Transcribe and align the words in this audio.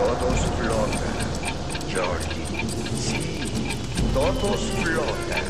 Todos 0.00 0.40
flotan, 0.56 1.18
Jordi. 1.92 2.40
Sí, 2.98 3.22
todos 4.14 4.60
flotan. 4.82 5.44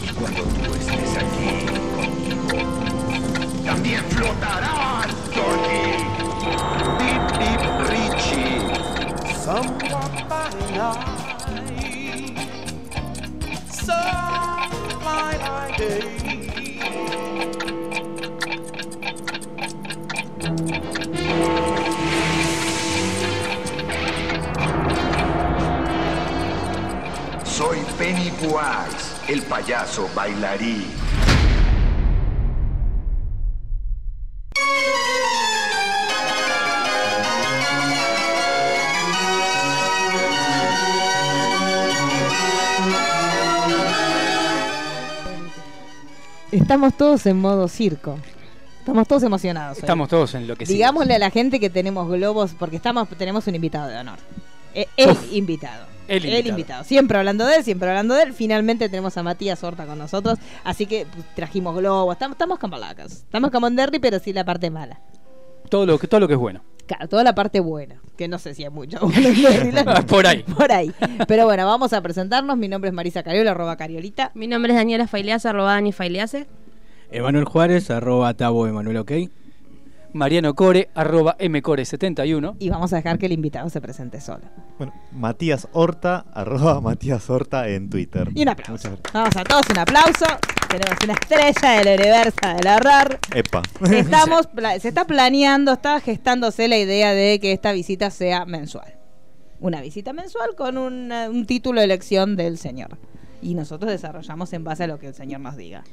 Y 0.00 0.08
cuando 0.12 0.42
tú 0.42 0.74
estés 0.74 1.12
aquí 1.16 1.50
conmigo, 1.96 2.58
también 3.66 4.04
flotarás, 4.10 5.08
Jordi. 5.34 5.84
Bip, 7.00 7.24
bip, 7.40 7.62
Richie. 7.90 8.62
Somewhat 9.42 10.12
by 10.28 10.50
night, 10.76 12.38
some 13.72 14.70
by 15.02 15.74
day. 15.76 16.17
Pennywise, 28.38 29.32
el 29.32 29.42
payaso 29.42 30.08
bailarín. 30.14 30.84
Estamos 46.52 46.96
todos 46.96 47.26
en 47.26 47.40
modo 47.40 47.66
circo. 47.66 48.18
Estamos 48.78 49.08
todos 49.08 49.22
emocionados. 49.24 49.78
hoy. 49.78 49.80
Estamos 49.80 50.08
todos 50.08 50.34
en 50.34 50.46
lo 50.46 50.54
que 50.54 50.64
Digámosle 50.64 51.14
a 51.14 51.18
la 51.18 51.30
gente 51.30 51.58
que 51.58 51.70
tenemos 51.70 52.08
globos, 52.08 52.52
porque 52.56 52.76
estamos 52.76 53.08
tenemos 53.18 53.46
un 53.48 53.56
invitado 53.56 53.88
de 53.88 53.98
honor. 53.98 54.18
Eh, 54.74 54.86
El, 54.96 55.16
invitado. 55.32 55.97
El 56.08 56.46
invitado. 56.46 56.84
Siempre 56.84 57.18
hablando 57.18 57.44
de 57.46 57.56
él, 57.56 57.64
siempre 57.64 57.88
hablando 57.88 58.14
de 58.14 58.22
él. 58.24 58.32
Finalmente 58.32 58.88
tenemos 58.88 59.16
a 59.16 59.22
Matías 59.22 59.62
Horta 59.62 59.86
con 59.86 59.98
nosotros. 59.98 60.38
Así 60.64 60.86
que 60.86 61.06
pues, 61.12 61.24
trajimos 61.34 61.76
globos. 61.76 62.14
Estamos, 62.14 62.34
estamos 62.34 62.58
con 62.58 62.70
palacas. 62.70 63.12
Estamos 63.12 63.50
como 63.50 63.66
en 63.68 63.76
Derry, 63.76 63.98
pero 63.98 64.18
sí 64.18 64.32
la 64.32 64.44
parte 64.44 64.70
mala. 64.70 65.00
Todo 65.68 65.84
lo, 65.86 65.98
que- 65.98 66.08
todo 66.08 66.20
lo 66.20 66.26
que 66.28 66.34
es 66.34 66.40
bueno. 66.40 66.62
Claro, 66.86 67.06
toda 67.08 67.22
la 67.22 67.34
parte 67.34 67.60
buena. 67.60 68.00
Que 68.16 68.26
no 68.28 68.38
sé 68.38 68.54
si 68.54 68.64
es 68.64 68.72
mucho. 68.72 68.98
Por 70.08 70.26
ahí. 70.26 70.42
Por 70.44 70.72
ahí. 70.72 70.90
Pero 71.28 71.44
bueno, 71.44 71.66
vamos 71.66 71.92
a 71.92 72.00
presentarnos. 72.00 72.56
Mi 72.56 72.68
nombre 72.68 72.88
es 72.88 72.94
Marisa 72.94 73.22
Cariola, 73.22 73.50
arroba 73.50 73.76
Cariolita. 73.76 74.30
Mi 74.34 74.46
nombre 74.46 74.72
es 74.72 74.78
Daniela 74.78 75.06
Failease, 75.06 75.46
arroba 75.48 75.72
Dani 75.74 75.92
Failease. 75.92 76.46
Emanuel 77.10 77.44
Juárez, 77.44 77.90
arroba 77.90 78.32
Tabo 78.34 78.66
Emanuel 78.66 78.96
OK. 78.98 79.12
Mariano 80.18 80.54
Core, 80.54 80.90
arroba 80.94 81.38
mcore71. 81.38 82.56
Y 82.58 82.68
vamos 82.68 82.92
a 82.92 82.96
dejar 82.96 83.18
que 83.18 83.26
el 83.26 83.32
invitado 83.32 83.70
se 83.70 83.80
presente 83.80 84.20
solo. 84.20 84.42
Bueno, 84.76 84.92
Matías 85.12 85.68
Horta, 85.72 86.26
arroba 86.34 86.80
Matías 86.80 87.30
Horta 87.30 87.68
en 87.68 87.88
Twitter. 87.88 88.28
Y 88.34 88.42
un 88.42 88.48
aplauso. 88.48 88.98
Vamos 89.14 89.36
a 89.36 89.44
todos 89.44 89.62
un 89.70 89.78
aplauso. 89.78 90.26
Tenemos 90.68 90.98
una 91.04 91.14
estrella 91.14 91.80
del 91.80 92.00
universo 92.00 92.40
del 92.42 92.66
horror. 92.66 93.18
Epa. 93.34 93.62
Estamos, 93.90 94.48
se 94.80 94.88
está 94.88 95.06
planeando, 95.06 95.72
está 95.72 96.00
gestándose 96.00 96.68
la 96.68 96.76
idea 96.76 97.14
de 97.14 97.38
que 97.40 97.52
esta 97.52 97.72
visita 97.72 98.10
sea 98.10 98.44
mensual. 98.44 98.98
Una 99.60 99.80
visita 99.80 100.12
mensual 100.12 100.56
con 100.56 100.76
un, 100.76 101.10
eh, 101.10 101.28
un 101.28 101.46
título 101.46 101.80
de 101.80 101.84
elección 101.84 102.36
del 102.36 102.58
señor. 102.58 102.98
Y 103.40 103.54
nosotros 103.54 103.90
desarrollamos 103.90 104.52
en 104.52 104.64
base 104.64 104.84
a 104.84 104.86
lo 104.88 104.98
que 104.98 105.06
el 105.06 105.14
señor 105.14 105.40
nos 105.40 105.56
diga. 105.56 105.84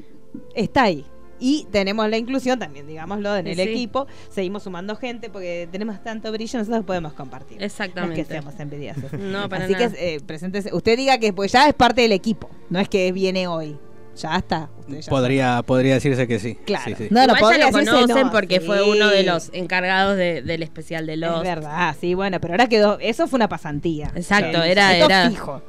Está 0.55 0.83
ahí. 0.83 1.05
Y 1.39 1.67
tenemos 1.71 2.09
la 2.09 2.17
inclusión 2.17 2.57
también, 2.59 2.87
digámoslo, 2.87 3.35
en 3.35 3.47
el 3.47 3.55
sí. 3.55 3.61
equipo. 3.61 4.07
Seguimos 4.29 4.63
sumando 4.63 4.95
gente 4.95 5.29
porque 5.29 5.67
tenemos 5.71 6.01
tanto 6.03 6.31
brillo, 6.31 6.59
nosotros 6.59 6.85
podemos 6.85 7.13
compartir. 7.13 7.61
Exactamente. 7.61 8.15
No 8.15 8.21
es 8.21 8.27
que 8.27 8.33
seamos 8.33 8.59
envidiosos. 8.59 9.11
No, 9.19 9.49
para 9.49 9.65
Así 9.65 9.73
nada. 9.73 9.89
que 9.91 10.15
eh, 10.15 10.19
preséntese. 10.25 10.73
Usted 10.73 10.95
diga 10.97 11.17
que 11.17 11.33
pues 11.33 11.51
ya 11.51 11.67
es 11.67 11.73
parte 11.73 12.01
del 12.01 12.11
equipo. 12.13 12.49
No 12.69 12.79
es 12.79 12.87
que 12.89 13.11
viene 13.11 13.47
hoy. 13.47 13.77
Ya 14.17 14.37
está. 14.37 14.69
Usted 14.79 15.01
ya 15.01 15.09
Podría, 15.09 15.61
podría 15.63 15.95
decirse 15.95 16.25
que 16.25 16.39
sí. 16.39 16.55
Claro. 16.65 16.85
Sí, 16.85 16.95
sí. 16.97 17.07
No, 17.11 17.19
no, 17.27 17.35
Igual 17.35 17.39
podría 17.41 17.65
ya 17.65 17.71
lo 17.71 17.85
conocen 17.91 18.25
no, 18.27 18.31
porque 18.31 18.61
sí. 18.61 18.65
fue 18.65 18.81
uno 18.89 19.09
de 19.09 19.23
los 19.23 19.49
encargados 19.51 20.15
de- 20.15 20.41
del 20.41 20.63
especial 20.63 21.05
de 21.05 21.17
los. 21.17 21.35
Es 21.37 21.43
verdad, 21.43 21.93
sí, 21.99 22.13
bueno, 22.13 22.39
pero 22.39 22.53
ahora 22.53 22.67
quedó. 22.69 22.97
Eso 23.01 23.27
fue 23.27 23.35
una 23.35 23.49
pasantía. 23.49 24.13
Exacto, 24.15 24.63
Sí, 24.63 24.69
era- 24.69 24.95
era- 24.95 25.29
fijo. 25.29 25.61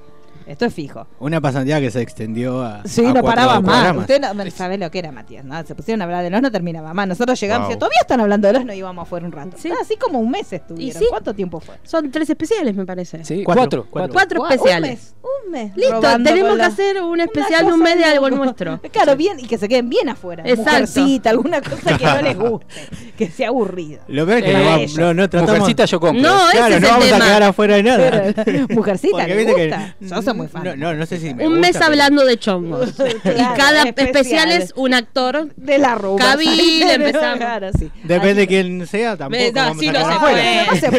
Esto 0.47 0.65
es 0.65 0.75
fijo. 0.75 1.07
Una 1.19 1.41
pasantía 1.41 1.81
que 1.81 1.91
se 1.91 2.01
extendió 2.01 2.63
a. 2.63 2.83
Sí, 2.85 3.05
a 3.05 3.13
no 3.13 3.23
paraba 3.23 3.61
más. 3.61 3.97
Usted 3.97 4.21
no 4.21 4.51
sabe 4.51 4.79
lo 4.79 4.91
que 4.91 5.01
era, 5.01 5.11
Matías. 5.11 5.45
¿no? 5.45 5.61
Se 5.67 5.75
pusieron 5.75 6.03
a 6.03 6.05
hablar 6.05 6.23
de 6.23 6.31
los, 6.31 6.41
no 6.41 6.51
terminaba 6.53 6.95
más. 6.95 7.09
Nosotros 7.09 7.39
llegamos 7.41 7.69
y 7.69 7.73
Wow. 7.73 7.79
todavía 7.81 7.99
están 8.01 8.21
hablando 8.21 8.47
de 8.47 8.55
los, 8.55 8.65
no 8.65 8.73
íbamos 8.73 9.03
afuera 9.03 9.27
un 9.27 9.33
rato. 9.33 9.57
Sí. 9.59 9.71
Ah, 9.73 9.77
Así 9.83 9.97
como 9.97 10.19
un 10.21 10.31
mes 10.31 10.53
estuvieron. 10.53 10.97
Y 11.03 11.05
sí. 11.05 11.07
¿Cuánto 11.11 11.35
tiempo 11.35 11.59
fue? 11.61 11.77
Son 11.83 12.11
tres 12.11 12.31
especiales, 12.31 12.75
me 12.77 12.87
parece. 12.87 13.25
Sí, 13.25 13.43
Cuatro, 13.45 13.87
cuatro. 13.91 14.13
cuatro. 14.13 14.47
Especiales. 14.49 14.83
Un 14.83 14.89
mes. 14.91 15.15
Mes. 15.51 15.73
Listo, 15.77 16.01
tenemos 16.25 16.53
que 16.53 16.57
la- 16.59 16.67
hacer 16.67 17.03
un 17.03 17.21
especial 17.21 17.67
de 17.67 17.73
un 17.73 17.81
mes 17.81 17.97
de 17.99 18.05
algo 18.05 18.31
nuestro. 18.31 18.81
Claro, 18.93 19.17
bien, 19.17 19.39
y 19.39 19.47
que 19.47 19.59
se 19.59 19.69
queden 19.69 19.89
bien 19.89 20.09
afuera. 20.09 20.43
Exacto. 20.47 20.71
Mujercita, 20.71 21.31
alguna 21.31 21.61
cosa 21.61 21.97
que 21.99 22.05
no 22.05 22.23
les 22.23 22.37
guste. 22.39 22.67
Que 23.17 23.29
sea 23.31 23.49
aburrido. 23.49 24.01
Lo 24.09 24.27
peor 24.27 24.39
es 24.39 24.45
que 24.45 24.51
Eh, 24.53 24.87
no, 24.97 25.07
no, 25.07 25.15
no 25.15 25.31
tratamos. 25.31 25.55
Mujercita 25.59 25.85
yo 25.87 26.01
compro. 26.01 26.23
No, 26.23 26.49
ese 26.49 26.57
Claro, 26.59 26.75
es 26.75 26.81
no 26.83 26.87
el 26.89 26.93
vamos 26.93 27.09
tema. 27.09 27.17
a 27.17 27.27
quedar 27.29 27.43
afuera 27.45 27.77
de 27.77 27.83
nada. 27.83 28.35
Pero, 28.45 28.67
mujercita, 28.71 29.17
Porque 29.17 29.27
¿le 29.29 29.37
viste 29.37 29.55
que- 29.55 29.67
gusta? 29.69 29.97
Yo 30.01 30.23
soy 30.23 30.35
muy 30.35 30.49
fan. 30.49 30.65
No, 30.65 30.77
no, 30.77 30.95
no 30.95 31.07
sé 31.07 31.19
si 31.19 31.33
me 31.35 31.47
un 31.47 31.55
gusta, 31.55 31.61
mes 31.61 31.73
pero- 31.73 31.85
hablando 31.87 32.25
de 32.27 32.39
chongos. 32.39 32.91
y 32.91 32.93
Claro, 33.21 33.55
cada 33.57 33.83
especial. 33.85 34.07
especial 34.17 34.53
es 34.53 34.73
un 34.77 34.93
actor. 34.95 35.49
de 35.57 35.79
la 35.79 35.95
ruba. 35.95 36.19
Cabil, 36.19 36.83
empezamos. 36.83 37.39
Claro, 37.39 37.69
sí. 37.79 37.91
Depende 38.05 38.35
de 38.43 38.47
quién 38.47 38.87
sea, 38.87 39.17
tampoco. 39.17 39.43
Ve, 39.43 39.53
no, 39.53 39.61
vamos 39.63 39.79
sí, 39.79 39.89
a 39.89 39.93
no 39.93 40.13
se 40.13 40.19
puede. 40.19 40.67
No 40.67 40.77
se 40.77 40.91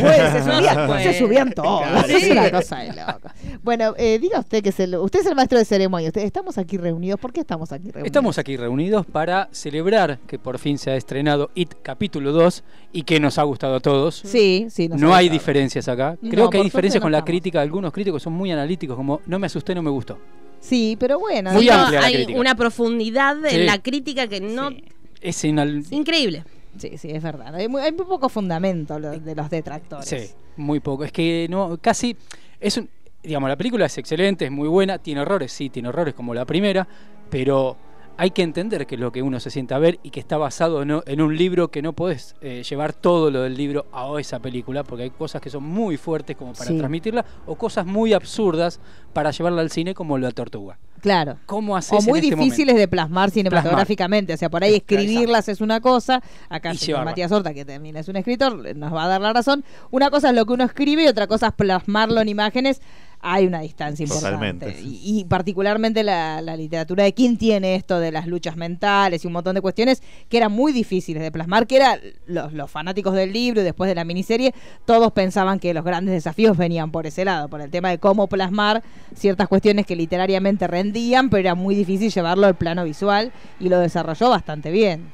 puede, 0.88 1.04
se 1.04 1.20
subían, 1.20 1.52
todos. 1.52 1.84
Es 2.10 2.30
una 2.32 2.46
Sí. 2.46 2.52
cosa 2.52 2.78
de 2.78 2.88
loco. 2.94 3.30
Bueno, 3.64 3.94
eh, 3.98 4.18
diga 4.20 4.37
usted 4.40 4.64
que 4.64 4.70
es 4.70 4.80
el, 4.80 4.96
usted 4.96 5.20
es 5.22 5.26
el 5.26 5.36
maestro 5.36 5.58
de 5.58 5.66
ceremonia. 5.66 6.08
Usted, 6.10 6.22
estamos 6.22 6.58
aquí 6.58 6.78
reunidos. 6.78 7.20
¿Por 7.20 7.32
qué 7.34 7.42
estamos 7.42 7.72
aquí 7.72 7.86
reunidos? 7.92 8.06
Estamos 8.08 8.38
aquí 8.38 8.58
reunidos 8.58 9.06
para 9.06 9.50
celebrar 9.52 10.20
que 10.28 10.38
por 10.40 10.60
fin 10.60 10.78
se 10.78 10.92
ha 10.92 10.96
estrenado 10.96 11.50
IT 11.56 11.76
capítulo 11.82 12.32
2 12.32 12.64
y 12.94 13.04
que 13.04 13.20
nos 13.20 13.38
ha 13.38 13.44
gustado 13.44 13.76
a 13.76 13.80
todos. 13.80 14.16
Sí, 14.26 14.68
sí. 14.70 14.88
nos 14.88 15.00
no 15.00 15.14
ha 15.14 15.18
hay 15.18 15.26
gustado. 15.28 15.40
diferencias 15.40 15.88
acá. 15.88 16.18
No, 16.22 16.30
Creo 16.30 16.50
que 16.50 16.58
hay 16.58 16.64
diferencias 16.64 17.02
con 17.02 17.12
la 17.12 17.20
estamos. 17.20 17.28
crítica. 17.30 17.62
Algunos 17.62 17.92
críticos 17.92 18.24
son 18.24 18.34
muy 18.34 18.52
analíticos, 18.52 18.96
como 18.96 19.22
no 19.26 19.40
me 19.40 19.48
asusté, 19.48 19.74
no 19.76 19.82
me 19.82 19.90
gustó. 19.90 20.18
Sí, 20.60 20.98
pero 21.00 21.20
bueno. 21.20 21.52
Muy 21.54 21.66
no- 21.68 21.74
amplia 21.74 22.02
la 22.02 22.08
hay 22.08 22.14
crítica. 22.16 22.40
una 22.40 22.56
profundidad 22.56 23.36
Sí. 23.48 23.56
en 23.56 23.66
la 23.66 23.78
crítica 23.82 24.28
que 24.28 24.42
no. 24.42 24.70
Sí. 24.70 24.84
Es 25.22 25.44
inal- 25.44 25.86
Increíble. 25.92 26.44
Sí, 26.78 26.98
sí, 26.98 27.10
es 27.10 27.24
verdad. 27.24 27.56
Hay 27.56 27.68
muy, 27.68 27.82
hay 27.82 27.92
muy 27.92 28.06
poco 28.06 28.30
fundamento 28.30 29.00
de 29.00 29.34
los 29.36 29.50
detractores. 29.50 30.08
Sí, 30.08 30.30
muy 30.58 30.80
poco. 30.80 31.04
Es 31.06 31.12
que 31.12 31.48
no, 31.50 31.78
casi 31.82 32.16
es 32.60 32.78
un, 32.78 32.88
digamos, 33.28 33.50
la 33.50 33.58
película 33.58 33.86
es 33.86 33.98
excelente, 33.98 34.46
es 34.46 34.52
muy 34.52 34.70
buena, 34.70 34.98
tiene 34.98 35.22
errores, 35.22 35.52
sí, 35.52 35.70
tiene 35.70 35.90
errores 35.90 36.14
como 36.14 36.34
la 36.34 36.46
primera, 36.46 36.88
pero 37.30 37.78
hay 38.18 38.32
que 38.32 38.42
entender 38.42 38.88
que 38.88 38.96
es 38.96 39.02
lo 39.02 39.12
que 39.12 39.22
uno 39.22 39.40
se 39.40 39.52
sienta 39.52 39.76
a 39.76 39.80
ver 39.80 40.00
y 40.02 40.10
que 40.10 40.20
está 40.20 40.38
basado 40.38 40.82
en, 40.82 41.22
un 41.22 41.38
libro 41.38 41.70
que 41.70 41.82
no 41.82 41.94
podés 41.94 42.36
eh, 42.42 42.64
llevar 42.68 42.94
todo 42.94 43.30
lo 43.30 43.44
del 43.44 43.56
libro 43.56 43.86
a 43.92 44.10
esa 44.20 44.40
película, 44.40 44.84
porque 44.84 45.04
hay 45.04 45.10
cosas 45.12 45.40
que 45.42 45.50
son 45.50 45.64
muy 45.64 45.98
fuertes 45.98 46.36
como 46.36 46.54
para 46.54 46.66
Sí. 46.66 46.78
transmitirla, 46.78 47.26
o 47.46 47.56
cosas 47.56 47.86
muy 47.86 48.14
absurdas 48.14 48.80
para 49.14 49.30
llevarla 49.32 49.62
al 49.62 49.70
cine 49.70 49.94
como 49.94 50.18
la 50.18 50.32
tortuga. 50.32 50.80
Claro. 51.00 51.38
¿Cómo 51.46 51.78
haces 51.78 51.92
O 51.94 52.10
muy 52.10 52.20
en 52.20 52.26
este 52.26 52.36
difíciles 52.36 52.76
de 52.76 52.88
plasmar 52.88 53.30
cinematográficamente. 53.30 54.34
O 54.34 54.38
sea, 54.38 54.50
por 54.50 54.64
ahí 54.64 54.76
escribirlas 54.76 55.48
es 55.48 55.62
una 55.62 55.80
cosa. 55.80 56.24
Acá. 56.50 56.74
Matías 57.06 57.32
Horta, 57.32 57.54
que 57.54 57.66
también 57.66 57.98
es 57.98 58.08
un 58.08 58.16
escritor, 58.16 58.76
nos 58.76 58.94
va 58.94 59.04
a 59.04 59.08
dar 59.08 59.22
la 59.22 59.32
razón. 59.32 59.64
Una 59.92 60.10
cosa 60.10 60.30
es 60.30 60.36
lo 60.36 60.46
que 60.46 60.54
uno 60.54 60.64
escribe 60.64 61.04
y 61.04 61.08
otra 61.08 61.28
cosa 61.28 61.48
es 61.48 61.54
plasmarlo 61.54 62.20
en 62.20 62.30
imágenes. 62.30 62.82
Hay 63.20 63.48
una 63.48 63.62
distancia 63.62 64.04
importante. 64.04 64.66
Totalmente. 64.66 64.82
Y, 64.82 65.20
y 65.20 65.26
particularmente 65.26 66.04
la, 66.04 66.42
la 66.42 66.56
literatura 66.56 67.04
de 67.04 67.14
quién 67.14 67.38
tiene 67.38 67.76
esto 67.76 68.00
de 68.00 68.12
las 68.12 68.28
luchas 68.28 68.56
mentales 68.56 69.24
y 69.24 69.28
un 69.28 69.34
montón 69.34 69.56
de 69.56 69.62
cuestiones 69.62 70.04
que 70.30 70.38
eran 70.38 70.52
muy 70.52 70.72
difíciles 70.72 71.22
de 71.24 71.32
plasmar, 71.32 71.68
que 71.68 71.78
eran 71.78 72.00
los, 72.28 72.54
los 72.54 72.70
fanáticos 72.70 73.14
del 73.14 73.34
libro 73.34 73.62
y 73.62 73.64
después 73.64 73.88
de 73.88 73.96
la 73.96 74.04
miniserie, 74.04 74.54
todos 74.86 75.12
pensaban 75.12 75.60
que 75.60 75.74
los 75.74 75.84
grandes 75.84 76.14
desafíos 76.14 76.56
venían 76.58 76.92
por 76.92 77.08
ese 77.08 77.26
lado, 77.26 77.50
por 77.50 77.62
el 77.62 77.72
tema 77.72 77.90
de 77.90 77.98
cómo 77.98 78.28
plasmar 78.28 78.84
ciertas 79.16 79.48
cuestiones 79.48 79.86
que 79.86 79.96
literariamente 79.96 80.68
rendían, 80.68 81.30
pero 81.30 81.40
era 81.40 81.56
muy 81.56 81.76
difícil 81.76 82.12
llevarlo 82.12 82.48
al 82.48 82.56
plano 82.56 82.84
visual 82.84 83.32
y 83.60 83.70
lo 83.70 83.80
desarrolló 83.80 84.30
bastante 84.30 84.72
bien. 84.72 85.12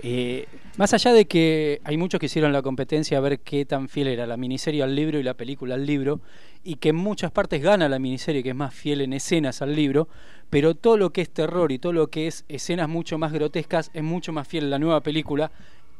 Eh, 0.00 0.46
más 0.76 0.92
allá 0.92 1.12
de 1.12 1.26
que 1.26 1.80
hay 1.84 1.96
muchos 1.96 2.18
que 2.18 2.26
hicieron 2.26 2.52
la 2.52 2.62
competencia 2.62 3.18
a 3.18 3.20
ver 3.20 3.40
qué 3.40 3.64
tan 3.64 3.88
fiel 3.88 4.08
era 4.08 4.26
la 4.26 4.36
miniserie 4.36 4.82
al 4.82 4.94
libro 4.94 5.18
y 5.18 5.22
la 5.22 5.34
película 5.34 5.74
al 5.74 5.86
libro, 5.86 6.20
y 6.62 6.76
que 6.76 6.90
en 6.90 6.96
muchas 6.96 7.30
partes 7.30 7.62
gana 7.62 7.88
la 7.88 7.98
miniserie, 7.98 8.42
que 8.42 8.50
es 8.50 8.54
más 8.54 8.74
fiel 8.74 9.00
en 9.02 9.12
escenas 9.12 9.62
al 9.62 9.74
libro, 9.74 10.08
pero 10.50 10.74
todo 10.74 10.96
lo 10.96 11.10
que 11.10 11.20
es 11.20 11.30
terror 11.30 11.72
y 11.72 11.78
todo 11.78 11.92
lo 11.92 12.08
que 12.08 12.26
es 12.26 12.44
escenas 12.48 12.88
mucho 12.88 13.18
más 13.18 13.32
grotescas 13.32 13.90
es 13.92 14.02
mucho 14.02 14.32
más 14.32 14.48
fiel 14.48 14.64
en 14.64 14.70
la 14.70 14.78
nueva 14.78 15.02
película 15.02 15.50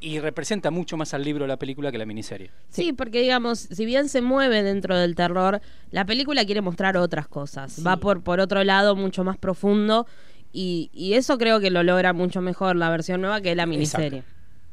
y 0.01 0.19
representa 0.21 0.71
mucho 0.71 0.97
más 0.97 1.15
al 1.15 1.25
libro 1.25 1.47
la 1.47 1.57
película 1.57 1.91
que 1.91 1.99
la 1.99 2.05
miniserie. 2.05 2.51
Sí, 2.69 2.93
porque 2.93 3.23
digamos, 3.23 3.59
si 3.59 3.87
bien 3.87 4.09
se 4.09 4.21
mueve 4.21 4.63
dentro 4.63 4.99
del 4.99 5.15
terror, 5.15 5.61
la 5.91 6.05
película 6.05 6.45
quiere 6.45 6.61
mostrar 6.61 6.97
otras 6.97 7.27
cosas. 7.27 7.83
Va 7.87 7.97
por, 7.97 8.23
por 8.23 8.41
otro 8.41 8.65
lado 8.65 8.97
mucho 8.97 9.25
más 9.25 9.39
profundo 9.39 10.07
y, 10.53 10.91
y 10.93 11.15
eso 11.15 11.39
creo 11.39 11.59
que 11.59 11.71
lo 11.71 11.83
logra 11.83 12.13
mucho 12.13 12.41
mejor 12.43 12.77
la 12.77 12.91
versión 12.91 13.23
nueva 13.23 13.41
que 13.41 13.55
la 13.55 13.67
miniserie. 13.67 14.25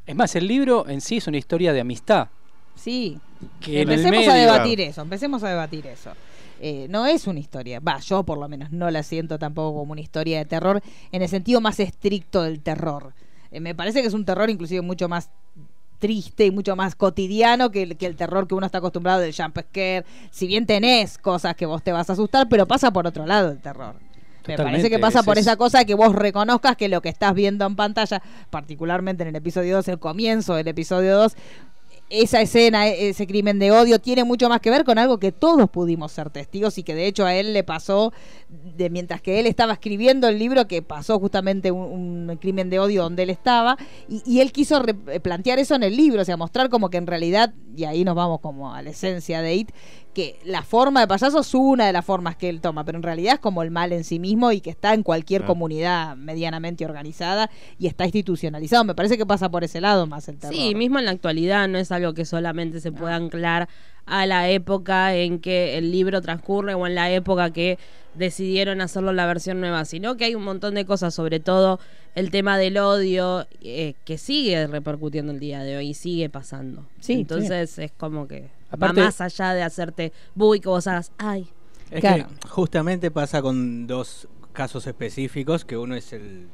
Es 0.06 0.16
más, 0.16 0.34
el 0.36 0.46
libro 0.46 0.88
en 0.88 1.00
sí 1.00 1.18
es 1.18 1.26
una 1.26 1.38
historia 1.38 1.72
de 1.72 1.80
amistad 1.80 2.28
Sí. 2.74 3.18
Que 3.60 3.82
empecemos 3.82 4.26
a 4.28 4.34
debatir 4.34 4.80
eso, 4.80 5.02
empecemos 5.02 5.42
a 5.42 5.48
debatir 5.48 5.86
eso. 5.86 6.12
Eh, 6.60 6.86
no 6.88 7.06
es 7.06 7.26
una 7.26 7.40
historia, 7.40 7.80
va, 7.80 7.98
yo 7.98 8.22
por 8.22 8.38
lo 8.38 8.48
menos 8.48 8.70
no 8.70 8.88
la 8.90 9.02
siento 9.02 9.36
tampoco 9.38 9.80
como 9.80 9.92
una 9.92 10.00
historia 10.00 10.38
de 10.38 10.44
terror 10.44 10.80
en 11.10 11.22
el 11.22 11.28
sentido 11.28 11.60
más 11.60 11.80
estricto 11.80 12.42
del 12.42 12.60
terror. 12.60 13.14
Eh, 13.50 13.58
me 13.58 13.74
parece 13.74 14.00
que 14.00 14.06
es 14.06 14.14
un 14.14 14.24
terror 14.24 14.48
inclusive 14.48 14.80
mucho 14.80 15.08
más 15.08 15.30
triste 15.98 16.46
y 16.46 16.50
mucho 16.52 16.76
más 16.76 16.94
cotidiano 16.94 17.70
que 17.70 17.82
el, 17.82 17.96
que 17.96 18.06
el 18.06 18.14
terror 18.14 18.46
que 18.46 18.54
uno 18.54 18.66
está 18.66 18.78
acostumbrado 18.78 19.20
del 19.20 19.34
jump 19.34 19.58
scare. 19.58 20.04
Si 20.30 20.46
bien 20.46 20.66
tenés 20.66 21.18
cosas 21.18 21.56
que 21.56 21.66
vos 21.66 21.82
te 21.82 21.90
vas 21.90 22.08
a 22.10 22.12
asustar, 22.12 22.48
pero 22.48 22.66
pasa 22.66 22.92
por 22.92 23.06
otro 23.08 23.26
lado 23.26 23.50
el 23.50 23.60
terror. 23.60 23.96
Me 24.48 24.56
parece 24.64 24.90
que 24.90 24.98
pasa 24.98 25.20
es- 25.20 25.24
por 25.26 25.38
es- 25.38 25.46
esa 25.46 25.56
cosa 25.56 25.84
que 25.84 25.94
vos 25.94 26.14
reconozcas 26.14 26.76
que 26.76 26.88
lo 26.88 27.00
que 27.00 27.08
estás 27.08 27.34
viendo 27.34 27.64
en 27.66 27.76
pantalla, 27.76 28.22
particularmente 28.50 29.22
en 29.22 29.30
el 29.30 29.36
episodio 29.36 29.76
2, 29.76 29.88
el 29.88 29.98
comienzo 29.98 30.54
del 30.54 30.68
episodio 30.68 31.16
2, 31.16 31.34
esa 32.10 32.42
escena, 32.42 32.88
e- 32.88 33.08
ese 33.08 33.26
crimen 33.26 33.58
de 33.58 33.70
odio, 33.72 33.98
tiene 33.98 34.22
mucho 34.24 34.50
más 34.50 34.60
que 34.60 34.68
ver 34.70 34.84
con 34.84 34.98
algo 34.98 35.16
que 35.18 35.32
todos 35.32 35.70
pudimos 35.70 36.12
ser 36.12 36.28
testigos 36.28 36.76
y 36.76 36.82
que 36.82 36.94
de 36.94 37.06
hecho 37.06 37.24
a 37.24 37.34
él 37.34 37.54
le 37.54 37.64
pasó, 37.64 38.12
de 38.50 38.90
mientras 38.90 39.22
que 39.22 39.40
él 39.40 39.46
estaba 39.46 39.72
escribiendo 39.72 40.28
el 40.28 40.38
libro, 40.38 40.68
que 40.68 40.82
pasó 40.82 41.18
justamente 41.18 41.70
un, 41.70 42.28
un 42.28 42.36
crimen 42.36 42.68
de 42.68 42.80
odio 42.80 43.02
donde 43.04 43.22
él 43.22 43.30
estaba, 43.30 43.78
y, 44.10 44.22
y 44.26 44.40
él 44.40 44.52
quiso 44.52 44.82
eh, 45.08 45.20
plantear 45.20 45.58
eso 45.58 45.74
en 45.74 45.84
el 45.84 45.96
libro, 45.96 46.20
o 46.20 46.24
sea, 46.26 46.36
mostrar 46.36 46.68
como 46.68 46.90
que 46.90 46.98
en 46.98 47.06
realidad, 47.06 47.54
y 47.74 47.84
ahí 47.84 48.04
nos 48.04 48.14
vamos 48.14 48.40
como 48.40 48.74
a 48.74 48.82
la 48.82 48.90
esencia 48.90 49.40
de 49.40 49.54
It, 49.54 49.70
que 50.14 50.38
la 50.44 50.62
forma 50.62 51.00
de 51.00 51.06
payaso 51.06 51.40
es 51.40 51.54
una 51.54 51.86
de 51.86 51.92
las 51.92 52.04
formas 52.04 52.36
que 52.36 52.48
él 52.50 52.60
toma, 52.60 52.84
pero 52.84 52.98
en 52.98 53.02
realidad 53.02 53.34
es 53.34 53.40
como 53.40 53.62
el 53.62 53.70
mal 53.70 53.92
en 53.92 54.04
sí 54.04 54.18
mismo 54.18 54.52
y 54.52 54.60
que 54.60 54.70
está 54.70 54.92
en 54.94 55.02
cualquier 55.02 55.42
Ah. 55.42 55.46
comunidad 55.46 56.16
medianamente 56.16 56.84
organizada 56.84 57.50
y 57.78 57.86
está 57.86 58.04
institucionalizado. 58.04 58.84
Me 58.84 58.94
parece 58.94 59.16
que 59.16 59.24
pasa 59.24 59.48
por 59.50 59.64
ese 59.64 59.80
lado 59.80 60.06
más 60.06 60.28
el 60.28 60.36
terror. 60.38 60.54
Sí, 60.54 60.74
mismo 60.74 60.98
en 60.98 61.06
la 61.06 61.12
actualidad 61.12 61.66
no 61.68 61.78
es 61.78 61.90
algo 61.92 62.12
que 62.12 62.24
solamente 62.26 62.80
se 62.80 62.92
pueda 62.92 63.14
anclar 63.16 63.68
a 64.04 64.26
la 64.26 64.48
época 64.50 65.14
en 65.14 65.38
que 65.38 65.78
el 65.78 65.92
libro 65.92 66.20
transcurre 66.20 66.74
o 66.74 66.86
en 66.86 66.94
la 66.94 67.10
época 67.10 67.50
que 67.52 67.78
decidieron 68.14 68.80
hacerlo 68.80 69.12
la 69.12 69.26
versión 69.26 69.60
nueva, 69.60 69.84
sino 69.84 70.16
que 70.16 70.24
hay 70.26 70.34
un 70.34 70.44
montón 70.44 70.74
de 70.74 70.84
cosas, 70.84 71.14
sobre 71.14 71.40
todo 71.40 71.80
el 72.14 72.30
tema 72.30 72.58
del 72.58 72.76
odio, 72.76 73.46
eh, 73.62 73.94
que 74.04 74.18
sigue 74.18 74.66
repercutiendo 74.66 75.32
el 75.32 75.40
día 75.40 75.62
de 75.62 75.76
hoy 75.78 75.88
y 75.90 75.94
sigue 75.94 76.28
pasando. 76.28 76.84
Sí, 77.00 77.14
Entonces 77.14 77.78
es 77.78 77.92
como 77.92 78.28
que 78.28 78.50
Aparte- 78.72 79.00
va 79.00 79.06
más 79.06 79.20
allá 79.20 79.54
de 79.54 79.62
hacerte 79.62 80.12
bu 80.34 80.54
y 80.54 80.60
que 80.60 80.68
vos 80.68 80.86
hagas, 80.86 81.12
ay, 81.18 81.48
Es 81.90 82.00
Claro. 82.00 82.26
que 82.28 82.48
justamente 82.48 83.10
pasa 83.10 83.42
con 83.42 83.86
dos 83.86 84.26
casos 84.52 84.86
específicos, 84.86 85.64
que 85.66 85.76
uno 85.76 85.94
es 85.94 86.12
el, 86.14 86.48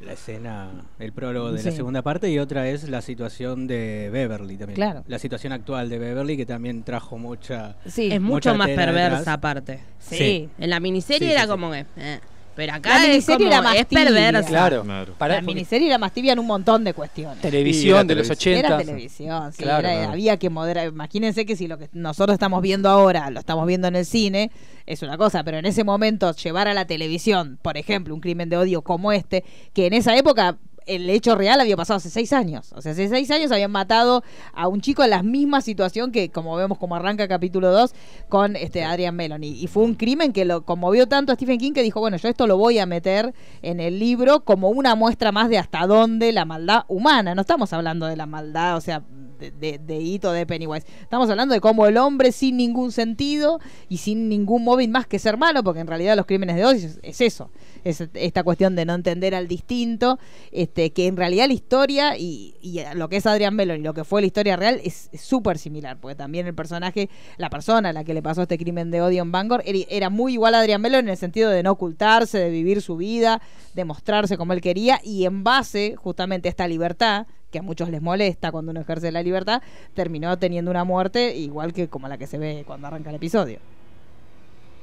la 0.00 0.14
escena, 0.14 0.70
el 0.98 1.12
prólogo 1.12 1.52
de 1.52 1.62
la 1.62 1.70
segunda 1.70 2.02
parte 2.02 2.28
y 2.30 2.38
otra 2.40 2.68
es 2.68 2.88
la 2.88 3.00
situación 3.00 3.68
de 3.68 4.10
Beverly 4.12 4.56
también. 4.56 4.74
Claro. 4.74 5.04
La 5.06 5.20
situación 5.20 5.52
actual 5.52 5.88
de 5.88 5.98
Beverly 6.00 6.36
que 6.36 6.46
también 6.46 6.82
trajo 6.82 7.16
mucha... 7.18 7.76
Sí, 7.86 8.08
es 8.12 8.20
mucha 8.20 8.50
mucho 8.50 8.54
más 8.58 8.68
perversa 8.70 9.18
detrás. 9.18 9.28
aparte. 9.28 9.80
sí. 10.00 10.16
Sí. 10.16 10.48
En 10.58 10.70
la 10.70 10.80
miniserie 10.80 11.28
Sí, 11.28 11.32
era 11.32 11.42
sí. 11.42 11.48
como 11.48 11.70
que... 11.70 11.86
eh, 11.96 12.18
Pero 12.54 12.74
acá 12.74 12.98
La 12.98 13.06
es, 13.12 13.24
como, 13.24 13.46
era 13.46 13.62
más 13.62 13.76
es 13.76 13.86
perversa. 13.86 14.46
Claro. 14.48 14.82
Claro. 14.82 15.14
Para- 15.18 15.34
la 15.36 15.40
porque- 15.40 15.54
miniserie 15.54 15.86
era 15.88 15.98
más 15.98 16.12
tibia 16.12 16.34
en 16.34 16.38
un 16.38 16.46
montón 16.46 16.84
de 16.84 16.92
cuestiones. 16.92 17.40
televisión 17.40 18.06
de 18.06 18.14
los 18.16 18.28
televisión. 18.28 18.54
80. 18.56 18.68
Era 18.68 18.78
televisión, 18.78 19.52
sí, 19.52 19.62
Claro, 19.62 19.86
era- 19.88 19.96
claro. 19.96 20.12
había 20.12 20.36
que 20.36 20.50
moderar. 20.50 20.86
Imagínense 20.88 21.46
que 21.46 21.56
si 21.56 21.66
lo 21.66 21.78
que 21.78 21.88
nosotros 21.92 22.34
estamos 22.34 22.60
viendo 22.62 22.88
ahora 22.90 23.30
lo 23.30 23.40
estamos 23.40 23.66
viendo 23.66 23.88
en 23.88 23.96
el 23.96 24.04
cine, 24.04 24.50
es 24.86 25.02
una 25.02 25.16
cosa, 25.16 25.42
pero 25.44 25.56
en 25.58 25.64
ese 25.66 25.82
momento 25.84 26.32
llevar 26.34 26.68
a 26.68 26.74
la 26.74 26.84
televisión, 26.86 27.58
por 27.62 27.76
ejemplo, 27.76 28.14
un 28.14 28.20
crimen 28.20 28.48
de 28.50 28.56
odio 28.58 28.82
como 28.82 29.12
este, 29.12 29.44
que 29.72 29.86
en 29.86 29.94
esa 29.94 30.16
época 30.16 30.56
el 30.86 31.08
hecho 31.10 31.34
real 31.34 31.60
había 31.60 31.76
pasado 31.76 31.98
hace 31.98 32.10
seis 32.10 32.32
años. 32.32 32.72
O 32.74 32.82
sea, 32.82 32.92
hace 32.92 33.08
seis 33.08 33.30
años 33.30 33.52
habían 33.52 33.70
matado 33.70 34.22
a 34.52 34.68
un 34.68 34.80
chico 34.80 35.02
en 35.04 35.10
la 35.10 35.22
misma 35.22 35.60
situación 35.60 36.12
que, 36.12 36.30
como 36.30 36.56
vemos 36.56 36.78
como 36.78 36.94
arranca 36.96 37.28
capítulo 37.28 37.70
2, 37.70 37.94
con 38.28 38.56
este 38.56 38.84
Adrian 38.84 39.14
Meloni. 39.14 39.62
Y 39.62 39.66
fue 39.66 39.84
un 39.84 39.94
crimen 39.94 40.32
que 40.32 40.44
lo 40.44 40.64
conmovió 40.64 41.06
tanto 41.06 41.32
a 41.32 41.34
Stephen 41.34 41.58
King 41.58 41.72
que 41.72 41.82
dijo, 41.82 42.00
bueno, 42.00 42.16
yo 42.16 42.28
esto 42.28 42.46
lo 42.46 42.56
voy 42.56 42.78
a 42.78 42.86
meter 42.86 43.34
en 43.62 43.80
el 43.80 43.98
libro 43.98 44.40
como 44.44 44.70
una 44.70 44.94
muestra 44.94 45.32
más 45.32 45.48
de 45.48 45.58
hasta 45.58 45.86
dónde 45.86 46.32
la 46.32 46.44
maldad 46.44 46.84
humana. 46.88 47.34
No 47.34 47.42
estamos 47.42 47.72
hablando 47.72 48.06
de 48.06 48.16
la 48.16 48.26
maldad, 48.26 48.76
o 48.76 48.80
sea, 48.80 49.02
de, 49.38 49.50
de, 49.50 49.78
de 49.78 50.00
hito 50.00 50.32
de 50.32 50.46
Pennywise. 50.46 50.86
Estamos 51.00 51.28
hablando 51.28 51.54
de 51.54 51.60
cómo 51.60 51.86
el 51.86 51.96
hombre 51.96 52.32
sin 52.32 52.56
ningún 52.56 52.92
sentido 52.92 53.60
y 53.88 53.98
sin 53.98 54.28
ningún 54.28 54.64
móvil 54.64 54.90
más 54.90 55.06
que 55.06 55.18
ser 55.18 55.36
malo, 55.36 55.62
porque 55.64 55.80
en 55.80 55.86
realidad 55.86 56.16
los 56.16 56.26
crímenes 56.26 56.56
de 56.56 56.64
odio 56.64 56.86
es, 56.86 57.00
es 57.02 57.20
eso. 57.20 57.50
Es 57.84 58.00
esta 58.14 58.44
cuestión 58.44 58.76
de 58.76 58.84
no 58.84 58.94
entender 58.94 59.34
al 59.34 59.48
distinto, 59.48 60.18
este, 60.52 60.71
que 60.72 61.06
en 61.06 61.16
realidad 61.16 61.46
la 61.46 61.52
historia 61.52 62.16
y, 62.16 62.54
lo 62.94 63.08
que 63.08 63.16
es 63.16 63.26
Adrian 63.26 63.54
Mellon 63.54 63.80
y 63.80 63.82
lo 63.82 63.94
que 63.94 64.04
fue 64.04 64.20
la 64.20 64.26
historia 64.26 64.56
real 64.56 64.80
es 64.82 65.10
súper 65.18 65.58
similar, 65.58 65.98
porque 66.00 66.14
también 66.14 66.46
el 66.46 66.54
personaje, 66.54 67.10
la 67.36 67.50
persona 67.50 67.90
a 67.90 67.92
la 67.92 68.04
que 68.04 68.14
le 68.14 68.22
pasó 68.22 68.42
este 68.42 68.58
crimen 68.58 68.90
de 68.90 69.02
odio 69.02 69.22
en 69.22 69.32
Bangor, 69.32 69.62
era, 69.64 70.10
muy 70.10 70.34
igual 70.34 70.54
a 70.54 70.60
Adrian 70.60 70.80
Mellon 70.80 71.04
en 71.04 71.10
el 71.10 71.16
sentido 71.16 71.50
de 71.50 71.62
no 71.62 71.72
ocultarse, 71.72 72.38
de 72.38 72.50
vivir 72.50 72.82
su 72.82 72.96
vida, 72.96 73.42
de 73.74 73.84
mostrarse 73.84 74.36
como 74.36 74.52
él 74.52 74.60
quería, 74.60 75.00
y 75.04 75.24
en 75.24 75.44
base 75.44 75.94
justamente 75.96 76.48
a 76.48 76.50
esta 76.50 76.66
libertad, 76.66 77.26
que 77.50 77.58
a 77.58 77.62
muchos 77.62 77.90
les 77.90 78.00
molesta 78.00 78.50
cuando 78.50 78.70
uno 78.70 78.80
ejerce 78.80 79.12
la 79.12 79.22
libertad, 79.22 79.62
terminó 79.94 80.38
teniendo 80.38 80.70
una 80.70 80.84
muerte 80.84 81.36
igual 81.36 81.72
que 81.72 81.88
como 81.88 82.08
la 82.08 82.16
que 82.16 82.26
se 82.26 82.38
ve 82.38 82.64
cuando 82.66 82.86
arranca 82.86 83.10
el 83.10 83.16
episodio. 83.16 83.58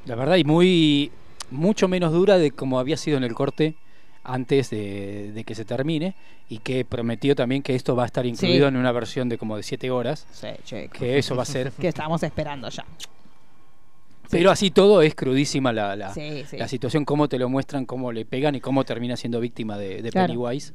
La 0.06 0.16
verdad, 0.16 0.36
y 0.36 0.44
muy 0.44 1.12
mucho 1.52 1.88
menos 1.88 2.14
dura 2.14 2.38
de 2.38 2.52
como 2.52 2.80
había 2.80 2.96
sido 2.96 3.18
en 3.18 3.24
el 3.24 3.34
corte 3.34 3.76
antes 4.24 4.70
de, 4.70 5.32
de 5.34 5.44
que 5.44 5.56
se 5.56 5.66
termine 5.66 6.14
y 6.50 6.60
que 6.60 6.86
prometió 6.86 7.36
también 7.36 7.62
que 7.64 7.76
esto 7.76 7.96
va 7.96 8.04
a 8.04 8.06
estar 8.08 8.26
incluido 8.26 8.68
en 8.68 8.76
una 8.76 8.92
versión 8.92 9.30
de 9.30 9.38
como 9.38 9.56
de 9.58 9.64
7 9.64 9.90
horas, 9.92 10.26
Sí, 10.32 10.48
che, 10.66 10.88
que 10.90 11.18
eso 11.18 11.36
va 11.36 11.44
a 11.44 11.46
ser... 11.46 11.72
que 11.80 11.88
estamos 11.88 12.22
esperando 12.24 12.70
ya. 12.70 12.86
Pero 14.32 14.52
así 14.52 14.70
todo 14.70 15.02
es 15.02 15.16
crudísima 15.16 15.74
la, 15.74 15.96
la, 15.96 16.14
Sí, 16.14 16.44
sí. 16.48 16.58
la 16.58 16.68
situación, 16.68 17.04
cómo 17.04 17.28
te 17.28 17.40
lo 17.40 17.50
muestran, 17.50 17.88
cómo 17.88 18.12
le 18.12 18.26
pegan 18.26 18.54
y 18.54 18.62
cómo 18.62 18.84
termina 18.86 19.18
siendo 19.18 19.40
víctima 19.40 19.76
de, 19.76 20.04
de 20.04 20.12
Claro. 20.12 20.28
Pennywise. 20.28 20.74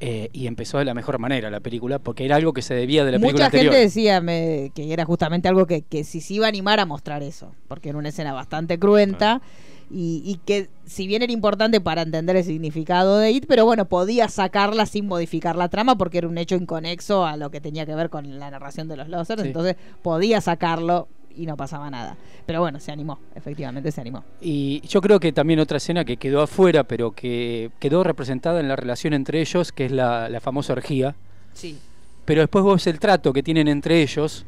Eh, 0.00 0.30
y 0.32 0.46
empezó 0.46 0.78
de 0.78 0.86
la 0.86 0.94
mejor 0.94 1.18
manera 1.18 1.50
la 1.50 1.60
película, 1.60 1.98
porque 1.98 2.24
era 2.24 2.36
algo 2.36 2.54
que 2.54 2.62
se 2.62 2.72
debía 2.74 3.04
de 3.04 3.12
la 3.12 3.18
película 3.18 3.44
Mucha 3.44 3.46
anterior. 3.46 3.74
gente 3.74 3.84
decía 3.84 4.20
me- 4.22 4.72
que 4.74 4.90
era 4.90 5.04
justamente 5.04 5.48
algo 5.48 5.66
que, 5.66 5.82
que 5.82 6.02
si 6.02 6.22
se 6.22 6.34
iba 6.34 6.46
a 6.46 6.48
animar 6.48 6.80
a 6.80 6.86
mostrar 6.86 7.22
eso, 7.22 7.52
porque 7.68 7.90
era 7.90 7.98
una 7.98 8.08
escena 8.08 8.32
bastante 8.32 8.78
cruenta 8.78 9.42
y, 9.90 10.22
y 10.24 10.40
que 10.44 10.68
si 10.84 11.06
bien 11.06 11.22
era 11.22 11.32
importante 11.32 11.80
para 11.80 12.02
entender 12.02 12.36
el 12.36 12.44
significado 12.44 13.18
de 13.18 13.30
It, 13.30 13.46
pero 13.46 13.64
bueno, 13.64 13.84
podía 13.86 14.28
sacarla 14.28 14.86
sin 14.86 15.06
modificar 15.06 15.56
la 15.56 15.68
trama 15.68 15.96
porque 15.96 16.18
era 16.18 16.28
un 16.28 16.38
hecho 16.38 16.54
inconexo 16.56 17.24
a 17.26 17.36
lo 17.36 17.50
que 17.50 17.60
tenía 17.60 17.86
que 17.86 17.94
ver 17.94 18.10
con 18.10 18.38
la 18.38 18.50
narración 18.50 18.88
de 18.88 18.96
los 18.96 19.08
losers, 19.08 19.42
Sí. 19.42 19.48
entonces 19.48 19.76
podía 20.02 20.40
sacarlo 20.40 21.08
y 21.36 21.46
no 21.46 21.56
pasaba 21.56 21.90
nada. 21.90 22.16
Pero 22.46 22.60
bueno, 22.60 22.78
se 22.78 22.92
animó, 22.92 23.18
efectivamente 23.34 23.90
se 23.90 24.00
animó. 24.00 24.22
Y 24.40 24.80
yo 24.86 25.00
creo 25.00 25.18
que 25.18 25.32
también 25.32 25.58
otra 25.58 25.78
escena 25.78 26.04
que 26.04 26.16
quedó 26.16 26.40
afuera, 26.42 26.84
pero 26.84 27.10
que 27.12 27.70
quedó 27.80 28.04
representada 28.04 28.60
en 28.60 28.68
la 28.68 28.76
relación 28.76 29.14
entre 29.14 29.40
ellos, 29.40 29.72
que 29.72 29.86
es 29.86 29.90
la, 29.92 30.28
la 30.28 30.40
famosa 30.40 30.74
orgía. 30.74 31.16
Sí. 31.52 31.78
Pero 32.24 32.40
después 32.42 32.62
vos 32.64 32.86
el 32.86 32.98
trato 33.00 33.32
que 33.32 33.42
tienen 33.42 33.66
entre 33.68 34.00
ellos. 34.00 34.46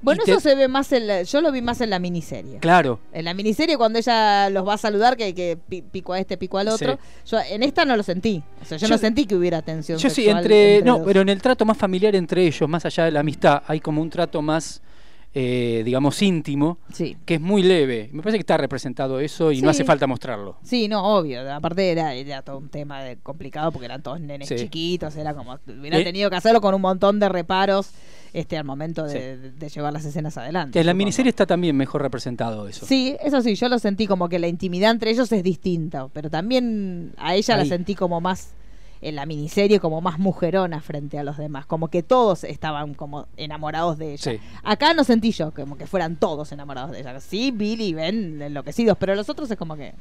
Bueno, 0.00 0.22
te- 0.24 0.30
eso 0.30 0.40
se 0.40 0.54
ve 0.54 0.68
más 0.68 0.92
en 0.92 1.06
la- 1.06 1.22
yo 1.22 1.40
lo 1.40 1.50
vi 1.52 1.60
más 1.62 1.80
en 1.80 1.90
la 1.90 1.98
miniserie. 1.98 2.58
Claro, 2.60 3.00
En 3.12 3.24
la 3.24 3.34
miniserie, 3.34 3.76
cuando 3.76 3.98
ella 3.98 4.48
los 4.50 4.66
va 4.66 4.74
a 4.74 4.78
saludar, 4.78 5.16
que, 5.16 5.34
que 5.34 5.58
pi- 5.68 5.82
pico 5.82 6.12
a 6.12 6.18
este, 6.20 6.36
pico 6.36 6.58
al 6.58 6.68
otro, 6.68 6.98
yo 7.26 7.38
en 7.50 7.62
esta 7.62 7.84
no 7.84 7.96
lo 7.96 8.02
sentí. 8.02 8.42
O 8.62 8.64
sea, 8.64 8.78
yo, 8.78 8.86
Yo- 8.86 8.94
no 8.94 8.98
sentí 8.98 9.26
que 9.26 9.34
hubiera 9.34 9.60
tensión 9.62 9.98
yo 9.98 10.08
sí, 10.10 10.28
entre. 10.28 10.82
No, 10.82 10.98
los- 10.98 11.06
pero 11.06 11.20
en 11.22 11.28
el 11.28 11.42
trato 11.42 11.64
más 11.64 11.76
familiar 11.76 12.14
entre 12.14 12.46
ellos, 12.46 12.68
más 12.68 12.84
allá 12.84 13.04
de 13.04 13.10
la 13.10 13.20
amistad, 13.20 13.62
hay 13.66 13.80
como 13.80 14.00
un 14.00 14.10
trato 14.10 14.40
más, 14.42 14.80
eh, 15.40 15.82
digamos, 15.84 16.20
íntimo, 16.20 16.78
Sí. 16.92 17.16
que 17.24 17.34
es 17.34 17.40
muy 17.40 17.62
leve. 17.62 18.10
Me 18.12 18.22
parece 18.22 18.38
que 18.38 18.42
está 18.42 18.56
representado 18.56 19.20
eso 19.20 19.52
y 19.52 19.56
Sí. 19.56 19.62
no 19.62 19.70
hace 19.70 19.84
falta 19.84 20.08
mostrarlo. 20.08 20.56
Sí, 20.64 20.88
no, 20.88 21.16
obvio. 21.16 21.48
Aparte 21.54 21.92
era, 21.92 22.12
era 22.14 22.42
todo 22.42 22.58
un 22.58 22.68
tema 22.70 23.04
de- 23.04 23.18
complicado 23.18 23.70
porque 23.70 23.86
eran 23.86 24.02
todos 24.02 24.20
nenes 24.20 24.48
Sí. 24.48 24.56
chiquitos, 24.56 25.14
era 25.14 25.34
como 25.34 25.56
hubieran 25.68 26.00
Eh. 26.00 26.04
tenido 26.04 26.28
que 26.28 26.34
hacerlo 26.34 26.60
con 26.60 26.74
un 26.74 26.80
montón 26.80 27.20
de 27.20 27.28
reparos 27.28 27.92
este 28.32 28.58
al 28.58 28.64
momento 28.64 29.04
de, 29.04 29.52
llevar 29.72 29.92
las 29.92 30.04
escenas 30.04 30.36
adelante. 30.36 30.80
En 30.80 30.86
la 30.86 30.90
supongo. 30.92 30.98
miniserie 30.98 31.30
está 31.30 31.46
también 31.46 31.76
mejor 31.76 32.02
representado 32.02 32.66
eso. 32.66 32.84
Sí, 32.84 33.16
eso 33.22 33.40
sí, 33.40 33.54
yo 33.54 33.68
lo 33.68 33.78
sentí 33.78 34.08
como 34.08 34.28
que 34.28 34.40
la 34.40 34.48
intimidad 34.48 34.90
entre 34.90 35.12
ellos 35.12 35.30
es 35.30 35.42
distinta, 35.44 36.08
pero 36.12 36.28
también 36.30 37.12
a 37.16 37.36
ella 37.36 37.56
la 37.56 37.64
sentí 37.64 37.94
como 37.94 38.20
más 38.20 38.54
en 39.00 39.14
la 39.14 39.26
miniserie 39.26 39.80
como 39.80 40.00
más 40.00 40.18
mujerona 40.18 40.80
frente 40.80 41.18
a 41.18 41.22
los 41.22 41.36
demás, 41.36 41.66
como 41.66 41.88
que 41.88 42.02
todos 42.02 42.44
estaban 42.44 42.94
como 42.94 43.26
enamorados 43.36 43.98
de 43.98 44.14
ella. 44.14 44.32
Sí. 44.32 44.40
Acá 44.62 44.94
no 44.94 45.04
sentí 45.04 45.32
yo 45.32 45.52
como 45.52 45.76
que 45.76 45.86
fueran 45.86 46.16
todos 46.16 46.52
enamorados 46.52 46.92
de 46.92 47.00
ella. 47.00 47.20
Sí, 47.20 47.50
Billy 47.50 47.88
y 47.88 47.94
Ben 47.94 48.40
enloquecidos, 48.42 48.96
pero 48.98 49.14
los 49.14 49.28
otros 49.28 49.50
es 49.50 49.56
como 49.56 49.76
que 49.76 49.94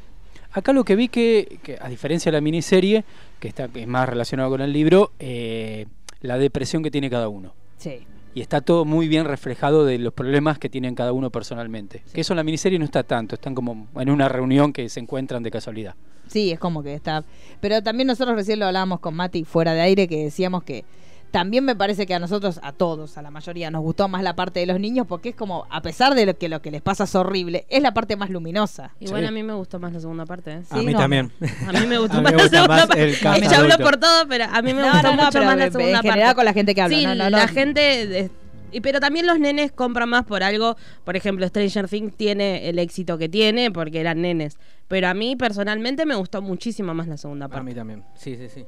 Acá 0.51 0.73
lo 0.73 0.83
que 0.83 0.95
vi 0.95 1.07
que, 1.09 1.59
que, 1.61 1.77
a 1.79 1.89
diferencia 1.89 2.31
de 2.31 2.37
la 2.37 2.41
miniserie, 2.41 3.03
que 3.39 3.47
está 3.47 3.67
que 3.67 3.81
es 3.81 3.87
más 3.87 4.07
relacionado 4.07 4.49
con 4.49 4.61
el 4.61 4.71
libro, 4.71 5.11
eh, 5.19 5.85
la 6.21 6.37
depresión 6.37 6.83
que 6.83 6.91
tiene 6.91 7.09
cada 7.09 7.29
uno. 7.29 7.53
sí. 7.77 8.05
Y 8.33 8.41
está 8.41 8.61
todo 8.61 8.85
muy 8.85 9.07
bien 9.07 9.25
reflejado 9.25 9.83
de 9.83 9.97
los 9.97 10.13
problemas 10.13 10.59
que 10.59 10.69
tienen 10.69 10.93
cada 10.93 11.11
uno 11.11 11.31
personalmente. 11.31 12.03
Que 12.13 12.21
eso 12.21 12.33
en 12.33 12.37
la 12.37 12.43
miniserie 12.43 12.77
no 12.77 12.85
está 12.85 13.01
tanto, 13.01 13.33
están 13.33 13.55
como 13.55 13.87
en 13.95 14.11
una 14.11 14.29
reunión 14.29 14.73
que 14.73 14.89
se 14.89 14.99
encuentran 14.99 15.41
de 15.41 15.49
casualidad. 15.49 15.95
Sí, 16.29 16.51
es 16.51 16.59
como 16.59 16.83
que 16.83 16.93
está. 16.93 17.23
Pero 17.61 17.81
también 17.83 18.07
nosotros 18.07 18.35
recién 18.35 18.59
lo 18.59 18.65
hablábamos 18.67 18.99
con 18.99 19.13
Mati 19.15 19.43
fuera 19.43 19.73
de 19.73 19.81
aire 19.81 20.07
que 20.07 20.23
decíamos 20.25 20.63
que 20.63 20.85
También 21.29 21.65
me 21.65 21.75
parece 21.75 22.05
que 22.05 22.15
a 22.15 22.19
nosotros, 22.19 22.57
a 22.63 22.71
todos, 22.71 23.17
a 23.17 23.21
la 23.21 23.29
mayoría, 23.31 23.69
nos 23.69 23.81
gustó 23.81 24.07
más 24.07 24.23
la 24.23 24.33
parte 24.37 24.61
de 24.61 24.65
los 24.65 24.79
niños 24.79 25.05
porque 25.07 25.29
es 25.29 25.35
como, 25.35 25.65
a 25.69 25.81
pesar 25.81 26.15
de 26.15 26.25
lo 26.25 26.37
que 26.37 26.47
lo 26.47 26.61
que 26.61 26.71
les 26.71 26.81
pasa 26.81 27.03
es 27.03 27.13
horrible, 27.15 27.65
es 27.69 27.81
la 27.83 27.93
parte 27.93 28.15
más 28.15 28.29
luminosa. 28.29 28.91
Igual 29.01 29.23
Sí. 29.23 29.27
a 29.27 29.31
mí 29.31 29.43
me 29.43 29.53
gustó 29.53 29.77
más 29.77 29.91
la 29.91 29.99
segunda 29.99 30.25
parte. 30.25 30.51
¿eh? 30.53 30.61
A 30.69 30.77
mí 30.77 30.93
no. 30.93 30.99
también. 30.99 31.29
A 31.67 31.73
mí 31.73 31.85
me 31.87 31.97
gustó 31.97 32.15
mí 32.17 32.23
más 32.23 32.31
me 32.31 32.37
la 32.37 32.43
segunda 32.49 32.67
más 32.69 32.87
parte. 32.87 33.15
habló 33.25 33.55
adulto. 33.73 33.77
por 33.83 33.97
todo, 33.97 34.25
pero 34.29 34.45
a 34.45 34.61
mí 34.61 34.73
me 34.73 34.81
No, 34.81 34.91
gustó 34.93 35.03
no, 35.03 35.15
no, 35.17 35.23
mucho 35.25 35.43
más 35.43 35.57
la 35.57 35.65
en 35.65 35.71
segunda 35.73 36.01
general 36.01 36.19
parte. 36.27 36.35
con 36.35 36.45
la 36.45 36.53
gente 36.53 36.73
que 36.75 36.81
habla, 36.81 36.97
Sí, 36.97 37.05
no, 37.05 37.15
no, 37.15 37.23
no. 37.29 37.37
la 37.37 37.47
gente... 37.49 38.31
y 38.71 38.81
pero 38.81 38.99
también 38.99 39.25
los 39.27 39.39
nenes 39.39 39.71
compran 39.71 40.09
más 40.09 40.23
por 40.25 40.43
algo. 40.43 40.75
Por 41.03 41.15
ejemplo, 41.15 41.47
Stranger 41.47 41.87
Things 41.87 42.15
tiene 42.15 42.69
el 42.69 42.79
éxito 42.79 43.17
que 43.17 43.29
tiene 43.29 43.71
porque 43.71 43.99
eran 43.99 44.21
nenes. 44.21 44.57
Pero 44.87 45.07
a 45.07 45.13
mí 45.13 45.35
personalmente 45.35 46.05
me 46.05 46.15
gustó 46.15 46.41
muchísimo 46.41 46.93
más 46.93 47.07
la 47.07 47.17
segunda 47.17 47.45
A 47.45 47.49
parte. 47.49 47.65
mí 47.65 47.73
también. 47.73 48.03
Sí, 48.15 48.35
sí, 48.35 48.47
sí. 48.49 48.65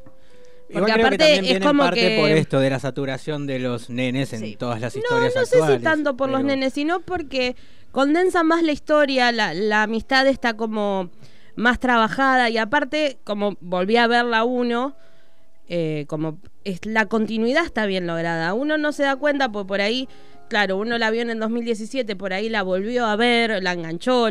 Porque 0.72 0.78
Igual 0.78 0.84
creo 0.84 0.96
que 0.96 1.02
aparte 1.02 1.18
también 1.18 1.40
es 1.46 1.50
viene 1.50 1.66
en 1.66 1.68
como 1.70 1.84
parte 1.84 2.00
que- 2.00 2.18
por 2.20 2.30
esto 2.30 2.60
de 2.60 2.70
la 2.70 2.80
saturación 2.80 3.48
de 3.48 3.60
los 3.60 3.90
nenes 3.90 4.34
en 4.34 4.56
todas 4.58 4.80
las 4.80 4.94
No, 4.96 5.00
historias 5.02 5.34
no 5.36 5.46
sé 5.46 5.56
actuales. 5.56 5.78
si 5.80 5.84
tanto 5.84 6.16
por 6.16 6.30
los 6.30 6.44
nenes, 6.44 6.74
sino 6.74 7.00
porque 7.00 7.56
condensa 7.92 8.44
más 8.44 8.62
la 8.62 8.72
historia, 8.72 9.32
la, 9.32 9.54
la 9.56 9.84
amistad 9.84 10.28
está 10.28 10.54
como 10.56 11.10
más 11.56 11.80
trabajada 11.80 12.50
y 12.52 12.58
aparte, 12.60 13.18
como 13.24 13.58
volví 13.62 13.98
a 13.98 14.06
ver 14.08 14.26
la 14.26 14.44
1, 14.44 14.96
eh, 15.70 16.06
como 16.08 16.40
es, 16.64 16.84
la 16.86 17.06
continuidad 17.06 17.64
está 17.64 17.86
bien 17.86 18.08
lograda. 18.08 18.54
Uno 18.54 18.78
no 18.78 18.92
se 18.92 19.04
da 19.04 19.16
cuenta, 19.16 19.52
porque 19.52 19.68
por 19.68 19.82
ahí, 19.82 20.10
claro, 20.50 20.78
uno 20.78 20.98
la 20.98 21.12
vio 21.12 21.22
en 21.22 21.30
el 21.30 21.40
2017, 21.40 22.16
por 22.16 22.34
ahí 22.34 22.50
la 22.50 22.64
volvió 22.64 23.06
a 23.06 23.16
ver, 23.16 23.62
la 23.64 23.74
enganchó. 23.74 24.30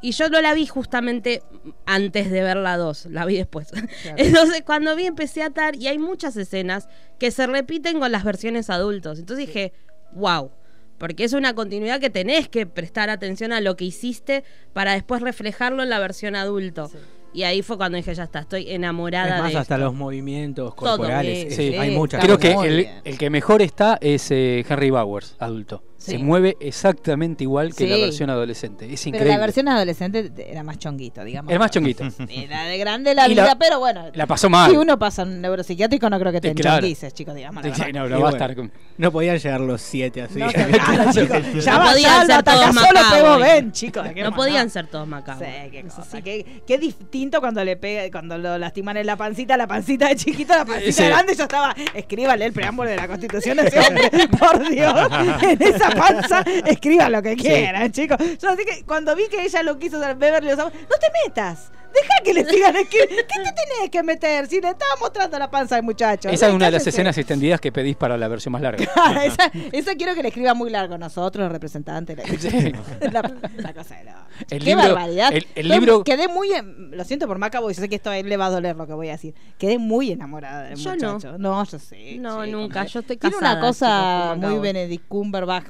Y 0.00 0.12
yo 0.12 0.28
no 0.28 0.40
la 0.40 0.54
vi 0.54 0.66
justamente 0.66 1.42
antes 1.86 2.30
de 2.30 2.42
ver 2.42 2.56
la 2.56 2.76
2, 2.76 3.06
la 3.06 3.24
vi 3.24 3.36
después. 3.36 3.68
Entonces, 4.16 4.62
cuando 4.62 4.94
vi, 4.96 5.06
empecé 5.06 5.42
a 5.42 5.46
atar 5.46 5.76
y 5.76 5.86
hay 5.86 5.98
muchas 5.98 6.36
escenas 6.36 6.88
que 7.18 7.30
se 7.30 7.46
repiten 7.46 8.00
con 8.00 8.10
las 8.10 8.24
versiones 8.24 8.68
adultos. 8.68 9.20
Entonces 9.20 9.46
dije, 9.46 9.72
wow. 10.12 10.50
Porque 10.98 11.22
es 11.22 11.32
una 11.32 11.54
continuidad 11.54 12.00
que 12.00 12.10
tenés 12.10 12.48
que 12.48 12.66
prestar 12.66 13.08
atención 13.08 13.52
a 13.52 13.60
lo 13.60 13.76
que 13.76 13.84
hiciste 13.84 14.42
para 14.72 14.94
después 14.94 15.22
reflejarlo 15.22 15.84
en 15.84 15.90
la 15.90 16.00
versión 16.00 16.34
adulto. 16.34 16.90
Y 17.32 17.42
ahí 17.42 17.62
fue 17.62 17.76
cuando 17.76 17.96
dije, 17.96 18.14
ya 18.14 18.24
está, 18.24 18.40
estoy 18.40 18.70
enamorada 18.70 19.36
Es 19.36 19.42
más, 19.42 19.52
de 19.52 19.58
hasta 19.58 19.74
esto. 19.74 19.84
los 19.84 19.94
movimientos 19.94 20.74
Todo, 20.74 20.96
corporales. 20.96 21.54
sí, 21.54 21.66
eh, 21.68 21.72
sí, 21.72 21.76
hay 21.76 21.90
muchas 21.90 22.24
Creo 22.24 22.38
que 22.38 22.52
el, 22.52 22.88
el 23.04 23.18
que 23.18 23.30
mejor 23.30 23.60
está 23.62 23.98
es 24.00 24.30
eh, 24.30 24.64
Henry 24.68 24.90
Bowers, 24.90 25.36
adulto. 25.38 25.82
Sí. 26.00 26.12
Se 26.12 26.18
mueve 26.18 26.56
exactamente 26.60 27.42
igual 27.42 27.74
que 27.74 27.84
la 27.88 27.96
versión 27.96 28.30
adolescente. 28.30 28.84
Es 28.84 29.00
Pero 29.02 29.16
increíble. 29.16 29.34
la 29.34 29.40
versión 29.40 29.66
adolescente 29.68 30.30
era 30.48 30.62
más 30.62 30.78
chonguito, 30.78 31.24
digamos. 31.24 31.52
Es 31.52 31.58
más 31.58 31.72
chonguito. 31.72 32.04
Era 32.30 32.62
de 32.66 32.78
grande 32.78 33.16
la 33.16 33.26
Y 33.26 33.30
vida, 33.30 33.44
la- 33.46 33.58
pero 33.58 33.80
bueno. 33.80 34.04
la 34.14 34.26
pasó 34.26 34.48
mal. 34.48 34.70
Si 34.70 34.76
uno 34.76 34.96
pasa 34.96 35.24
un 35.24 35.40
neuropsiquiátrico, 35.40 36.08
no 36.08 36.20
creo 36.20 36.30
que 36.30 36.40
te 36.40 36.50
Sí, 36.50 36.54
claro. 36.54 36.76
enchonguices, 36.76 37.12
chicos, 37.14 37.34
digamos. 37.34 37.64
Sí, 37.64 37.70
no, 37.80 37.88
Y 37.88 37.92
no 37.92 38.00
va 38.10 38.16
a 38.16 38.18
bueno, 38.20 38.28
estar 38.28 38.54
con- 38.54 38.72
No 38.96 39.10
podían 39.10 39.38
llegar 39.38 39.60
los 39.60 39.80
siete 39.82 40.22
así. 40.22 40.38
No, 40.38 40.46
claro, 40.48 40.70
chicos. 41.12 41.64
Ya 41.64 41.78
No 41.78 41.84
podían 41.90 42.26
ser 42.28 42.42
todos 42.44 42.60
solo 42.60 42.72
macabros. 42.74 43.12
pego 43.12 43.38
ven, 43.40 43.72
chicos. 43.72 44.06
¿qué 44.14 44.22
No 44.22 44.32
podían 44.32 44.70
ser 44.70 44.86
todos 44.86 45.08
macabros. 45.08 45.48
Sí, 45.48 45.70
qué 45.72 45.80
Eso 45.80 45.96
cosa. 45.96 46.16
sí. 46.18 46.22
Qué, 46.22 46.62
qué 46.64 46.78
distinto 46.78 47.40
cuando 47.40 47.64
le 47.64 47.76
pega, 47.76 48.08
cuando 48.12 48.38
lo 48.38 48.56
lastiman 48.56 48.96
en 48.98 49.06
la 49.06 49.16
pancita, 49.16 49.56
la 49.56 49.66
pancita 49.66 50.06
de 50.08 50.14
chiquito, 50.14 50.54
la 50.54 50.64
pancita 50.64 51.06
grande. 51.08 51.34
Yo 51.34 51.42
estaba, 51.42 51.74
escríbale 51.92 52.44
el 52.44 52.52
preámbulo 52.52 52.88
de 52.88 52.96
la 52.96 53.08
Constitución 53.08 53.58
ese 53.58 53.80
hombre, 53.80 54.10
por 54.38 54.68
Dios. 54.68 54.94
En 55.42 55.60
esa 55.62 55.87
panza, 55.90 56.44
escriba 56.66 57.08
lo 57.08 57.22
que 57.22 57.36
quieran, 57.36 57.90
chicos. 57.92 58.18
Yo 58.40 58.50
así 58.50 58.64
que 58.64 58.84
cuando 58.84 59.14
vi 59.14 59.28
que 59.28 59.42
ella 59.42 59.62
lo 59.62 59.78
quiso 59.78 59.98
los 59.98 60.58
amo, 60.58 60.70
no 60.70 60.96
te 60.98 61.06
metas. 61.24 61.70
Deja 61.94 62.14
que 62.24 62.34
le 62.34 62.44
sigan 62.44 62.76
escribiendo. 62.76 63.16
¿Qué 63.16 63.42
te 63.42 63.52
tenés 63.52 63.90
que 63.90 64.02
meter? 64.02 64.46
Si 64.46 64.60
le 64.60 64.68
estaba 64.68 64.92
mostrando 65.00 65.38
la 65.38 65.50
panza 65.50 65.76
al 65.76 65.82
muchacho. 65.82 66.28
Esa 66.28 66.48
es 66.48 66.54
una 66.54 66.66
de 66.66 66.72
las 66.72 66.86
escenas 66.86 67.16
extendidas 67.18 67.60
que 67.60 67.72
pedís 67.72 67.96
para 67.96 68.16
la 68.18 68.28
versión 68.28 68.52
más 68.52 68.62
larga. 68.62 68.86
Claro, 68.94 69.20
esa, 69.20 69.50
esa 69.72 69.94
quiero 69.94 70.14
que 70.14 70.22
le 70.22 70.28
escriba 70.28 70.52
muy 70.54 70.70
largo 70.70 70.98
nosotros, 70.98 71.44
los 71.44 71.52
representantes. 71.52 72.18
Sí. 72.40 72.72
La, 73.12 73.22
la 73.56 73.72
cosa 73.74 73.96
de 73.96 74.04
la- 74.04 74.26
El 74.50 74.58
Qué 74.60 74.64
libro- 74.66 74.82
barbaridad. 74.82 75.32
el- 75.32 75.46
el 75.54 75.68
Yo 75.68 75.74
libro- 75.74 76.04
Quedé 76.04 76.28
muy. 76.28 76.52
en- 76.52 76.90
Lo 76.96 77.04
siento 77.04 77.26
por 77.26 77.38
Macabo 77.38 77.70
y 77.70 77.74
sé 77.74 77.88
que 77.88 77.96
esto 77.96 78.10
a 78.10 78.18
él 78.18 78.28
le 78.28 78.36
va 78.36 78.46
a 78.46 78.50
doler 78.50 78.76
lo 78.76 78.86
que 78.86 78.92
voy 78.92 79.08
a 79.08 79.12
decir. 79.12 79.34
Quedé 79.58 79.78
muy 79.78 80.12
enamorada 80.12 80.64
del 80.64 80.76
Yo 80.78 80.94
no. 80.96 81.14
muchacho. 81.14 81.38
No, 81.38 81.64
yo 81.64 81.78
sé. 81.78 82.16
No, 82.18 82.44
chico, 82.44 82.56
nunca. 82.58 82.84
Yo 82.84 83.00
estoy 83.00 83.16
Tiene 83.16 83.34
casada, 83.36 83.52
una 83.58 83.66
cosa 83.66 84.34
muy. 84.36 84.58
Benedict 84.58 85.08
Cumberbatch. 85.08 85.66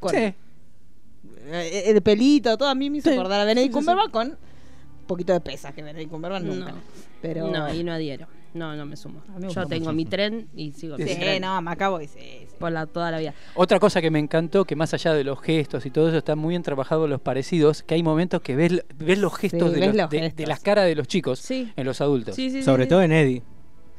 Con 0.00 0.10
Sí. 0.10 0.16
eh, 1.46 1.82
el 1.86 2.02
pelito, 2.02 2.56
todo 2.56 2.68
a 2.68 2.74
mí 2.74 2.90
me 2.90 2.98
hizo 2.98 3.10
Sí. 3.10 3.14
acordar 3.16 3.40
a 3.40 3.44
Benedict 3.44 3.72
Sí, 3.74 3.78
sí, 3.78 3.84
sí. 3.84 3.86
Cumberbatch 3.86 4.10
con 4.12 4.38
poquito 5.12 5.32
de 5.32 5.40
pesa 5.40 5.72
que 5.72 5.82
Benedict 5.82 6.10
Cumberbatch 6.10 6.42
nunca. 6.42 6.72
No. 6.72 6.78
Pero. 7.20 7.48
No, 7.50 7.64
ahí 7.64 7.84
no 7.84 7.92
adhiero. 7.92 8.26
No, 8.54 8.76
no 8.76 8.84
me 8.84 8.96
sumo. 8.96 9.22
Me 9.38 9.48
Yo 9.48 9.66
tengo 9.66 9.84
mucho. 9.86 9.92
mi 9.94 10.04
tren 10.04 10.46
y 10.54 10.72
sigo 10.72 10.98
mi 10.98 11.04
Sí, 11.04 11.14
tren 11.16 11.40
no, 11.40 11.62
Macabo 11.62 12.02
y 12.02 12.06
sí, 12.06 12.18
sí. 12.20 12.46
por 12.58 12.70
la, 12.70 12.84
toda 12.86 13.10
la 13.10 13.18
vida. 13.18 13.32
Otra 13.54 13.78
cosa 13.80 14.02
que 14.02 14.10
me 14.10 14.18
encantó, 14.18 14.66
que 14.66 14.76
más 14.76 14.92
allá 14.92 15.14
de 15.14 15.24
los 15.24 15.40
gestos 15.40 15.86
y 15.86 15.90
todo 15.90 16.08
eso, 16.08 16.18
están 16.18 16.38
muy 16.38 16.50
bien 16.50 16.62
trabajados 16.62 17.08
los 17.08 17.18
parecidos, 17.20 17.82
que 17.82 17.94
hay 17.94 18.02
momentos 18.02 18.42
que 18.42 18.54
ves, 18.54 18.84
ves 18.98 19.18
los 19.18 19.34
gestos, 19.34 19.70
Sí, 19.70 19.74
de, 19.74 19.80
ves 19.80 19.88
los- 19.88 19.96
los 19.96 20.10
de- 20.10 20.16
de 20.18 20.22
gestos. 20.24 20.48
las 20.48 20.60
caras 20.60 20.84
de 20.84 20.94
los 20.94 21.08
chicos 21.08 21.38
Sí. 21.38 21.72
en 21.76 21.86
los 21.86 22.00
adultos. 22.02 22.36
Sí, 22.36 22.50
sí, 22.50 22.58
sí, 22.58 22.62
Sobre 22.62 22.82
sí. 22.84 22.88
todo 22.90 23.02
en 23.02 23.12
Eddie. 23.12 23.42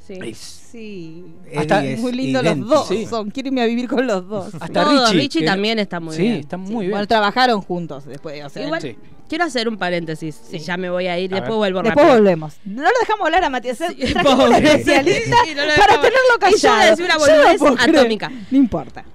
Sí. 0.05 0.33
Sí. 0.35 1.25
Eddie 1.47 1.57
Hasta- 1.59 1.85
es 1.85 1.99
Muy 1.99 2.11
lindo 2.11 2.43
los 2.43 2.59
dos. 2.67 2.87
Sí. 2.89 3.05
Son. 3.05 3.31
Quiero 3.31 3.47
irme 3.47 3.61
a 3.61 3.65
vivir 3.65 3.87
con 3.87 4.05
los 4.05 4.27
dos. 4.27 4.53
Hasta 4.55 4.83
Todo, 4.83 5.05
Richie. 5.07 5.17
Richie 5.19 5.39
que- 5.39 5.45
también 5.45 5.79
está 5.79 5.99
muy 5.99 6.15
sí, 6.15 6.21
bien. 6.23 6.33
está 6.35 6.57
Sí. 6.57 6.71
muy 6.71 6.81
bien. 6.85 6.91
Bueno, 6.91 7.07
trabajaron 7.07 7.61
juntos 7.61 8.05
después. 8.05 8.43
O 8.45 8.49
sea, 8.49 8.65
Igual, 8.65 8.81
Sí. 8.81 8.95
Quiero 9.29 9.43
hacer 9.45 9.67
un 9.67 9.77
paréntesis. 9.77 10.39
y 10.51 10.59
ya 10.59 10.77
me 10.77 10.89
voy 10.89 11.07
a 11.07 11.17
ir. 11.19 11.33
A 11.33 11.37
después 11.37 11.51
ver. 11.51 11.57
vuelvo 11.73 11.81
Después 11.83 12.05
rápido. 12.05 12.19
volvemos. 12.19 12.55
No 12.65 12.81
lo 12.83 12.89
dejamos 13.01 13.25
hablar 13.25 13.43
a 13.43 13.49
Matías. 13.49 13.77
Sí, 13.77 13.85
Trajimos 14.13 14.33
un 14.33 14.39
pobre. 14.53 14.57
especialista 14.71 15.37
Sí, 15.45 15.55
no 15.55 15.61
para 15.77 15.95
tenerlo 16.01 16.17
Y 16.17 16.39
yo 16.39 16.39
voy 16.39 16.47
a 16.47 16.51
callado. 16.51 16.89
decir 16.91 17.05
una 17.05 17.13
no 17.15 17.19
boludez 17.19 17.61
creer. 17.61 17.97
atómica. 17.99 18.31
No 18.51 18.57
importa. 18.57 19.05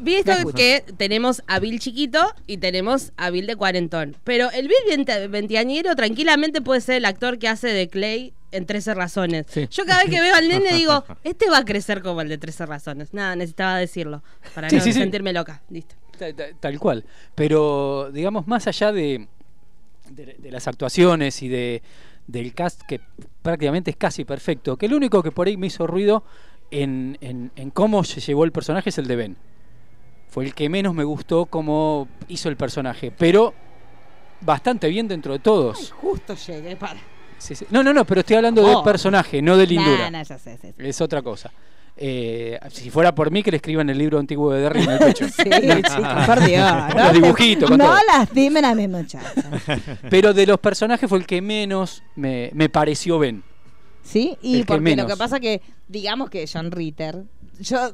Vi 0.00 0.14
esto 0.14 0.32
Me 0.32 0.38
escucho. 0.38 0.56
que 0.56 0.84
tenemos 0.96 1.42
a 1.46 1.58
Bill 1.60 1.78
chiquito 1.78 2.34
y 2.46 2.56
tenemos 2.56 3.12
a 3.16 3.30
Bill 3.30 3.46
de 3.46 3.56
cuarentón. 3.56 4.16
Pero 4.24 4.50
el 4.50 4.66
Bill 4.66 4.76
veinte- 4.88 5.28
veinteañero 5.28 5.94
tranquilamente 5.94 6.60
puede 6.62 6.80
ser 6.80 6.96
el 6.96 7.04
actor 7.04 7.38
que 7.38 7.46
hace 7.46 7.68
de 7.68 7.88
Clay 7.88 8.32
en 8.52 8.66
13 8.66 8.94
razones. 8.94 9.46
Sí. 9.48 9.68
Yo 9.70 9.84
cada 9.84 10.00
vez 10.02 10.10
que 10.10 10.20
veo 10.20 10.34
al 10.34 10.48
nene 10.48 10.72
digo, 10.72 11.04
este 11.24 11.48
va 11.50 11.58
a 11.58 11.64
crecer 11.64 12.02
como 12.02 12.20
el 12.22 12.28
de 12.30 12.38
13 12.38 12.66
razones. 12.66 13.12
Nada, 13.14 13.36
necesitaba 13.36 13.76
decirlo 13.78 14.22
para 14.54 14.68
Sí, 14.70 14.76
no 14.76 14.82
sí, 14.82 14.92
sí. 14.92 14.98
sentirme 14.98 15.32
loca. 15.32 15.62
Listo. 15.70 15.94
Ta- 16.18 16.32
ta- 16.34 16.52
Tal 16.58 16.78
cual. 16.80 17.04
Pero, 17.34 18.10
digamos, 18.12 18.46
más 18.48 18.66
allá 18.66 18.92
de, 18.92 19.28
de, 20.10 20.36
de 20.38 20.50
las 20.50 20.66
actuaciones 20.68 21.42
y 21.42 21.48
de 21.48 21.82
del 22.26 22.54
cast 22.54 22.82
que 22.82 23.00
prácticamente 23.42 23.90
es 23.90 23.96
casi 23.96 24.24
perfecto, 24.24 24.76
que 24.76 24.86
el 24.86 24.94
único 24.94 25.22
que 25.22 25.32
por 25.32 25.48
ahí 25.48 25.56
me 25.56 25.66
hizo 25.66 25.86
ruido 25.88 26.22
en, 26.70 27.18
en- 27.20 27.50
en 27.56 27.70
cómo 27.70 28.04
se 28.04 28.20
llevó 28.20 28.44
el 28.44 28.52
personaje 28.52 28.90
es 28.90 28.98
el 28.98 29.06
de 29.08 29.16
Ben. 29.16 29.36
Fue 30.28 30.44
el 30.44 30.54
que 30.54 30.68
menos 30.68 30.94
me 30.94 31.04
gustó 31.04 31.46
cómo 31.46 32.08
hizo 32.28 32.48
el 32.48 32.56
personaje, 32.56 33.10
pero 33.10 33.52
bastante 34.40 34.88
bien 34.88 35.08
dentro 35.08 35.32
de 35.32 35.40
todos. 35.40 35.92
Justo 35.92 36.34
llegué 36.34 36.76
para. 36.76 37.00
Sí, 37.38 37.54
sí. 37.56 37.66
No, 37.70 37.82
no, 37.82 37.92
no, 37.92 38.04
pero 38.04 38.20
estoy 38.20 38.36
hablando 38.36 38.62
Oh. 38.64 38.68
del 38.68 38.82
personaje, 38.84 39.42
no 39.42 39.56
de 39.56 39.66
lindura. 39.66 40.04
Nah, 40.10 40.18
nah, 40.18 40.22
ya 40.22 40.38
sé, 40.38 40.56
sí, 40.58 40.68
sí. 40.68 40.74
Es 40.78 41.00
otra 41.00 41.22
cosa. 41.22 41.50
Eh, 41.96 42.58
si 42.70 42.90
fuera 42.90 43.14
por 43.14 43.30
mí, 43.30 43.42
que 43.42 43.50
le 43.50 43.58
escriban 43.58 43.88
el 43.90 43.98
libro 43.98 44.18
antiguo 44.18 44.52
de 44.52 44.62
Derry 44.62 44.82
en 44.82 44.90
el 44.90 44.98
pecho. 44.98 45.26
Sí, 45.28 45.42
chicos, 45.44 46.26
por 46.26 46.40
Dios. 46.44 46.72
No, 46.94 47.04
los 47.04 47.12
dibujitos, 47.12 47.68
con 47.70 47.78
no 47.78 47.84
todo. 47.86 47.98
lastimen 48.16 48.64
a 48.64 48.74
mi 48.74 48.88
muchacha. 48.88 49.32
Pero 50.10 50.32
de 50.32 50.46
los 50.46 50.58
personajes 50.58 51.08
fue 51.08 51.18
el 51.18 51.26
que 51.26 51.40
menos 51.42 52.02
me, 52.16 52.50
me 52.54 52.68
pareció 52.68 53.18
Ben. 53.18 53.42
¿Sí? 54.02 54.36
Y 54.42 54.60
que 54.60 54.64
porque 54.64 54.96
lo 54.96 55.06
que 55.06 55.16
pasa 55.16 55.38
que, 55.38 55.60
digamos 55.86 56.28
que 56.28 56.46
John 56.52 56.70
Ritter, 56.72 57.22
yo, 57.60 57.92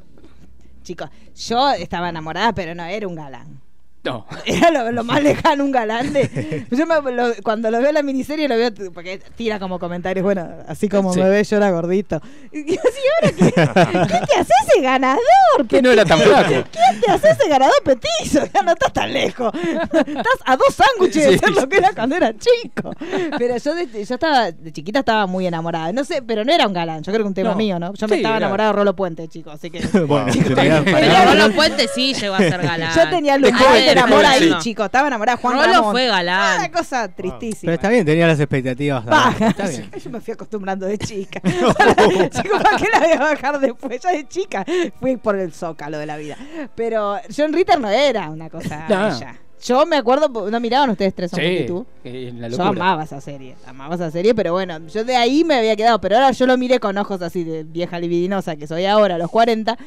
chicos, 0.83 1.09
yo 1.35 1.69
estaba 1.71 2.09
enamorada, 2.09 2.53
pero 2.53 2.73
no 2.73 2.83
era 2.83 3.07
un 3.07 3.15
galán. 3.15 3.61
No. 4.01 4.25
Era 4.45 4.71
lo, 4.71 4.91
lo 4.93 5.03
más 5.03 5.21
lejano 5.21 5.63
un 5.65 5.71
galán 5.71 6.13
de. 6.13 6.65
Yo 6.71 6.85
me- 6.85 7.11
lo- 7.11 7.33
cuando 7.43 7.69
lo 7.69 7.79
veo 7.79 7.89
en 7.89 7.95
la 7.95 8.01
miniserie 8.03 8.47
lo 8.47 8.55
veo 8.55 8.69
porque 8.93 9.21
tira 9.35 9.59
como 9.59 9.77
comentarios, 9.77 10.23
bueno, 10.23 10.47
así 10.67 10.87
como 10.87 11.13
Sí. 11.13 11.19
me 11.19 11.29
ve 11.29 11.43
yo 11.43 11.57
era 11.57 11.69
gordito. 11.71 12.21
Y 12.53 12.77
así 12.77 12.99
ahora 13.21 13.35
qué, 13.37 13.45
¿qué 13.51 14.25
te 14.25 14.39
hace 14.39 14.53
ese 14.67 14.81
ganador? 14.81 15.19
Que 15.67 15.81
no 15.81 15.91
era 15.91 16.05
tan 16.05 16.19
flaco. 16.19 16.47
¿Quién 16.49 17.01
te 17.01 17.11
hace 17.11 17.29
ese 17.31 17.49
ganador 17.49 17.75
petizo? 17.83 18.45
Ya 18.53 18.61
no 18.61 18.71
estás 18.71 18.93
tan 18.93 19.11
lejos. 19.11 19.51
Estás 19.53 20.39
a 20.45 20.55
dos 20.55 20.73
sándwiches 20.75 21.25
de 21.25 21.37
ser 21.37 21.49
lo 21.51 21.67
que 21.67 21.77
era 21.77 21.91
cuando 21.93 22.15
era 22.15 22.33
chico. 22.37 22.91
Pero 23.37 23.57
yo, 23.57 23.75
de, 23.75 24.05
yo 24.05 24.15
estaba, 24.15 24.51
de 24.51 24.71
chiquita 24.71 24.99
estaba 24.99 25.25
muy 25.27 25.45
enamorada. 25.45 25.91
No 25.91 26.03
sé, 26.05 26.21
pero 26.21 26.45
no 26.45 26.53
era 26.53 26.67
un 26.67 26.73
galán. 26.73 27.03
Yo 27.03 27.11
creo 27.11 27.23
que 27.23 27.27
un 27.27 27.33
tema 27.33 27.49
No. 27.51 27.55
mío, 27.57 27.79
¿no? 27.79 27.93
Yo 27.93 28.07
me 28.07 28.15
Sí, 28.15 28.21
estaba 28.21 28.37
era- 28.37 28.45
enamorada 28.45 28.69
de 28.71 28.75
Rolo 28.77 28.95
Puente, 28.95 29.27
chicos. 29.27 29.53
Así 29.55 29.69
que. 29.69 29.79
Bueno, 30.07 30.31
tenía- 30.31 30.83
tenía- 30.83 30.83
Pero 30.85 31.31
Rolo 31.33 31.53
Puente 31.55 31.87
sí 31.93 32.13
llegó 32.13 32.35
a 32.35 32.39
ser 32.39 32.61
galán. 32.61 32.95
yo 32.95 33.09
tenía 33.09 33.37
luz 33.37 33.51
De 33.95 34.01
joven, 34.01 34.09
de 34.09 34.15
enamor 34.15 34.19
de 34.21 34.27
ahí, 34.55 34.61
chicos. 34.61 34.85
Estaba 34.85 35.07
enamorada 35.07 35.35
de 35.37 35.41
Juan 35.41 35.55
Rolo 35.55 35.73
Ramón. 35.73 35.91
fue 35.91 36.07
galán. 36.07 36.59
Una 36.59 36.71
cosa 36.71 37.07
tristísima. 37.07 37.61
Pero 37.61 37.73
está 37.73 37.89
bien, 37.89 38.05
tenía 38.05 38.27
las 38.27 38.39
expectativas. 38.39 39.03
Está 39.39 39.67
bien. 39.67 39.91
Yo 40.03 40.09
me 40.09 40.21
fui 40.21 40.33
acostumbrando 40.33 40.85
de 40.85 40.97
chica. 40.97 41.41
Chico, 41.43 42.57
¿para 42.61 42.77
qué 42.77 42.87
la 42.91 42.99
voy 42.99 43.11
a 43.11 43.19
bajar 43.19 43.59
después? 43.59 43.99
Ya 44.01 44.11
de 44.11 44.27
chica 44.27 44.65
fui 44.99 45.17
por 45.17 45.35
el 45.37 45.53
zócalo 45.53 45.97
de 45.97 46.05
la 46.05 46.17
vida. 46.17 46.37
Pero 46.75 47.17
John 47.35 47.53
Ritter 47.53 47.79
no 47.79 47.89
era 47.89 48.29
una 48.29 48.49
cosa 48.49 48.85
No. 48.89 49.09
bella. 49.09 49.35
Yo 49.65 49.85
me 49.85 49.97
acuerdo, 49.97 50.49
¿no 50.49 50.59
miraban 50.59 50.89
ustedes 50.89 51.13
tres 51.13 51.31
Sí, 51.31 51.35
hombres 51.37 51.61
y 51.61 51.65
tú? 51.67 51.85
en 52.05 52.41
la 52.41 52.47
Yo 52.47 52.63
amaba 52.63 53.03
esa 53.03 53.19
serie, 53.19 53.55
amaba 53.67 53.95
esa 53.95 54.09
serie, 54.09 54.33
pero 54.33 54.53
bueno, 54.53 54.79
yo 54.87 55.03
de 55.03 55.15
ahí 55.17 55.43
me 55.43 55.55
había 55.55 55.75
quedado, 55.75 55.99
pero 55.99 56.15
ahora 56.15 56.31
yo 56.31 56.45
lo 56.47 56.57
miré 56.57 56.79
con 56.79 56.97
ojos 56.97 57.21
así 57.21 57.43
de 57.43 57.63
vieja 57.63 57.99
libidinosa 57.99 58.55
que 58.55 58.67
soy 58.67 58.85
ahora, 58.85 59.15
a 59.15 59.17
los 59.17 59.29
40, 59.29 59.77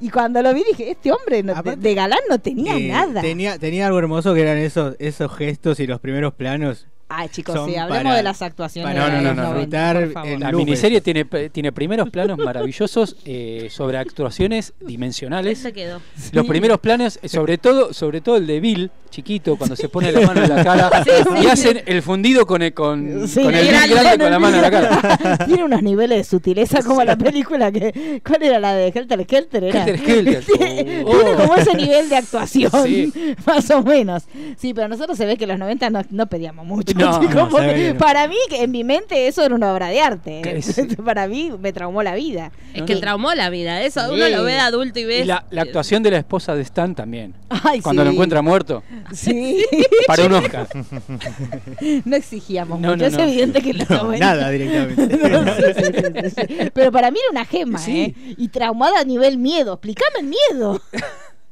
y 0.00 0.10
cuando 0.10 0.42
lo 0.42 0.52
vi 0.52 0.64
dije, 0.64 0.90
este 0.90 1.12
hombre 1.12 1.42
no- 1.42 1.54
de, 1.54 1.58
Aparte, 1.60 1.80
de 1.80 1.94
galán 1.94 2.18
no 2.28 2.38
tenía 2.40 2.76
Eh, 2.76 2.88
nada. 2.88 3.22
Tenía, 3.22 3.58
tenía 3.58 3.86
algo 3.86 3.98
hermoso 3.98 4.34
que 4.34 4.42
eran 4.42 4.58
esos, 4.58 4.96
esos 4.98 5.34
gestos 5.34 5.80
y 5.80 5.86
los 5.86 5.98
primeros 6.00 6.34
planos. 6.34 6.86
Ay, 7.14 7.28
chicos, 7.28 7.54
sí, 7.66 7.76
hablemos 7.76 8.04
para- 8.04 8.16
de 8.16 8.22
las 8.22 8.40
actuaciones 8.40 8.94
para 8.94 9.08
No, 9.10 9.16
no, 9.16 9.22
no, 9.22 9.34
no, 9.34 9.42
90, 9.50 9.58
disfrutar 9.60 10.04
por 10.04 10.12
favor. 10.12 10.28
el- 10.30 10.40
La 10.40 10.52
miniserie 10.52 11.00
tiene, 11.02 11.24
tiene 11.24 11.70
primeros 11.72 12.08
planos 12.10 12.38
maravillosos 12.38 13.16
eh, 13.26 13.68
sobre 13.70 13.98
actuaciones 13.98 14.72
dimensionales. 14.80 15.58
Se 15.58 15.72
quedó. 15.74 16.00
Los 16.32 16.46
primeros 16.46 16.78
planos, 16.80 17.18
eh, 17.22 17.28
sobre 17.28 17.58
todo, 17.58 17.92
sobre 17.92 18.22
todo 18.22 18.36
el 18.36 18.46
de 18.46 18.60
Bill, 18.60 18.90
chiquito, 19.12 19.56
cuando 19.56 19.76
se 19.76 19.88
pone 19.88 20.10
la 20.10 20.26
mano 20.26 20.42
en 20.42 20.48
la 20.56 20.64
cara 20.64 20.90
y 21.42 21.46
hacen 21.46 21.82
el 21.86 22.02
fundido 22.02 22.46
con 22.46 22.62
el, 22.62 22.72
con, 22.74 23.28
Sí, 23.28 23.42
con 23.42 23.54
el 23.54 23.60
Bill 23.62 23.70
grande, 23.72 23.94
grande 23.94 24.24
con 24.24 24.30
la 24.32 24.38
mano 24.40 24.56
en 24.56 24.62
la 24.62 24.70
cara. 24.70 25.38
Tiene 25.46 25.62
unos 25.64 25.82
niveles 25.82 26.18
de 26.18 26.24
sutileza 26.24 26.82
como 26.82 27.04
la 27.04 27.16
película 27.16 27.70
que. 27.70 28.20
¿Cuál 28.26 28.42
era 28.42 28.58
la 28.58 28.74
de 28.74 28.88
Helter 28.88 29.22
Skelter? 29.22 29.64
Era? 29.64 29.84
Helter 29.84 29.98
Skelter. 29.98 30.44
Tiene, 30.44 31.04
Oh. 31.04 31.10
tiene 31.10 31.34
como 31.34 31.54
ese 31.56 31.74
nivel 31.76 32.08
de 32.08 32.16
actuación, 32.16 32.70
Sí. 32.84 33.12
más 33.46 33.70
o 33.70 33.82
menos. 33.82 34.24
Sí, 34.56 34.72
pero 34.74 34.88
nosotros 34.88 35.16
se 35.18 35.26
ve 35.26 35.36
que 35.36 35.44
en 35.44 35.50
los 35.50 35.58
90 35.58 35.90
no, 35.90 36.02
no 36.10 36.26
pedíamos 36.26 36.64
mucho. 36.66 36.94
No, 36.98 37.20
no, 37.22 37.48
ve. 37.50 37.94
Para 37.98 38.26
mí, 38.28 38.36
que 38.48 38.62
en 38.62 38.70
mi 38.70 38.82
mente, 38.82 39.28
eso 39.28 39.44
era 39.44 39.54
una 39.54 39.72
obra 39.72 39.88
de 39.88 40.00
arte. 40.00 40.62
Sí. 40.62 40.82
para 41.04 41.28
mí, 41.28 41.52
me 41.60 41.72
traumó 41.72 42.02
la 42.02 42.14
vida. 42.14 42.50
Es 42.74 42.82
que 42.82 42.96
traumó 42.96 43.34
la 43.34 43.50
vida. 43.50 43.82
Eso 43.82 44.00
Sí. 44.08 44.14
uno 44.14 44.28
lo 44.28 44.42
ve 44.44 44.52
de 44.52 44.58
adulto 44.58 44.98
y 45.00 45.04
ves. 45.04 45.24
Y 45.24 45.26
la, 45.26 45.44
la 45.50 45.62
actuación 45.62 46.02
de 46.02 46.10
la 46.12 46.18
esposa 46.18 46.54
de 46.54 46.62
Stan 46.62 46.94
también. 46.94 47.34
Ay, 47.50 47.80
Cuando 47.80 48.02
sí. 48.02 48.06
lo 48.06 48.12
encuentra 48.12 48.40
muerto, 48.42 48.82
Sí. 49.12 49.64
para 50.06 50.24
un 50.26 50.32
Oscar. 50.34 50.68
no 52.04 52.16
exigíamos 52.16 52.80
No, 52.80 52.90
mucho. 52.90 53.00
no, 53.02 53.06
es 53.06 53.12
no. 53.14 53.22
evidente 53.22 53.60
que 53.62 53.72
No, 53.74 53.84
90 53.88 54.18
nada 54.18 54.50
directamente. 54.50 55.28
No, 55.28 55.44
sí, 55.54 55.62
sí, 55.76 55.82
sí, 55.84 56.30
sí, 56.30 56.30
sí. 56.48 56.70
Pero 56.74 56.92
para 56.92 57.10
mí 57.10 57.18
era 57.20 57.30
una 57.30 57.44
gema, 57.44 57.78
Sí. 57.78 58.00
¿eh? 58.00 58.34
Y 58.38 58.48
traumada 58.48 59.00
a 59.00 59.04
nivel 59.04 59.38
miedo. 59.38 59.74
Explícame 59.74 60.20
el 60.20 60.26
miedo. 60.26 60.80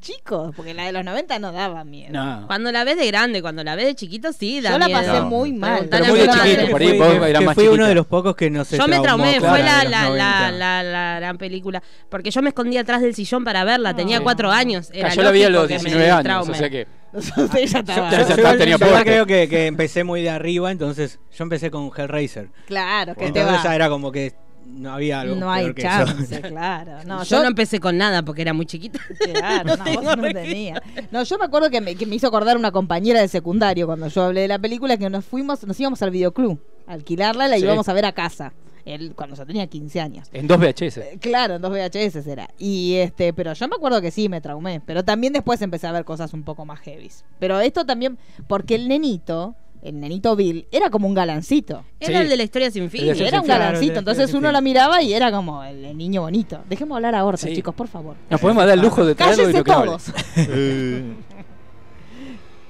Chicos, 0.00 0.54
porque 0.56 0.72
la 0.72 0.86
de 0.86 0.92
los 0.92 1.04
90 1.04 1.38
no 1.40 1.52
daba 1.52 1.84
miedo. 1.84 2.10
No. 2.12 2.46
Cuando 2.46 2.72
la 2.72 2.84
ves 2.84 2.96
de 2.96 3.06
grande, 3.06 3.42
cuando 3.42 3.62
la 3.62 3.76
ves 3.76 3.84
de 3.84 3.94
chiquito, 3.94 4.32
sí, 4.32 4.62
da 4.62 4.70
Yo 4.70 4.78
la 4.78 4.88
pasé 4.88 5.20
muy 5.20 5.52
mal. 5.52 5.88
Pero 5.90 6.06
muy 6.06 6.20
chiquito, 6.20 6.70
por 6.70 6.80
ahí 6.80 6.88
Fui- 6.88 6.98
vos 7.44 7.54
que- 7.54 7.68
uno 7.68 7.86
de 7.86 7.94
los 7.94 8.06
pocos 8.06 8.34
que 8.34 8.48
no 8.48 8.64
se 8.64 8.78
Yo 8.78 8.88
me 8.88 8.98
traumé, 9.00 9.38
fue 9.40 9.58
la 9.62 9.84
la, 9.84 10.08
la, 10.08 10.08
la, 10.10 10.48
90. 10.48 10.82
la, 10.84 11.16
gran 11.20 11.36
película. 11.36 11.82
Porque 12.08 12.30
yo 12.30 12.40
me 12.40 12.48
escondía 12.48 12.80
atrás 12.80 13.02
del 13.02 13.14
sillón 13.14 13.44
para 13.44 13.62
verla, 13.64 13.94
tenía 13.94 14.22
cuatro 14.22 14.50
años. 14.50 14.88
Era 14.94 15.10
Ah, 15.10 15.14
yo 15.14 15.22
la 15.22 15.32
vi 15.32 15.42
a 15.44 15.50
los 15.50 15.68
que 15.68 15.74
me 15.74 15.80
19 15.80 16.10
años, 16.10 16.48
o 16.48 16.54
sea 16.54 16.70
que 16.70 16.86
Usted 17.12 17.66
ya 17.66 17.78
estaba. 17.80 18.10
Ya 18.10 18.22
Yo, 18.28 18.36
yo- 18.36 18.78
yo 18.78 19.02
creo 19.04 19.26
que, 19.26 19.48
que 19.48 19.66
empecé 19.66 20.04
muy 20.04 20.22
de 20.22 20.30
arriba, 20.30 20.70
entonces 20.70 21.18
yo 21.36 21.44
empecé 21.44 21.70
con 21.70 21.90
Hellraiser. 21.96 22.50
Claro, 22.66 23.14
que 23.14 23.20
te 23.20 23.26
Entonces 23.26 23.52
va. 23.58 23.62
ya 23.64 23.74
era 23.74 23.88
como 23.88 24.12
que 24.12 24.34
no 24.66 24.92
había 24.92 25.22
algo 25.22 25.34
No 25.36 25.50
hay 25.50 25.72
chance, 25.74 26.40
claro. 26.42 26.92
No, 27.06 27.24
yo, 27.24 27.42
no 27.42 27.48
empecé 27.48 27.80
con 27.80 27.96
nada 27.96 28.22
porque 28.22 28.42
era 28.42 28.52
muy 28.52 28.66
chiquita. 28.66 29.00
Claro, 29.34 29.76
no, 29.76 29.84
vos 30.02 30.16
no 30.16 30.22
tenía. 30.30 30.80
No, 31.10 31.22
yo 31.24 31.38
me 31.38 31.46
acuerdo 31.46 31.70
que 31.70 31.80
me, 31.80 31.96
que 31.96 32.06
me 32.06 32.14
hizo 32.14 32.28
acordar 32.28 32.56
una 32.56 32.70
compañera 32.70 33.20
de 33.20 33.28
secundario 33.28 33.86
cuando 33.86 34.06
yo 34.08 34.22
hablé 34.24 34.42
de 34.42 34.48
la 34.48 34.58
película 34.58 34.96
que 34.96 35.10
nos 35.10 35.24
fuimos, 35.24 35.64
nos 35.66 35.80
íbamos 35.80 36.00
al 36.02 36.10
videoclub 36.10 36.60
a 36.86 36.92
alquilarla 36.92 37.46
y 37.48 37.50
la 37.50 37.56
Sí. 37.56 37.62
íbamos 37.64 37.88
a 37.88 37.92
ver 37.92 38.04
a 38.06 38.12
casa. 38.12 38.52
Él 38.84 39.12
cuando 39.16 39.36
yo 39.36 39.46
tenía 39.46 39.66
15 39.66 40.00
años. 40.00 40.28
en 40.32 40.46
dos 40.46 40.58
VHS. 40.58 40.98
Eh, 40.98 41.18
Claro, 41.20 41.56
en 41.56 41.62
dos 41.62 41.70
VHS 41.70 42.26
era. 42.26 42.48
Y 42.58 42.94
este, 42.96 43.32
pero 43.32 43.52
yo 43.52 43.68
me 43.68 43.76
acuerdo 43.76 44.00
que 44.00 44.10
sí 44.10 44.28
me 44.28 44.40
traumé. 44.40 44.80
Pero 44.84 45.04
también 45.04 45.32
después 45.32 45.60
empecé 45.62 45.86
a 45.86 45.92
ver 45.92 46.04
cosas 46.04 46.32
un 46.34 46.42
poco 46.42 46.64
más 46.64 46.80
heavies. 46.80 47.24
Pero 47.38 47.60
esto 47.60 47.84
también, 47.86 48.18
porque 48.46 48.74
el 48.74 48.88
nenito, 48.88 49.54
el 49.82 49.98
nenito 50.00 50.36
Bill, 50.36 50.66
era 50.70 50.90
como 50.90 51.06
un 51.08 51.14
galancito. 51.14 51.84
Era 52.00 52.18
Sí. 52.18 52.22
el 52.24 52.28
de 52.28 52.36
la 52.36 52.42
historia 52.42 52.70
sin 52.70 52.90
fin. 52.90 53.04
Era 53.08 53.40
un 53.40 53.46
Claro, 53.46 53.64
galancito. 53.64 53.98
Entonces 53.98 54.32
uno 54.34 54.52
la 54.52 54.60
miraba 54.60 55.02
y 55.02 55.12
era 55.14 55.30
como 55.32 55.62
el, 55.64 55.84
el 55.84 55.96
niño 55.96 56.20
bonito. 56.22 56.62
Dejemos 56.68 56.96
hablar 56.96 57.14
a 57.14 57.24
Horta, 57.24 57.46
Sí. 57.46 57.54
chicos, 57.54 57.74
por 57.74 57.88
favor. 57.88 58.16
Nos 58.28 58.40
podemos 58.40 58.64
dar 58.64 58.74
el 58.74 58.80
lujo 58.84 59.04
de 59.06 59.14
traerlo 59.14 59.48
y 59.48 59.52
que 59.52 59.58
hable. 59.72 59.86
todos. 59.86 60.04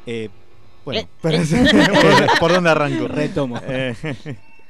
Eh, 0.07 0.31
bueno, 0.85 1.01
Eh, 1.01 1.07
¿por, 1.21 1.33
dónde- 1.33 2.27
por 2.41 2.53
dónde 2.53 2.71
arranco? 2.71 3.07
Retomo. 3.09 3.61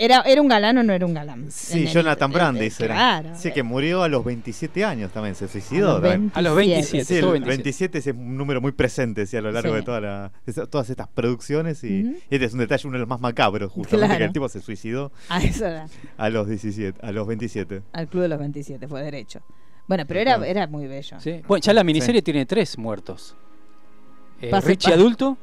¿Era, 0.03 0.23
¿Era 0.23 0.41
un 0.41 0.49
galán 0.49 0.79
o 0.79 0.83
no 0.83 0.93
era 0.93 1.05
un 1.05 1.13
galán? 1.15 1.47
sí. 1.51 1.87
Jonathan 1.87 2.33
Brandis 2.33 2.81
Eh, 2.81 2.85
era. 2.87 2.95
Claro. 2.95 3.31
Sí, 3.37 3.53
que 3.53 3.63
murió 3.63 4.03
a 4.03 4.09
los 4.09 4.25
27 4.25 4.85
años 4.85 5.13
también, 5.13 5.35
se 5.35 5.45
A 5.45 5.49
suicidó. 5.49 5.93
los 6.01 6.03
también. 6.03 6.33
A 6.35 6.41
los 6.43 6.57
27. 6.57 7.05
Sí, 7.05 7.13
el 7.13 7.19
estuvo 7.19 7.33
27. 7.33 7.57
27. 7.95 7.99
es 7.99 8.07
un 8.17 8.37
número 8.37 8.61
muy 8.61 8.73
presente 8.73 9.27
sí, 9.27 9.37
a 9.37 9.43
lo 9.43 9.53
largo 9.53 9.71
Sí. 9.71 9.77
de 9.77 9.83
toda 9.83 10.01
la- 10.01 10.33
de 10.47 10.67
todas 10.67 10.89
estas 10.91 11.07
producciones 11.09 11.85
y, 11.85 12.21
este 12.31 12.45
es 12.47 12.53
un 12.55 12.61
detalle, 12.61 12.89
uno 12.89 12.95
de 12.95 13.01
los 13.01 13.09
más 13.09 13.21
macabros, 13.21 13.71
justamente, 13.71 14.07
Claro. 14.07 14.19
que 14.19 14.25
el 14.25 14.33
tipo 14.33 14.49
se 14.49 14.61
suicidó 14.61 15.13
A 15.29 15.43
eso 15.43 15.67
era. 15.67 15.87
a 16.17 16.31
los 16.31 16.49
17, 16.49 16.99
a 17.07 17.13
los 17.13 17.27
27. 17.27 17.83
Al 17.93 18.09
club 18.09 18.23
de 18.23 18.29
los 18.29 18.39
27, 18.39 18.89
fue 18.89 19.03
derecho. 19.03 19.41
Bueno, 19.87 20.05
pero 20.07 20.21
era, 20.21 20.47
era 20.47 20.67
muy 20.67 20.87
bello. 20.87 21.21
Sí. 21.21 21.43
Bueno, 21.47 21.61
ya 21.63 21.73
la 21.75 21.85
miniserie 21.85 22.23
tiene 22.23 22.47
tres 22.47 22.79
muertos. 22.79 23.37
Eh, 24.41 24.49
Pase- 24.51 24.69
Richie 24.69 24.95
adulto. 24.95 25.37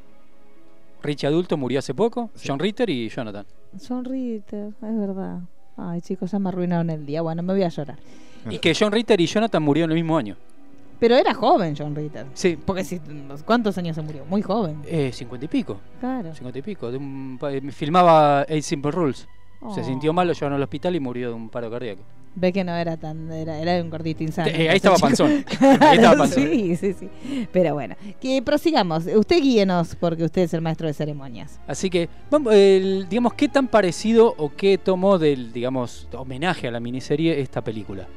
Richie 1.04 1.28
adulto 1.28 1.58
murió 1.58 1.80
hace 1.80 1.94
poco. 1.94 2.32
Sí. 2.36 2.48
John 2.48 2.58
Ritter 2.60 2.90
y 2.90 3.10
Jonathan. 3.10 3.46
Sonrite, 3.78 4.68
es 4.68 4.98
verdad. 4.98 5.40
Ay, 5.76 6.02
chicos, 6.02 6.32
ya 6.32 6.40
me 6.40 6.50
arruinaron 6.50 6.90
el 6.90 7.06
día. 7.06 7.22
Bueno, 7.22 7.44
me 7.44 7.54
voy 7.54 7.64
a 7.64 7.70
llorar. 7.70 7.98
Y 8.50 8.60
que 8.60 8.74
John 8.74 8.92
Ritter 8.92 9.20
y 9.20 9.28
Jonathan 9.28 9.62
murieron 9.62 9.92
el 9.92 9.96
mismo 9.96 10.18
año. 10.18 10.36
Pero 11.00 11.16
era 11.16 11.34
joven 11.34 11.76
John 11.78 11.96
Ritter. 11.96 12.26
Sí. 12.34 12.58
Porque 12.66 12.84
si, 12.84 13.00
¿cuántos 13.46 13.78
años 13.78 13.96
se 13.96 14.02
murió? 14.02 14.26
Muy 14.26 14.42
joven. 14.42 14.82
Eh, 14.86 15.12
cincuenta 15.14 15.46
y 15.46 15.48
pico. 15.48 15.80
Claro. 16.00 16.34
Cincuenta 16.34 16.58
y 16.58 16.62
pico. 16.64 16.92
De 16.92 16.98
un 16.98 17.38
filmaba 17.72 18.46
Eight 18.48 18.64
Simple 18.64 18.92
Rules. 18.92 19.28
Se 19.74 19.82
Oh. 19.82 19.84
sintió 19.84 20.14
mal, 20.14 20.28
lo 20.28 20.34
llevaron 20.34 20.56
al 20.58 20.64
hospital 20.64 20.96
y 20.96 21.00
murió 21.00 21.30
de 21.30 21.34
un 21.34 21.50
paro 21.50 21.70
cardíaco. 21.72 22.04
Ve 22.36 22.54
que 22.54 22.64
no 22.64 22.76
era 22.76 22.96
tan. 22.98 23.32
Era, 23.32 23.60
era 23.60 23.82
un 23.82 23.90
gordito 23.90 24.22
insano. 24.24 24.48
Eh, 24.54 24.70
ahí 24.70 24.76
estaba 24.76 24.98
panzón. 24.98 25.44
Ahí 25.82 25.98
estaba 25.98 26.16
panzón. 26.18 26.44
sí, 26.44 26.76
sí, 26.76 26.94
sí. 26.94 27.10
Pero 27.52 27.74
bueno, 27.74 27.96
que 28.22 28.40
prosigamos. 28.44 29.06
Usted 29.08 29.42
guíenos 29.42 29.96
porque 29.96 30.24
usted 30.24 30.44
es 30.44 30.54
el 30.54 30.62
maestro 30.62 30.86
de 30.88 30.94
ceremonias. 30.94 31.60
Así 31.66 31.90
que, 31.90 32.08
vamos, 32.30 32.54
el- 32.54 33.08
digamos, 33.10 33.34
¿qué 33.34 33.48
tan 33.50 33.68
parecido 33.68 34.36
o 34.38 34.52
qué 34.56 34.78
tomó 34.78 35.18
del, 35.18 35.52
digamos, 35.52 36.08
homenaje 36.14 36.68
a 36.68 36.72
la 36.72 36.80
miniserie 36.80 37.42
esta 37.42 37.64
película? 37.64 38.08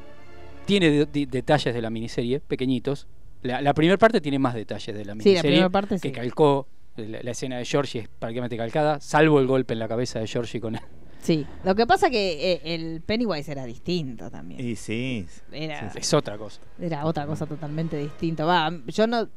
Tiene 0.65 0.91
de- 0.91 1.05
de- 1.07 1.25
detalles 1.25 1.73
de 1.73 1.81
la 1.81 1.89
miniserie, 1.89 2.39
pequeñitos. 2.41 3.07
La, 3.41 3.59
la 3.61 3.73
primera 3.73 3.97
parte 3.97 4.21
tiene 4.21 4.37
más 4.37 4.53
detalles 4.53 4.95
de 4.95 5.03
la 5.03 5.13
Sí, 5.13 5.17
miniserie. 5.17 5.35
la 5.37 5.41
primera 5.41 5.69
parte 5.69 5.95
Que 5.95 6.09
sí. 6.09 6.11
calcó, 6.11 6.67
la, 6.95 7.23
la 7.23 7.31
escena 7.31 7.57
de 7.57 7.65
Georgie 7.65 8.01
es 8.01 8.07
prácticamente 8.07 8.55
calcada, 8.55 8.99
salvo 9.01 9.39
el 9.39 9.47
golpe 9.47 9.73
en 9.73 9.79
la 9.79 9.87
cabeza 9.87 10.19
de 10.19 10.27
Georgie 10.27 10.61
con 10.61 10.75
él. 10.75 10.81
Sí. 11.21 11.45
Lo 11.63 11.75
que 11.75 11.85
pasa 11.85 12.09
que 12.09 12.53
eh, 12.53 12.61
el 12.63 13.01
Pennywise 13.01 13.51
era 13.51 13.65
distinto 13.65 14.29
también. 14.31 14.59
Y 14.65 14.75
sí, 14.75 15.25
Era, 15.51 15.91
Es 15.95 16.13
otra 16.13 16.37
cosa. 16.37 16.59
era 16.79 17.05
otra 17.05 17.25
cosa 17.27 17.45
totalmente 17.45 17.97
distinta. 17.97 18.43
Va, 18.45 18.71
yo 18.87 19.07
no. 19.07 19.27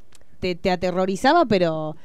Te, 0.41 0.55
te 0.55 0.71
aterrorizaba, 0.71 1.45
pero. 1.47 1.97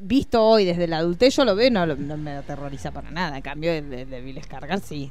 Visto 0.00 0.44
hoy 0.44 0.64
desde 0.64 0.86
la 0.86 0.98
adultez, 0.98 1.34
yo 1.34 1.44
lo 1.44 1.56
veo 1.56 1.72
no, 1.72 1.84
lo- 1.84 1.96
no 1.96 2.16
me 2.16 2.30
aterroriza 2.30 2.92
para 2.92 3.10
nada. 3.10 3.36
En 3.36 3.42
cambio, 3.42 3.72
el 3.72 3.90
de, 3.90 4.06
de 4.06 4.20
Bill 4.20 4.40
sí. 4.80 5.10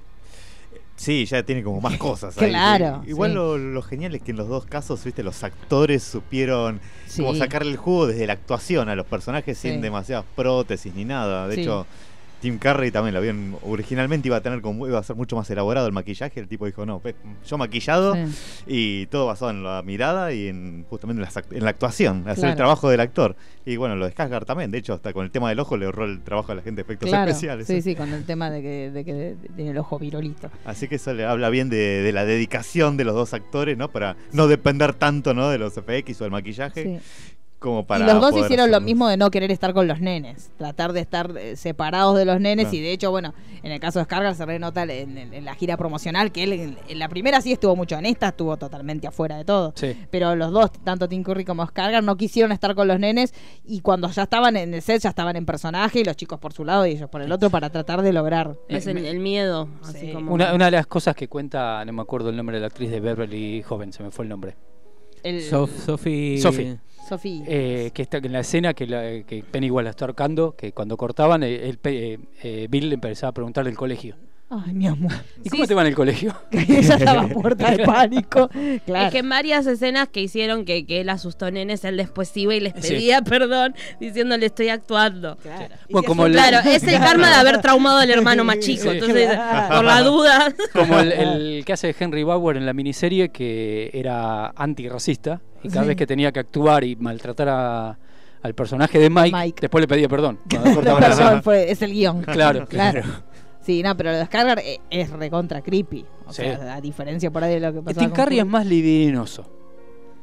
Sí, 0.96 1.26
ya 1.26 1.44
tiene 1.44 1.62
como 1.62 1.82
más 1.82 1.98
cosas. 1.98 2.38
ahí, 2.42 2.50
Claro, 2.50 3.02
sí. 3.04 3.10
Igual 3.10 3.32
sí. 3.32 3.36
lo, 3.36 3.58
lo 3.58 3.82
genial 3.82 4.16
es 4.16 4.22
que 4.22 4.32
en 4.32 4.38
los 4.38 4.48
dos 4.48 4.66
casos, 4.66 5.04
viste, 5.04 5.24
los 5.24 5.44
actores 5.44 6.04
supieron 6.04 6.80
Sí. 7.06 7.22
como 7.22 7.36
sacarle 7.36 7.72
el 7.72 7.78
jugo 7.78 8.08
desde 8.08 8.26
la 8.28 8.34
actuación 8.34 8.88
a 8.88 8.96
los 8.96 9.06
personajes 9.06 9.58
Sí. 9.58 9.70
sin 9.72 9.82
demasiadas 9.82 10.24
prótesis 10.38 10.94
ni 10.96 11.04
nada. 11.04 11.48
De 11.50 11.56
Sí. 11.56 11.62
hecho, 11.62 11.86
Tim 12.42 12.60
Curry 12.60 12.92
también 12.92 13.14
lo 13.14 13.20
habían 13.20 13.56
originalmente 13.64 14.28
iba 14.28 14.38
a 14.38 14.42
tener 14.42 14.62
como 14.62 14.88
iba 14.88 15.00
a 15.00 15.04
ser 15.04 15.16
mucho 15.16 15.36
más 15.36 15.50
elaborado 15.50 15.88
el 15.88 15.94
maquillaje. 15.94 16.40
El 16.40 16.48
tipo 16.48 16.66
dijo, 16.68 16.86
no, 16.86 17.00
pe- 17.00 17.16
yo 17.46 17.58
maquillado 17.58 18.14
Sí. 18.14 18.22
y 18.68 19.06
todo 19.08 19.26
basado 19.26 19.50
en 19.52 19.64
la 19.64 19.82
mirada 19.82 20.32
y 20.34 20.48
en 20.48 20.86
justamente 20.90 21.22
en, 21.24 21.28
act- 21.28 21.56
en 21.56 21.64
la 21.64 21.70
actuación, 21.72 22.20
hacer 22.26 22.36
Claro. 22.36 22.50
el 22.52 22.56
trabajo 22.58 22.90
del 22.90 23.00
actor. 23.00 23.36
Y 23.66 23.76
bueno, 23.78 23.96
lo 23.96 24.06
de 24.06 24.14
Skarsgård 24.14 24.46
también. 24.46 24.72
De 24.72 24.78
hecho, 24.78 24.94
hasta 24.94 25.14
con 25.14 25.26
el 25.26 25.32
tema 25.32 25.50
del 25.50 25.60
ojo 25.60 25.78
le 25.78 25.86
ahorró 25.88 26.06
el 26.06 26.22
trabajo 26.22 26.52
a 26.52 26.56
la 26.56 26.62
gente 26.62 26.78
de 26.78 26.82
efectos 26.84 27.10
Claro, 27.10 27.30
especiales. 27.32 27.66
sí, 27.68 27.82
sí, 27.82 27.96
con 27.96 28.14
el 28.14 28.24
tema 28.26 28.50
de 28.50 28.62
que, 28.62 28.92
de 28.92 29.04
que 29.04 29.36
tiene 29.56 29.72
el 29.72 29.78
ojo 29.80 29.98
virolito. 30.00 30.50
Así 30.64 30.88
que 30.88 30.96
eso 30.96 31.14
le 31.14 31.26
habla 31.26 31.50
bien 31.50 31.70
de, 31.70 32.02
de 32.04 32.12
la 32.12 32.24
dedicación 32.26 32.98
de 32.98 33.04
los 33.04 33.16
dos 33.16 33.34
actores, 33.34 33.78
¿no? 33.78 33.90
Para 33.90 34.16
no 34.32 34.48
depender 34.48 34.94
tanto, 34.94 35.34
¿no? 35.34 35.50
De 35.50 35.58
los 35.58 35.74
FX 35.74 36.22
o 36.22 36.24
del 36.26 36.32
maquillaje, 36.32 36.84
Sí. 36.84 37.00
Como 37.60 37.86
para. 37.88 38.04
y 38.06 38.08
los 38.08 38.22
dos 38.22 38.38
hicieron 38.38 38.70
lo 38.72 38.80
mismo 38.82 39.08
de 39.08 39.18
no 39.18 39.32
querer 39.32 39.52
estar 39.52 39.74
con 39.74 39.88
los 39.88 40.00
nenes, 40.00 40.52
tratar 40.58 40.94
de 40.94 41.00
estar 41.00 41.36
eh, 41.38 41.56
separados 41.56 42.16
de 42.18 42.26
los 42.26 42.40
nenes 42.40 42.72
y 42.74 42.80
de 42.82 42.92
hecho, 42.92 43.10
bueno, 43.12 43.34
en 43.64 43.72
el 43.72 43.80
caso 43.80 43.98
de 44.00 44.06
Scargar 44.06 44.36
se 44.36 44.46
renota 44.46 44.84
en, 44.84 45.18
en- 45.18 45.34
en 45.34 45.44
la 45.46 45.56
gira 45.56 45.76
promocional 45.78 46.32
que 46.32 46.44
él 46.44 46.54
en, 46.54 46.78
en 46.88 47.00
la 47.00 47.10
primera 47.10 47.42
sí 47.42 47.52
estuvo 47.52 47.76
mucho, 47.76 47.98
en 47.98 48.06
esta 48.06 48.28
estuvo 48.30 48.58
totalmente 48.58 49.08
afuera 49.08 49.38
de 49.38 49.44
todo. 49.46 49.74
Sí. 49.76 49.96
Pero 50.12 50.36
los 50.36 50.52
dos, 50.52 50.72
tanto 50.84 51.08
Tim 51.10 51.24
Curry 51.24 51.46
como 51.46 51.66
Scargar, 51.66 52.04
no 52.04 52.16
quisieron 52.16 52.52
estar 52.52 52.76
con 52.76 52.88
los 52.88 53.00
nenes 53.00 53.34
y 53.66 53.82
cuando 53.82 54.10
ya 54.12 54.24
estaban 54.24 54.56
en 54.56 54.74
el 54.74 54.82
set 54.82 55.02
ya 55.02 55.10
estaban 55.10 55.36
en 55.36 55.46
personaje 55.46 56.00
y 56.00 56.04
los 56.04 56.16
chicos 56.16 56.40
por 56.40 56.54
su 56.54 56.64
lado 56.64 56.86
y 56.86 56.92
ellos 56.92 57.10
por 57.10 57.22
el 57.22 57.32
otro 57.32 57.50
para 57.50 57.70
tratar 57.72 58.02
de 58.04 58.14
lograr. 58.14 58.56
Es 58.70 58.86
el, 58.88 58.98
el 59.04 59.20
miedo, 59.20 59.68
así 59.84 59.98
Sí. 60.08 60.14
como. 60.14 60.32
Una, 60.34 60.54
una 60.54 60.66
de 60.66 60.72
las 60.72 60.86
cosas 60.88 61.16
que 61.16 61.28
cuenta, 61.28 61.84
no 61.86 61.92
me 61.94 62.02
acuerdo 62.04 62.30
el 62.30 62.38
nombre 62.38 62.58
de 62.58 62.62
la 62.62 62.68
actriz 62.68 62.92
de 62.92 63.00
Beverly 63.00 63.64
Joven, 63.64 63.92
se 63.94 64.04
me 64.04 64.12
fue 64.12 64.26
el 64.26 64.30
nombre. 64.30 64.56
El, 65.24 65.42
Sof- 65.42 65.70
Sophie. 65.86 66.40
Sophie. 66.40 66.78
Sofía. 67.08 67.44
Eh, 67.48 67.92
que 67.94 68.02
está 68.02 68.18
en 68.18 68.32
la 68.34 68.40
escena 68.42 68.74
que, 68.74 68.86
la, 68.88 69.02
que 69.24 69.44
Pennywise 69.50 69.84
la 69.84 69.90
está 69.92 70.06
ahorcando, 70.06 70.56
que 70.56 70.72
cuando 70.74 70.98
cortaban, 70.98 71.44
eh, 71.44 71.70
el, 71.70 71.80
eh, 71.84 72.20
eh, 72.44 72.68
Bill 72.70 72.90
le 72.90 72.96
empezaba 72.96 73.30
a 73.30 73.34
preguntar 73.34 73.66
del 73.66 73.76
colegio. 73.78 74.16
Ay, 74.50 74.74
mi 74.74 74.88
amor. 74.88 75.12
¿Y 75.44 75.50
cómo 75.50 75.68
te 75.68 75.74
va 75.74 75.82
en 75.82 75.88
el 75.88 75.96
colegio? 75.96 76.34
Ella 76.52 76.96
estaba 76.96 77.24
muerta 77.28 77.70
de 77.76 77.84
pánico. 77.84 78.48
Claro. 78.86 79.08
Es 79.08 79.12
que 79.12 79.18
en 79.18 79.28
varias 79.28 79.68
escenas 79.68 80.08
que 80.08 80.22
hicieron 80.22 80.64
que, 80.64 80.86
que 80.86 81.02
él 81.02 81.10
asustó 81.10 81.52
nenes, 81.52 81.84
él 81.84 81.98
después 81.98 82.32
iba 82.38 82.56
y 82.56 82.62
les 82.62 82.72
Sí. 82.80 82.94
pedía 82.94 83.22
perdón 83.24 83.76
diciéndole 84.00 84.46
estoy 84.46 84.70
actuando. 84.70 85.36
Claro. 85.36 85.76
Bueno, 85.90 86.08
como 86.08 86.26
es 86.28 86.32
el- 86.34 86.38
Claro, 86.38 86.70
es 86.70 86.82
el 86.84 86.98
karma 86.98 87.28
de 87.28 87.36
haber 87.36 87.60
traumado 87.60 87.98
al 87.98 88.10
hermano 88.10 88.46
más 88.46 88.60
chico. 88.60 88.84
Sí, 88.84 88.90
Entonces, 88.92 89.28
claro. 89.32 89.76
por 89.76 89.84
la 89.86 90.02
duda. 90.02 90.54
Como 90.72 90.98
el, 91.00 91.12
el 91.12 91.66
que 91.66 91.74
hace 91.74 91.94
Henry 92.00 92.24
Bauer 92.24 92.56
en 92.56 92.66
la 92.66 92.72
miniserie, 92.72 93.28
que 93.30 93.90
era 93.94 94.54
antirracista, 94.56 95.42
y 95.68 95.70
cada 95.72 95.84
Sí. 95.84 95.88
vez 95.90 95.98
que 95.98 96.08
tenía 96.08 96.32
que 96.32 96.40
actuar 96.40 96.84
y 96.84 96.96
maltratar 96.96 97.50
a- 97.50 97.98
al 98.42 98.54
personaje 98.54 99.00
de 99.00 99.10
Mike, 99.10 99.32
Mike. 99.36 99.58
después 99.62 99.82
le 99.82 99.88
pedía 99.88 100.08
perdón. 100.08 100.40
es 101.54 101.82
el 101.82 101.92
guion. 101.92 102.22
Claro. 102.24 102.66
claro. 102.68 103.02
Sí, 103.62 103.84
no, 103.84 103.98
pero 103.98 104.12
lo 104.12 104.18
de 104.18 104.24
Skarsgård 104.26 104.62
es, 104.64 104.80
es 104.90 105.10
recontra 105.10 105.62
creepy. 105.62 106.06
O 106.26 106.32
Sí. 106.32 106.44
sea, 106.44 106.76
a 106.76 106.82
diferencia 106.82 107.30
por 107.32 107.44
ahí 107.44 107.56
de 107.56 107.60
lo 107.60 107.74
que 107.74 107.82
pasaba 107.82 108.06
Tim 108.06 108.16
Curry 108.16 108.40
es 108.40 108.46
más 108.46 108.66
livinoso. 108.66 109.52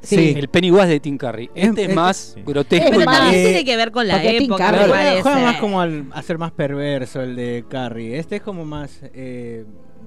Sí. 0.01 0.35
El 0.37 0.49
Pennywise 0.49 0.87
de 0.87 1.01
Tim 1.01 1.17
Curry. 1.19 1.51
Este 1.55 1.83
es, 1.85 1.89
Es- 1.91 1.95
más 1.95 2.17
sí. 2.35 2.43
grotesco. 2.45 2.85
Es 2.85 2.91
Pero 2.91 3.03
y 3.03 3.07
más- 3.07 3.19
también 3.19 3.41
Eh, 3.41 3.45
tiene 3.49 3.65
que 3.65 3.77
ver 3.77 3.91
con 3.91 4.07
la 4.09 4.23
época, 4.23 4.67
Curry 4.71 4.79
me 4.93 5.23
juega- 5.23 5.41
más 5.41 5.57
como 5.59 5.81
al, 5.81 6.07
a 6.13 6.23
ser 6.23 6.39
más 6.39 6.53
perverso 6.53 7.21
el 7.23 7.37
de 7.37 7.65
Carrie. 7.69 8.19
Este 8.19 8.37
es 8.37 8.43
como 8.43 8.65
más 8.65 9.01
eh, 9.15 9.65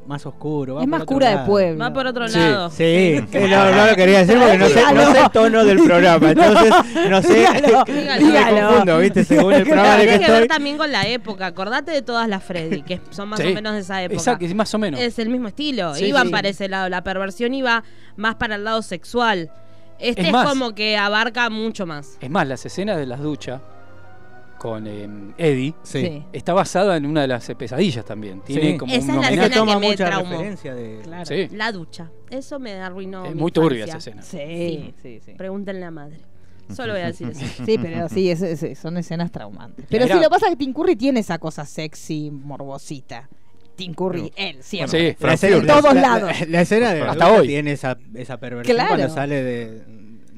más 0.07 0.25
oscuro. 0.25 0.75
va 0.75 0.81
Es 0.83 0.87
más 0.87 1.03
cura 1.03 1.29
de 1.39 1.45
pueblo. 1.45 1.79
Va 1.83 1.93
por 1.93 2.07
otro 2.07 2.27
Sí. 2.27 2.37
lado. 2.39 2.69
Sí, 2.69 3.19
sí, 3.31 3.37
no, 3.49 3.71
no 3.71 3.85
lo 3.87 3.95
quería 3.95 4.19
decir 4.25 4.37
porque 4.39 4.57
no 4.57 4.67
sé, 4.69 4.81
no 4.93 5.11
sé 5.11 5.19
el 5.21 5.29
tono 5.31 5.65
del 5.65 5.79
programa. 5.83 6.31
Entonces, 6.31 6.73
no 7.09 7.21
sé. 7.21 7.33
Dígalo, 7.39 7.83
me 7.87 8.17
dígalo. 8.19 8.67
confundo, 8.67 8.99
¿viste? 8.99 9.23
Según 9.23 9.53
el 9.53 9.63
programa 9.63 9.97
que 9.97 10.03
Tiene 10.07 10.25
que 10.25 10.31
ver 10.31 10.47
también 10.47 10.77
con 10.77 10.91
la 10.91 11.07
época. 11.07 11.45
Acordate 11.47 11.91
de 11.91 12.01
todas 12.01 12.27
las 12.27 12.43
Freddy, 12.43 12.81
que 12.83 13.01
son 13.11 13.29
más 13.29 13.39
Sí. 13.39 13.47
o 13.51 13.53
menos 13.53 13.73
de 13.73 13.79
esa 13.79 14.01
época. 14.03 14.17
Exacto, 14.17 14.45
es 14.45 14.55
más 14.55 14.73
o 14.73 14.77
menos. 14.79 14.99
Es 14.99 15.19
el 15.19 15.29
mismo 15.29 15.47
estilo. 15.49 15.93
Sí, 15.95 16.05
Iban 16.05 16.27
sí. 16.27 16.31
para 16.31 16.47
ese 16.49 16.67
lado. 16.69 16.89
La 16.89 17.03
perversión 17.03 17.53
iba 17.53 17.83
más 18.15 18.35
para 18.35 18.55
el 18.55 18.63
lado 18.63 18.81
sexual. 18.81 19.51
Este 19.99 20.21
Es 20.21 20.27
es, 20.27 20.33
más. 20.33 20.47
como 20.47 20.75
que 20.75 20.95
abarca 20.97 21.49
mucho 21.49 21.85
más. 21.85 22.17
Es 22.21 22.29
más, 22.29 22.47
las 22.47 22.65
escenas 22.65 22.97
de 22.97 23.05
las 23.07 23.19
duchas 23.19 23.61
con 24.57 24.85
eh, 24.87 25.07
Eddie 25.37 25.73
Sí. 25.83 26.23
Está 26.33 26.53
basada 26.53 26.97
en 26.97 27.05
una 27.05 27.21
de 27.21 27.27
las 27.27 27.47
pesadillas 27.57 28.03
también. 28.05 28.41
Tiene 28.41 28.71
Sí. 28.71 28.77
como 28.77 28.93
Esa 28.93 29.13
un 29.13 29.23
es 29.23 29.29
la 29.37 29.43
escena 29.45 29.55
toma 29.55 29.73
que 29.75 29.79
me 29.79 29.87
mucha 29.91 30.05
traumó. 30.05 30.31
referencia 30.31 30.75
de. 30.75 30.99
Claro. 31.03 31.25
Sí. 31.25 31.47
La 31.51 31.71
ducha. 31.71 32.11
Eso 32.29 32.59
me 32.59 32.73
arruinó. 32.73 33.25
Es 33.25 33.35
mi 33.35 33.41
muy 33.41 33.51
turbia 33.51 33.85
esa 33.85 33.97
escena. 33.97 34.21
Sí, 34.21 34.93
sí, 35.01 35.19
sí. 35.25 35.33
Pregúntenle 35.33 35.85
a 35.85 35.91
madre. 35.91 36.17
Solo 36.75 36.91
voy 36.93 37.01
a 37.01 37.07
decir 37.07 37.29
eso. 37.29 37.63
Sí, 37.65 37.77
pero 37.81 38.09
sí, 38.09 38.29
es- 38.29 38.41
es- 38.41 38.77
son 38.77 38.97
escenas 38.97 39.31
traumantes. 39.31 39.85
Pero 39.89 40.05
sí, 40.05 40.13
lo 40.13 40.19
que 40.21 40.29
pasa 40.29 40.47
es 40.47 40.51
que 40.51 40.57
Tim 40.57 40.73
Curry 40.73 40.95
tiene 40.97 41.21
esa 41.21 41.37
cosa 41.39 41.65
sexy, 41.65 42.29
morbosita. 42.31 43.29
Tim 43.77 43.93
Curry, 43.93 44.33
él, 44.35 44.57
siempre. 44.63 45.15
Sí. 45.37 45.45
En 45.47 45.67
todos 45.67 45.93
la- 45.93 46.01
lados. 46.01 46.31
La, 46.41 46.45
la 46.47 46.61
escena 46.61 46.93
de 46.93 47.01
Hasta 47.03 47.31
hoy. 47.31 47.47
tiene 47.47 47.71
esa, 47.73 47.97
esa 48.15 48.37
perversión 48.37 48.75
Claro. 48.75 48.95
cuando 48.95 49.13
sale 49.13 49.43
de, 49.43 49.81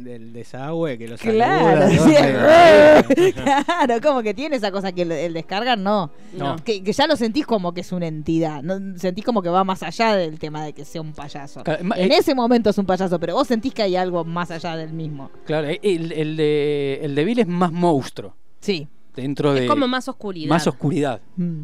del 0.04 0.34
desagüe, 0.34 0.98
que 0.98 1.08
lo 1.08 1.18
Claro, 1.18 1.82
saluda, 1.82 1.86
¿no? 1.86 3.04
sí, 3.08 3.14
Medio- 3.16 3.34
claro, 3.66 4.02
como 4.02 4.22
que 4.24 4.34
tiene 4.34 4.56
esa 4.56 4.72
cosa 4.72 4.92
que 4.92 5.04
el, 5.04 5.12
el 5.12 5.34
descarga 5.34 5.76
no. 5.76 6.12
No. 6.38 6.56
Que, 6.64 6.84
que 6.84 6.92
ya 6.94 7.08
lo 7.08 7.16
sentís 7.16 7.46
como 7.46 7.74
que 7.74 7.82
es 7.82 7.92
una 7.92 8.08
entidad. 8.08 8.64
No, 8.64 8.98
sentís 8.98 9.24
como 9.26 9.42
que 9.42 9.50
va 9.50 9.64
más 9.64 9.84
allá 9.84 10.16
del 10.16 10.40
tema 10.40 10.64
de 10.64 10.74
que 10.74 10.86
sea 10.86 11.02
un 11.02 11.14
payaso. 11.14 11.64
Claro, 11.64 11.82
En 11.96 12.12
eh, 12.12 12.18
ese 12.18 12.34
momento 12.36 12.70
es 12.70 12.78
un 12.78 12.86
payaso, 12.86 13.20
pero 13.20 13.34
vos 13.36 13.48
sentís 13.48 13.74
que 13.74 13.84
hay 13.84 13.96
algo 13.96 14.24
más 14.26 14.52
allá 14.52 14.76
del 14.76 14.94
mismo. 14.94 15.30
Claro, 15.46 15.68
eh, 15.68 15.80
el, 15.84 16.12
el 16.12 16.38
de, 16.38 17.00
el 17.04 17.16
de 17.16 17.24
Bill 17.26 17.40
es 17.40 17.48
más 17.48 17.72
monstruo. 17.72 18.36
Sí. 18.60 18.88
Dentro 19.16 19.54
de. 19.54 19.64
Es 19.66 19.70
como 19.70 19.88
más 19.88 20.08
oscuridad. 20.08 20.50
más 20.50 20.68
oscuridad. 20.68 21.22
Mm. 21.36 21.64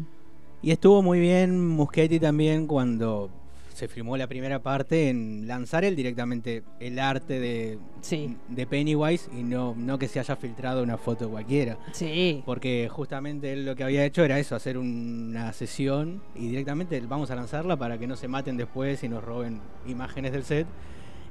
Y 0.62 0.70
estuvo 0.72 1.02
muy 1.02 1.20
bien 1.20 1.66
Muschietti 1.68 2.18
también 2.18 2.66
cuando 2.66 3.30
se 3.76 3.88
filmó 3.88 4.16
la 4.16 4.26
primera 4.26 4.62
parte 4.62 5.08
en 5.10 5.46
lanzar 5.46 5.84
él 5.84 5.94
directamente 5.94 6.62
el 6.80 6.98
arte 6.98 7.38
de, 7.38 7.78
Sí. 8.00 8.36
de 8.48 8.66
Pennywise 8.66 9.28
y 9.32 9.42
no, 9.42 9.74
no 9.76 9.98
que 9.98 10.08
se 10.08 10.18
haya 10.18 10.34
filtrado 10.36 10.82
una 10.82 10.96
foto 10.98 11.28
cualquiera. 11.30 11.78
Sí. 11.92 12.42
Porque 12.46 12.88
justamente 12.90 13.52
él 13.52 13.64
lo 13.66 13.76
que 13.76 13.84
había 13.84 14.04
hecho 14.04 14.24
era 14.24 14.38
eso, 14.38 14.56
hacer 14.56 14.78
una 14.78 15.52
sesión 15.52 16.22
y 16.34 16.48
directamente 16.48 16.98
vamos 17.02 17.30
a 17.30 17.36
lanzarla 17.36 17.76
para 17.76 17.98
que 17.98 18.06
no 18.06 18.16
se 18.16 18.26
maten 18.28 18.56
después 18.56 19.04
y 19.04 19.08
nos 19.08 19.22
roben 19.22 19.60
imágenes 19.86 20.32
del 20.32 20.42
set. 20.44 20.66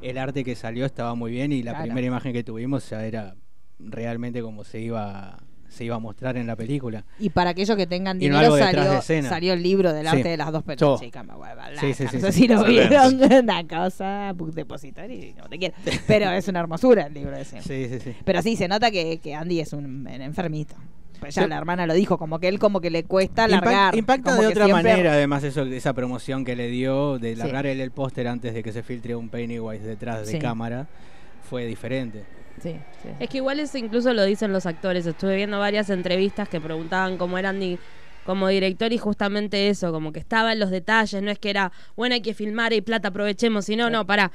El 0.01 0.17
arte 0.17 0.43
que 0.43 0.55
salió 0.55 0.86
estaba 0.86 1.15
muy 1.15 1.31
bien 1.31 1.51
y 1.51 1.63
la 1.63 1.71
Claro. 1.71 1.86
primera 1.86 2.08
imagen 2.08 2.31
que 2.34 2.43
tuvimos 2.43 2.89
ya 2.89 3.05
era 3.05 3.36
realmente 3.79 4.41
como 4.41 4.63
se 4.63 4.79
iba 4.79 5.38
se 5.76 5.84
iba 5.84 5.96
a 5.96 6.00
mostrar 6.00 6.38
en 6.38 6.48
la 6.48 6.56
película. 6.56 7.04
Y 7.20 7.30
para 7.30 7.50
aquellos 7.52 7.76
que 7.76 7.86
tengan 7.86 8.22
Y 8.22 8.30
no 8.30 8.38
dinero 8.40 8.56
de 8.56 8.62
salió, 8.64 9.02
salió 9.24 9.54
el 9.54 9.62
libro 9.62 9.92
del 9.94 10.08
Sí. 10.08 10.16
arte 10.18 10.30
de 10.30 10.38
las 10.38 10.52
dos 10.52 10.64
personas. 10.64 11.02
Chica, 11.02 11.22
me. 11.24 11.34
Sí, 11.80 11.94
sí, 11.94 12.08
sí, 12.08 12.18
no 12.18 12.22
sé 12.28 12.32
sí. 12.32 12.40
si 12.42 12.48
lo 12.48 12.64
vieron. 12.64 13.20
Una 13.44 13.68
cosa, 13.68 14.32
book 14.34 14.54
depository, 14.54 15.34
no 15.38 15.50
te 15.50 15.58
quiero. 15.60 15.76
Pero 16.08 16.32
es 16.32 16.48
una 16.48 16.62
hermosura 16.62 17.08
el 17.08 17.14
libro 17.14 17.36
ese. 17.36 17.62
Sí, 17.62 17.88
sí, 17.90 18.00
sí. 18.00 18.16
Pero 18.24 18.42
sí, 18.42 18.56
se 18.56 18.68
nota 18.68 18.90
que, 18.92 19.20
que 19.20 19.36
Andy 19.36 19.60
es 19.60 19.74
un, 19.74 19.86
un 19.86 20.08
enfermito. 20.08 20.76
Pues 21.20 21.34
ya 21.36 21.44
Sí. 21.44 21.50
la 21.50 21.58
hermana 21.58 21.88
lo 21.88 21.94
dijo, 21.94 22.18
como 22.18 22.40
que 22.40 22.48
él 22.48 22.60
como 22.60 22.82
que 22.82 22.90
le 22.90 23.04
cuesta 23.04 23.48
largar. 23.48 23.96
impacta 23.96 24.32
como 24.32 24.42
de 24.44 24.48
otra 24.50 24.66
siempre- 24.66 24.92
manera, 24.92 25.14
además, 25.14 25.44
eso, 25.44 25.64
esa 25.64 25.94
promoción 25.94 26.44
que 26.46 26.56
le 26.56 26.68
dio 26.68 27.20
de 27.20 27.34
Sí. 27.34 27.40
largar 27.40 27.66
él 27.66 27.80
el 27.82 27.92
póster 27.92 28.28
antes 28.28 28.54
de 28.54 28.64
que 28.64 28.72
se 28.74 28.84
filtre 28.84 29.16
un 29.16 29.30
Pennywise 29.30 29.84
detrás 29.86 30.26
de 30.26 30.34
Sí. 30.34 30.40
cámara 30.40 30.88
fue 31.50 31.66
diferente. 31.66 32.24
Sí, 32.62 32.74
sí. 33.04 33.10
Es 33.20 33.30
que 33.30 33.38
igual 33.38 33.60
eso 33.60 33.78
incluso 33.78 34.13
lo 34.13 34.24
dicen 34.24 34.54
los 34.54 34.65
actores. 34.65 35.06
Estuve 35.06 35.36
viendo 35.36 35.60
varias 35.60 35.89
entrevistas 35.89 36.48
que 36.48 36.62
preguntaban 36.62 37.18
cómo 37.18 37.38
era 37.38 37.50
Andy 37.50 37.78
como 38.26 38.48
director 38.48 38.91
y 38.91 38.98
justamente 38.98 39.70
eso, 39.70 39.91
como 39.91 40.12
que 40.12 40.20
estaba 40.20 40.54
en 40.54 40.60
los 40.60 40.72
detalles, 40.72 41.22
no 41.22 41.30
es 41.30 41.38
que 41.38 41.52
era, 41.52 41.72
bueno, 41.96 42.15
hay 42.15 42.22
que 42.22 42.34
filmar 42.34 42.74
y 42.74 42.82
plata, 42.82 43.10
aprovechemos, 43.10 43.65
sino, 43.65 43.91
no, 43.91 44.08
para 44.08 44.32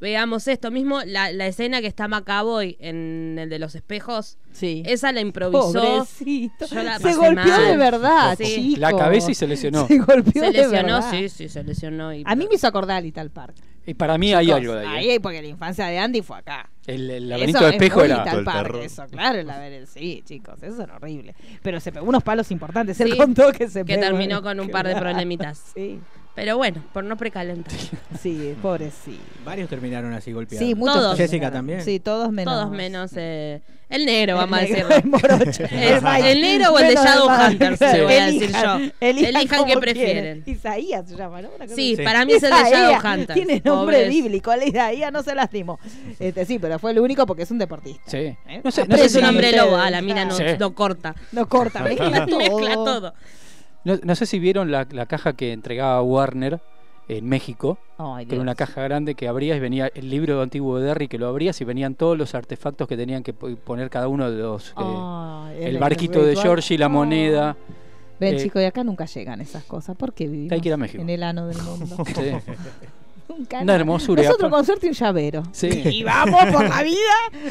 veamos 0.00 0.48
esto 0.48 0.70
mismo, 0.70 1.00
la, 1.04 1.32
la 1.32 1.46
escena 1.46 1.80
que 1.80 1.86
está 1.86 2.08
Macaboy 2.08 2.76
en 2.80 3.36
el 3.38 3.48
de 3.48 3.58
los 3.58 3.74
espejos, 3.74 4.38
Sí. 4.52 4.82
esa 4.86 5.12
la 5.12 5.20
improvisó. 5.20 5.72
Pobrecito. 5.72 6.66
Yo 6.66 6.82
la 6.82 6.96
Se 6.98 7.02
pasé 7.04 7.16
golpeó 7.16 7.44
mal. 7.44 7.66
de 7.66 7.76
verdad, 7.76 8.36
Sí. 8.38 8.44
chicos. 8.56 8.78
La 8.80 8.92
cabeza 8.96 9.30
y 9.30 9.34
se 9.34 9.46
lesionó. 9.46 9.86
Se 9.86 9.98
golpeó 9.98 10.32
Se 10.32 10.40
de 10.40 10.52
lesionó, 10.52 10.94
verdad. 10.96 11.10
sí, 11.10 11.28
sí, 11.28 11.48
se 11.48 11.64
lesionó. 11.64 12.12
Y, 12.14 12.22
A 12.26 12.34
mí 12.36 12.46
me 12.48 12.54
hizo 12.56 12.66
acordar 12.66 12.98
a 12.98 13.00
Little 13.00 13.30
Park. 13.30 13.54
Y 13.86 13.92
para 13.94 14.16
mí 14.16 14.32
hay 14.32 14.46
Chicos, 14.46 14.60
algo 14.60 14.74
de 14.76 14.86
ahí. 14.86 14.96
Ahí, 14.96 15.10
¿eh? 15.10 15.20
porque 15.20 15.42
la 15.42 15.48
infancia 15.48 15.86
de 15.86 15.98
Andy 15.98 16.22
fue 16.22 16.38
acá. 16.38 16.70
El, 16.86 17.10
el 17.10 17.24
Eso 17.24 17.28
laberinto 17.28 17.58
de 17.60 17.66
es 17.68 17.72
espejo 17.74 17.96
muy 18.00 18.04
era. 18.06 18.22
El 18.22 18.76
eso, 18.82 19.04
claro, 19.10 19.38
el 19.40 19.46
laberinto. 19.46 19.90
Sí, 19.92 20.22
chicos, 20.24 20.62
eso 20.62 20.82
era 20.82 20.96
horrible. 20.96 21.34
Pero 21.62 21.80
se 21.80 21.92
pegó 21.92 22.06
unos 22.06 22.22
palos 22.22 22.50
importantes. 22.50 22.98
Él 23.00 23.12
Sí, 23.12 23.18
contó 23.18 23.52
que 23.52 23.68
se 23.68 23.80
que 23.84 23.94
pegó. 23.96 24.00
terminó 24.00 24.42
con 24.42 24.58
un 24.58 24.70
par 24.70 24.88
de 24.88 24.94
problemitas. 25.00 25.72
Sí, 25.74 26.00
Pero 26.34 26.56
bueno, 26.56 26.82
por 26.92 27.04
no 27.04 27.16
precalentar. 27.16 27.72
sí, 28.20 28.54
pobrecito. 28.60 29.22
Varios 29.44 29.68
terminaron 29.68 30.12
así 30.14 30.32
golpeados. 30.32 30.66
Sí, 30.66 30.74
muchos. 30.74 30.96
Todos. 30.96 31.16
Jessica 31.16 31.50
también. 31.52 31.82
Sí, 31.84 32.00
todos 32.00 32.32
menos. 32.32 32.52
Todos 32.54 32.70
menos 32.72 33.12
eh, 33.14 33.60
el 33.88 34.04
negro, 34.04 34.36
vamos 34.38 34.58
El 34.62 34.64
a 34.64 34.68
decirlo. 34.68 34.94
el 34.96 35.04
morocho. 35.04 35.62
El, 35.70 36.02
Mike. 36.02 36.32
el 36.32 36.40
negro 36.40 36.72
o 36.72 36.78
el 36.80 36.88
de 36.88 36.94
Shadowhunters, 36.94 37.78
te 37.78 38.02
voy 38.02 38.12
a 38.14 38.26
decir 38.26 38.42
Elijan, 38.44 38.82
yo. 38.82 38.90
Elijan 39.00 39.36
Elijan 39.36 39.64
que 39.64 39.76
prefieren. 39.78 40.42
quieren. 40.42 40.42
Isaías 40.46 41.08
se 41.08 41.16
llama, 41.16 41.40
¿no? 41.42 41.50
Sí, 41.72 41.96
para 42.02 42.24
mí 42.24 42.32
es 42.32 42.42
el 42.42 42.50
de 42.50 42.70
Shadowhunters. 42.70 43.34
Tiene 43.34 43.62
nombre 43.64 43.96
pobres. 43.98 44.08
bíblico, 44.08 44.52
el 44.52 44.62
Isaías 44.68 45.12
no 45.12 45.22
se 45.22 45.34
lastimó. 45.36 45.78
Este, 46.18 46.44
sí, 46.46 46.58
pero 46.58 46.80
fue 46.80 46.90
el 46.90 46.98
único 46.98 47.26
porque 47.26 47.44
es 47.44 47.50
un 47.52 47.58
deportista. 47.58 48.02
Sí. 48.06 48.16
¿Eh? 48.48 48.60
No 48.64 48.72
sé, 48.72 48.86
no 48.88 48.96
sé 48.96 49.04
es 49.04 49.14
un 49.14 49.24
hombre 49.24 49.52
lobo, 49.56 49.76
a 49.76 49.88
la 49.88 50.02
mina 50.02 50.24
no, 50.24 50.34
Sí. 50.34 50.42
no 50.58 50.74
corta. 50.74 51.14
No 51.30 51.48
corta, 51.48 51.80
mezcla 51.84 52.26
todo. 52.74 53.14
No, 53.84 53.98
no 54.02 54.14
sé 54.14 54.26
si 54.26 54.38
vieron 54.38 54.70
la, 54.70 54.86
la 54.90 55.06
caja 55.06 55.34
que 55.34 55.52
entregaba 55.52 56.00
Warner 56.02 56.60
en 57.06 57.28
México, 57.28 57.76
que 58.26 58.34
era 58.34 58.40
una 58.40 58.54
caja 58.54 58.82
grande 58.82 59.14
que 59.14 59.28
abrías 59.28 59.58
y 59.58 59.60
venía 59.60 59.90
el 59.94 60.08
libro 60.08 60.40
antiguo 60.40 60.78
de 60.78 60.86
Derry 60.86 61.06
que 61.08 61.18
lo 61.18 61.28
abrías 61.28 61.60
y 61.60 61.64
venían 61.64 61.94
todos 61.94 62.16
los 62.16 62.34
artefactos 62.34 62.88
que 62.88 62.96
tenían 62.96 63.22
que 63.22 63.34
po- 63.34 63.54
poner 63.56 63.90
cada 63.90 64.08
uno 64.08 64.30
de 64.30 64.38
los. 64.38 64.70
eh, 64.78 65.66
el 65.68 65.78
barquito 65.78 66.24
de. 66.24 66.34
Georgie, 66.34 66.78
la 66.78 66.88
moneda. 66.88 67.56
Ven, 68.18 68.36
Eh, 68.36 68.38
chicos, 68.38 68.60
de 68.60 68.66
acá 68.68 68.82
nunca 68.84 69.04
llegan 69.06 69.40
esas 69.42 69.64
cosas. 69.64 69.96
¿Por 69.96 70.14
qué 70.14 70.28
vivimos 70.28 70.52
Hay 70.52 70.60
que 70.60 70.68
ir 70.68 70.74
a 70.74 70.76
México. 70.78 71.02
en 71.02 71.10
el 71.10 71.22
ano 71.22 71.46
del 71.46 71.58
mundo? 71.62 71.96
Sí. 72.06 72.30
Una 73.62 73.74
hermosura. 73.74 74.22
Nosotros 74.22 74.50
con 74.50 74.64
suerte 74.64 74.86
un 74.88 74.92
llavero. 74.94 75.42
Sí. 75.52 75.68
Y 75.68 76.02
vamos 76.04 76.44
por 76.52 76.68
la 76.68 76.82
vida. 76.82 76.98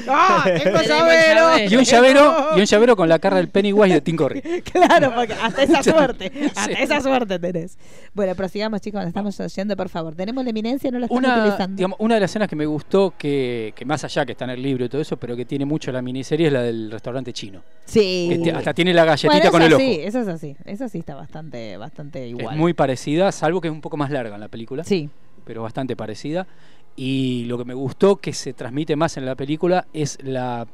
¡Ah, 0.07 0.43
tengo 0.63 0.81
llavero! 0.81 1.57
Y 1.69 1.75
un 1.75 1.83
llavero, 1.83 2.47
y 2.55 2.59
un 2.59 2.65
llavero 2.65 2.95
con 2.95 3.09
la 3.09 3.19
cara 3.19 3.37
del 3.37 3.49
Pennywise 3.49 3.93
de 3.95 4.01
Tim 4.01 4.15
Curry. 4.15 4.41
Claro, 4.73 5.13
porque 5.15 5.33
hasta 5.33 5.63
esa 5.63 5.83
suerte, 5.83 6.31
hasta 6.55 6.65
Sí. 6.65 6.71
esa 6.77 7.01
suerte 7.01 7.39
tenés. 7.39 7.77
Bueno, 8.13 8.35
prosigamos 8.35 8.81
chicos, 8.81 9.01
nos 9.01 9.07
estamos 9.09 9.55
yendo, 9.55 9.75
por 9.75 9.89
favor. 9.89 10.15
Tenemos 10.15 10.43
la 10.43 10.49
eminencia, 10.49 10.89
no 10.91 10.99
la 10.99 11.05
estamos 11.05 11.23
Una, 11.23 11.39
utilizando. 11.43 11.75
digamos, 11.75 11.97
una 11.99 12.15
de 12.15 12.21
las 12.21 12.31
escenas 12.31 12.47
que 12.49 12.55
me 12.55 12.65
gustó, 12.65 13.13
que, 13.17 13.73
que 13.75 13.85
más 13.85 14.03
allá 14.03 14.25
que 14.25 14.31
está 14.33 14.45
en 14.45 14.51
el 14.51 14.61
libro 14.61 14.85
y 14.85 14.89
todo 14.89 15.01
eso, 15.01 15.17
pero 15.17 15.35
que 15.35 15.45
tiene 15.45 15.65
mucho 15.65 15.91
la 15.91 16.01
miniserie, 16.01 16.47
es 16.47 16.53
la 16.53 16.61
del 16.61 16.91
restaurante 16.91 17.33
chino. 17.33 17.61
sí. 17.85 18.27
Que 18.29 18.37
te- 18.39 18.51
hasta 18.51 18.73
tiene 18.73 18.93
la 18.93 19.05
galletita 19.05 19.33
bueno, 19.33 19.51
con 19.51 19.61
el 19.61 19.73
ojo. 19.73 19.81
sí, 19.81 19.99
esa 20.03 20.21
es 20.21 20.27
así. 20.27 20.55
Esa 20.65 20.87
sí 20.89 20.99
está 20.99 21.15
bastante, 21.15 21.77
bastante 21.77 22.27
igual. 22.27 22.53
Es 22.55 22.59
muy 22.59 22.73
parecida, 22.73 23.31
salvo 23.31 23.61
que 23.61 23.67
es 23.67 23.71
un 23.73 23.81
poco 23.81 23.97
más 23.97 24.09
larga 24.11 24.35
en 24.35 24.41
la 24.41 24.47
película, 24.47 24.83
Sí, 24.83 25.09
pero 25.43 25.63
bastante 25.63 25.95
parecida. 25.95 26.47
Y 26.95 27.45
lo 27.45 27.57
que 27.57 27.65
me 27.65 27.73
gustó 27.73 28.17
que 28.17 28.33
se 28.33 28.53
transmite 28.53 28.95
más 28.95 29.17
en 29.17 29.25
la 29.25 29.35
película 29.35 29.87
es 29.93 30.17
la 30.23 30.67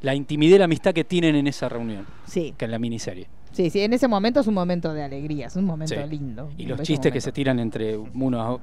la 0.00 0.16
intimidad 0.16 0.56
y 0.56 0.58
la 0.58 0.64
amistad 0.64 0.92
que 0.92 1.04
tienen 1.04 1.36
en 1.36 1.46
esa 1.46 1.68
reunión, 1.68 2.04
Sí, 2.26 2.54
que 2.58 2.64
en 2.64 2.72
la 2.72 2.80
miniserie. 2.80 3.28
sí, 3.52 3.70
sí, 3.70 3.82
en 3.82 3.92
ese 3.92 4.08
momento 4.08 4.40
es 4.40 4.48
un 4.48 4.54
momento 4.54 4.92
de 4.92 5.04
alegría, 5.04 5.46
es 5.46 5.54
un 5.54 5.64
momento 5.64 5.94
Sí. 5.94 6.00
lindo. 6.10 6.50
Y 6.58 6.66
los 6.66 6.80
chistes 6.82 7.12
que 7.12 7.20
se 7.20 7.30
tiran 7.30 7.60
entre 7.60 7.96
unos 7.96 8.60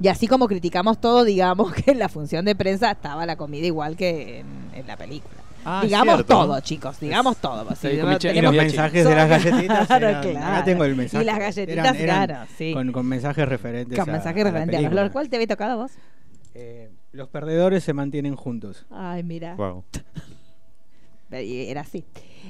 Y 0.00 0.06
así 0.06 0.28
como 0.28 0.46
criticamos 0.46 1.00
todo, 1.00 1.24
digamos 1.24 1.72
que 1.74 1.90
en 1.90 1.98
la 1.98 2.08
función 2.08 2.44
de 2.44 2.54
prensa 2.54 2.92
estaba 2.92 3.26
la 3.26 3.34
comida 3.36 3.66
igual 3.66 3.96
que 3.96 4.38
en, 4.40 4.46
en 4.74 4.86
la 4.86 4.96
película. 4.96 5.34
Ah, 5.68 5.80
digamos 5.84 6.14
cierto. 6.14 6.34
todo, 6.34 6.60
chicos, 6.60 7.00
digamos 7.00 7.36
todo. 7.38 7.68
así, 7.70 7.88
Y 7.88 7.90
tenemos- 8.18 8.22
los 8.54 8.54
mensajes 8.54 9.04
de 9.04 9.14
las 9.16 9.28
galletitas. 9.28 9.86
Claro, 9.88 10.08
eran- 10.08 10.22
claro. 10.22 10.46
Acá 10.46 10.64
tengo 10.64 10.84
el 10.84 10.94
mensaje. 10.96 11.22
Y 11.22 11.26
las 11.26 11.38
galletitas, 11.38 11.96
claro, 11.96 12.36
sí. 12.56 12.72
Con, 12.72 12.92
con 12.92 13.06
mensajes 13.06 13.48
referentes. 13.48 13.98
con 13.98 14.08
a- 14.08 14.12
mensaje 14.12 14.40
a 14.40 14.44
la 14.44 14.50
referente 14.50 14.76
a 14.76 14.80
los 14.80 14.84
película. 14.84 15.00
lores. 15.02 15.12
¿Cuál 15.12 15.28
te 15.28 15.36
había 15.36 15.48
tocado 15.48 15.76
vos? 15.78 15.92
Eh, 16.54 16.90
los 17.12 17.28
perdedores 17.28 17.82
se 17.82 17.92
mantienen 17.92 18.36
juntos. 18.36 18.86
Ay, 18.90 19.22
mira. 19.24 19.54
Wow. 19.56 19.84
Era 21.30 21.80
así. 21.80 22.04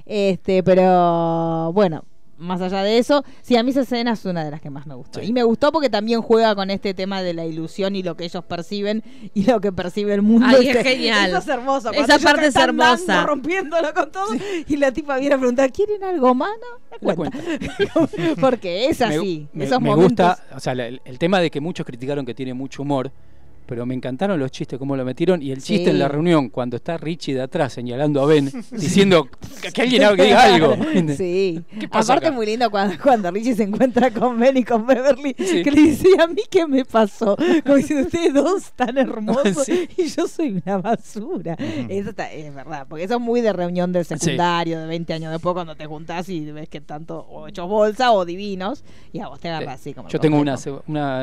Este, 0.04 0.62
pero 0.62 1.72
bueno, 1.72 2.04
más 2.38 2.60
allá 2.60 2.82
de 2.82 2.98
eso, 2.98 3.24
sí, 3.42 3.56
a 3.56 3.62
mí 3.62 3.70
esa 3.70 3.80
escena 3.80 4.12
es 4.12 4.24
una 4.24 4.44
de 4.44 4.50
las 4.50 4.60
que 4.60 4.68
más 4.70 4.86
me 4.86 4.94
gustó. 4.94 5.20
Sí. 5.20 5.26
Y 5.26 5.32
me 5.32 5.42
gustó 5.42 5.72
porque 5.72 5.88
también 5.88 6.20
juega 6.22 6.54
con 6.54 6.70
este 6.70 6.92
tema 6.94 7.22
de 7.22 7.32
la 7.34 7.46
ilusión 7.46 7.96
y 7.96 8.02
lo 8.02 8.16
que 8.16 8.24
ellos 8.24 8.44
perciben 8.44 9.02
y 9.34 9.44
lo 9.44 9.60
que 9.60 9.72
percibe 9.72 10.12
el 10.14 10.22
mundo. 10.22 10.46
Ay, 10.48 10.66
Y 10.66 10.68
es 10.70 10.82
genial. 10.82 11.30
Eso 11.30 11.38
es 11.38 11.48
hermoso. 11.48 11.90
Esa 11.92 12.06
cuando 12.06 12.24
parte 12.24 12.46
es 12.48 12.56
hermosa. 12.56 13.04
dando, 13.06 13.26
rompiéndolo 13.28 13.94
con 13.94 14.12
todo. 14.12 14.26
Y 14.68 14.76
la 14.76 14.92
tipa 14.92 15.16
viene 15.18 15.34
a 15.34 15.38
preguntar, 15.38 15.72
¿quieren 15.72 16.02
algo 16.04 16.34
más? 16.34 16.50
No, 16.60 17.08
me 17.08 17.14
cuenta. 17.14 17.38
porque 18.40 18.86
es 18.88 19.00
Me- 19.00 19.06
así. 19.06 19.48
Me, 19.52 19.64
esos 19.64 19.80
me 19.80 19.90
momentos. 19.90 20.26
gusta, 20.26 20.56
o 20.56 20.60
sea, 20.60 20.72
el, 20.72 21.00
el 21.04 21.18
tema 21.18 21.40
de 21.40 21.50
que 21.50 21.60
muchos 21.60 21.86
criticaron 21.86 22.24
que 22.26 22.34
tiene 22.34 22.54
mucho 22.54 22.82
humor, 22.82 23.10
pero 23.66 23.84
me 23.86 23.94
encantaron 23.94 24.38
los 24.38 24.50
chistes, 24.50 24.78
cómo 24.78 24.96
lo 24.96 25.04
metieron, 25.04 25.42
y 25.42 25.50
el 25.52 25.60
Sí. 25.60 25.74
chiste 25.74 25.90
en 25.90 25.98
la 25.98 26.08
reunión, 26.08 26.48
cuando 26.48 26.76
está 26.76 26.96
Richie 26.96 27.34
de 27.34 27.42
atrás 27.42 27.72
señalando 27.72 28.22
a 28.22 28.26
Ben, 28.26 28.50
diciendo 28.70 29.28
que, 29.62 29.72
que 29.72 29.82
alguien 29.82 30.04
haga- 30.04 30.16
que 30.16 30.22
diga 30.24 30.42
algo. 30.42 30.76
Sí. 31.16 31.62
¿Qué 31.80 31.88
pasa 31.88 32.12
Aparte 32.14 32.28
acá? 32.28 32.36
muy 32.36 32.46
lindo 32.46 32.70
cuando, 32.70 32.96
cuando 33.02 33.30
Richie 33.30 33.54
se 33.54 33.64
encuentra 33.64 34.10
con 34.10 34.38
Ben 34.38 34.56
y 34.56 34.64
con 34.64 34.86
Beverly, 34.86 35.34
Sí. 35.38 35.62
que 35.62 35.70
le 35.70 35.80
dice, 35.82 36.08
¿a 36.20 36.26
mí 36.26 36.42
qué 36.50 36.66
me 36.66 36.84
pasó? 36.84 37.36
Como 37.64 37.76
diciendo, 37.76 38.06
ustedes 38.06 38.32
dos 38.34 38.72
tan 38.76 38.96
hermosos 38.98 39.68
y 39.68 40.06
yo 40.08 40.26
soy 40.28 40.62
una 40.64 40.78
basura. 40.78 41.56
Eso 41.88 42.10
está- 42.10 42.32
es 42.32 42.54
verdad, 42.54 42.86
porque 42.88 43.04
eso 43.04 43.14
es 43.14 43.20
muy 43.20 43.40
de 43.40 43.52
reunión 43.52 43.92
del 43.92 44.04
secundario, 44.04 44.80
de 44.80 44.86
20 44.86 45.12
años 45.12 45.32
después, 45.32 45.54
cuando 45.54 45.74
te 45.74 45.86
juntás 45.86 46.28
y 46.28 46.44
ves 46.52 46.68
que 46.68 46.80
tanto 46.80 47.26
o 47.28 47.48
hechos 47.48 47.68
bolsa 47.68 48.12
o 48.12 48.24
divinos, 48.24 48.84
y 49.12 49.20
a 49.20 49.28
vos 49.28 49.40
te 49.40 49.48
agarras 49.48 49.80
así 49.80 49.92
como... 49.94 50.08
Yo 50.08 50.20
tengo 50.20 50.38
una, 50.38 50.56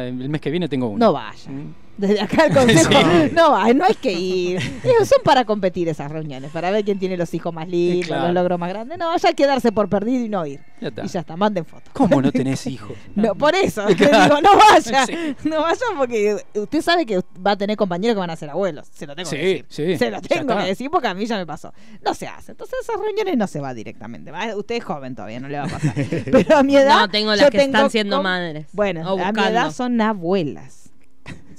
el 0.08 0.30
mes 0.30 0.42
que 0.42 0.50
viene 0.52 0.68
tengo 0.68 0.88
una. 0.88 1.06
No 1.06 1.14
vaya. 1.14 1.50
Mm. 1.50 1.74
Desde 1.96 2.22
acá 2.22 2.46
el 2.48 2.54
consejo, 2.54 2.90
Sí. 2.92 3.32
no, 3.36 3.74
no 3.74 3.86
hay 3.86 3.94
que 3.94 4.12
ir. 4.12 4.58
Eh, 4.84 5.06
Son 5.06 5.20
para 5.24 5.46
competir 5.46 5.88
esas 5.90 6.12
reuniones, 6.12 6.50
para 6.52 6.72
ver 6.72 6.84
quién 6.84 6.98
tiene 6.98 7.18
los 7.18 7.34
hijos 7.34 7.54
más 7.54 7.68
lindos, 7.68 8.08
claro. 8.08 8.26
los 8.26 8.34
logros 8.34 8.60
más 8.60 8.70
grandes. 8.70 8.98
No, 8.98 9.08
vaya 9.10 9.30
a 9.30 9.34
quedarse 9.34 9.72
por 9.72 9.90
perdido 9.90 10.26
y 10.26 10.30
no 10.30 10.46
ir. 10.46 10.60
Ya 10.82 10.88
está. 10.90 11.06
Y 11.06 11.08
ya 11.08 11.20
está, 11.20 11.38
manden 11.38 11.66
fotos. 11.66 11.90
¿Cómo 11.94 12.22
no 12.22 12.32
tenés 12.32 12.66
hijos? 12.68 12.98
No, 13.16 13.36
por 13.36 13.54
eso, 13.56 13.86
te 13.88 13.96
Claro. 13.96 14.38
digo, 14.38 14.42
no 14.42 14.58
vaya, 14.58 15.06
Sí. 15.06 15.36
no 15.44 15.62
vaya 15.62 15.80
porque 15.98 16.38
usted 16.56 16.82
sabe 16.82 17.06
que 17.06 17.22
va 17.46 17.52
a 17.52 17.58
tener 17.58 17.78
compañeros 17.78 18.16
que 18.16 18.20
van 18.20 18.30
a 18.32 18.36
ser 18.36 18.50
abuelos, 18.50 18.88
se 18.92 19.06
lo 19.06 19.16
tengo 19.16 19.30
Sí, 19.30 19.36
que 19.36 19.42
decir, 19.44 19.66
sí, 19.70 19.98
se 19.98 20.10
lo 20.12 20.20
ya 20.20 20.28
tengo 20.40 20.58
que 20.58 20.64
decir 20.64 20.90
porque 20.90 21.08
a 21.08 21.14
mí 21.14 21.26
ya 21.28 21.38
me 21.38 21.46
pasó, 21.46 21.74
no 22.04 22.14
se 22.16 22.28
hace, 22.28 22.52
entonces 22.54 22.80
esas 22.82 23.00
reuniones 23.00 23.38
no 23.38 23.46
se 23.48 23.60
va 23.60 23.74
directamente, 23.74 24.32
Va- 24.32 24.56
usted 24.56 24.76
es 24.76 24.84
joven 24.84 25.16
todavía, 25.16 25.40
no 25.40 25.48
le 25.48 25.58
va 25.60 25.66
a 25.66 25.70
pasar, 25.70 25.94
pero 26.32 26.58
a 26.58 26.64
mi 26.64 26.76
edad, 26.76 27.02
No, 27.02 27.10
tengo 27.10 27.32
las 27.32 27.42
yo 27.42 27.50
que 27.52 27.60
tengo 27.60 27.76
están 27.78 27.90
siendo 27.92 28.22
madres. 28.24 28.66
bueno, 28.74 29.08
a 29.08 29.32
mi 29.32 29.42
edad 29.44 29.72
son 29.72 30.00
abuelas, 30.02 30.83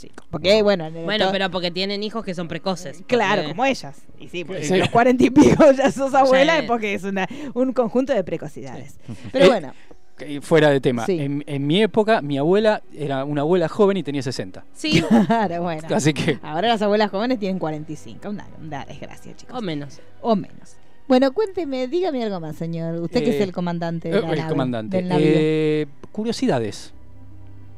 chicos, 0.09 0.27
porque 0.31 0.62
bueno, 0.62 0.90
Bueno, 0.90 1.29
pero 1.33 1.51
porque 1.51 1.71
tienen 1.71 2.03
hijos 2.03 2.25
que 2.25 2.35
son 2.35 2.49
precoces. 2.49 3.03
Claro, 3.07 3.49
como 3.49 3.64
ellas. 3.64 4.03
Y 4.19 4.29
sí, 4.29 4.45
porque 4.45 4.64
Sí. 4.64 4.77
los 4.77 4.88
cuarenta 4.90 5.25
y 5.25 5.31
pico 5.31 5.71
ya 5.73 5.90
sos 5.90 6.14
abuela 6.14 6.59
es 6.59 6.64
porque 6.64 6.95
es 6.95 7.05
una, 7.05 7.27
un 7.55 7.73
conjunto 7.73 8.12
de 8.14 8.23
precocidades. 8.25 8.99
Pero 9.33 9.45
Eh, 9.47 9.49
bueno, 9.49 9.73
Que- 10.17 10.40
Fuera 10.40 10.71
de 10.71 10.81
tema. 10.81 11.05
Sí. 11.07 11.19
En, 11.21 11.43
en 11.49 11.67
mi 11.67 11.83
época, 11.83 12.23
mi 12.23 12.38
abuela 12.38 12.83
era 12.97 13.25
una 13.25 13.40
abuela 13.40 13.69
joven 13.69 13.97
y 13.97 14.05
tenía 14.05 14.23
60. 14.23 14.64
Sí, 14.73 15.03
claro, 15.27 15.62
bueno. 15.62 15.88
Así 15.93 16.14
que. 16.14 16.38
Ahora 16.40 16.69
las 16.69 16.81
abuelas 16.83 17.11
jóvenes 17.11 17.40
tienen 17.40 17.59
45. 17.59 18.29
Una, 18.29 18.47
una 18.62 18.85
desgracia, 18.85 19.35
chicos. 19.35 19.59
o 19.59 19.61
menos. 19.61 20.01
O 20.23 20.37
menos. 20.37 20.77
Bueno, 21.09 21.33
cuénteme, 21.33 21.88
dígame 21.88 22.23
algo 22.23 22.38
más, 22.38 22.55
señor. 22.55 22.95
Usted 23.01 23.25
que 23.25 23.31
es 23.31 23.40
Eh, 23.40 23.43
el 23.43 23.53
comandante 23.53 24.09
de 24.09 24.19
Eh, 24.19 24.21
la 24.23 24.31
el 24.31 24.37
nave, 24.38 24.49
comandante. 24.51 24.97
del 24.99 25.09
navío. 25.09 25.27
Eh, 25.29 25.87
curiosidades 26.12 26.93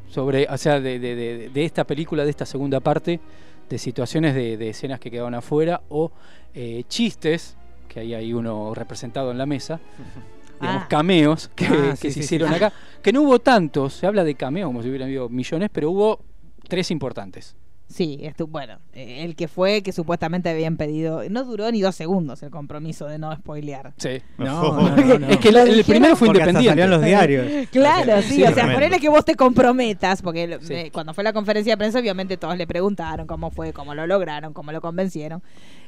sobre, 0.09 0.47
o 0.49 0.57
sea, 0.59 0.81
de, 0.81 0.99
de- 0.99 1.51
de- 1.51 1.65
esta 1.65 1.85
película, 1.85 2.25
de 2.25 2.31
esta 2.31 2.47
segunda 2.47 2.81
parte, 2.81 3.21
de 3.69 3.79
situaciones 3.79 4.35
de, 4.35 4.57
de 4.57 4.69
escenas 4.71 5.01
que 5.01 5.11
quedaban 5.11 5.35
afuera 5.35 5.83
o 5.89 6.13
eh, 6.55 6.85
chistes, 6.89 7.57
que 7.89 8.01
ahí 8.01 8.15
hay 8.15 8.33
uno 8.33 8.75
representado 8.75 9.31
en 9.31 9.39
la 9.39 9.47
mesa, 9.47 9.81
digamos, 10.61 10.83
Ah. 10.85 10.87
cameos 10.89 11.49
que, 11.55 11.67
Ah, 11.67 11.91
que 12.01 12.09
sí, 12.09 12.11
se 12.11 12.13
sí, 12.13 12.21
hicieron 12.21 12.49
sí. 12.51 12.55
acá, 12.55 12.73
que 13.03 13.13
no 13.13 13.23
hubo 13.23 13.39
tantos, 13.41 13.93
se 13.95 14.07
habla 14.07 14.25
de 14.25 14.35
cameos 14.37 14.69
como 14.69 14.83
si 14.83 14.89
hubieran 14.89 15.07
habido 15.09 15.29
millones, 15.29 15.69
pero 15.73 15.91
hubo 15.91 16.21
tres 16.69 16.91
importantes. 16.91 17.55
Sí, 17.89 18.19
estu- 18.23 18.49
bueno, 18.49 18.79
eh, 18.95 19.23
el 19.25 19.37
que 19.37 19.47
fue 19.47 19.83
que 19.83 19.93
supuestamente 19.93 20.49
habían 20.51 20.77
pedido, 20.77 21.23
no 21.31 21.45
duró 21.45 21.71
ni 21.71 21.81
dos 21.81 21.95
segundos 21.95 22.43
el 22.43 22.51
compromiso 22.51 23.07
de 23.07 23.17
no 23.19 23.33
spoilear. 23.37 23.93
Sí. 23.97 24.21
No, 24.39 24.81
no, 24.81 24.97
no, 24.97 25.19
no. 25.21 25.27
Es 25.31 25.37
que 25.39 25.51
el, 25.51 25.57
el 25.57 25.85
primero 25.85 26.17
fue 26.17 26.27
Porque 26.27 26.43
hasta 26.43 26.51
independiente. 26.61 26.69
salían 26.83 26.91
los 26.91 27.03
diarios. 27.05 27.69
Claro, 27.71 28.23
sí, 28.23 28.35
Sí, 28.37 28.43
o 28.43 28.53
sea, 28.53 28.73
ponele 28.75 28.99
que 28.99 29.09
vos 29.09 29.25
te 29.25 29.37
comprometas, 29.37 30.21
porque 30.21 30.59
Sí. 30.63 30.75
eh, 30.75 30.91
cuando 30.93 31.15
fue 31.15 31.23
la 31.23 31.33
conferencia 31.33 31.75
de 31.75 31.77
prensa, 31.77 32.01
obviamente 32.01 32.37
todos 32.37 32.59
le 32.59 32.67
preguntaron 32.67 33.27
cómo 33.29 33.51
fue, 33.53 33.73
cómo 33.73 33.95
lo 33.95 34.05
lograron, 34.07 34.53
cómo 34.53 34.73
lo 34.73 34.81
convencieron, 34.81 35.41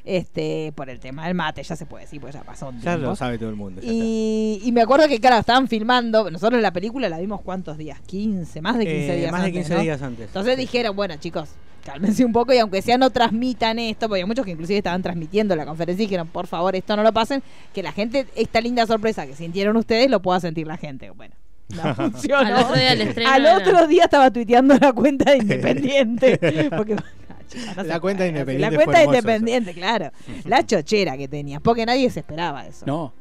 este, 0.05 0.71
por 0.75 0.89
el 0.89 0.99
tema 0.99 1.25
del 1.27 1.35
mate, 1.35 1.61
ya 1.63 1.75
se 1.75 1.85
puede 1.85 2.05
decir, 2.05 2.21
pues 2.21 2.33
ya 2.33 2.43
pasó 2.43 2.69
un 2.69 2.77
Ya 2.77 2.91
tiempo. 2.93 3.07
lo 3.09 3.15
sabe 3.17 3.37
todo 3.37 3.49
el 3.49 3.55
mundo. 3.55 3.81
ya 3.81 3.87
está. 3.91 3.93
Y, 4.03 4.61
y 4.63 4.71
me 4.71 4.81
acuerdo 4.81 5.07
que, 5.07 5.19
claro, 5.19 5.37
estaban 5.37 5.67
filmando, 5.67 6.31
nosotros 6.31 6.61
la 6.61 6.71
película 6.71 7.09
la 7.09 7.19
vimos 7.19 7.41
cuántos 7.41 7.77
días, 7.77 7.99
15, 8.07 8.61
más 8.61 8.77
de 8.77 8.85
15 8.85 9.13
Eh, 9.13 9.17
días 9.17 9.31
más 9.31 9.41
de 9.41 9.47
antes, 9.47 9.61
15 9.63 9.75
¿no? 9.75 9.81
días 9.81 10.01
antes. 10.01 10.27
Entonces 10.27 10.57
dijeron, 10.57 10.95
bueno, 10.95 11.15
chicos, 11.17 11.49
cálmense 11.89 12.23
un 12.23 12.31
poco 12.31 12.53
y 12.53 12.59
aunque 12.59 12.81
sea 12.81 12.97
no 12.97 13.09
transmitan 13.09 13.79
esto, 13.79 14.07
porque 14.07 14.21
hay 14.21 14.27
muchos 14.27 14.45
que 14.45 14.51
inclusive 14.51 14.77
estaban 14.77 15.01
transmitiendo 15.01 15.55
la 15.55 15.65
conferencia 15.65 16.03
y 16.03 16.05
dijeron, 16.05 16.27
por 16.27 16.47
favor, 16.47 16.75
esto 16.75 16.95
no 16.95 17.03
lo 17.03 17.11
pasen, 17.11 17.41
que 17.73 17.81
la 17.81 17.91
gente, 17.91 18.27
esta 18.35 18.61
linda 18.61 18.85
sorpresa 18.85 19.25
que 19.25 19.35
sintieron 19.35 19.75
ustedes, 19.75 20.09
lo 20.09 20.21
pueda 20.21 20.39
sentir 20.39 20.67
la 20.67 20.77
gente. 20.77 21.09
Bueno, 21.09 21.35
no 21.69 21.95
funcionó. 21.95 22.37
Al 22.37 22.53
otro 22.63 22.75
día 22.75 23.33
Al 23.33 23.45
otro 23.45 23.89
estaba 23.89 24.31
tuiteando 24.31 24.75
la 24.75 24.93
cuenta 24.93 25.31
de 25.31 25.37
Independiente. 25.39 26.69
porque, 26.75 26.95
no 27.75 27.83
La 27.83 27.99
cuenta 27.99 28.23
de. 28.23 28.29
Independiente 28.29 28.69
La 28.69 28.75
fue 28.75 28.85
cuenta 28.85 28.99
de 28.99 29.03
hermoso 29.03 29.17
eso. 29.17 29.27
Independiente, 29.27 29.73
claro. 29.73 30.11
La 30.45 30.65
chochera 30.65 31.17
que 31.17 31.27
tenía, 31.27 31.59
porque 31.59 31.85
nadie 31.85 32.09
se 32.09 32.19
esperaba 32.19 32.67
eso. 32.67 32.85
No. 32.85 33.13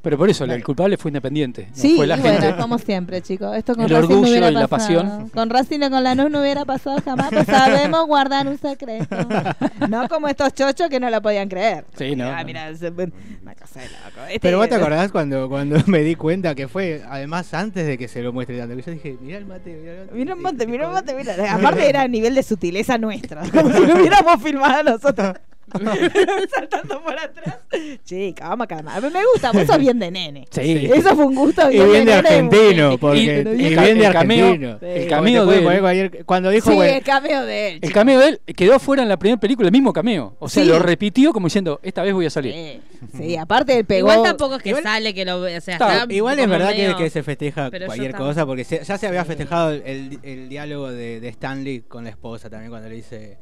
Pero 0.00 0.16
por 0.16 0.30
eso, 0.30 0.44
el 0.44 0.62
culpable 0.62 0.96
fue 0.96 1.10
independiente. 1.10 1.66
no 1.70 1.76
Sí, 1.76 1.96
fue 1.96 2.06
la 2.06 2.16
y 2.16 2.20
bueno, 2.20 2.40
gente. 2.40 2.56
como 2.60 2.78
siempre, 2.78 3.20
chicos. 3.20 3.56
Esto 3.56 3.74
con 3.74 3.84
El 3.84 3.90
Racing 3.90 4.08
no 4.08 4.14
orgullo 4.14 4.30
hubiera 4.30 4.50
y 4.50 4.54
la 4.54 4.68
pasado. 4.68 5.00
pasión. 5.02 5.28
Con 5.30 5.50
Racing 5.50 5.80
y 5.82 5.90
con 5.90 6.04
la 6.04 6.14
no 6.14 6.40
hubiera 6.40 6.64
pasado 6.64 6.98
jamás. 7.04 7.30
Pues 7.30 7.46
sabemos 7.46 8.06
guardar 8.06 8.46
un 8.46 8.58
secreto. 8.58 9.16
No 9.88 10.08
como 10.08 10.28
estos 10.28 10.52
chochos 10.54 10.88
que 10.88 11.00
no 11.00 11.08
lo 11.10 11.20
podían 11.22 11.48
creer. 11.48 11.84
Sí, 11.96 12.14
no, 12.16 12.28
Ah, 12.28 12.40
no. 12.40 12.46
mira, 12.46 12.74
se- 12.76 12.90
una 12.90 13.54
cosa 13.54 13.80
de 13.80 13.86
loco. 13.86 14.24
Este- 14.26 14.40
Pero 14.40 14.58
vos 14.58 14.68
te 14.68 14.74
acordás 14.74 15.10
cuando, 15.12 15.48
cuando 15.48 15.76
me 15.86 16.00
di 16.00 16.14
cuenta 16.14 16.54
que 16.54 16.68
fue, 16.68 17.02
además, 17.08 17.52
antes 17.54 17.86
de 17.86 17.96
que 17.98 18.06
se 18.08 18.22
lo 18.22 18.32
muestre 18.32 18.58
tanto, 18.58 18.76
que 18.76 18.82
yo 18.82 18.92
dije, 18.92 19.16
mirá 19.20 19.38
el 19.38 19.46
mate, 19.46 19.72
mirá 19.80 19.92
el 19.94 20.00
mate. 20.06 20.14
Mira 20.14 20.34
el 20.34 20.40
monte, 20.40 20.66
mira 20.66 20.86
el 20.86 20.92
monte, 20.92 21.14
mira. 21.14 21.54
Aparte 21.54 21.88
era 21.88 22.02
a 22.02 22.08
nivel 22.08 22.34
de 22.34 22.42
sutileza 22.42 22.98
nuestra. 22.98 23.42
Como 23.50 23.72
si 23.72 23.86
lo 23.86 23.94
hubiéramos 23.96 24.42
filmado 24.42 24.82
nosotros. 24.92 25.34
Saltando 26.54 27.02
por 27.02 27.18
atrás. 27.18 27.56
Chica, 28.04 28.48
vamos 28.48 28.64
a 28.64 28.66
calmar. 28.68 29.02
Me 29.02 29.20
gusta, 29.32 29.52
vos 29.52 29.66
sos 29.66 29.78
bien 29.78 29.98
de 29.98 30.10
nene. 30.10 30.46
Sí. 30.50 30.90
Eso 30.92 31.14
fue 31.14 31.26
un 31.26 31.34
gusto 31.34 31.70
Y 31.70 31.74
bien, 31.74 31.88
de 31.90 31.98
nene. 32.00 32.12
argentino, 32.14 32.98
porque 32.98 33.18
y- 33.20 33.26
bien 33.26 33.48
el 33.48 33.58
de 33.58 33.74
cameo- 33.74 34.06
argentino. 34.08 34.78
El 34.80 35.08
cameo 35.08 35.46
de 35.46 35.58
él. 36.00 36.24
cuando 36.26 36.50
dijo, 36.50 36.70
Sí, 36.70 36.76
bueno, 36.76 36.92
el 36.94 37.02
cameo 37.02 37.44
de 37.46 37.68
él. 37.68 37.78
El 37.82 37.92
cameo 37.92 38.20
de 38.20 38.28
él 38.28 38.40
quedó 38.56 38.78
fuera 38.78 39.02
en 39.02 39.08
la 39.08 39.16
primera 39.18 39.38
película, 39.40 39.68
el 39.68 39.72
mismo 39.72 39.92
cameo. 39.92 40.36
O 40.38 40.48
sea, 40.48 40.62
Sí. 40.62 40.68
lo 40.68 40.78
repitió 40.78 41.32
como 41.32 41.46
diciendo, 41.46 41.80
esta 41.82 42.02
vez 42.02 42.12
voy 42.14 42.26
a 42.26 42.30
salir. 42.30 42.52
Sí, 42.52 42.80
sí, 43.16 43.36
aparte 43.36 43.78
él 43.78 43.84
pegó. 43.84 44.10
Igual 44.10 44.22
tampoco 44.22 44.56
es 44.56 44.62
que 44.62 44.70
Igual- 44.70 44.82
sale 44.84 45.14
que 45.14 45.24
lo 45.24 45.38
o 45.40 45.46
sea, 45.60 45.74
Está, 45.74 46.02
está 46.02 46.12
Igual 46.12 46.38
es 46.38 46.48
verdad 46.48 46.70
que, 46.72 46.82
medio- 46.82 46.96
que 46.96 47.10
se 47.10 47.22
festeja 47.22 47.70
cualquier 47.70 48.14
cosa, 48.14 48.44
porque 48.46 48.64
se- 48.64 48.82
ya 48.84 48.98
se 48.98 49.06
había 49.06 49.24
festejado 49.24 49.70
el, 49.72 50.18
el 50.22 50.48
diálogo 50.48 50.90
de, 50.90 51.20
de 51.20 51.28
Stanley 51.28 51.80
con 51.82 52.04
la 52.04 52.10
esposa 52.10 52.48
también, 52.50 52.70
cuando 52.70 52.88
le 52.88 52.94
dice, 52.96 53.36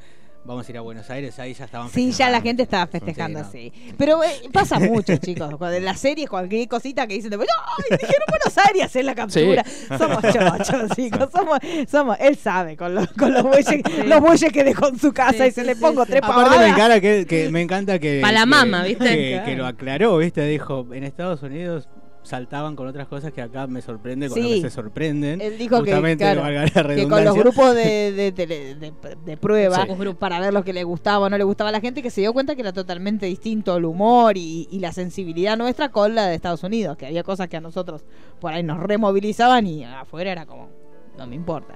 vamos 0.46 0.66
a 0.68 0.70
ir 0.70 0.78
a 0.78 0.80
Buenos 0.80 1.10
Aires, 1.10 1.38
ahí 1.38 1.52
ya 1.54 1.64
estaban 1.64 1.88
Sí, 1.90 2.12
ya 2.12 2.30
la 2.30 2.40
festejando. 2.40 2.42
gente 2.48 2.62
estaba 2.62 2.86
festejando 2.86 3.40
Sí, 3.50 3.72
así. 3.80 3.94
Pero 3.98 4.22
eh, 4.22 4.28
pasa 4.52 4.78
mucho, 4.78 5.16
chicos. 5.18 5.54
Cuando 5.56 5.76
en 5.76 5.84
las 5.84 5.98
series, 6.00 6.28
cualquier 6.28 6.68
cosita 6.68 7.06
que 7.06 7.14
dicen, 7.14 7.30
después, 7.30 7.48
¡ay! 7.78 7.96
Dijeron 7.98 8.24
Buenos 8.28 8.58
Aires 8.66 8.96
en 8.96 9.06
la 9.06 9.14
captura. 9.14 9.64
Somos 9.98 10.22
chochos, 10.32 10.90
chicos. 10.96 11.28
Somos, 11.32 11.58
somos, 11.90 12.16
él 12.20 12.36
sabe, 12.36 12.76
con 12.76 12.94
los, 12.94 13.08
con 13.12 13.32
los 13.32 13.42
bueyes, 13.42 13.82
los 14.06 14.20
bueyes 14.20 14.52
que 14.52 14.64
dejó 14.64 14.88
en 14.88 14.98
su 14.98 15.12
casa 15.12 15.32
Sí, 15.44 15.48
y 15.48 15.50
se 15.52 15.60
sí, 15.62 15.66
le 15.66 15.74
sí, 15.74 15.80
pongo 15.80 16.04
sí. 16.04 16.10
tres 16.12 16.22
Aparte 16.22 16.42
me 16.42 16.48
pavadas. 16.56 16.70
encanta 16.72 17.00
que, 17.00 17.26
que- 17.26 17.50
me 17.50 17.60
encanta 17.62 17.98
que 17.98 18.20
Pa' 18.22 18.32
la 18.32 18.40
que- 18.40 18.46
mama, 18.46 18.82
¿viste? 18.84 19.04
que, 19.04 19.42
que 19.44 19.56
lo 19.56 19.66
aclaró, 19.66 20.16
viste, 20.18 20.46
dijo, 20.46 20.86
en 20.92 21.04
Estados 21.04 21.42
Unidos 21.42 21.88
saltaban 22.26 22.76
con 22.76 22.86
otras 22.86 23.06
cosas 23.08 23.32
que 23.32 23.40
acá 23.40 23.66
me 23.66 23.80
sorprende 23.80 24.28
con 24.28 24.34
Sí. 24.36 24.42
lo 24.42 24.48
que 24.48 24.60
se 24.62 24.70
sorprenden. 24.70 25.40
Él 25.40 25.56
dijo 25.58 25.82
que, 25.82 25.90
claro, 26.16 26.42
valga 26.42 26.62
la 26.64 26.94
que 26.94 27.08
con 27.08 27.24
los 27.24 27.34
grupos 27.36 27.74
de, 27.74 28.12
de, 28.12 28.32
tele- 28.34 28.74
de- 28.74 28.92
de 29.24 29.36
prueba 29.36 29.86
Sí. 29.86 30.14
para 30.18 30.40
ver 30.40 30.52
lo 30.52 30.64
que 30.64 30.72
le 30.72 30.84
gustaba 30.84 31.26
o 31.26 31.30
no 31.30 31.38
le 31.38 31.44
gustaba 31.44 31.68
a 31.70 31.72
la 31.72 31.80
gente, 31.80 32.02
que 32.02 32.10
se 32.10 32.20
dio 32.20 32.32
cuenta 32.32 32.54
que 32.54 32.60
era 32.62 32.72
totalmente 32.72 33.26
distinto 33.26 33.76
el 33.76 33.84
humor 33.84 34.36
y, 34.36 34.68
y 34.70 34.80
la 34.80 34.92
sensibilidad 34.92 35.56
nuestra 35.56 35.90
con 35.90 36.14
la 36.14 36.26
de 36.26 36.34
Estados 36.34 36.62
Unidos, 36.64 36.96
que 36.96 37.06
había 37.06 37.22
cosas 37.22 37.48
que 37.48 37.56
a 37.56 37.60
nosotros 37.60 38.04
por 38.40 38.52
ahí 38.52 38.62
nos 38.62 38.78
removilizaban 38.80 39.66
y 39.66 39.84
afuera 39.84 40.32
era 40.32 40.46
como, 40.46 40.68
no 41.16 41.26
me 41.26 41.36
importa. 41.36 41.74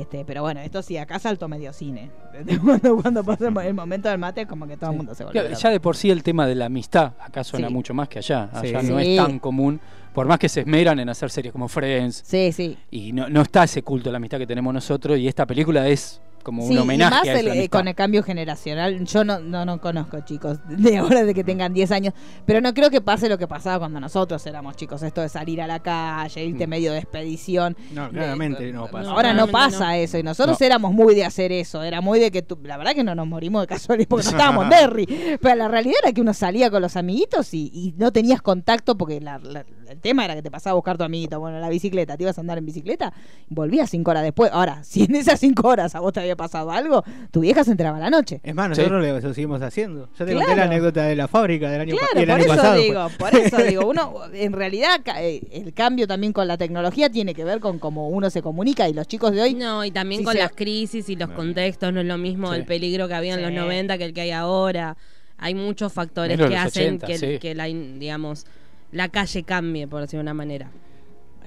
Este, 0.00 0.24
pero 0.24 0.40
bueno, 0.40 0.60
esto 0.60 0.80
sí, 0.80 0.96
acá 0.96 1.18
saltó 1.18 1.48
medio 1.48 1.70
cine. 1.74 2.10
Cuando, 2.64 2.96
cuando 2.96 3.22
pasó 3.22 3.46
el 3.46 3.52
mo- 3.52 3.60
el 3.60 3.74
momento 3.74 4.08
del 4.08 4.16
mate, 4.18 4.46
como 4.46 4.66
que 4.66 4.76
todo 4.78 4.90
el 4.90 4.96
mundo 4.96 5.14
se 5.14 5.22
volvió. 5.24 5.50
Ya, 5.50 5.68
de 5.70 5.80
por 5.80 5.96
sí 5.96 6.10
el 6.10 6.22
tema 6.22 6.46
de 6.46 6.54
la 6.54 6.64
amistad 6.66 7.12
acá 7.20 7.44
suena 7.44 7.68
Sí. 7.68 7.74
mucho 7.74 7.92
más 7.92 8.08
que 8.08 8.18
allá. 8.20 8.48
Allá 8.54 8.80
Sí. 8.80 8.86
no 8.88 8.98
es 8.98 9.16
tan 9.16 9.38
común. 9.38 9.80
Por 10.14 10.26
más 10.26 10.38
que 10.38 10.48
se 10.48 10.60
esmeran 10.60 10.98
en 10.98 11.08
hacer 11.10 11.30
series 11.30 11.52
como 11.52 11.68
Friends. 11.68 12.22
Sí, 12.24 12.52
sí. 12.52 12.78
Y 12.90 13.12
no, 13.12 13.28
no 13.28 13.42
está 13.42 13.64
ese 13.64 13.82
culto 13.82 14.08
a 14.08 14.12
la 14.12 14.16
amistad 14.16 14.38
que 14.38 14.46
tenemos 14.46 14.72
nosotros. 14.72 15.18
Y 15.18 15.28
esta 15.28 15.46
película 15.46 15.86
es 15.88 16.20
como 16.42 16.66
Sí, 16.66 16.72
un 16.74 16.78
homenaje 16.80 17.08
y 17.08 17.10
más 17.10 17.28
a 17.28 17.40
esa 17.40 17.52
el- 17.52 17.58
eh, 17.60 17.68
con 17.68 17.88
el 17.88 17.94
cambio 17.94 18.22
generacional. 18.22 19.04
Yo 19.04 19.24
no, 19.24 19.38
no, 19.40 19.64
no 19.64 19.80
conozco 19.80 20.20
chicos 20.20 20.58
de 20.68 20.96
ahora 20.98 21.24
de 21.24 21.34
que 21.34 21.44
tengan 21.44 21.72
10 21.72 21.90
años, 21.92 22.14
pero 22.46 22.60
no 22.60 22.74
creo 22.74 22.90
que 22.90 23.00
pase 23.00 23.28
lo 23.28 23.38
que 23.38 23.46
pasaba 23.48 23.78
cuando 23.80 24.00
nosotros 24.00 24.44
éramos 24.46 24.76
chicos. 24.76 25.02
Esto 25.02 25.20
de 25.20 25.28
salir 25.28 25.60
a 25.62 25.66
la 25.66 25.80
calle, 25.80 26.44
irte 26.44 26.66
Mm. 26.66 26.70
medio 26.70 26.92
de 26.92 26.98
expedición. 26.98 27.76
No, 27.92 28.10
claramente 28.10 28.64
De- 28.64 28.72
no 28.72 28.86
pasa. 28.88 29.10
Ahora 29.10 29.32
no 29.32 29.46
claramente 29.46 29.52
pasa 29.52 29.86
no. 29.88 29.92
eso 29.92 30.18
y 30.18 30.22
nosotros 30.22 30.60
No. 30.60 30.66
éramos 30.66 30.92
muy 30.92 31.14
de 31.14 31.24
hacer 31.24 31.52
eso, 31.52 31.82
era 31.82 32.00
muy 32.00 32.18
de 32.18 32.30
que 32.30 32.42
tú, 32.42 32.58
la 32.62 32.76
verdad 32.76 32.92
que 32.94 33.04
no 33.04 33.14
nos 33.14 33.26
morimos 33.26 33.62
de 33.62 33.66
casualidad 33.68 34.08
porque 34.08 34.24
no 34.24 34.30
estábamos 34.36 34.64
en 34.64 34.70
Derry, 34.70 35.38
pero 35.40 35.54
la 35.56 35.68
realidad 35.68 35.96
era 36.02 36.12
que 36.12 36.20
uno 36.20 36.34
salía 36.34 36.70
con 36.70 36.82
los 36.82 36.96
amiguitos 36.96 37.54
y, 37.54 37.70
y 37.74 37.94
no 37.96 38.12
tenías 38.12 38.42
contacto 38.42 38.96
porque 38.96 39.20
la- 39.20 39.38
la- 39.38 39.64
el 39.88 40.00
tema 40.00 40.24
era 40.24 40.34
que 40.34 40.42
te 40.42 40.50
pasaba 40.50 40.72
a 40.72 40.74
buscar 40.74 40.96
tu 40.96 41.04
amiguito, 41.04 41.38
bueno, 41.38 41.60
la 41.60 41.68
bicicleta, 41.68 42.16
te 42.16 42.22
ibas 42.22 42.38
a 42.38 42.40
andar 42.40 42.56
en 42.56 42.64
bicicleta, 42.64 43.12
volvías 43.48 43.90
cinco 43.90 44.10
horas 44.10 44.22
después. 44.22 44.50
Ahora, 44.52 44.82
si 44.84 45.04
en 45.04 45.14
esas 45.16 45.38
cinco 45.38 45.68
horas 45.68 45.94
a 45.94 46.00
vos 46.00 46.12
te 46.14 46.20
había 46.20 46.31
pasado 46.36 46.70
algo, 46.70 47.04
tu 47.30 47.40
vieja 47.40 47.64
se 47.64 47.70
enteraba 47.72 47.96
a 47.98 48.00
la 48.00 48.10
noche. 48.10 48.40
Es 48.42 48.54
más, 48.54 48.66
Sí. 48.76 48.80
nosotros 48.82 49.02
le- 49.02 49.20
lo 49.20 49.34
seguimos 49.34 49.62
haciendo. 49.62 50.08
Yo 50.18 50.24
te 50.26 50.32
conté 50.32 50.44
Claro. 50.46 50.56
la 50.56 50.64
anécdota 50.64 51.02
de 51.04 51.16
la 51.16 51.28
fábrica 51.28 51.70
del 51.70 51.80
año, 51.82 51.94
Claro, 51.96 52.08
por 52.26 52.30
año 52.30 52.44
eso 52.44 52.56
pasado. 52.56 52.80
digo, 52.80 53.08
fue. 53.10 53.30
por 53.30 53.40
eso 53.40 53.56
digo, 53.62 53.86
uno 53.88 54.14
en 54.32 54.52
realidad 54.52 55.00
eh, 55.18 55.40
el 55.52 55.72
cambio 55.74 56.06
también 56.06 56.32
con 56.32 56.46
la 56.48 56.56
tecnología 56.58 57.10
tiene 57.10 57.34
que 57.34 57.44
ver 57.44 57.60
con 57.60 57.78
cómo 57.78 58.08
uno 58.08 58.30
se 58.30 58.42
comunica 58.42 58.88
y 58.88 58.92
los 58.94 59.06
chicos 59.08 59.32
de 59.32 59.42
hoy 59.42 59.54
No, 59.54 59.84
y 59.84 59.90
también 59.90 60.20
Sí, 60.20 60.24
con 60.24 60.32
se- 60.34 60.38
las 60.40 60.52
crisis 60.52 61.08
y 61.08 61.16
los 61.16 61.28
Bueno. 61.28 61.42
contextos, 61.44 61.92
no 61.92 62.00
es 62.00 62.06
lo 62.06 62.18
mismo 62.18 62.52
Sí. 62.52 62.58
el 62.60 62.64
peligro 62.64 63.08
que 63.08 63.14
había 63.14 63.34
en 63.34 63.42
los 63.42 63.50
Sí. 63.50 63.56
90 63.56 63.98
que 63.98 64.04
el 64.04 64.14
que 64.14 64.22
hay 64.22 64.30
ahora. 64.30 64.96
Hay 65.38 65.54
muchos 65.54 65.92
factores 65.92 66.36
Menos 66.38 66.50
que 66.50 66.56
hacen 66.56 66.86
80, 66.96 67.06
que, 67.06 67.18
sí. 67.18 67.38
que 67.40 67.54
la, 67.54 67.64
digamos, 67.64 68.46
la 68.92 69.08
calle 69.08 69.42
cambie, 69.42 69.88
por 69.88 70.00
decirlo 70.02 70.18
de 70.20 70.22
una 70.22 70.34
manera. 70.34 70.70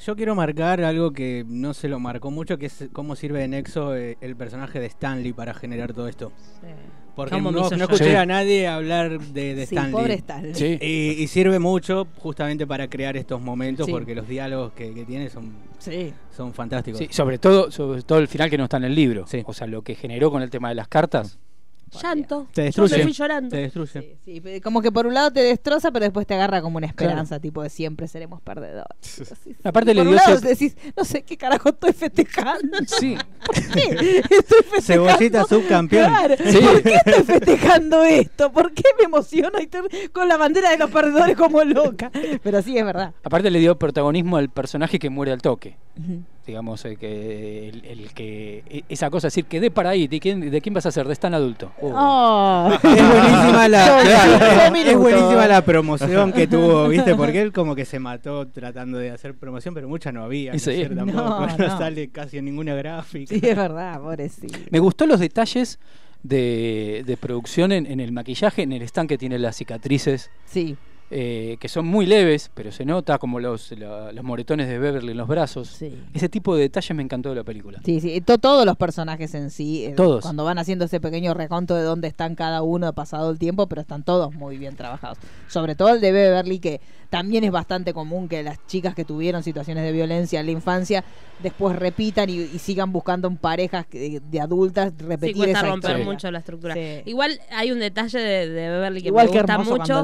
Yo 0.04 0.16
quiero 0.16 0.36
marcar 0.36 0.82
algo 0.84 1.12
que 1.12 1.46
no 1.48 1.74
se 1.74 1.88
lo 1.88 2.00
marcó 2.00 2.32
mucho, 2.32 2.58
que 2.58 2.66
es 2.68 2.86
cómo 2.92 3.16
sirve 3.16 3.40
de 3.40 3.48
nexo 3.48 3.96
eh, 3.96 4.18
el 4.22 4.36
personaje 4.36 4.80
de 4.80 4.88
Stanley 4.88 5.34
para 5.34 5.54
generar 5.54 5.94
todo 5.94 6.08
esto. 6.08 6.32
Porque 7.16 7.32
¿Cómo 7.36 7.52
me 7.52 7.62
no, 7.62 7.70
no 7.70 7.84
escuché 7.86 8.10
Sí. 8.10 8.16
a 8.16 8.26
nadie 8.26 8.68
hablar 8.68 9.20
de, 9.20 9.56
de 9.56 9.66
sí, 9.66 9.76
Stanley. 9.76 9.92
pobre 9.94 10.14
Stanley. 10.16 10.54
Sí. 10.54 10.78
Y, 10.82 11.24
y 11.24 11.28
sirve 11.28 11.60
mucho 11.60 12.08
justamente 12.18 12.68
para 12.68 12.90
crear 12.90 13.16
estos 13.16 13.40
momentos 13.42 13.86
Sí. 13.86 13.92
porque 13.94 14.14
los 14.16 14.28
diálogos 14.28 14.74
que, 14.74 14.94
que 14.94 15.06
tiene 15.06 15.30
son, 15.30 15.54
Sí. 15.80 16.14
son 16.36 16.54
fantásticos. 16.54 17.00
Sí, 17.00 17.08
sobre 17.12 17.38
todo, 17.38 17.72
sobre 17.72 18.02
todo 18.04 18.20
el 18.20 18.28
final 18.28 18.50
que 18.50 18.58
no 18.58 18.66
está 18.66 18.76
en 18.78 18.84
el 18.84 18.96
libro. 18.96 19.26
Sí. 19.28 19.44
O 19.46 19.54
sea, 19.54 19.66
lo 19.66 19.82
que 19.82 19.96
generó 19.96 20.30
con 20.30 20.42
el 20.42 20.50
tema 20.50 20.68
de 20.70 20.76
las 20.76 20.90
cartas. 20.90 21.40
Llanto. 22.02 22.48
Te 22.54 22.62
Yo 22.62 22.66
destruye. 22.84 22.98
me 22.98 23.04
fui 23.04 23.12
llorando. 23.14 23.50
Te 23.50 23.58
destruye. 23.58 24.18
Sí, 24.26 24.42
sí, 24.44 24.62
como 24.62 24.82
que 24.82 24.92
por 24.92 25.08
un 25.08 25.14
lado 25.14 25.32
te 25.32 25.42
destroza, 25.42 25.92
pero 25.92 26.06
después 26.06 26.26
te 26.28 26.34
agarra 26.34 26.62
como 26.62 26.78
una 26.78 26.88
esperanza, 26.88 27.40
tipo 27.40 27.62
de 27.64 27.70
siempre 27.70 28.08
seremos 28.08 28.42
perdedores. 28.42 28.96
Sí, 29.02 29.24
sí. 29.44 29.56
Aparte 29.64 29.92
Y 29.92 29.94
le 29.96 30.02
por 30.02 30.10
dio 30.10 30.12
un 30.12 30.16
lado 30.18 30.40
decís, 30.42 30.76
no 30.96 31.04
sé 31.06 31.24
qué 31.24 31.38
carajo 31.38 31.70
estoy 31.70 31.94
festejando. 31.94 32.78
Sí. 33.00 33.18
¿Por 33.46 33.56
qué 33.56 34.22
estoy 34.30 34.64
festejando? 34.64 34.82
Cebollita 34.82 35.44
subcampeón. 35.46 36.08
Claro. 36.10 36.36
Sí. 36.46 36.58
¿Por 36.60 36.82
qué 36.84 36.96
estoy 37.06 37.24
festejando 37.24 38.04
esto? 38.04 38.52
¿Por 38.52 38.74
qué 38.74 38.84
me 38.98 39.06
emociono 39.06 39.60
y 39.60 39.64
estoy 39.64 39.82
con 40.12 40.28
la 40.28 40.38
bandera 40.38 40.70
de 40.72 40.78
los 40.78 40.90
perdedores 40.92 41.36
como 41.36 41.64
loca? 41.64 42.12
Pero 42.44 42.62
sí, 42.62 42.78
es 42.78 42.86
verdad. 42.86 43.14
Aparte 43.24 43.50
le 43.52 43.60
dio 43.60 43.78
protagonismo 43.78 44.38
al 44.38 44.50
personaje 44.50 45.00
que 45.00 45.10
muere 45.10 45.32
al 45.32 45.42
toque. 45.42 45.78
Ujú. 46.00 46.24
Digamos, 46.46 46.86
el 46.86 46.98
que, 47.00 47.70
el, 47.70 47.86
el 47.86 48.14
que 48.14 48.64
e- 48.70 48.84
esa 48.88 49.10
cosa, 49.10 49.28
decir, 49.28 49.46
quedé 49.46 49.72
para 49.72 49.90
ahí, 49.90 50.08
¿de 50.08 50.20
quién, 50.20 50.52
de 50.52 50.62
quién 50.62 50.74
vas 50.76 50.86
a 50.86 50.92
ser? 50.92 51.08
De 51.08 51.16
tan 51.16 51.34
adulto. 51.34 51.72
Oh. 51.82 51.92
Oh. 51.96 52.70
Es 52.84 52.84
buenísima 53.10 53.68
la, 53.68 54.00
claro, 54.04 54.76
es 54.76 54.98
buenísima 54.98 55.48
la 55.48 55.62
promoción 55.66 56.32
que 56.34 56.46
tuvo, 56.48 56.88
¿viste? 56.90 57.16
Porque 57.16 57.42
él 57.42 57.52
como 57.52 57.74
que 57.76 57.86
se 57.86 57.98
mató 58.00 58.48
tratando 58.48 58.98
de 59.00 59.10
hacer 59.12 59.34
promoción, 59.36 59.74
pero 59.74 59.88
mucha 59.90 60.12
no 60.12 60.24
había. 60.24 60.52
que 60.52 60.60
Sí. 60.60 60.72
hacer 60.72 60.96
tampoco, 60.96 61.20
No, 61.22 61.48
no, 61.48 61.58
no. 61.58 61.78
sale 61.78 62.10
casi 62.10 62.38
en 62.38 62.46
ninguna 62.46 62.76
gráfica. 62.76 63.34
Sí, 63.34 63.42
es 63.44 63.56
verdad, 63.56 64.00
pobrecito. 64.00 64.58
Me 64.70 64.80
gustó 64.80 65.08
los 65.08 65.20
detalles 65.20 65.80
de, 66.24 67.04
de 67.06 67.18
producción 67.18 67.72
en, 67.72 67.86
en 67.86 68.00
el 68.00 68.12
maquillaje, 68.12 68.64
en 68.64 68.72
el 68.74 68.82
stand 68.84 69.10
que 69.10 69.18
tiene 69.18 69.40
las 69.40 69.56
cicatrices, 69.58 70.30
Sí, 70.46 70.76
eh, 71.12 71.58
que 71.60 71.68
son 71.70 71.86
muy 71.86 72.06
leves, 72.08 72.50
pero 72.54 72.72
se 72.72 72.84
nota 72.84 73.20
como 73.20 73.40
los, 73.40 73.72
la- 73.74 74.12
los 74.12 74.24
moretones 74.24 74.68
de 74.68 74.80
Beverly 74.80 75.12
en 75.12 75.18
los 75.18 75.28
brazos. 75.28 75.68
sí. 75.68 75.94
Ese 76.14 76.30
tipo 76.30 76.56
de 76.56 76.64
detalles 76.64 76.96
me 76.96 77.04
encantó 77.04 77.30
de 77.30 77.36
la 77.36 77.44
película. 77.44 77.80
Sí, 77.86 78.02
sí, 78.02 78.20
to- 78.22 78.38
todos 78.40 78.66
los 78.66 78.76
personajes 78.76 79.34
en 79.36 79.52
sí, 79.52 79.86
eh, 79.86 79.94
Todos. 79.96 80.24
cuando 80.24 80.44
van 80.44 80.58
haciendo 80.58 80.86
ese 80.86 81.00
pequeño 81.00 81.34
reconto 81.36 81.76
de 81.76 81.84
dónde 81.84 82.08
están 82.08 82.34
cada 82.36 82.64
uno 82.64 82.92
pasado 82.94 83.30
el 83.30 83.38
tiempo, 83.38 83.68
pero 83.68 83.82
están 83.82 84.04
todos 84.04 84.34
muy 84.34 84.58
bien 84.58 84.76
trabajados. 84.76 85.20
Sobre 85.48 85.76
todo 85.76 85.90
el 85.90 86.02
de 86.02 86.12
Beverly, 86.12 86.60
que 86.60 86.82
también 87.12 87.44
es 87.44 87.52
bastante 87.52 87.94
común 87.94 88.28
que 88.28 88.42
las 88.42 88.66
chicas 88.66 88.96
que 88.96 89.06
tuvieron 89.06 89.44
situaciones 89.44 89.84
de 89.84 89.92
violencia 89.92 90.40
en 90.40 90.48
la 90.48 90.52
infancia 90.54 91.04
después 91.42 91.76
repitan 91.76 92.30
y, 92.30 92.34
y 92.42 92.60
sigan 92.60 92.92
buscando 92.92 93.28
en 93.28 93.38
parejas 93.38 93.86
que- 93.86 94.20
de 94.20 94.42
adultas 94.42 94.92
Sí, 94.98 95.06
repetir 95.06 95.36
cuesta 95.38 95.60
esa 95.60 95.68
romper 95.70 95.92
historia. 95.92 96.12
mucho 96.14 96.32
la 96.32 96.40
estructura. 96.40 96.74
Sí. 96.74 97.02
Igual 97.06 97.40
hay 97.52 97.72
un 97.72 97.80
detalle 97.80 98.20
de, 98.20 98.50
de 98.50 98.70
Beverly 98.70 99.02
que 99.04 99.08
Igual 99.10 99.28
me 99.28 99.32
que 99.34 99.38
gusta 99.40 99.58
mucho, 99.60 100.04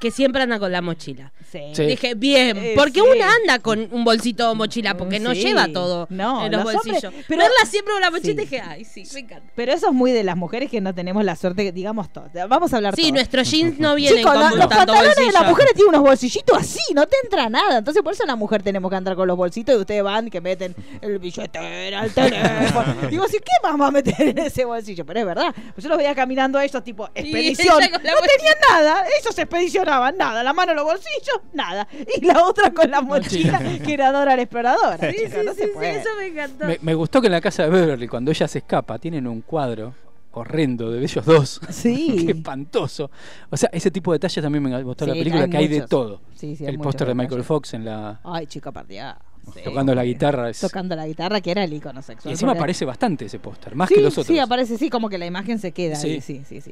que 0.00 0.10
siempre 0.12 0.42
anda 0.42 0.58
con 0.58 0.70
la 0.70 0.80
mochila. 0.82 1.32
Sí. 1.50 1.60
Dije, 1.84 2.14
bien, 2.14 2.56
Eh, 2.56 2.72
porque 2.76 3.00
sí. 3.00 3.00
una 3.00 3.30
anda 3.34 3.58
con 3.58 3.88
un 3.90 4.04
bolsito 4.04 4.50
o 4.50 4.54
mochila, 4.54 4.96
porque 4.96 5.18
no 5.20 5.32
lleva 5.32 5.68
todo 5.68 6.06
No, 6.10 6.46
en 6.46 6.52
los, 6.52 6.62
los 6.64 6.74
hombres- 6.74 7.02
bolsillos. 7.02 7.24
pero- 7.28 7.40
Verla 7.42 7.66
siempre 7.66 7.92
con 7.92 8.00
la 8.00 8.10
mochila, 8.10 8.32
Sí. 8.42 8.48
dije, 8.48 8.60
ay, 8.60 8.84
sí, 8.84 9.04
me 9.14 9.20
encanta. 9.20 9.50
Pero 9.54 9.72
eso 9.72 9.88
es 9.88 9.92
muy 9.92 10.12
de 10.12 10.22
las 10.24 10.36
mujeres 10.36 10.70
que 10.70 10.80
no 10.80 10.94
tenemos 10.94 11.24
la 11.24 11.36
suerte, 11.36 11.64
que 11.64 11.72
digamos 11.72 12.10
todo. 12.12 12.30
Vamos 12.48 12.72
a 12.72 12.76
hablar 12.76 12.94
Sí, 12.96 13.02
todo. 13.02 13.12
nuestros 13.14 13.50
jeans 13.50 13.78
no 13.78 13.94
vienen 13.96 14.18
Chicos, 14.18 14.32
con 14.32 14.40
la- 14.40 14.50
los 14.50 14.58
tanto 14.68 14.76
pantalones 14.92 15.16
de 15.16 15.32
las 15.32 15.46
mujeres 15.48 15.74
tienen 15.74 15.88
unos 15.94 16.02
bolsillitos 16.02 16.56
así, 16.58 16.94
no 16.94 17.06
te 17.06 17.16
entra 17.24 17.48
nada. 17.48 17.78
Entonces, 17.78 18.02
por 18.02 18.12
eso 18.12 18.24
la 18.24 18.36
mujer 18.36 18.62
tenemos 18.62 18.88
que 18.90 18.96
andar 18.96 19.14
con 19.16 19.26
los 19.28 19.36
bolsitos 19.36 19.74
y 19.74 19.78
ustedes 19.78 20.02
van 20.02 20.30
que 20.30 20.40
meten 20.40 20.74
el 21.00 21.18
billetera, 21.18 22.04
el 22.04 22.12
teléfono. 22.12 22.94
Digo, 23.10 23.26
¿sí, 23.28 23.38
¿qué 23.38 23.52
más 23.68 23.80
va 23.80 23.86
a 23.88 23.90
meter 23.90 24.20
en 24.28 24.38
ese 24.38 24.64
bolsillo? 24.64 25.04
Pero 25.04 25.20
es 25.20 25.26
verdad. 25.26 25.54
Pues 25.74 25.82
yo 25.84 25.88
los 25.88 25.98
veía 25.98 26.14
caminando 26.14 26.58
a 26.58 26.64
ellos 26.64 26.82
tipo 26.82 27.06
expedición. 27.14 27.78
No 27.92 27.98
tenían 28.36 28.56
nada, 28.70 29.04
ellos 29.20 29.36
expedicionaban 29.38 30.01
nada. 30.10 30.42
La 30.42 30.52
mano 30.52 30.72
en 30.72 30.76
los 30.76 30.84
bolsillos, 30.84 31.38
nada. 31.52 31.86
Y 32.20 32.24
la 32.24 32.44
otra 32.44 32.72
con 32.72 32.90
la 32.90 33.00
mochila, 33.00 33.60
que 33.84 33.94
era 33.94 34.10
Dora 34.10 34.34
la 34.34 34.42
exploradora. 34.42 35.10
Sí, 35.12 35.18
sí, 35.18 35.24
chicos, 35.26 35.44
no 35.44 35.52
sí, 35.52 35.58
se 35.60 35.66
sí, 35.66 35.70
puede. 35.74 36.00
eso 36.00 36.08
me 36.18 36.26
encantó. 36.26 36.66
Me, 36.66 36.78
me 36.82 36.94
gustó 36.94 37.20
que 37.20 37.28
en 37.28 37.32
la 37.32 37.40
casa 37.40 37.64
de 37.64 37.68
Beverly, 37.70 38.08
cuando 38.08 38.30
ella 38.30 38.48
se 38.48 38.58
escapa, 38.58 38.98
tienen 38.98 39.26
un 39.26 39.42
cuadro 39.42 39.94
horrendo 40.32 40.90
de 40.90 41.02
ellos 41.02 41.24
dos. 41.24 41.60
Sí. 41.70 42.24
Qué 42.26 42.32
espantoso. 42.32 43.10
O 43.50 43.56
sea, 43.56 43.68
ese 43.72 43.90
tipo 43.90 44.12
de 44.12 44.16
detalles 44.16 44.42
también 44.42 44.62
me 44.62 44.82
gustó 44.82 45.06
la 45.06 45.12
película, 45.12 45.44
hay 45.44 45.50
que 45.50 45.56
hay 45.56 45.68
de 45.68 45.82
todo. 45.82 46.20
Sí, 46.34 46.56
sí, 46.56 46.64
hay 46.66 46.74
el 46.74 46.80
póster 46.80 47.06
de 47.08 47.14
Michael. 47.14 47.44
Fox 47.44 47.74
en 47.74 47.84
la 47.84 48.20
Ay, 48.24 48.46
chica 48.46 48.72
tocando 49.64 49.94
la 49.94 50.04
guitarra. 50.04 50.50
es- 50.50 50.60
Tocando 50.60 50.94
la 50.96 51.06
guitarra, 51.06 51.40
que 51.40 51.50
era 51.50 51.64
el 51.64 51.72
icono 51.72 52.02
sexual. 52.02 52.30
y 52.30 52.34
encima 52.34 52.52
porque- 52.52 52.58
aparece 52.60 52.84
bastante 52.84 53.24
ese 53.26 53.38
póster, 53.38 53.74
más 53.74 53.88
sí, 53.88 53.94
que 53.96 54.00
los 54.02 54.12
otros. 54.14 54.26
Sí, 54.26 54.38
aparece, 54.38 54.78
sí, 54.78 54.88
como 54.90 55.08
que 55.08 55.18
la 55.18 55.26
imagen 55.26 55.58
se 55.58 55.72
queda 55.72 55.96
Sí. 55.96 56.10
ahí, 56.10 56.20
sí, 56.20 56.42
sí, 56.48 56.60
sí. 56.60 56.70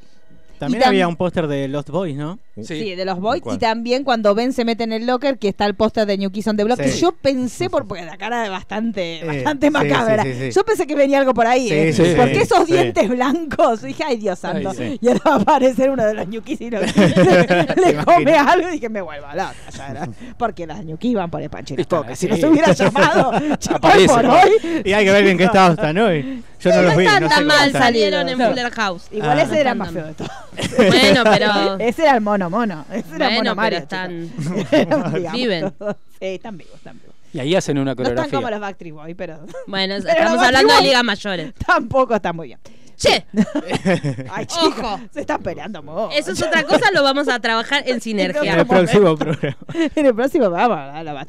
También 0.58 0.82
tam- 0.82 0.88
había 0.88 1.08
un 1.08 1.16
póster 1.16 1.46
de 1.46 1.68
Lost 1.68 1.88
Boys, 1.88 2.14
¿no? 2.14 2.38
Sí, 2.62 2.94
de 2.94 3.04
los 3.06 3.18
Boys. 3.18 3.40
¿Cuál? 3.40 3.56
Y 3.56 3.58
también 3.58 4.04
cuando 4.04 4.34
Ben 4.34 4.52
se 4.52 4.66
mete 4.66 4.84
en 4.84 4.92
el 4.92 5.06
locker, 5.06 5.38
que 5.38 5.48
está 5.48 5.64
el 5.64 5.72
póster 5.74 6.04
de 6.04 6.18
New 6.18 6.30
Kids 6.30 6.48
on 6.48 6.58
the 6.58 6.64
Block, 6.64 6.78
que 6.78 6.90
yo 6.90 7.12
pensé, 7.12 7.70
por, 7.70 7.88
porque 7.88 8.04
la 8.04 8.18
cara 8.18 8.44
es 8.44 8.50
bastante, 8.50 9.20
Eh, 9.20 9.24
bastante 9.26 9.70
macabra. 9.70 10.22
sí, 10.22 10.34
sí, 10.34 10.38
sí. 10.38 10.50
Yo 10.50 10.62
pensé 10.62 10.86
que 10.86 10.94
venía 10.94 11.18
algo 11.18 11.32
por 11.32 11.46
ahí, 11.46 11.66
Sí, 11.66 11.72
¿eh? 11.74 11.92
sí, 11.94 12.04
sí. 12.04 12.12
porque 12.14 12.42
esos 12.42 12.66
Sí. 12.66 12.74
dientes 12.74 13.08
blancos, 13.08 13.80
dije, 13.80 14.04
ay 14.06 14.18
Dios 14.18 14.38
santo. 14.38 14.72
Ay. 14.78 14.98
Y 15.00 15.08
ahora 15.08 15.20
va 15.26 15.32
a 15.32 15.36
aparecer 15.36 15.88
uno 15.88 16.04
de 16.04 16.12
los 16.12 16.28
New 16.28 16.42
Kids 16.42 16.60
y 16.60 16.68
lo- 16.70 16.80
le, 16.82 18.04
come 18.04 18.34
algo 18.36 18.68
y 18.68 18.72
dije, 18.72 18.90
me 18.90 19.00
vuelvo 19.00 19.28
a 19.28 19.34
la 19.34 19.54
era. 19.88 20.08
Porque 20.36 20.66
las 20.66 20.84
New 20.84 20.98
Kids 20.98 21.14
van 21.14 21.30
por 21.30 21.40
el 21.40 21.48
ahí. 21.48 22.14
Si 22.16 22.28
los 22.28 22.38
hubiera 22.60 22.72
llamado, 22.90 23.32
ya 23.32 23.70
hoy 23.72 23.76
Aparece. 23.76 24.08
por 24.08 24.26
hoy. 24.26 24.82
Y 24.84 24.92
hay 24.92 25.04
que 25.04 25.12
ver 25.12 25.26
en 25.26 25.38
qué 25.38 25.44
estado 25.44 25.72
están 25.72 25.98
hoy. 25.98 26.42
Yo 26.60 26.70
no 26.74 26.82
los 26.82 26.96
vi, 26.96 27.04
están 27.06 27.22
no 27.22 27.28
tan 27.30 27.46
mal, 27.46 27.66
están. 27.68 27.82
salieron 27.82 28.28
en 28.28 28.38
No. 28.38 28.48
Fuller 28.48 28.70
House. 28.72 29.02
Igual 29.10 29.38
Ah. 29.38 29.42
ese 29.42 29.60
era 29.60 29.74
No 29.74 29.78
más 29.84 29.92
feo 29.92 30.06
de 30.06 30.14
todo. 30.14 30.28
Bueno, 30.76 31.24
pero 31.24 31.78
Ese 31.78 32.02
era 32.02 32.14
el 32.14 32.20
mono 32.20 32.50
mono. 32.50 32.84
Ese 32.92 33.16
era 33.16 33.28
el 33.28 33.34
Bueno, 33.36 33.50
mono 33.50 33.54
Mario. 33.54 33.86
pero 33.88 34.02
están-. 34.04 34.30
Digamos. 35.14 35.32
Viven. 35.32 35.72
Sí, 36.18 36.26
están 36.26 36.58
vivos, 36.58 36.74
están 36.74 36.98
vivos. 36.98 37.14
Y 37.32 37.38
ahí 37.38 37.54
hacen 37.54 37.78
una 37.78 37.84
No 37.86 37.90
están 37.92 38.04
coreografía. 38.04 38.36
como 38.38 38.50
los 38.50 38.60
Backstreet 38.60 38.94
Boys, 38.94 39.14
pero 39.16 39.38
Bueno, 39.68 39.94
Pero 40.02 40.08
estamos 40.18 40.42
hablando 40.44 40.74
de 40.76 40.82
ligas 40.82 41.04
mayores. 41.04 41.54
tampoco 41.64 42.14
están 42.16 42.36
muy 42.36 42.48
bien. 42.48 42.58
Che, 43.00 43.24
Ay, 44.30 44.46
Ojo. 44.50 44.60
chicos, 44.74 45.00
se 45.10 45.20
están 45.22 45.42
peleando 45.42 45.82
mucho. 45.82 46.10
eso 46.10 46.32
es 46.32 46.42
otra 46.42 46.64
cosa, 46.64 46.90
lo 46.92 47.02
vamos 47.02 47.28
a 47.28 47.40
trabajar 47.40 47.82
en 47.86 47.94
En 47.94 48.00
sinergia. 48.02 48.54
el 48.60 48.66
próximo 48.66 49.16
programa. 49.16 49.56
en 49.96 50.06
el 50.06 50.14
próximo 50.14 50.50
vamos 50.50 50.76
a 50.78 51.02
la 51.02 51.24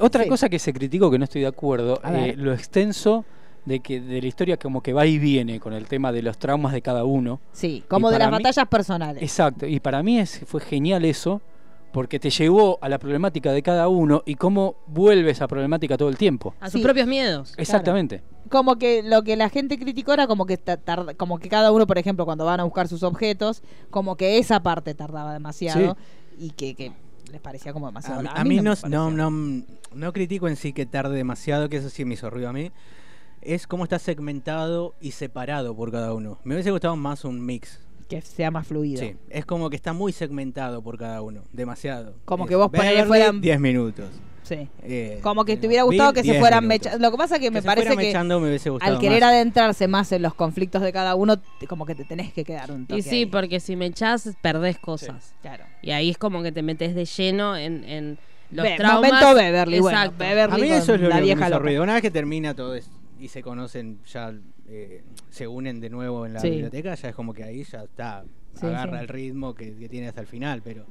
otra 0.00 0.22
Sí. 0.24 0.28
cosa 0.28 0.48
que 0.50 0.58
se 0.58 0.72
criticó 0.74 1.10
que 1.10 1.18
no 1.18 1.24
estoy 1.24 1.40
de 1.40 1.46
acuerdo, 1.46 2.00
eh, 2.04 2.34
lo 2.36 2.52
extenso 2.52 3.24
de 3.64 3.80
que 3.80 4.00
de 4.00 4.20
la 4.20 4.26
historia 4.28 4.56
como 4.58 4.82
que 4.82 4.92
va 4.92 5.06
y 5.06 5.18
viene 5.18 5.58
con 5.58 5.72
el 5.72 5.86
tema 5.86 6.12
de 6.12 6.22
los 6.22 6.36
traumas 6.38 6.72
de 6.72 6.82
cada 6.82 7.04
uno. 7.04 7.40
Sí, 7.52 7.82
como 7.88 8.10
Y 8.10 8.12
de 8.12 8.18
las 8.18 8.28
mí- 8.30 8.32
batallas 8.38 8.66
personales. 8.68 9.22
Exacto, 9.22 9.66
y 9.66 9.80
para 9.80 10.02
mí 10.02 10.18
es, 10.18 10.42
fue 10.46 10.60
genial 10.60 11.04
eso, 11.06 11.40
porque 11.92 12.18
te 12.20 12.30
llevó 12.30 12.78
a 12.82 12.88
la 12.88 12.98
problemática 12.98 13.52
de 13.52 13.62
cada 13.62 13.88
uno 13.88 14.22
y 14.26 14.34
cómo 14.36 14.76
vuelve 14.86 15.30
esa 15.30 15.48
problemática 15.48 15.96
todo 15.96 16.08
el 16.08 16.16
tiempo. 16.16 16.54
A 16.60 16.70
sus 16.70 16.80
Sí. 16.80 16.84
propios 16.84 17.06
miedos. 17.06 17.52
Exactamente. 17.56 18.22
Como 18.48 18.76
que 18.76 19.02
lo 19.02 19.22
que 19.22 19.36
la 19.36 19.48
gente 19.48 19.78
criticó 19.78 20.12
era 20.12 20.26
como 20.26 20.46
que 20.46 20.56
ta- 20.56 20.76
tarda- 20.78 21.14
como 21.14 21.38
que 21.38 21.48
cada 21.48 21.70
uno, 21.72 21.86
por 21.86 21.98
ejemplo, 21.98 22.24
cuando 22.24 22.44
van 22.44 22.60
a 22.60 22.64
buscar 22.64 22.88
sus 22.88 23.02
objetos, 23.02 23.62
como 23.90 24.16
que 24.16 24.38
esa 24.38 24.62
parte 24.62 24.94
tardaba 24.94 25.32
demasiado 25.32 25.96
y 26.38 26.50
que, 26.50 26.74
que 26.74 26.92
les 27.30 27.40
parecía 27.40 27.72
como 27.72 27.86
demasiado. 27.86 28.28
A, 28.28 28.40
a 28.40 28.44
mí 28.44 28.60
no, 28.60 28.74
no, 28.88 29.10
no, 29.10 29.64
no 29.94 30.12
critico 30.12 30.48
en 30.48 30.56
sí 30.56 30.72
que 30.72 30.86
tarde 30.86 31.16
demasiado, 31.16 31.68
que 31.68 31.76
eso 31.76 31.90
sí 31.90 32.04
me 32.04 32.14
hizo 32.14 32.28
ruido 32.30 32.48
a 32.48 32.52
mí. 32.52 32.72
Es 33.42 33.66
cómo 33.66 33.84
está 33.84 33.98
segmentado 33.98 34.94
y 35.00 35.12
separado 35.12 35.74
por 35.76 35.90
cada 35.92 36.12
uno. 36.12 36.38
Me 36.44 36.54
hubiese 36.54 36.70
gustado 36.72 36.96
más 36.96 37.24
un 37.24 37.44
mix. 37.44 37.78
que 38.08 38.20
sea 38.20 38.50
más 38.50 38.66
fluido. 38.66 39.00
Sí, 39.00 39.16
es 39.28 39.46
como 39.46 39.70
que 39.70 39.76
está 39.76 39.92
muy 39.92 40.12
segmentado 40.12 40.82
por 40.82 40.98
cada 40.98 41.22
uno, 41.22 41.42
demasiado. 41.52 42.16
Como 42.24 42.44
Es 42.44 42.48
que 42.50 42.56
vos 42.56 42.70
Beverly, 42.70 43.06
fueran- 43.08 43.40
10 43.40 43.60
minutos. 43.60 44.08
Sí. 44.50 44.68
Eh, 44.82 45.20
Como 45.22 45.44
que 45.44 45.52
eh, 45.52 45.56
te 45.56 45.68
hubiera 45.68 45.84
gustado 45.84 46.12
que 46.12 46.20
se 46.24 46.32
10 46.32 46.40
fueran 46.40 46.66
mechando. 46.66 46.98
Lo 46.98 47.12
que 47.12 47.16
pasa 47.16 47.38
que 47.38 47.52
me 47.52 47.62
parece 47.62 47.90
que 47.96 48.12
me 48.12 48.12
al 48.80 48.98
querer 48.98 49.20
más. 49.20 49.30
adentrarse 49.30 49.86
más 49.86 50.10
en 50.10 50.22
los 50.22 50.34
conflictos 50.34 50.82
de 50.82 50.92
cada 50.92 51.14
uno, 51.14 51.38
te- 51.38 51.68
como 51.68 51.86
que 51.86 51.94
te 51.94 52.04
tenés 52.04 52.32
que 52.32 52.44
quedar 52.44 52.72
un 52.72 52.84
toque. 52.86 52.98
Y 52.98 53.02
sí, 53.02 53.16
ahí. 53.16 53.26
porque 53.26 53.60
si 53.60 53.76
me 53.76 53.86
echás, 53.86 54.28
perdés 54.42 54.78
cosas. 54.80 55.34
Claro. 55.40 55.64
Y 55.82 55.92
ahí 55.92 56.10
es 56.10 56.18
como 56.18 56.42
que 56.42 56.50
te 56.50 56.62
metes 56.62 56.96
de 56.96 57.04
lleno 57.04 57.56
en, 57.56 57.84
en 57.84 58.18
los 58.50 58.64
Be- 58.64 58.76
traumas. 58.76 59.12
momento 59.12 59.34
Beverly, 59.36 59.78
bueno, 59.78 59.98
Exacto. 59.98 60.18
Beverly 60.18 60.54
A 60.54 60.64
mí 60.64 60.70
eso 60.72 60.94
es 60.94 61.00
lo 61.00 61.08
la 61.08 61.14
que 61.14 61.20
me 61.20 61.26
vieja 61.26 61.40
hizo 61.42 61.50
loca. 61.50 61.62
ruido. 61.62 61.82
Una 61.84 61.92
vez 61.94 62.02
que 62.02 62.10
termina 62.10 62.54
todo 62.54 62.74
es- 62.74 62.90
y 63.20 63.28
se 63.28 63.42
conocen, 63.42 64.00
ya 64.12 64.34
eh, 64.68 65.02
se 65.30 65.46
unen 65.46 65.78
de 65.78 65.90
nuevo 65.90 66.26
en 66.26 66.32
la 66.34 66.40
Sí. 66.40 66.50
biblioteca, 66.50 66.94
ya 66.96 67.08
es 67.10 67.14
como 67.14 67.32
que 67.34 67.44
ahí 67.44 67.62
ya 67.62 67.84
está, 67.84 68.24
Sí, 68.54 68.66
agarra 68.66 68.96
sí. 68.98 69.02
el 69.02 69.08
ritmo 69.08 69.54
que, 69.54 69.76
que 69.76 69.88
tiene 69.88 70.08
hasta 70.08 70.20
el 70.22 70.26
final, 70.26 70.60
pero 70.64 70.86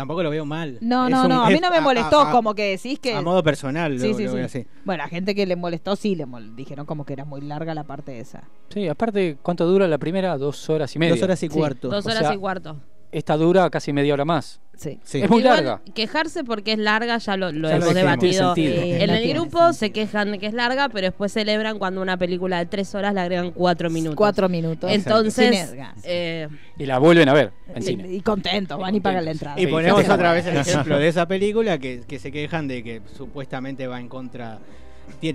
tampoco 0.00 0.22
lo 0.22 0.30
veo 0.30 0.44
mal. 0.44 0.78
No, 0.80 1.04
Es 1.06 1.10
no, 1.10 1.28
no, 1.28 1.44
a 1.44 1.50
mí 1.50 1.58
no 1.60 1.70
me 1.70 1.80
molestó, 1.80 2.20
a- 2.20 2.28
a- 2.30 2.32
como 2.32 2.54
que 2.54 2.70
decís 2.76 2.98
que... 2.98 3.14
A 3.14 3.22
modo 3.22 3.42
personal 3.42 3.98
Sí, 4.00 4.08
lo, 4.08 4.14
sí, 4.16 4.24
lo 4.24 4.30
sí. 4.30 4.36
veo 4.36 4.46
así. 4.46 4.66
Bueno, 4.84 5.04
a 5.04 5.08
gente 5.08 5.34
que 5.34 5.46
le 5.46 5.56
molestó, 5.56 5.96
sí, 5.96 6.14
le 6.16 6.26
mol- 6.26 6.54
dijeron 6.56 6.86
como 6.86 7.04
que 7.04 7.12
era 7.12 7.24
muy 7.24 7.40
larga 7.40 7.74
la 7.74 7.84
parte 7.84 8.18
esa. 8.18 8.44
Sí, 8.70 8.88
aparte, 8.88 9.36
¿cuánto 9.42 9.66
dura 9.66 9.86
la 9.88 9.98
primera? 9.98 10.36
Dos 10.38 10.68
horas 10.70 10.94
y 10.96 10.98
media. 10.98 11.14
Dos 11.14 11.22
horas 11.22 11.42
y 11.42 11.48
Sí. 11.48 11.54
cuarto. 11.56 11.88
Dos 11.88 12.04
O 12.06 12.08
horas 12.08 12.20
sea, 12.20 12.34
y 12.34 12.38
cuarto. 12.38 12.76
Esta 13.12 13.36
dura 13.36 13.68
casi 13.70 13.92
media 13.92 14.14
hora 14.14 14.24
más. 14.24 14.60
Sí. 14.76 14.98
Sí. 15.04 15.20
Es 15.20 15.28
muy 15.28 15.40
Igual, 15.40 15.56
larga. 15.56 15.82
Quejarse 15.94 16.42
porque 16.44 16.72
es 16.72 16.78
larga 16.78 17.18
ya 17.18 17.36
lo, 17.36 17.52
lo 17.52 17.68
Ya 17.68 17.76
lo 17.78 17.84
hemos 17.84 17.94
dijimos. 17.94 17.94
debatido. 17.94 18.54
Sentido. 18.54 18.82
Eh, 18.82 19.02
En 19.04 19.10
el 19.10 19.28
grupo 19.28 19.58
sentido. 19.58 19.72
se 19.74 19.92
quejan 19.92 20.32
de 20.32 20.38
que 20.38 20.46
es 20.46 20.54
larga, 20.54 20.88
pero 20.88 21.06
después 21.08 21.32
celebran 21.32 21.78
cuando 21.78 22.00
una 22.00 22.16
película 22.16 22.58
de 22.58 22.66
tres 22.66 22.94
horas 22.94 23.12
le 23.12 23.20
agregan 23.20 23.50
cuatro 23.50 23.90
minutos. 23.90 24.16
Cuatro 24.16 24.48
minutos. 24.48 24.90
Entonces, 24.90 25.74
eh, 26.04 26.48
Y 26.78 26.86
la 26.86 26.98
vuelven 26.98 27.28
a 27.28 27.34
ver 27.34 27.52
en 27.74 27.82
y, 27.82 27.86
cine. 27.86 28.12
y 28.12 28.20
contentos, 28.22 28.78
van 28.78 28.94
y 28.94 29.00
pagan 29.00 29.24
la 29.24 29.32
entrada. 29.32 29.60
Y 29.60 29.64
Sí, 29.64 29.70
ponemos 29.70 30.02
sí. 30.04 30.10
otra 30.10 30.32
vez 30.32 30.46
el 30.46 30.56
ejemplo 30.58 30.98
de 30.98 31.08
esa 31.08 31.26
película 31.28 31.78
que, 31.78 32.02
que 32.08 32.18
se 32.18 32.32
quejan 32.32 32.66
de 32.68 32.82
que 32.82 33.02
supuestamente 33.16 33.86
va 33.86 34.00
en 34.00 34.08
contra, 34.08 34.60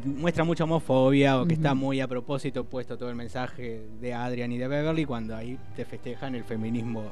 muestra 0.05 0.43
mucha 0.43 0.63
homofobia 0.63 1.39
o 1.39 1.45
que 1.45 1.53
está 1.53 1.75
muy 1.75 1.99
a 1.99 2.07
propósito 2.07 2.63
puesto 2.63 2.97
todo 2.97 3.09
el 3.09 3.15
mensaje 3.15 3.81
de 4.01 4.13
Adrian 4.13 4.51
y 4.51 4.57
de 4.57 4.67
Beverly 4.67 5.05
cuando 5.05 5.35
ahí 5.35 5.59
te 5.75 5.85
festejan 5.85 6.33
el 6.33 6.43
feminismo 6.45 7.03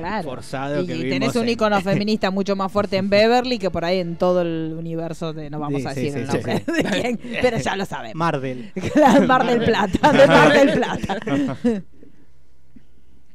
Claro. 0.00 0.28
forzado 0.28 0.82
y 0.82 0.86
que 0.86 0.94
y 0.96 1.02
vimos 1.04 1.10
tenés 1.18 1.36
un 1.36 1.42
en- 1.44 1.48
icono 1.50 1.80
feminista 1.82 2.30
mucho 2.30 2.56
más 2.56 2.70
fuerte 2.72 2.96
en 2.96 3.08
Beverly 3.10 3.58
que 3.58 3.70
por 3.70 3.84
ahí 3.84 3.98
en 4.00 4.16
todo 4.16 4.42
el 4.42 4.74
universo 4.78 5.32
de 5.32 5.50
no 5.50 5.58
vamos 5.58 5.82
Sí, 5.82 5.86
a 5.86 5.94
decir 5.94 6.12
sí, 6.12 6.18
el 6.18 6.26
sí, 6.26 6.32
nombre 6.36 6.64
sí. 6.66 6.72
de 6.72 6.84
quién, 6.84 7.20
pero 7.42 7.58
ya 7.58 7.76
lo 7.76 7.84
sabemos. 7.84 8.14
Marvel. 8.14 8.72
Mar 9.26 9.46
del 9.46 9.64
Plata, 9.64 10.12
de 10.12 10.26
Mar 10.26 10.52
del 10.52 10.70
Plata. 10.72 11.18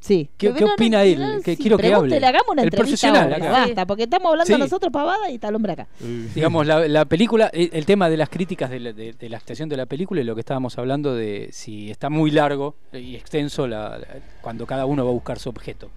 Sí. 0.00 0.28
¿Qué- 0.36 0.50
opina 0.50 1.02
él? 1.02 1.40
Que 1.42 1.56
sí, 1.56 1.62
quiero 1.62 1.78
que 1.78 1.94
hable. 1.94 2.14
hagamos 2.18 2.48
una 2.50 2.60
El 2.60 2.66
entrevista 2.68 3.08
profesional 3.08 3.32
ahora, 3.32 3.36
acá. 3.36 3.50
basta, 3.66 3.86
porque 3.86 4.02
estamos 4.02 4.32
hablando 4.32 4.54
Sí. 4.54 4.60
nosotros 4.60 4.92
pavada 4.92 5.30
y 5.30 5.36
está 5.36 5.48
el 5.48 5.54
hombre 5.54 5.72
acá. 5.72 5.86
Digamos, 6.34 6.66
la, 6.66 6.86
la 6.88 7.06
película, 7.06 7.46
el, 7.54 7.70
el 7.72 7.86
tema 7.86 8.10
de 8.10 8.18
las 8.18 8.28
críticas 8.28 8.68
de 8.68 8.80
la, 8.80 8.92
de- 8.92 9.14
de 9.14 9.28
la 9.30 9.38
actuación 9.38 9.70
de 9.70 9.78
la 9.78 9.86
película 9.86 10.20
y 10.20 10.24
lo 10.24 10.34
que 10.34 10.40
estábamos 10.40 10.76
hablando 10.76 11.14
de 11.14 11.48
si 11.52 11.90
está 11.90 12.10
muy 12.10 12.30
largo 12.30 12.74
y 12.92 13.16
extenso 13.16 13.66
la- 13.66 13.98
cuando 14.42 14.66
cada 14.66 14.84
uno 14.84 15.04
va 15.06 15.10
a 15.10 15.14
buscar 15.14 15.38
su 15.38 15.48
objeto. 15.48 15.88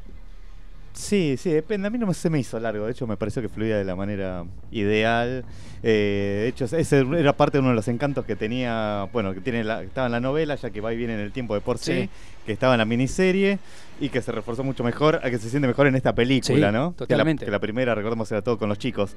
Sí, 0.98 1.36
sí, 1.38 1.52
depende. 1.52 1.88
A 1.88 1.92
mí 1.92 2.00
no 2.00 2.08
me, 2.08 2.14
se 2.16 2.28
me 2.30 2.40
hizo 2.40 2.60
largo. 2.60 2.86
De 2.86 2.92
hecho, 2.92 3.06
me 3.06 3.18
pareció 3.18 3.40
que 3.42 3.50
fluía 3.50 3.78
de 3.78 3.84
la 3.86 3.96
manera 3.96 4.46
ideal. 4.72 5.46
Eh, 5.84 6.40
de 6.42 6.48
hecho, 6.48 6.66
ese 6.66 7.00
era 7.20 7.34
parte 7.38 7.58
de 7.58 7.60
uno 7.60 7.70
de 7.70 7.76
los 7.76 7.88
encantos 7.88 8.26
que 8.26 8.36
tenía, 8.36 9.08
bueno, 9.14 9.32
que 9.36 9.40
tiene 9.42 9.64
la, 9.64 9.84
estaba 9.84 10.08
en 10.08 10.14
la 10.14 10.20
novela, 10.20 10.56
ya 10.56 10.72
que 10.72 10.82
va 10.82 10.92
y 10.94 10.98
viene 10.98 11.14
en 11.14 11.20
el 11.20 11.32
tiempo 11.32 11.54
de 11.54 11.62
por 11.62 11.78
sí, 11.78 11.94
Sí. 12.04 12.10
que 12.48 12.52
estaba 12.52 12.74
en 12.74 12.80
la 12.80 12.86
miniserie 12.86 13.60
y 14.02 14.10
que 14.10 14.24
se 14.24 14.32
reforzó 14.32 14.64
mucho 14.64 14.84
mejor, 14.84 15.20
a 15.24 15.30
que 15.30 15.38
se 15.38 15.52
siente 15.52 15.68
mejor 15.68 15.86
en 15.86 15.96
esta 15.96 16.16
película, 16.16 16.70
Sí, 16.70 16.74
¿no? 16.74 16.96
Que 16.96 17.04
la- 17.04 17.08
totalmente. 17.08 17.46
Que 17.46 17.52
la, 17.52 17.60
primera, 17.60 17.94
recordemos, 17.94 18.32
era 18.32 18.42
todo 18.42 18.58
con 18.58 18.68
los 18.68 18.80
chicos. 18.80 19.16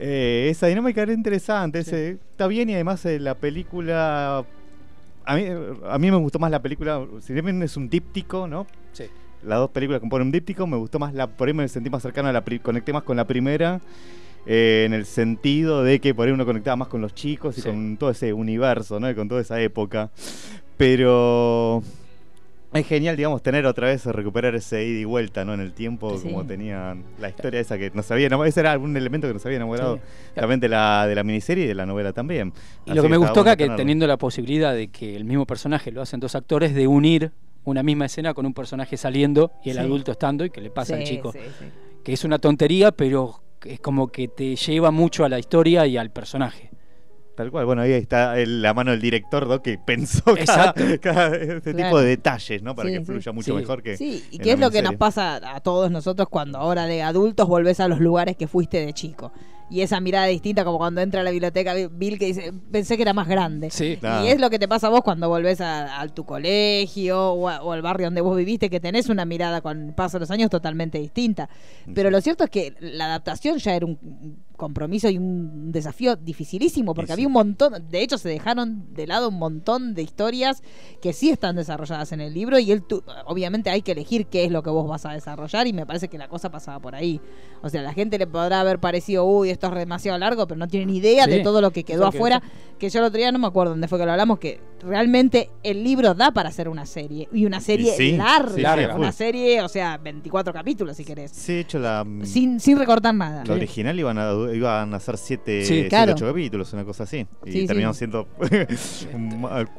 Eh, 0.00 0.48
esa 0.50 0.66
dinámica 0.68 1.02
era 1.02 1.12
interesante, 1.12 1.80
ese- 1.80 2.12
está 2.30 2.46
bien 2.46 2.70
y 2.70 2.74
además 2.74 3.04
eh, 3.04 3.20
la 3.20 3.34
película... 3.34 4.44
A 5.26 5.36
mí, 5.36 5.44
a 5.90 5.98
mí 5.98 6.10
me 6.10 6.16
gustó 6.16 6.38
más 6.38 6.50
la 6.50 6.62
película, 6.62 7.04
si 7.20 7.34
bien 7.34 7.62
es 7.62 7.76
un 7.76 7.90
díptico, 7.90 8.48
¿no? 8.48 8.66
Sí. 8.92 9.04
Las 9.44 9.58
dos 9.58 9.70
películas 9.70 10.00
componen 10.00 10.28
un 10.28 10.32
díptico, 10.32 10.66
me 10.66 10.76
gustó 10.76 10.98
más 10.98 11.14
la, 11.14 11.26
por 11.26 11.48
ahí 11.48 11.54
me 11.54 11.66
sentí 11.68 11.90
más 11.90 12.02
cercano 12.02 12.28
a 12.28 12.32
la 12.32 12.42
conecté 12.62 12.92
más 12.92 13.02
con 13.02 13.16
la 13.16 13.26
primera, 13.26 13.80
eh, 14.46 14.84
en 14.86 14.94
el 14.94 15.04
sentido 15.06 15.82
de 15.82 16.00
que 16.00 16.14
por 16.14 16.26
ahí 16.26 16.32
uno 16.32 16.46
conectaba 16.46 16.76
más 16.76 16.88
con 16.88 17.00
los 17.00 17.14
chicos 17.14 17.58
y 17.58 17.60
Sí. 17.60 17.68
con 17.68 17.96
todo 17.96 18.10
ese 18.10 18.32
universo, 18.32 18.98
¿no? 19.00 19.10
Y 19.10 19.14
con 19.14 19.28
toda 19.28 19.40
esa 19.40 19.60
época. 19.60 20.10
Pero 20.78 21.82
es 22.72 22.86
genial, 22.86 23.16
digamos, 23.16 23.42
tener 23.42 23.66
otra 23.66 23.88
vez, 23.88 24.04
recuperar 24.06 24.54
ese 24.54 24.84
ida 24.86 25.00
y 25.00 25.04
vuelta, 25.04 25.44
¿no? 25.44 25.54
En 25.54 25.60
el 25.60 25.72
tiempo, 25.72 26.16
Sí. 26.18 26.28
como 26.28 26.44
tenían 26.46 27.02
la 27.20 27.28
historia 27.28 27.60
esa 27.60 27.76
que 27.78 27.90
nos 27.94 28.10
había 28.10 28.26
enamorado. 28.26 28.48
Ese 28.48 28.60
era 28.60 28.78
un 28.78 28.96
elemento 28.96 29.26
que 29.26 29.34
nos 29.34 29.44
había 29.44 29.56
enamorado 29.56 29.96
Sí. 29.96 30.02
también 30.34 30.60
de 30.60 30.68
la, 30.68 31.06
de 31.06 31.14
la 31.14 31.24
miniserie 31.24 31.64
y 31.64 31.66
de 31.66 31.74
la 31.74 31.86
novela 31.86 32.12
también. 32.12 32.52
Y 32.86 32.90
Así 32.90 32.96
lo 32.96 33.02
que 33.02 33.08
me 33.08 33.16
gustó 33.16 33.40
acá, 33.40 33.52
que 33.56 33.64
tenerlo. 33.64 33.76
teniendo 33.76 34.06
la 34.06 34.16
posibilidad 34.18 34.74
de 34.74 34.88
que 34.88 35.16
el 35.16 35.24
mismo 35.24 35.46
personaje 35.46 35.90
lo 35.92 36.00
hacen 36.02 36.20
dos 36.20 36.34
actores, 36.34 36.74
de 36.74 36.86
unir 36.86 37.32
una 37.64 37.82
misma 37.82 38.06
escena 38.06 38.34
con 38.34 38.46
un 38.46 38.54
personaje 38.54 38.96
saliendo 38.96 39.52
y 39.64 39.70
el 39.70 39.76
Sí. 39.76 39.82
adulto 39.82 40.12
estando 40.12 40.44
y 40.44 40.50
que 40.50 40.60
le 40.60 40.70
pasa 40.70 40.94
al 40.96 41.04
chico. 41.04 41.32
sí. 41.32 41.38
Que 42.04 42.12
es 42.12 42.24
una 42.24 42.38
tontería, 42.38 42.92
pero 42.92 43.42
es 43.64 43.80
como 43.80 44.08
que 44.08 44.28
te 44.28 44.56
lleva 44.56 44.90
mucho 44.90 45.24
a 45.24 45.28
la 45.28 45.38
historia 45.38 45.86
y 45.86 45.96
al 45.98 46.10
personaje. 46.10 46.70
Tal 47.38 47.50
cual, 47.52 47.64
bueno, 47.66 47.82
ahí 47.82 47.92
está 47.92 48.38
el- 48.38 48.60
la 48.62 48.74
mano 48.74 48.90
del 48.90 49.00
director, 49.00 49.46
¿no? 49.46 49.62
Que 49.62 49.78
pensó 49.78 50.22
cada, 50.44 50.74
este 50.76 50.98
Claro. 51.00 51.72
tipo 51.76 51.98
de 52.00 52.06
detalles, 52.08 52.62
¿no? 52.64 52.74
Para 52.74 52.88
Sí, 52.88 52.94
que 52.96 53.00
sí. 53.00 53.04
fluya 53.06 53.32
mucho 53.32 53.52
Sí. 53.54 53.60
mejor 53.60 53.82
que. 53.82 53.96
Sí, 53.96 54.24
y 54.32 54.38
qué 54.38 54.52
es 54.52 54.58
lo 54.58 54.70
que 54.72 54.82
nos 54.82 54.96
pasa 54.96 55.36
a 55.54 55.60
todos 55.60 55.90
nosotros 55.90 56.28
cuando 56.28 56.58
ahora 56.58 56.86
de 56.86 57.02
adultos 57.02 57.46
volvés 57.46 57.78
a 57.80 57.86
los 57.88 58.00
lugares 58.00 58.36
que 58.36 58.48
fuiste 58.48 58.84
de 58.84 58.92
chico. 58.92 59.32
Y 59.70 59.82
esa 59.82 60.00
mirada 60.00 60.24
distinta 60.26 60.64
como 60.64 60.78
cuando 60.78 61.00
entra 61.02 61.20
a 61.20 61.24
la 61.24 61.30
biblioteca 61.30 61.74
Bill 61.92 62.18
que 62.18 62.24
dice, 62.26 62.52
pensé 62.72 62.96
que 62.96 63.02
era 63.02 63.12
más 63.12 63.28
grande. 63.28 63.70
Sí. 63.70 63.98
Claro. 64.00 64.24
Y 64.24 64.30
es 64.30 64.40
lo 64.40 64.48
que 64.50 64.58
te 64.58 64.66
pasa 64.66 64.86
a 64.88 64.90
vos 64.90 65.02
cuando 65.02 65.28
volvés 65.28 65.60
a, 65.60 66.00
a 66.00 66.08
tu 66.08 66.24
colegio 66.24 67.32
o, 67.34 67.48
a- 67.50 67.62
o 67.62 67.72
al 67.72 67.82
barrio 67.82 68.06
donde 68.06 68.20
vos 68.22 68.36
viviste, 68.36 68.70
que 68.70 68.80
tenés 68.80 69.08
una 69.10 69.24
mirada 69.26 69.60
con 69.60 69.88
el 69.88 69.94
paso 69.94 70.16
de 70.16 70.20
los 70.20 70.30
años 70.30 70.50
totalmente 70.50 70.98
distinta. 70.98 71.48
Pero 71.94 72.08
Sí. 72.08 72.12
lo 72.12 72.20
cierto 72.22 72.44
es 72.44 72.50
que 72.50 72.74
la 72.80 73.04
adaptación 73.04 73.58
ya 73.58 73.74
era 73.76 73.84
un 73.86 74.38
compromiso 74.58 75.08
y 75.08 75.16
un 75.16 75.72
desafío 75.72 76.16
dificilísimo, 76.16 76.92
porque 76.92 77.06
sí. 77.06 77.12
había 77.14 77.26
un 77.28 77.32
montón, 77.32 77.72
de 77.88 78.02
hecho 78.02 78.18
se 78.18 78.28
dejaron 78.28 78.92
de 78.92 79.06
lado 79.06 79.30
un 79.30 79.38
montón 79.38 79.94
de 79.94 80.02
historias 80.02 80.62
que 81.00 81.14
sí 81.14 81.30
están 81.30 81.56
desarrolladas 81.56 82.12
en 82.12 82.20
el 82.20 82.34
libro 82.34 82.58
y 82.58 82.70
él 82.72 82.82
tu- 82.82 83.02
obviamente 83.24 83.70
hay 83.70 83.80
que 83.80 83.92
elegir 83.92 84.26
qué 84.26 84.44
es 84.44 84.50
lo 84.50 84.62
que 84.62 84.68
vos 84.68 84.86
vas 84.86 85.06
a 85.06 85.12
desarrollar 85.12 85.66
y 85.66 85.72
me 85.72 85.86
parece 85.86 86.08
que 86.08 86.18
la 86.18 86.28
cosa 86.28 86.50
pasaba 86.50 86.80
por 86.80 86.94
ahí. 86.94 87.20
O 87.62 87.70
sea, 87.70 87.80
la 87.82 87.94
gente 87.94 88.18
le 88.18 88.26
podrá 88.26 88.60
haber 88.60 88.78
parecido, 88.80 89.24
uy, 89.24 89.48
esto 89.50 89.68
es 89.68 89.74
demasiado 89.74 90.18
largo, 90.18 90.46
pero 90.46 90.58
no 90.58 90.68
tienen 90.68 90.90
idea 90.90 91.24
Sí. 91.24 91.30
de 91.30 91.40
todo 91.40 91.60
lo 91.62 91.70
que 91.70 91.84
quedó 91.84 92.06
afuera, 92.06 92.42
que 92.78 92.90
yo 92.90 92.98
el 92.98 93.06
otro 93.06 93.16
día 93.18 93.32
no 93.32 93.38
me 93.38 93.46
acuerdo 93.46 93.70
dónde 93.72 93.88
fue 93.88 93.98
que 93.98 94.04
lo 94.04 94.10
hablamos, 94.12 94.38
que 94.38 94.60
realmente 94.82 95.50
el 95.62 95.82
libro 95.84 96.14
da 96.14 96.30
para 96.32 96.48
hacer 96.48 96.68
una 96.68 96.86
serie, 96.86 97.28
y 97.32 97.44
una 97.46 97.60
serie 97.60 97.92
sí, 97.96 98.16
larga, 98.16 98.54
sí, 98.54 98.60
larga. 98.62 98.94
una 98.96 99.12
serie, 99.12 99.60
o 99.62 99.68
sea, 99.68 99.96
24 99.98 100.52
capítulos 100.52 100.96
si 100.96 101.04
querés, 101.04 101.30
Sí, 101.32 101.54
de 101.54 101.60
hecho, 101.60 101.78
la, 101.78 102.06
sin, 102.24 102.60
sin 102.60 102.78
recortar 102.78 103.14
nada. 103.14 103.44
la 103.44 103.54
original 103.54 103.98
iban 103.98 104.18
a, 104.18 104.32
iban 104.54 104.94
a 104.94 105.00
ser 105.00 105.16
7 105.18 105.64
Sí, 105.64 105.86
claro. 105.88 106.12
8 106.12 106.26
capítulos, 106.26 106.72
una 106.72 106.84
cosa 106.84 107.04
así. 107.04 107.26
Y 107.44 107.52
Sí, 107.52 107.60
sí. 107.62 107.66
terminaron 107.66 107.94
siendo 107.94 108.26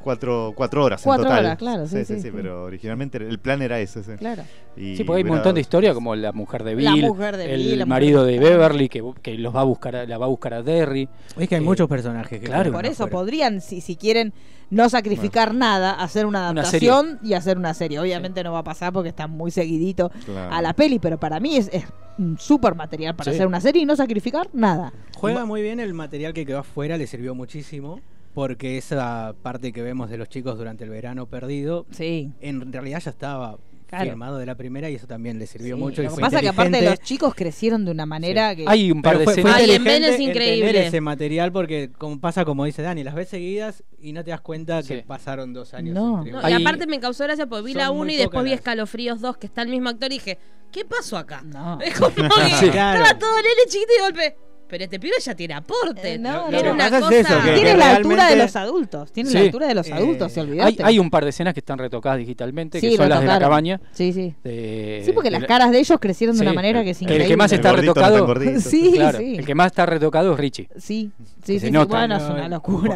4 0.03 0.53
horas 0.83 1.01
en 1.01 1.03
Cuatro 1.05 1.23
total. 1.25 1.45
horas, 1.45 1.57
claro, 1.57 1.87
sí, 1.87 2.05
sí, 2.05 2.19
sí. 2.21 2.29
pero 2.33 2.63
originalmente 2.63 3.17
el 3.17 3.39
plan 3.39 3.61
era 3.61 3.79
ese. 3.79 4.03
sí. 4.03 4.11
Claro. 4.17 4.43
Y 4.77 4.95
Sí, 4.97 5.03
porque 5.03 5.17
hay 5.17 5.23
un 5.23 5.29
montón 5.35 5.55
de 5.55 5.61
historias 5.61 5.93
como 5.93 6.15
la 6.15 6.31
mujer 6.31 6.63
de 6.63 6.75
La 6.75 6.93
Bill, 6.93 7.05
mujer 7.05 7.37
de 7.37 7.53
el 7.53 7.57
Bill, 7.61 7.69
la 7.79 7.85
mujer 7.85 7.87
marido 7.87 8.23
de 8.25 8.33
de 8.33 8.39
Bill. 8.39 8.49
Beverly 8.49 8.89
que, 8.89 9.03
que 9.21 9.35
los 9.35 9.55
va 9.55 9.61
a 9.61 9.65
buscar, 9.65 9.95
a- 9.95 10.05
la 10.05 10.17
va 10.17 10.25
a 10.25 10.29
buscar 10.29 10.53
a 10.53 10.61
Derry. 10.63 11.09
Es 11.37 11.49
que 11.49 11.55
hay 11.55 11.61
Eh, 11.61 11.65
muchos 11.65 11.87
personajes 11.89 12.39
que 12.39 12.45
claro. 12.45 12.71
Por 12.71 12.85
eso 12.85 13.07
podrían, 13.07 13.61
si, 13.61 13.81
si 13.81 13.95
quieren, 13.95 14.33
no 14.70 14.89
sacrificar 14.89 15.53
nada, 15.53 15.93
hacer 15.93 16.26
una 16.26 16.49
adaptación 16.49 17.20
y 17.24 17.34
hacer 17.34 17.57
una 17.57 17.74
serie. 17.74 17.99
Obviamente 17.99 18.43
no 18.43 18.53
va 18.53 18.59
a 18.59 18.63
pasar 18.63 18.93
porque 18.93 19.09
está 19.09 19.28
muy 19.28 19.51
seguidito 19.51 20.11
Claro. 20.26 20.53
a 20.53 20.61
la 20.61 20.74
peli, 20.74 20.99
pero 20.99 21.20
para 21.20 21.39
mí 21.39 21.55
es, 21.55 21.70
es 21.74 21.86
un 22.17 22.38
súper 22.38 22.76
material 22.76 23.15
para 23.15 23.32
Sí. 23.32 23.36
hacer 23.38 23.47
una 23.47 23.61
serie 23.61 23.82
y 23.82 23.86
no 23.86 23.95
sacrificar 23.95 24.49
nada. 24.53 24.93
Juega 25.15 25.45
muy 25.45 25.61
bien 25.61 25.80
el 25.80 25.93
material 25.93 26.34
que 26.34 26.45
quedó 26.45 26.59
afuera, 26.59 26.97
le 26.97 27.07
sirvió 27.07 27.34
muchísimo. 27.36 27.99
Porque 28.36 28.78
esa 28.78 29.34
parte 29.41 29.74
que 29.74 29.82
vemos 29.82 30.09
de 30.11 30.17
los 30.17 30.30
chicos 30.30 30.55
durante 30.55 30.84
el 30.84 30.91
verano 30.91 31.26
perdido, 31.26 31.88
Sí. 31.89 32.32
en 32.41 32.72
realidad 32.72 33.01
ya 33.03 33.09
estaba 33.09 33.57
Claro. 33.89 34.05
filmado 34.05 34.37
de 34.37 34.45
la 34.45 34.55
primera 34.55 34.89
y 34.89 34.95
eso 34.95 35.07
también 35.07 35.39
le 35.39 35.47
sirvió 35.47 35.75
Sí, 35.75 35.81
mucho. 35.81 36.01
y 36.01 36.05
Lo 36.05 36.11
que 36.11 36.15
fue 36.15 36.21
pasa 36.21 36.35
es 36.37 36.41
que 36.43 36.47
aparte 36.49 36.81
los 36.83 36.99
chicos 36.99 37.33
crecieron 37.35 37.85
de 37.85 37.91
una 37.91 38.05
manera 38.05 38.55
que... 38.55 38.65
Hay 38.67 38.91
un 38.91 39.01
par 39.01 39.17
Pero 39.17 39.19
de 39.31 39.33
fue, 39.33 39.41
fue. 39.41 39.51
Ay, 39.51 39.71
en 39.71 39.81
inteligente 39.81 39.89
Ben 39.91 40.03
es 40.03 40.09
en 40.09 40.15
tener 40.17 40.29
increíble. 40.35 40.87
ese 40.87 41.01
material 41.01 41.51
porque 41.51 41.91
como 41.97 42.19
pasa 42.19 42.45
como 42.45 42.65
dice 42.65 42.81
Dani, 42.83 43.03
las 43.03 43.15
ves 43.15 43.29
seguidas 43.29 43.83
y 43.99 44.13
no 44.13 44.23
te 44.23 44.29
das 44.31 44.41
cuenta 44.41 44.83
que 44.83 44.99
pasaron 45.03 45.53
dos 45.53 45.73
años. 45.73 45.95
No. 45.95 46.19
entre 46.19 46.31
No, 46.33 46.39
una. 46.39 46.49
y 46.51 46.53
aparte 46.53 46.85
me 46.87 46.99
causó 46.99 47.23
gracia 47.23 47.47
porque 47.47 47.65
vi 47.65 47.73
la 47.73 47.91
muy 47.91 48.01
1 48.01 48.11
y 48.11 48.15
después 48.17 48.43
vi 48.43 48.53
Escalofríos 48.53 49.21
2, 49.21 49.37
que 49.37 49.47
está 49.47 49.63
el 49.63 49.69
mismo 49.69 49.89
actor, 49.89 50.11
y 50.11 50.15
dije, 50.15 50.37
¿qué 50.71 50.85
pasó 50.85 51.17
acá? 51.17 51.41
No. 51.43 51.79
Es 51.81 51.97
como 51.99 52.13
que 52.13 52.21
Sí. 52.59 52.69
Claro. 52.71 53.01
estaba 53.01 53.17
todo 53.19 53.35
nene 53.37 53.49
chiquito 53.67 53.91
y 53.91 53.95
de 53.95 54.01
golpe. 54.03 54.37
Pero 54.70 54.84
este 54.84 54.99
pibe 54.99 55.15
ya 55.20 55.34
tiene 55.36 55.55
aporte. 55.55 56.13
Eh, 56.13 56.20
no, 56.20 56.51
no, 56.51 56.61
que 56.61 56.70
una 56.70 56.89
cosa. 56.91 57.09
es 57.15 57.26
eso, 57.26 57.36
que- 57.43 57.51
Tiene 57.53 57.72
que 57.72 57.78
la 57.78 57.95
altura 57.95 58.30
de 58.30 58.36
los 58.36 58.55
adultos. 58.55 59.11
Tiene 59.11 59.30
Sí. 59.32 59.36
la 59.36 59.41
altura 59.41 59.67
de 59.67 59.74
los 59.76 59.88
Eh, 59.88 59.93
adultos, 59.93 60.32
se 60.32 60.39
Hay, 60.41 60.45
olvidaste. 60.47 60.84
hay 60.84 60.99
un 60.99 61.09
par 61.09 61.24
de 61.24 61.32
escenas 61.32 61.53
que 61.55 61.59
están 61.59 61.80
retocadas 61.80 62.20
digitalmente, 62.20 62.80
Sí, 62.80 62.91
que 62.91 62.97
son 62.97 63.09
las 63.09 63.22
de 63.22 63.28
la 63.28 63.39
cabaña. 63.39 63.82
Sí, 63.91 64.13
sí. 64.13 64.36
de- 64.43 65.01
Sí, 65.05 65.11
porque 65.11 65.28
de 65.28 65.32
las 65.32 65.41
la- 65.41 65.47
caras 65.47 65.72
de 65.72 65.80
ellos 65.80 65.97
crecieron 65.99 66.36
de 66.36 66.41
una 66.43 66.53
manera 66.53 66.84
que 66.84 66.91
es 66.91 66.97
El 66.99 67.03
increíble. 67.03 67.28
que 67.28 67.38
más 67.38 67.51
está 67.51 67.70
El 67.72 67.76
gordito 67.78 67.93
no 68.01 68.26
retocado. 68.26 68.59
Sí, 68.61 68.91
Claro, 68.93 69.17
sí. 69.17 69.36
el 69.38 69.45
que 69.45 69.55
más 69.55 69.65
está 69.67 69.86
retocado 69.88 70.34
es 70.34 70.39
Richie. 70.39 70.70
Sí, 70.78 71.11
sí, 71.43 71.59
sí, 71.59 71.70
bueno, 71.72 72.15
es 72.17 72.24
No, 72.24 72.34
una 72.36 72.47
locura. 72.49 72.95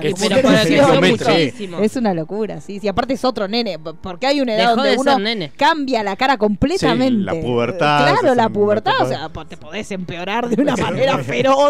Es 1.81 1.95
una 1.95 2.13
locura, 2.13 2.61
sí, 2.61 2.79
sí. 2.79 2.87
Aparte 2.87 3.13
es 3.13 3.25
otro 3.25 3.47
nene, 3.47 3.79
porque 3.79 4.27
hay 4.27 4.41
una 4.41 4.55
edad 4.55 4.75
donde 4.75 4.91
de 4.91 4.97
uno 4.97 5.17
cambia 5.57 6.03
la 6.03 6.15
cara 6.15 6.37
completamente. 6.37 7.23
La 7.23 7.33
pubertad, 7.33 8.17
Claro, 8.19 8.35
la 8.35 8.49
pubertad, 8.49 8.93
o 9.01 9.07
sea, 9.07 9.29
te 9.47 9.57
podés 9.57 9.89
empeorar 9.91 10.49
de 10.49 10.61
una 10.61 10.75
manera 10.75 11.17
feroz 11.19 11.62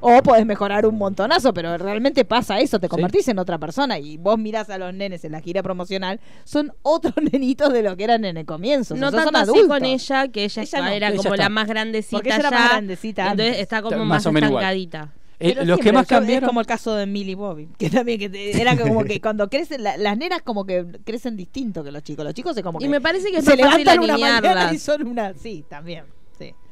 o 0.00 0.22
podés 0.22 0.46
mejorar 0.46 0.86
un 0.86 0.96
montonazo, 0.98 1.52
pero 1.54 1.76
realmente 1.78 2.24
pasa 2.24 2.60
eso, 2.60 2.78
te 2.80 2.88
convertís 2.88 3.28
en 3.28 3.38
otra 3.38 3.58
persona 3.58 3.98
y 3.98 4.16
vos 4.16 4.38
mirás 4.38 4.70
a 4.70 4.78
los 4.78 4.92
nenes 4.94 5.24
en 5.24 5.32
la 5.32 5.40
gira 5.40 5.62
promocional, 5.62 6.20
son 6.44 6.72
otros 6.82 7.14
nenitos 7.32 7.72
de 7.72 7.82
lo 7.82 7.96
que 7.96 8.04
eran 8.04 8.24
en 8.24 8.36
el 8.36 8.46
comienzo. 8.46 8.94
o 8.94 8.96
sea, 8.96 9.10
No 9.10 9.10
son 9.10 9.24
tanto 9.24 9.38
así 9.38 9.50
adultos. 9.50 9.68
con 9.68 9.84
ella, 9.84 10.28
que 10.28 10.44
ella, 10.44 10.62
Ella 10.62 10.80
no, 10.80 10.88
era 10.88 11.08
ella 11.08 11.16
como 11.16 11.34
está. 11.34 11.42
la 11.44 11.48
más 11.48 11.68
grandecita 11.68 12.16
Porque 12.16 12.28
ella 12.30 12.38
era 12.38 12.50
ya, 12.50 12.58
más 12.58 12.70
grandecita 12.70 13.22
Entonces 13.22 13.46
antes. 13.48 13.62
está 13.62 13.82
como 13.82 13.90
Está 13.94 13.98
más, 14.04 14.08
más 14.08 14.26
o 14.26 14.32
menos 14.32 14.50
igual. 14.50 14.62
estancadita. 14.64 15.12
Eh, 15.42 15.64
los 15.64 15.78
que 15.78 15.90
más 15.90 16.06
cambiaron. 16.06 16.44
Es 16.44 16.48
como 16.48 16.60
el 16.60 16.66
caso 16.66 16.94
de 16.94 17.06
Millie 17.06 17.34
Bobby, 17.34 17.66
que 17.78 17.88
también 17.88 18.18
que 18.20 18.50
era 18.60 18.76
como 18.76 19.04
que 19.04 19.20
cuando 19.22 19.48
crecen, 19.48 19.82
la- 19.82 19.96
las 19.96 20.18
nenas 20.18 20.42
como 20.42 20.66
que 20.66 20.84
crecen 21.02 21.34
distinto 21.34 21.82
que 21.82 21.90
los 21.90 22.02
chicos. 22.02 22.26
Los 22.26 22.34
chicos 22.34 22.54
es 22.58 22.62
como 22.62 22.78
que 22.78 22.84
Y 22.84 22.88
me 22.90 23.00
parece 23.00 23.30
que 23.32 23.40
se 23.40 23.56
levantan 23.56 24.00
una 24.00 24.18
mañana 24.18 24.70
y 24.74 24.78
son 24.78 25.06
una, 25.06 25.32
sí, 25.32 25.64
también. 25.66 26.04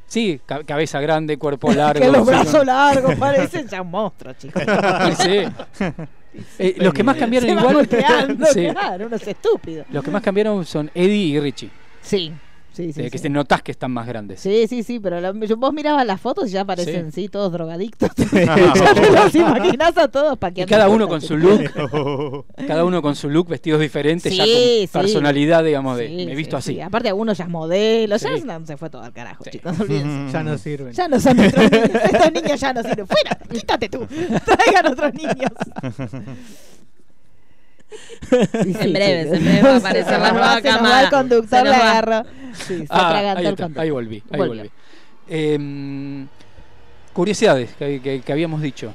Sí. 0.09 0.33
Sí, 0.33 0.41
ca- 0.47 0.65
cabeza 0.65 1.01
grande, 1.01 1.37
cuerpo 1.37 1.71
largo. 1.75 2.01
que 2.01 2.11
los 2.11 2.27
brazos 2.27 2.65
largos 2.65 3.15
parecen 3.19 3.69
ya 3.69 3.83
un 3.83 3.91
monstruo, 3.91 4.33
chicos. 4.35 4.63
Sí. 5.19 5.45
Eh, 6.59 6.77
los 6.79 6.93
que 6.95 7.03
más 7.03 7.17
cambiaron 7.17 7.49
se 7.49 7.55
igual. 7.57 7.75
golpeando, 7.75 8.47
Sí. 8.53 8.69
claro, 8.71 9.07
uno 9.07 9.17
es 9.17 9.27
estúpido. 9.27 9.85
Los 9.91 10.05
que 10.05 10.11
más 10.11 10.23
cambiaron 10.23 10.65
son 10.65 10.89
Eddie 10.95 11.25
y 11.37 11.41
Richie. 11.41 11.71
Sí, 12.01 12.33
sí, 12.87 12.93
sí. 12.93 13.01
Eh, 13.03 13.11
que 13.11 13.19
sí. 13.19 13.23
se 13.23 13.29
notás 13.29 13.63
que 13.63 13.73
están 13.73 13.91
más 13.93 14.07
grandes. 14.07 14.41
Sí, 14.41 14.67
sí, 14.69 14.83
sí, 14.83 15.01
pero 15.01 15.21
yo- 15.45 15.57
vos 15.57 15.73
mirabas 15.73 16.07
las 16.07 16.21
fotos 16.21 16.49
y 16.49 16.53
ya 16.53 16.65
parecen, 16.65 17.11
sí, 17.13 17.29
todos 17.29 17.53
drogadictos. 17.53 18.11
ya 18.33 18.57
Ya 18.75 18.95
te 18.95 19.11
los 19.11 19.35
imaginás 19.35 19.97
a 19.99 20.09
todos 20.09 20.39
Y 20.55 20.65
cada 20.65 20.89
uno 20.89 21.09
con 21.09 21.21
su 21.21 21.37
look, 21.37 22.45
cada 22.67 22.85
uno 22.85 23.03
con 23.03 23.17
su 23.17 23.29
look, 23.29 23.49
vestidos 23.49 23.81
diferentes, 23.81 24.35
ya 24.35 24.45
con 24.45 25.03
personalidad, 25.03 25.65
digamos, 25.65 25.99
de 25.99 26.09
me 26.09 26.33
he 26.33 26.37
visto 26.37 26.57
sí, 26.61 26.73
así. 26.73 26.75
sí. 26.75 26.81
Aparte, 26.81 27.09
algunos 27.09 27.37
ya 27.37 27.45
es 27.45 27.51
modelo, 27.51 28.17
ya 28.17 28.31
no, 28.45 28.67
se 28.67 28.77
fue 28.77 28.91
todo 28.91 29.03
al 29.03 29.13
carajo, 29.13 29.45
Sí. 29.45 29.51
chicos, 29.51 29.79
olvídense. 29.81 30.33
Ya 30.33 30.43
no 30.43 30.59
sirven. 30.59 30.93
Ya 30.93 31.09
no 31.09 31.21
son 31.21 31.37
nuestros 31.37 31.71
niños. 31.71 31.91
Estos 32.05 32.33
niños 32.33 32.61
ya 32.61 32.73
no 32.73 32.83
sirven. 32.83 33.07
Fuera, 33.07 33.39
quítate 33.51 33.89
tú. 33.89 34.07
Traigan 34.07 34.87
otros 34.93 35.15
niños. 35.15 35.53
En 38.33 38.93
breves, 38.93 39.25
chicos. 39.25 39.39
en 39.39 39.45
breves 39.45 39.65
va 39.65 39.73
a 39.73 39.77
aparecer 39.79 40.21
la 40.21 40.33
nueva 40.33 40.61
cámara. 40.63 41.03
el 41.05 41.11
conductor, 41.11 41.63
le 41.65 41.71
nos 41.71 41.79
va. 41.81 41.91
agarró. 41.99 42.29
Sí, 42.55 42.79
se 42.79 42.87
Ah, 42.91 43.19
ahí, 43.19 43.27
el 43.27 43.47
está, 43.47 43.51
conductor. 43.65 43.83
ahí 43.83 43.91
volví, 43.91 44.23
ahí 44.31 44.39
Volvió. 44.39 44.57
volví. 44.63 44.71
Em, 45.29 46.27
curiosidades 47.13 47.75
que, 47.79 48.01
que- 48.01 48.21
que 48.21 48.33
habíamos 48.33 48.63
dicho. 48.63 48.95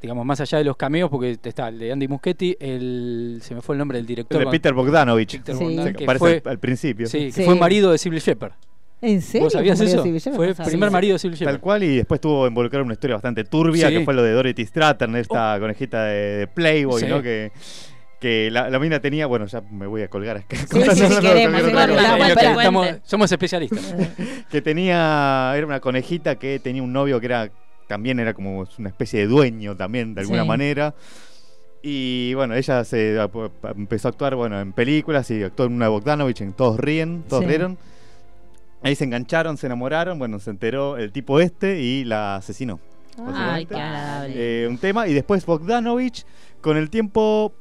Digamos, 0.00 0.26
más 0.26 0.40
allá 0.40 0.58
de 0.58 0.64
los 0.64 0.76
cameos, 0.76 1.08
porque 1.10 1.38
está 1.42 1.68
el 1.68 1.78
de 1.78 1.92
Andy 1.92 2.08
Muschietti, 2.08 2.56
el, 2.58 3.38
se 3.40 3.54
me 3.54 3.60
fue 3.62 3.76
el 3.76 3.78
nombre 3.78 3.98
del 3.98 4.06
director. 4.06 4.36
El 4.40 4.46
de 4.46 4.50
Peter 4.50 4.72
Bogdanovich. 4.74 5.38
Peter 5.38 5.54
Sí. 5.56 5.62
Bogdan, 5.62 5.94
que 5.94 6.04
aparece 6.04 6.40
fue, 6.40 6.50
al, 6.50 6.58
principio. 6.58 7.06
sí, 7.06 7.26
que 7.26 7.32
Sí. 7.32 7.44
fue 7.44 7.54
marido 7.54 7.92
de 7.92 7.98
Sybil 7.98 8.18
Shepherd. 8.20 8.52
¿En 9.00 9.22
serio? 9.22 9.44
¿Vos 9.46 9.52
sabías 9.52 9.78
¿Cómo 9.78 9.88
eso? 10.16 10.32
Fue 10.34 10.48
el 10.48 10.54
primer 10.54 10.90
marido 10.90 11.14
de 11.14 11.18
Sybil 11.20 11.38
Tal 11.38 11.46
Shepherd. 11.46 11.60
cual, 11.60 11.82
y 11.84 11.96
después 11.98 12.20
tuvo 12.20 12.48
involucrado 12.48 12.82
en 12.82 12.86
una 12.86 12.94
historia 12.94 13.14
bastante 13.14 13.44
turbia, 13.44 13.88
Sí. 13.88 13.94
que 13.94 14.04
fue 14.04 14.14
lo 14.14 14.22
de 14.24 14.32
Dorothy 14.32 14.64
Stratton, 14.66 15.14
esta 15.16 15.56
conejita 15.60 16.04
de, 16.04 16.36
de 16.38 16.46
Playboy, 16.48 17.00
Sí. 17.00 17.06
¿no? 17.08 17.22
Que, 17.22 17.52
que 18.22 18.52
la, 18.52 18.70
la 18.70 18.78
mina 18.78 19.00
tenía, 19.00 19.26
bueno, 19.26 19.46
ya 19.46 19.60
me 19.72 19.84
voy 19.88 20.02
a 20.02 20.08
colgar 20.08 20.36
acá. 20.36 20.56
somos 23.04 23.32
especialistas. 23.32 23.94
que 24.50 24.62
tenía, 24.62 25.52
era 25.56 25.66
una 25.66 25.80
conejita 25.80 26.36
que 26.36 26.60
tenía 26.60 26.84
un 26.84 26.92
novio 26.92 27.18
que 27.18 27.26
era, 27.26 27.50
también 27.88 28.20
era 28.20 28.32
como 28.32 28.64
una 28.78 28.88
especie 28.88 29.18
de 29.20 29.26
dueño 29.26 29.76
también, 29.76 30.14
de 30.14 30.20
alguna 30.20 30.42
Sí. 30.42 30.48
manera. 30.48 30.94
Y 31.82 32.32
bueno, 32.34 32.54
ella 32.54 32.84
se 32.84 33.18
empezó 33.76 34.06
a 34.06 34.10
actuar 34.10 34.36
bueno, 34.36 34.60
en 34.60 34.72
películas 34.72 35.28
y 35.32 35.42
actuó 35.42 35.66
en 35.66 35.72
una 35.72 35.86
de 35.86 35.90
Bogdanovich, 35.90 36.40
en 36.42 36.52
Todos 36.52 36.78
Ríen, 36.78 37.24
Todos 37.28 37.42
Sí. 37.42 37.48
Rieron. 37.48 37.76
Ahí 38.84 38.94
se 38.94 39.02
engancharon, 39.04 39.56
se 39.56 39.66
enamoraron, 39.66 40.16
bueno, 40.16 40.38
se 40.38 40.50
enteró 40.50 40.96
el 40.96 41.10
tipo 41.10 41.40
este 41.40 41.80
y 41.80 42.04
la 42.04 42.36
asesinó. 42.36 42.78
Ay, 43.34 43.66
qué. 43.66 43.74
Eh, 44.28 44.66
un 44.68 44.78
tema. 44.78 45.08
Y 45.08 45.12
después 45.12 45.44
Bogdanovich, 45.44 46.24
con 46.60 46.76
el 46.76 46.88
tiempo, 46.88 47.52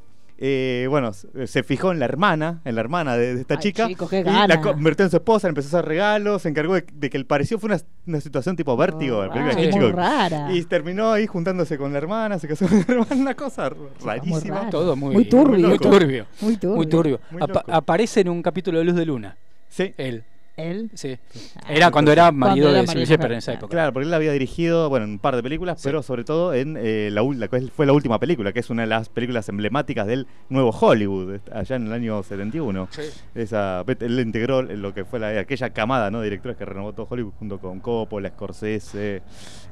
eh, 0.44 0.88
bueno, 0.90 1.10
s- 1.10 1.28
se 1.46 1.62
fijó 1.62 1.92
en 1.92 2.00
la 2.00 2.06
hermana, 2.06 2.62
en 2.66 2.74
la 2.74 2.82
hermana 2.82 3.16
de, 3.16 3.36
de 3.36 3.42
esta 3.42 3.54
Ay, 3.54 3.60
chica. 3.60 3.88
chico, 3.88 4.10
qué 4.10 4.22
y 4.22 4.24
gana. 4.24 4.48
la 4.48 4.60
convirtió 4.60 5.06
en 5.06 5.12
su 5.12 5.18
esposa, 5.18 5.48
le 5.48 5.50
empezó 5.50 5.68
a 5.78 5.80
hacer 5.80 5.88
regalos, 5.88 6.42
se 6.42 6.50
encargó 6.50 6.74
de, 6.74 6.84
de 6.94 7.10
que 7.12 7.18
el 7.18 7.28
pareció 7.28 7.60
fue 7.60 7.68
una, 7.68 7.80
una 8.08 8.20
situación 8.22 8.56
tipo 8.56 8.76
vértigo. 8.76 9.24
la 9.26 9.34
de 9.34 9.54
muy 9.54 9.64
Hitchcock. 9.66 9.94
rara. 9.94 10.52
Y 10.52 10.64
terminó 10.64 11.12
ahí 11.12 11.28
juntándose 11.28 11.78
con 11.78 11.92
la 11.92 12.00
hermana, 12.00 12.40
se 12.40 12.48
casó 12.48 12.68
con 12.68 12.80
la 12.80 12.86
hermana, 12.88 13.16
una 13.16 13.36
cosa 13.36 13.72
rarísima. 14.04 14.70
Todo 14.72 14.96
muy, 14.96 15.14
Muy 15.14 15.26
turbio. 15.26 15.68
Muy 15.70 15.78
turbio. 15.78 16.26
Muy 16.42 16.58
turbio. 16.58 16.76
Muy 16.76 16.88
turbio. 16.88 17.20
Muy 17.30 17.42
Apa- 17.44 17.60
loco. 17.62 17.74
aparece 17.74 18.22
en 18.22 18.30
un 18.30 18.42
capítulo 18.42 18.80
de 18.80 18.86
Luz 18.86 18.96
de 18.96 19.06
Luna. 19.06 19.38
Sí, 19.70 19.94
Él, 19.98 20.24
Él. 20.58 20.92
sí. 20.94 21.18
Ah, 21.64 21.74
Era 21.74 21.92
cuando 21.92 22.12
era 22.12 22.32
marido 22.32 22.70
era 22.70 22.84
de 22.84 22.94
de 22.94 23.06
Shepherd 23.06 23.32
en 23.32 23.38
esa 23.38 23.54
época. 23.54 23.70
claro, 23.72 23.94
porque 23.94 24.08
él 24.08 24.14
había 24.14 24.32
dirigido, 24.32 24.90
bueno, 24.90 25.06
un 25.06 25.18
par 25.20 25.36
de 25.36 25.44
películas, 25.44 25.80
Sí. 25.82 25.88
pero 25.88 26.04
sobre 26.04 26.24
todo 26.24 26.54
en 26.54 26.78
eh, 26.80 27.10
la, 27.12 27.24
la 27.24 27.48
fue 27.76 27.86
la 27.86 27.94
última 27.94 28.20
película, 28.20 28.52
que 28.54 28.60
es 28.60 28.70
una 28.70 28.82
de 28.84 28.88
las 28.88 29.10
películas 29.10 29.48
emblemáticas 29.50 30.06
del 30.08 30.28
nuevo 30.50 30.70
Hollywood, 30.72 31.40
allá 31.52 31.76
en 31.78 31.88
el 31.88 31.94
año 31.94 32.22
71. 32.22 32.88
Sí. 32.92 33.02
Esa, 33.36 33.84
él 34.00 34.20
integró 34.20 34.62
lo 34.62 34.94
que 34.94 35.06
fue 35.06 35.20
la, 35.20 35.40
aquella 35.40 35.70
camada 35.72 36.12
¿no? 36.12 36.20
de 36.20 36.26
directores 36.26 36.58
que 36.58 36.66
renovó 36.66 36.94
todo 36.94 37.08
Hollywood 37.10 37.34
junto 37.40 37.60
con 37.60 37.80
Coppola, 37.80 38.30
Scorsese, 38.30 39.22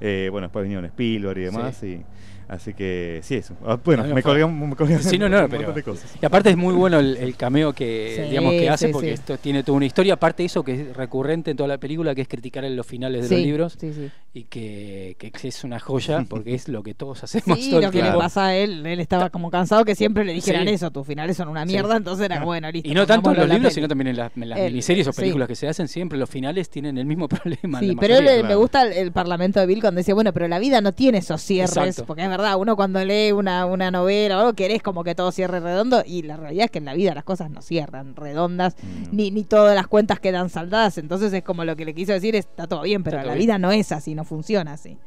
eh, 0.02 0.30
bueno, 0.32 0.48
después 0.48 0.64
vinieron 0.64 0.86
Spielberg 0.86 1.38
y 1.40 1.44
demás. 1.44 1.84
Y, 1.84 2.02
así 2.50 2.74
que 2.74 3.20
sí, 3.24 3.36
eso. 3.36 3.56
Ah, 3.66 3.80
Bueno, 3.84 4.04
No, 4.04 4.10
no, 4.10 4.16
me 4.16 4.24
colgué, 4.24 4.46
me 4.46 4.76
colgué 4.76 5.00
Sí, 5.02 5.18
no, 5.18 5.26
un 5.28 5.32
no, 5.32 5.42
montón 5.42 5.60
pero- 5.60 5.74
de 5.74 5.84
cosas. 5.84 6.14
Y 6.22 6.26
aparte 6.26 6.50
es 6.50 6.58
muy 6.58 6.74
bueno 6.74 7.00
el, 7.00 7.16
el 7.18 7.36
cameo 7.38 7.72
que, 7.74 8.16
Sí, 8.24 8.30
digamos, 8.30 8.52
que 8.54 8.70
hace, 8.70 8.88
sí, 8.88 8.94
porque 8.94 9.08
sí. 9.10 9.14
esto 9.14 9.38
tiene 9.38 9.64
toda 9.64 9.78
una 9.78 9.86
historia. 9.86 10.16
Aparte 10.16 10.44
de 10.44 10.48
eso, 10.48 10.64
que 10.64 10.74
es 10.74 10.98
recurrente 10.98 11.52
en 11.52 11.58
toda 11.58 11.68
la 11.70 11.78
película, 11.78 12.14
que 12.14 12.22
es 12.22 12.28
criticar 12.28 12.66
en 12.66 12.76
los 12.76 12.86
finales 12.86 13.22
de 13.24 13.28
Sí, 13.30 13.36
los 13.36 13.44
libros. 13.44 13.78
Sí, 13.80 13.94
sí. 13.94 14.10
Y 14.34 14.44
que, 14.44 15.16
que 15.18 15.48
es 15.48 15.64
una 15.64 15.80
joya, 15.80 16.26
porque 16.30 16.54
es 16.54 16.68
lo 16.68 16.84
que 16.84 16.94
todos 16.94 17.24
hacemos 17.24 17.58
Sí, 17.60 17.70
todo 17.72 17.82
lo 17.82 17.88
el 17.88 17.92
que 17.94 18.02
le 18.04 18.12
pasa 18.12 18.48
a 18.48 18.56
él, 18.56 18.86
él 18.86 19.00
estaba 19.00 19.30
como 19.30 19.50
cansado 19.50 19.86
que 19.86 19.96
siempre 19.96 20.24
le 20.26 20.34
dijeran 20.34 20.68
Sí. 20.68 20.74
eso, 20.74 20.92
tus 20.92 21.06
finales 21.08 21.38
son 21.38 21.48
una 21.50 21.64
Sí. 21.66 21.72
mierda, 21.72 21.96
entonces 21.98 22.26
era 22.26 22.44
bueno, 22.44 22.70
listo. 22.72 22.88
Y 22.90 22.94
no 22.94 23.06
tanto 23.08 23.32
en 23.32 23.38
los 23.38 23.46
libros, 23.48 23.62
peli. 23.64 23.74
sino 23.76 23.88
también 23.88 24.08
en, 24.10 24.18
las- 24.18 24.32
en 24.36 24.50
las 24.50 24.60
El- 24.60 24.66
miniseries 24.72 25.08
o 25.08 25.14
sí. 25.14 25.22
películas 25.22 25.48
que 25.48 25.56
se 25.56 25.68
hacen, 25.68 25.88
siempre 25.88 26.18
los 26.18 26.30
finales 26.30 26.70
tienen 26.70 26.98
el 26.98 27.06
mismo 27.06 27.28
problema. 27.30 27.80
Sí, 27.80 27.96
pero 28.00 28.16
él, 28.18 28.28
eh, 28.28 28.36
me 28.38 28.40
claro. 28.42 28.60
gusta 28.60 28.84
el, 28.84 28.94
el 28.94 29.12
parlamento 29.12 29.60
de 29.60 29.66
Bill 29.66 29.82
cuando 29.82 30.00
decía, 30.00 30.14
bueno, 30.14 30.32
pero 30.34 30.48
la 30.48 30.60
vida 30.60 30.80
no 30.82 30.94
tiene 30.94 31.18
esos 31.20 31.42
cierres, 31.42 31.76
Exacto. 31.76 32.06
porque 32.06 32.24
es 32.24 32.30
verdad, 32.30 32.39
uno 32.58 32.76
cuando 32.76 33.04
lee 33.04 33.32
una, 33.32 33.66
una 33.66 33.92
novela 33.92 34.38
o 34.38 34.40
algo 34.42 34.54
querés 34.54 34.82
como 34.82 35.04
que 35.04 35.16
todo 35.16 35.32
cierre 35.32 35.60
redondo 35.60 36.04
y 36.06 36.24
la 36.24 36.38
realidad 36.38 36.66
es 36.66 36.72
que 36.72 36.80
en 36.80 36.86
la 36.86 36.94
vida 36.94 37.14
las 37.14 37.24
cosas 37.24 37.50
no 37.52 37.62
cierran 37.62 38.16
redondas, 38.16 38.76
Mm. 38.82 39.16
ni, 39.16 39.32
ni 39.32 39.44
todas 39.44 39.76
las 39.76 39.88
cuentas 39.88 40.20
quedan 40.20 40.50
saldadas, 40.50 40.98
entonces 40.98 41.32
es 41.34 41.44
como 41.44 41.66
lo 41.66 41.76
que 41.76 41.86
le 41.86 41.94
quiso 41.94 42.12
decir, 42.14 42.36
está 42.36 42.68
todo 42.68 42.82
bien, 42.84 43.04
pero 43.04 43.18
la 43.24 43.34
vida 43.36 43.58
no 43.58 43.72
es 43.72 43.92
así, 43.92 44.16
no 44.16 44.24
funciona 44.24 44.74
así. 44.74 44.98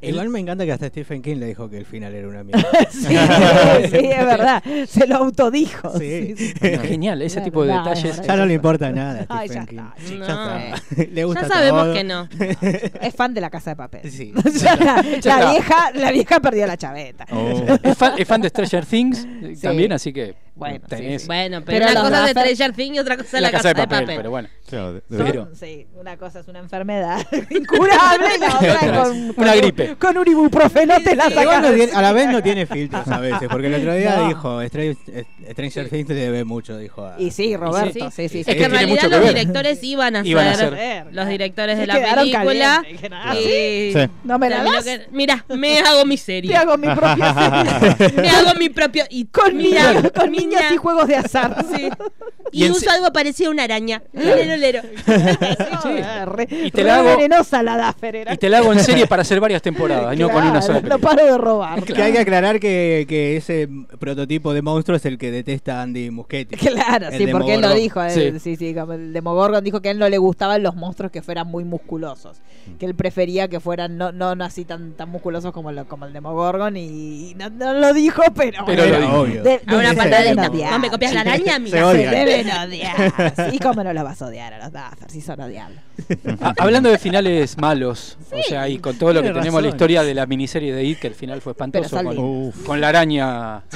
Igual 0.00 0.28
me 0.28 0.38
encanta 0.38 0.64
que 0.64 0.72
hasta 0.72 0.88
Stephen 0.88 1.22
King 1.22 1.36
le 1.38 1.46
dijo 1.46 1.68
que 1.68 1.76
el 1.78 1.84
final 1.84 2.14
era 2.14 2.28
una 2.28 2.44
mierda. 2.44 2.62
sí, 2.90 3.00
sí, 3.00 3.16
es 3.16 4.26
verdad. 4.26 4.62
Se 4.88 5.06
lo 5.08 5.16
autodijo. 5.16 5.98
Sí. 5.98 6.34
sí, 6.36 6.52
sí. 6.60 6.78
Genial, 6.82 7.20
ese 7.22 7.34
Claro, 7.36 7.44
tipo 7.44 7.64
de 7.64 7.72
detalles. 7.72 8.22
ya 8.22 8.36
no 8.36 8.46
le 8.46 8.54
importa 8.54 8.92
nada 8.92 9.26
a 9.28 9.38
Ay, 9.40 9.48
ya 9.48 9.62
Stephen 9.64 9.66
King. 9.66 9.78
está, 9.78 10.08
chicos. 10.08 10.26
Ya 10.28 10.34
No. 10.34 10.58
está. 10.58 10.94
le 11.02 11.14
Ya 11.14 11.24
gusta 11.24 11.48
sabemos 11.48 11.82
todo. 11.84 11.94
que 11.94 12.04
no. 12.04 12.28
Es 13.00 13.14
fan 13.14 13.34
de 13.34 13.40
la 13.40 13.50
casa 13.50 13.70
de 13.70 13.76
papel. 13.76 14.10
Sí. 14.10 14.32
Ya 14.60 14.76
la, 14.76 15.50
vieja, 15.50 15.90
la 15.94 16.10
vieja 16.12 16.40
perdió 16.40 16.66
la 16.66 16.76
chaveta. 16.76 17.26
Oh. 17.32 17.64
Es 17.82 17.96
fan, 17.98 18.12
es 18.18 18.28
fan 18.28 18.40
de 18.40 18.48
Stranger 18.50 18.86
Things 18.86 19.26
Sí. 19.54 19.60
también, 19.62 19.92
así 19.92 20.12
que 20.12 20.34
Bueno, 20.58 20.80
sí, 20.80 20.96
tenés 20.96 21.22
sí. 21.22 21.26
Bueno, 21.28 21.62
pero, 21.64 21.86
Pero 21.86 22.00
una 22.00 22.10
cosa 22.10 22.24
es 22.24 22.30
Stranger 22.32 22.72
Things 22.74 22.96
y 22.96 22.98
otra 22.98 23.16
cosa 23.16 23.36
es 23.36 23.42
la, 23.42 23.50
casa 23.50 23.68
de 23.68 23.74
papel, 23.74 24.04
pero 24.06 24.30
bueno. 24.30 24.48
Claro, 24.68 25.00
sí, 25.54 25.86
una 25.94 26.18
cosa 26.18 26.40
es 26.40 26.48
una 26.48 26.58
enfermedad 26.58 27.26
incurable 27.50 28.26
y 28.36 28.40
la 28.40 28.54
otra 28.56 28.74
es 28.74 28.92
con, 29.08 29.34
Una 29.38 29.54
gripe. 29.56 29.96
Con 29.96 30.18
un 30.18 30.28
ibuprofeno 30.28 30.94
te 31.02 31.16
la 31.16 31.30
sacas. 31.30 31.62
no 31.62 31.72
tiene- 31.72 31.92
a 31.92 32.02
la 32.02 32.12
vez 32.12 32.28
no 32.28 32.42
tiene 32.42 32.66
filtros 32.66 33.08
a 33.08 33.18
veces, 33.18 33.48
porque 33.50 33.68
el 33.68 33.74
otro 33.76 33.94
día 33.94 34.16
No. 34.16 34.28
dijo, 34.28 34.62
Stranger, 34.66 34.96
Stranger 35.52 35.88
Things 35.88 36.08
le 36.10 36.14
debe 36.16 36.44
mucho, 36.44 36.76
dijo. 36.76 37.06
a- 37.06 37.14
Y 37.18 37.30
sí, 37.30 37.56
Roberto, 37.56 38.10
sí, 38.10 38.28
sí. 38.28 38.40
Es 38.40 38.46
sí. 38.46 38.54
que 38.54 38.64
en 38.64 38.70
realidad 38.70 39.02
que 39.02 39.08
los 39.08 39.20
ver. 39.20 39.34
directores 39.34 39.82
iban 39.82 40.16
a 40.16 40.26
Iban 40.26 40.46
a 40.48 40.54
ser 40.54 41.06
los 41.12 41.28
directores 41.28 41.78
de 41.78 41.86
la 41.86 41.94
película. 41.94 42.32
calientes, 42.44 42.92
dijeron, 42.92 43.18
"Ah, 43.22 43.34
y 43.36 43.92
Sí. 43.92 43.98
¿No 44.24 44.38
me 44.38 44.50
la 44.50 44.64
das? 44.64 44.86
Mira, 45.12 45.44
me 45.48 45.78
hago 45.80 46.04
mi 46.04 46.16
serie. 46.18 46.50
Te 46.50 46.56
hago 46.56 46.76
mi 46.76 46.88
propia 46.94 47.94
serie. 47.96 48.22
Me 48.22 48.28
hago 48.30 48.54
mi 48.58 48.68
propio. 48.68 49.04
Y 49.08 49.24
con 49.26 49.56
mira, 49.56 50.02
niñas, 50.48 50.72
y 50.72 50.76
juegos 50.76 51.06
de 51.06 51.16
azar. 51.16 51.64
Sí. 51.74 51.90
Y 52.52 52.62
Y, 52.62 52.64
en 52.66 52.72
uso 52.72 52.80
se- 52.80 52.90
algo 52.90 53.12
parecido 53.12 53.50
a 53.50 53.52
una 53.52 53.64
araña. 53.64 54.02
Lero, 54.12 54.56
lero. 54.56 54.80
Sí, 55.82 55.90
Y 56.66 56.70
te 56.70 56.82
la 56.84 56.96
hago- 56.96 57.16
venenosa 57.16 57.62
la. 57.62 57.94
Y 58.32 58.36
te 58.36 58.48
la 58.48 58.58
hago 58.58 58.72
en 58.72 58.80
serie 58.80 59.06
para 59.06 59.22
hacer 59.22 59.40
varias 59.40 59.62
temporadas, 59.62 60.14
y 60.14 60.18
no 60.18 60.28
con 60.30 60.46
una 60.46 60.60
sola 60.62 60.80
Claro, 60.80 60.96
No 60.96 61.00
paro 61.00 61.24
de 61.24 61.38
robar. 61.38 61.82
Que 61.82 62.02
hay 62.02 62.12
que 62.12 62.18
aclarar 62.18 62.60
que, 62.60 63.06
que 63.08 63.36
ese 63.36 63.68
prototipo 63.98 64.52
de 64.52 64.62
monstruo 64.62 64.96
es 64.96 65.04
el 65.06 65.18
que 65.18 65.30
detesta 65.30 65.82
Andy 65.82 66.10
Muschietti. 66.10 66.56
Claro, 66.56 67.08
sí, 67.10 67.26
porque 67.28 67.54
él 67.54 67.60
lo 67.60 67.74
dijo. 67.74 68.00
Sí. 68.10 68.20
él- 68.22 68.40
Sí, 68.40 68.56
sí, 68.56 68.74
como 68.74 68.92
el 68.92 69.12
Demogorgon 69.12 69.62
dijo 69.64 69.80
que 69.82 69.88
a 69.88 69.92
él 69.92 69.98
no 69.98 70.08
le 70.08 70.18
gustaban 70.18 70.62
los 70.62 70.74
monstruos 70.76 71.10
que 71.12 71.22
fueran 71.22 71.46
muy 71.48 71.64
musculosos. 71.64 72.40
Que 72.78 72.86
él 72.86 72.94
prefería 72.94 73.48
que 73.48 73.60
fueran 73.60 73.96
no, 73.98 74.12
no, 74.12 74.34
no 74.34 74.44
así 74.44 74.64
tan, 74.64 74.92
tan 74.92 75.08
musculosos 75.10 75.52
como, 75.52 75.72
lo, 75.72 75.86
como 75.88 76.06
el 76.06 76.12
Demogorgon. 76.12 76.76
Y, 76.76 77.30
y 77.30 77.34
no, 77.34 77.50
no 77.50 77.72
lo 77.74 77.92
dijo, 77.94 78.22
pero. 78.34 78.64
Pero 78.66 78.84
Era 78.84 78.98
lo 78.98 79.04
dijo. 79.06 79.18
obvio. 79.20 79.42
De- 79.42 79.60
A 79.66 79.74
una 79.76 79.90
se 79.90 79.96
patadita. 79.96 80.22
deben 80.22 80.38
odiar. 80.50 80.70
¿No 80.72 80.78
me 80.78 80.90
copias 80.90 81.12
la 81.14 81.20
araña? 81.22 81.54
Se 81.54 81.60
Mira. 81.60 81.78
Se 81.78 81.84
odian. 81.84 82.14
Deben 82.44 82.68
odiar. 82.68 83.50
Sí, 83.50 83.58
cómo 83.58 83.84
no 83.84 83.92
los 83.92 84.04
vas 84.04 84.20
a 84.22 84.26
odiar 84.26 84.52
a 84.54 84.58
los 84.58 84.72
Duffer, 84.72 85.10
si 85.10 85.20
son 85.20 85.40
odiables. 85.40 85.80
Ah, 86.40 86.54
hablando 86.58 86.90
de 86.90 86.98
finales 86.98 87.58
malos, 87.58 88.16
o 88.30 88.42
sea, 88.48 88.68
y 88.68 88.78
con 88.78 88.96
todo 88.96 89.12
lo 89.12 89.22
que 89.22 89.30
tenemos 89.30 89.60
la 89.62 89.68
historia 89.68 90.02
de 90.02 90.14
la 90.14 90.26
miniserie 90.26 90.72
de 90.74 90.84
It, 90.84 90.98
que 91.00 91.06
el 91.08 91.14
final 91.14 91.40
fue 91.40 91.52
espantoso, 91.52 92.02
con, 92.02 92.52
con 92.52 92.80
la 92.80 92.88
araña. 92.88 93.62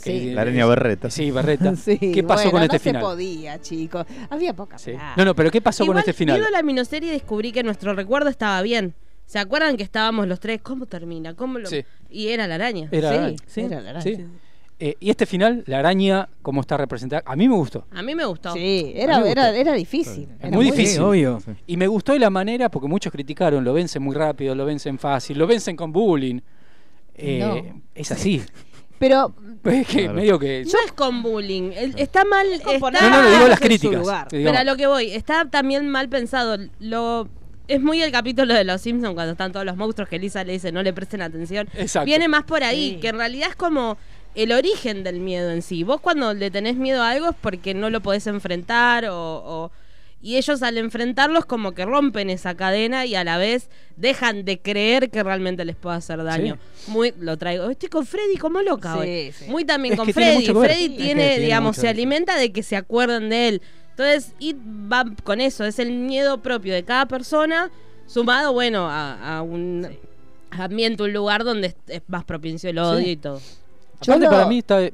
Sí. 0.00 0.26
que- 0.28 0.32
La 0.34 0.42
araña 0.42 0.64
berreta. 0.64 1.10
Sí, 1.10 1.32
Berreta. 1.32 1.74
Sí, 1.74 1.98
¿Qué 1.98 2.22
pasó 2.22 2.50
bueno, 2.52 2.68
con 2.68 2.76
este 2.76 2.92
no 2.92 2.98
final? 2.98 3.02
se 3.02 3.04
podía, 3.04 3.60
chicos. 3.60 4.06
Había 4.30 4.52
poca 4.54 4.78
Sí. 4.78 4.92
plata. 4.92 5.14
No, 5.16 5.24
no, 5.24 5.34
pero 5.34 5.50
¿qué 5.50 5.60
pasó 5.60 5.82
Igual, 5.82 5.96
con 5.96 5.98
este 6.00 6.12
final? 6.12 6.36
viendo 6.38 6.56
la 6.56 6.62
miniserie 6.62 7.10
descubrí 7.10 7.50
que 7.50 7.64
nuestro 7.64 7.92
recuerdo 7.94 8.30
estaba 8.30 8.62
bien. 8.62 8.94
¿Se 9.26 9.40
acuerdan 9.40 9.76
que 9.76 9.82
estábamos 9.82 10.28
los 10.28 10.38
tres? 10.38 10.60
¿Cómo 10.62 10.86
termina? 10.86 11.34
¿Cómo 11.34 11.58
lo... 11.58 11.68
Sí. 11.68 11.84
Y 12.10 12.28
era 12.28 12.46
la 12.46 12.54
araña. 12.54 12.88
Era 12.92 13.10
Sí, 13.10 13.16
araña. 13.16 13.36
sí, 13.48 13.60
era 13.62 13.80
la 13.80 13.90
araña. 13.90 14.26
Eh, 14.80 14.94
y 15.00 15.10
este 15.10 15.26
final, 15.26 15.64
la 15.66 15.80
araña, 15.80 16.28
¿cómo 16.40 16.60
está 16.60 16.76
representada? 16.76 17.22
A 17.26 17.34
mí 17.34 17.48
me 17.48 17.54
gustó. 17.56 17.84
A 17.90 18.00
mí 18.02 18.14
me 18.14 18.24
gustó. 18.24 18.52
Sí, 18.52 18.92
era, 18.94 19.28
era, 19.28 19.50
era 19.56 19.72
difícil. 19.72 20.28
Es 20.38 20.44
era 20.46 20.50
muy 20.56 20.66
difícil. 20.66 20.94
Sí, 20.96 21.00
obvio. 21.00 21.42
Y 21.66 21.76
me 21.76 21.88
gustó 21.88 22.12
de 22.12 22.20
la 22.20 22.30
manera, 22.30 22.68
porque 22.70 22.86
muchos 22.86 23.10
criticaron, 23.12 23.64
lo 23.64 23.72
vencen 23.72 24.02
muy 24.02 24.14
rápido, 24.14 24.54
lo 24.54 24.64
vencen 24.64 24.98
fácil, 24.98 25.36
lo 25.36 25.48
vencen 25.48 25.74
con 25.74 25.90
bullying. 25.92 26.40
Eh, 27.14 27.40
No. 27.40 27.82
Es 27.94 28.12
así. 28.12 28.42
Pero 29.00 29.34
Es 29.64 29.86
que 29.88 30.02
Claro. 30.02 30.14
medio 30.14 30.38
que. 30.38 30.64
No 30.64 30.78
es 30.86 30.92
con 30.92 31.22
bullying. 31.22 31.72
El- 31.74 31.98
Está 31.98 32.24
mal. 32.24 32.46
está- 32.46 32.78
No, 32.78 33.10
no, 33.10 33.22
le 33.22 33.30
digo 33.32 33.48
las 33.48 33.60
críticas. 33.60 34.26
Pero 34.30 34.56
a 34.56 34.64
lo 34.64 34.76
que 34.76 34.86
voy, 34.86 35.10
está 35.10 35.44
también 35.50 35.88
mal 35.88 36.08
pensado. 36.08 36.56
Lo 36.78 37.28
es 37.66 37.82
muy 37.82 38.00
el 38.02 38.10
capítulo 38.12 38.54
de 38.54 38.64
los 38.64 38.80
Simpsons 38.80 39.14
cuando 39.14 39.32
están 39.32 39.52
todos 39.52 39.66
los 39.66 39.76
monstruos 39.76 40.08
que 40.08 40.18
Lisa 40.18 40.42
le 40.42 40.52
dice 40.54 40.72
no 40.72 40.82
le 40.82 40.92
presten 40.94 41.20
atención. 41.20 41.68
Exacto. 41.74 42.06
Viene 42.06 42.26
más 42.28 42.44
por 42.44 42.62
ahí, 42.64 42.92
Sí. 42.92 42.96
que 43.00 43.08
en 43.08 43.18
realidad 43.18 43.48
es 43.50 43.56
como 43.56 43.98
el 44.42 44.52
origen 44.52 45.04
del 45.04 45.20
miedo 45.20 45.50
en 45.50 45.62
sí. 45.62 45.82
Vos 45.84 46.00
cuando 46.00 46.32
le 46.34 46.50
tenés 46.50 46.76
miedo 46.76 47.02
a 47.02 47.10
algo 47.10 47.30
es 47.30 47.36
porque 47.40 47.74
no 47.74 47.90
lo 47.90 48.00
podés 48.00 48.26
enfrentar 48.26 49.04
o, 49.06 49.14
o- 49.16 49.70
y 50.20 50.36
ellos 50.36 50.62
al 50.64 50.78
enfrentarlos 50.78 51.44
como 51.44 51.72
que 51.74 51.84
rompen 51.84 52.28
esa 52.28 52.56
cadena 52.56 53.06
y 53.06 53.14
a 53.14 53.22
la 53.22 53.38
vez 53.38 53.68
dejan 53.96 54.44
de 54.44 54.58
creer 54.60 55.10
que 55.10 55.22
realmente 55.22 55.64
les 55.64 55.76
pueda 55.76 55.94
hacer 55.96 56.22
daño. 56.24 56.58
Muy 56.88 57.14
lo 57.20 57.36
traigo. 57.36 57.70
Estoy 57.70 57.88
con 57.88 58.04
Freddy 58.04 58.36
como 58.36 58.60
loca 58.62 58.94
Sí, 58.94 58.98
hoy. 58.98 59.32
sí. 59.32 59.44
Muy 59.48 59.64
también 59.64 59.94
Es 59.94 60.00
con 60.00 60.12
tiene 60.12 60.40
Freddy. 60.42 60.46
Freddy 60.52 60.84
Es 60.84 60.90
que 60.90 60.96
tiene, 60.96 61.22
tiene 61.28 61.38
digamos, 61.40 61.76
se 61.76 61.86
alimenta 61.88 62.36
de 62.36 62.50
que 62.52 62.64
se 62.64 62.74
acuerden 62.74 63.28
de 63.28 63.48
él. 63.48 63.62
Entonces, 63.90 64.32
It 64.40 64.56
va 64.92 65.04
con 65.24 65.40
eso, 65.40 65.64
es 65.64 65.78
el 65.78 65.92
miedo 65.92 66.38
propio 66.38 66.74
de 66.74 66.84
cada 66.84 67.06
persona, 67.06 67.70
sumado, 68.06 68.52
bueno, 68.52 68.88
a, 68.90 69.38
a 69.38 69.42
un 69.42 69.86
ambiente, 70.50 71.02
un 71.04 71.12
lugar 71.12 71.44
donde 71.44 71.68
es, 71.68 71.76
es 71.88 72.02
más 72.08 72.24
propicio 72.24 72.70
el 72.70 72.78
odio 72.78 73.04
Sí. 73.04 73.10
y 73.10 73.16
todo. 73.16 73.40
Yo 74.02 74.12
Aparte, 74.12 74.24
lo- 74.26 74.30
para 74.30 74.46
mí 74.48 74.58
está. 74.58 74.82
eh, 74.82 74.92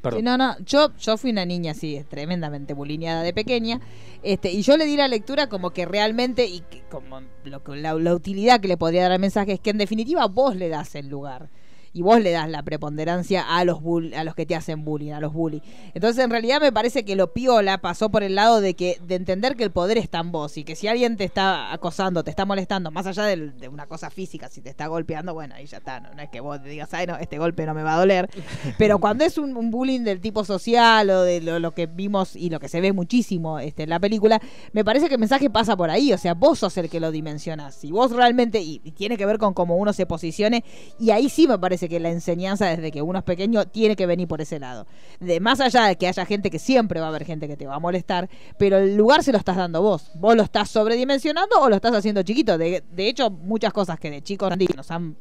Perdón. 0.00 0.20
Sí, 0.20 0.24
no, 0.24 0.36
no, 0.36 0.58
yo, 0.66 0.92
yo 0.98 1.16
fui 1.16 1.30
una 1.30 1.46
niña 1.46 1.72
así, 1.72 2.04
tremendamente 2.10 2.74
bulineada 2.74 3.22
de 3.22 3.32
pequeña, 3.32 3.80
este, 4.22 4.52
y 4.52 4.60
yo 4.60 4.76
le 4.76 4.84
di 4.84 4.96
la 4.98 5.08
lectura 5.08 5.48
como 5.48 5.70
que 5.70 5.86
realmente, 5.86 6.44
y 6.46 6.60
que 6.60 6.82
como 6.90 7.22
lo, 7.44 7.64
que- 7.64 7.76
la, 7.76 7.94
la 7.94 8.14
utilidad 8.14 8.60
que 8.60 8.68
le 8.68 8.76
podría 8.76 9.04
dar 9.04 9.12
al 9.12 9.18
mensaje 9.18 9.52
es 9.54 9.60
que 9.60 9.70
en 9.70 9.78
definitiva 9.78 10.26
vos 10.26 10.56
le 10.56 10.68
das 10.68 10.94
el 10.94 11.08
lugar. 11.08 11.48
Y 11.94 12.02
vos 12.02 12.20
le 12.20 12.32
das 12.32 12.50
la 12.50 12.62
preponderancia 12.62 13.40
a 13.42 13.64
los 13.64 13.80
bull- 13.80 14.12
a 14.14 14.24
los 14.24 14.34
que 14.34 14.44
te 14.44 14.54
hacen 14.54 14.84
bullying, 14.84 15.12
a 15.12 15.20
los 15.20 15.32
bully. 15.32 15.62
Entonces, 15.94 16.22
en 16.24 16.30
realidad 16.30 16.60
me 16.60 16.72
parece 16.72 17.04
que 17.04 17.14
lo 17.16 17.32
piola 17.32 17.78
pasó 17.78 18.10
por 18.10 18.22
el 18.24 18.34
lado 18.34 18.60
de 18.60 18.74
que 18.74 18.98
de 19.06 19.14
entender 19.14 19.54
que 19.56 19.64
el 19.64 19.70
poder 19.70 19.96
está 19.96 20.18
en 20.18 20.32
vos 20.32 20.58
y 20.58 20.64
que 20.64 20.74
si 20.76 20.88
alguien 20.88 21.16
te 21.16 21.22
está 21.24 21.72
acosando, 21.72 22.24
te 22.24 22.30
está 22.30 22.44
molestando, 22.44 22.90
más 22.90 23.06
allá 23.06 23.24
de 23.24 23.68
una 23.68 23.86
cosa 23.86 24.10
física, 24.10 24.48
si 24.48 24.60
te 24.60 24.70
está 24.70 24.88
golpeando, 24.88 25.32
bueno, 25.34 25.54
ahí 25.54 25.66
ya 25.66 25.78
está, 25.78 26.00
no, 26.00 26.12
No 26.14 26.20
es 26.22 26.28
que 26.30 26.40
vos 26.40 26.60
te 26.60 26.68
digas, 26.68 26.92
ay, 26.92 27.06
no, 27.06 27.16
este 27.16 27.38
golpe 27.38 27.64
no 27.64 27.74
me 27.74 27.82
va 27.84 27.94
a 27.94 27.98
doler. 27.98 28.28
Pero 28.78 28.98
cuando 28.98 29.24
es 29.24 29.38
un, 29.38 29.56
un 29.56 29.70
bullying 29.70 30.00
del 30.00 30.20
tipo 30.20 30.44
social 30.44 31.08
o 31.10 31.22
de 31.22 31.40
lo, 31.40 31.60
lo 31.60 31.70
que 31.74 31.86
vimos 31.86 32.34
y 32.34 32.50
lo 32.50 32.58
que 32.58 32.68
se 32.68 32.80
ve 32.80 32.92
muchísimo 32.92 33.60
este, 33.60 33.84
en 33.84 33.90
la 33.90 34.00
película, 34.00 34.40
me 34.72 34.84
parece 34.84 35.06
que 35.08 35.14
el 35.14 35.20
mensaje 35.20 35.48
pasa 35.48 35.76
por 35.76 35.90
ahí. 35.90 36.12
O 36.12 36.18
sea, 36.18 36.34
vos 36.34 36.58
sos 36.58 36.76
el 36.76 36.90
que 36.90 36.98
lo 36.98 37.12
dimensionas. 37.12 37.76
Si 37.76 37.92
vos 37.92 38.10
realmente, 38.10 38.60
y, 38.60 38.80
y 38.82 38.90
tiene 38.90 39.16
que 39.16 39.26
ver 39.26 39.38
con 39.38 39.54
cómo 39.54 39.76
uno 39.76 39.92
se 39.92 40.06
posicione, 40.06 40.64
y 40.98 41.10
ahí 41.10 41.28
sí 41.28 41.46
me 41.46 41.56
parece 41.58 41.83
que 41.88 42.00
la 42.00 42.10
enseñanza 42.10 42.66
desde 42.66 42.90
que 42.90 43.02
uno 43.02 43.18
es 43.18 43.24
pequeño 43.24 43.66
tiene 43.66 43.96
que 43.96 44.06
venir 44.06 44.28
por 44.28 44.40
ese 44.40 44.58
lado. 44.58 44.86
De 45.20 45.40
más 45.40 45.60
allá 45.60 45.84
de 45.84 45.96
que 45.96 46.06
haya 46.06 46.24
gente 46.26 46.50
que 46.50 46.58
siempre 46.58 47.00
va 47.00 47.06
a 47.06 47.08
haber 47.10 47.24
gente 47.24 47.48
que 47.48 47.56
te 47.56 47.66
va 47.66 47.76
a 47.76 47.80
molestar, 47.80 48.28
pero 48.58 48.78
el 48.78 48.96
lugar 48.96 49.22
se 49.22 49.32
lo 49.32 49.38
estás 49.38 49.56
dando 49.56 49.82
vos. 49.82 50.10
Vos 50.14 50.36
lo 50.36 50.42
estás 50.42 50.70
sobredimensionando 50.70 51.60
o 51.60 51.68
lo 51.68 51.76
estás 51.76 51.94
haciendo 51.94 52.22
chiquito. 52.22 52.58
De, 52.58 52.82
de 52.90 53.08
hecho, 53.08 53.30
muchas 53.30 53.72
cosas 53.72 53.98
que 53.98 54.10
de 54.10 54.22
chicos 54.22 54.52
nos 54.76 54.90
han 54.90 55.16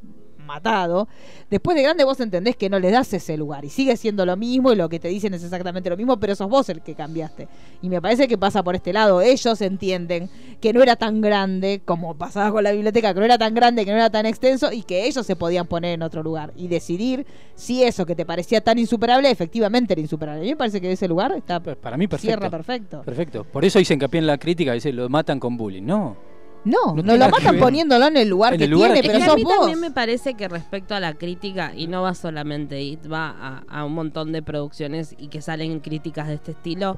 matado, 0.46 1.08
después 1.50 1.76
de 1.76 1.84
grande 1.84 2.04
vos 2.04 2.20
entendés 2.20 2.56
que 2.56 2.70
no 2.70 2.80
le 2.80 2.92
das 2.92 3.14
ese 3.14 3.38
lugar 3.38 3.66
y 3.66 3.70
sigue 3.70 3.98
siendo 3.98 4.26
lo 4.26 4.36
mismo 4.38 4.72
y 4.72 4.76
lo 4.76 4.90
que 4.90 5.00
te 5.00 5.08
dicen 5.08 5.34
es 5.34 5.44
exactamente 5.44 5.90
lo 5.90 5.98
mismo, 5.98 6.20
pero 6.20 6.36
sos 6.36 6.50
vos 6.50 6.70
el 6.70 6.82
que 6.82 6.96
cambiaste. 6.96 7.48
Y 7.82 7.90
me 7.90 8.02
parece 8.02 8.28
que 8.28 8.38
pasa 8.38 8.64
por 8.64 8.76
este 8.76 8.94
lado. 8.94 9.22
Ellos 9.22 9.62
entienden 9.62 10.30
que 10.62 10.74
no 10.74 10.82
era 10.84 10.96
tan 10.96 11.22
grande 11.22 11.82
como 11.84 12.16
pasaba 12.16 12.52
con 12.52 12.64
la 12.64 12.72
biblioteca, 12.72 13.14
que 13.14 13.20
no 13.20 13.26
era 13.26 13.38
tan 13.38 13.54
grande, 13.54 13.86
que 13.86 13.92
no 13.92 13.98
era 13.98 14.10
tan 14.10 14.26
extenso 14.26 14.72
y 14.72 14.84
que 14.84 15.06
ellos 15.06 15.26
se 15.26 15.36
podían 15.36 15.68
poner 15.68 15.94
en 15.94 16.02
otro 16.04 16.24
lugar 16.24 16.54
y 16.56 16.68
decidir 16.68 17.26
si 17.56 17.84
eso 17.84 18.06
que 18.06 18.16
te 18.16 18.26
parecía 18.26 18.62
tan 18.62 18.78
insuperable 18.80 19.30
efectivamente 19.30 19.94
era 19.94 20.02
insuperable. 20.02 20.42
A 20.42 20.44
mí 20.44 20.50
me 20.50 20.56
parece 20.58 20.82
que 20.82 20.92
ese 20.92 21.08
lugar 21.08 21.32
está 21.34 21.60
Para 21.62 21.98
mí, 21.98 22.08
perfecto. 22.08 22.28
cierra 22.28 22.50
perfecto. 22.50 23.02
Perfecto. 23.04 23.44
Por 23.44 23.66
eso 23.66 23.80
hice 23.80 23.94
hincapié 23.94 24.20
en 24.20 24.28
la 24.28 24.38
crítica, 24.38 24.74
dice, 24.74 24.92
lo 24.94 25.10
matan 25.10 25.40
con 25.40 25.58
bullying. 25.58 25.84
No. 25.84 26.33
No, 26.66 26.78
No 26.88 26.94
no, 26.96 27.04
tiene 27.04 27.18
lo 27.18 27.30
matan 27.30 27.60
poniéndolo 27.60 28.08
en 28.08 28.18
el 28.18 28.30
lugar 28.30 28.54
En 28.54 28.60
que 28.60 28.66
el 28.66 28.72
lugar 28.72 28.94
tiene, 28.94 29.02
que 29.02 29.08
pero 29.08 29.18
es 29.20 29.24
que 29.24 29.30
sos 29.30 29.34
a 29.34 29.38
mí 29.38 29.44
vos. 29.44 29.58
también 29.58 29.80
me 29.80 29.92
parece 29.92 30.34
que 30.36 30.48
respecto 30.48 30.96
a 30.96 31.00
la 31.00 31.14
crítica, 31.16 31.74
y 31.76 31.88
no 31.88 32.02
va 32.04 32.14
solamente 32.14 32.82
IT, 32.82 33.12
va 33.12 33.30
a, 33.30 33.64
a 33.68 33.86
un 33.86 33.94
montón 33.94 34.32
de 34.32 34.42
producciones 34.42 35.16
y 35.18 35.28
que 35.28 35.42
salen 35.42 35.80
críticas 35.82 36.28
de 36.28 36.36
este 36.36 36.52
estilo, 36.52 36.98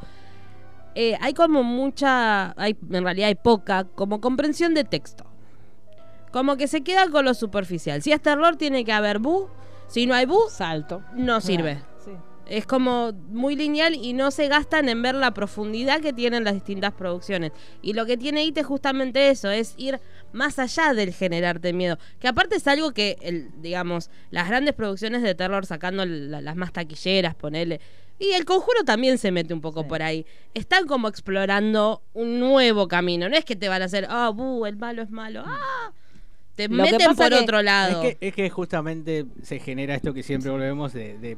eh, 0.93 1.17
hay 1.19 1.33
como 1.33 1.63
mucha, 1.63 2.53
hay, 2.61 2.77
en 2.91 3.03
realidad 3.03 3.27
hay 3.27 3.35
poca, 3.35 3.83
como 3.83 4.21
comprensión 4.21 4.73
de 4.73 4.83
texto. 4.83 5.25
Como 6.31 6.57
que 6.57 6.67
se 6.67 6.81
queda 6.81 7.09
con 7.09 7.25
lo 7.25 7.33
superficial. 7.33 8.01
Si 8.01 8.11
es 8.11 8.21
terror, 8.21 8.55
tiene 8.57 8.85
que 8.85 8.91
haber 8.93 9.19
bu. 9.19 9.47
Si 9.87 10.05
no 10.05 10.13
hay 10.13 10.25
bu, 10.25 10.43
Salto. 10.49 11.01
no 11.15 11.41
sirve. 11.41 11.79
Es 12.47 12.65
como 12.67 13.11
muy 13.29 13.55
lineal 13.55 13.95
y 13.95 14.13
no 14.13 14.29
se 14.29 14.47
gastan 14.47 14.87
en 14.89 15.01
ver 15.01 15.15
la 15.15 15.33
profundidad 15.33 15.99
que 16.01 16.13
tienen 16.13 16.43
las 16.43 16.53
distintas 16.53 16.93
producciones. 16.93 17.51
Y 17.81 17.93
lo 17.93 18.05
que 18.05 18.17
tiene 18.17 18.43
IT 18.45 18.59
es 18.59 18.65
justamente 18.67 19.29
eso, 19.31 19.49
es 19.49 19.73
ir 19.77 19.99
más 20.31 20.59
allá 20.59 20.93
del 20.93 21.11
generarte 21.13 21.73
miedo. 21.73 21.97
Que 22.19 22.27
aparte 22.27 22.55
es 22.57 22.67
algo 22.67 22.91
que, 22.91 23.17
el, 23.21 23.49
digamos, 23.61 24.09
las 24.29 24.47
grandes 24.47 24.75
producciones 24.75 25.23
de 25.23 25.33
terror, 25.33 25.65
sacando 25.65 26.05
la- 26.05 26.41
las 26.41 26.55
más 26.55 26.71
taquilleras, 26.71 27.33
ponele. 27.35 27.79
Y 28.19 28.31
el 28.31 28.45
conjuro 28.45 28.83
también 28.85 29.17
se 29.17 29.31
mete 29.31 29.53
un 29.53 29.59
poco 29.61 29.81
Sí. 29.81 29.87
por 29.89 30.01
ahí. 30.03 30.25
Están 30.53 30.85
como 30.87 31.07
explorando 31.07 32.01
un 32.13 32.39
nuevo 32.39 32.87
camino. 32.87 33.27
No 33.27 33.35
es 33.35 33.43
que 33.43 33.55
te 33.55 33.67
van 33.69 33.81
a 33.81 33.85
hacer, 33.85 34.05
ah, 34.09 34.29
bu, 34.29 34.65
el 34.65 34.77
malo 34.77 35.01
es 35.01 35.09
malo. 35.09 35.43
Ah. 35.45 35.91
Te 36.55 36.67
Lo 36.69 36.83
que 36.85 36.91
meten 36.91 37.07
pasa 37.07 37.23
por 37.25 37.37
que- 37.37 37.43
otro 37.43 37.61
lado. 37.61 38.03
Es 38.03 38.15
que, 38.15 38.27
es 38.27 38.33
que 38.33 38.49
justamente 38.49 39.25
se 39.43 39.59
genera 39.59 39.93
esto 39.95 40.13
que 40.13 40.23
siempre 40.23 40.49
volvemos 40.51 40.93
de, 40.93 41.17
de, 41.19 41.37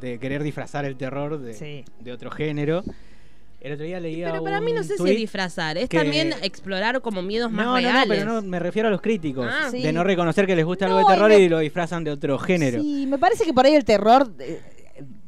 de 0.00 0.18
querer 0.18 0.42
disfrazar 0.42 0.84
el 0.84 0.96
terror 0.96 1.38
de, 1.40 1.54
Sí. 1.54 1.84
de 2.00 2.12
otro 2.12 2.30
género. 2.30 2.82
El 3.60 3.72
otro 3.74 3.84
día 3.84 4.00
leía 4.00 4.30
Pero 4.32 4.42
para 4.42 4.58
mí 4.62 4.72
no 4.72 4.82
sé 4.82 4.96
si 4.96 5.04
disfrazar, 5.14 5.76
es 5.76 5.88
que- 5.90 5.98
también 5.98 6.32
explorar 6.42 7.02
como 7.02 7.20
miedos 7.20 7.50
más 7.52 7.66
No, 7.66 7.72
no, 7.72 7.76
reales. 7.78 8.08
no, 8.08 8.14
pero 8.14 8.24
no, 8.24 8.42
me 8.42 8.58
refiero 8.58 8.88
a 8.88 8.90
los 8.90 9.02
críticos. 9.02 9.46
Ah. 9.50 9.68
Sí. 9.70 9.82
De 9.82 9.92
no 9.92 10.02
reconocer 10.02 10.46
que 10.46 10.56
les 10.56 10.64
gusta 10.64 10.86
algo 10.86 11.00
No, 11.00 11.06
de 11.06 11.12
y 11.12 11.14
terror 11.14 11.28
me- 11.30 11.38
y 11.40 11.48
lo 11.48 11.58
disfrazan 11.58 12.02
de 12.02 12.10
otro 12.10 12.38
género. 12.38 12.80
Sí, 12.80 13.06
me 13.06 13.18
parece 13.18 13.44
que 13.44 13.52
por 13.52 13.66
ahí 13.66 13.74
el 13.74 13.84
terror, 13.84 14.32
eh, 14.38 14.60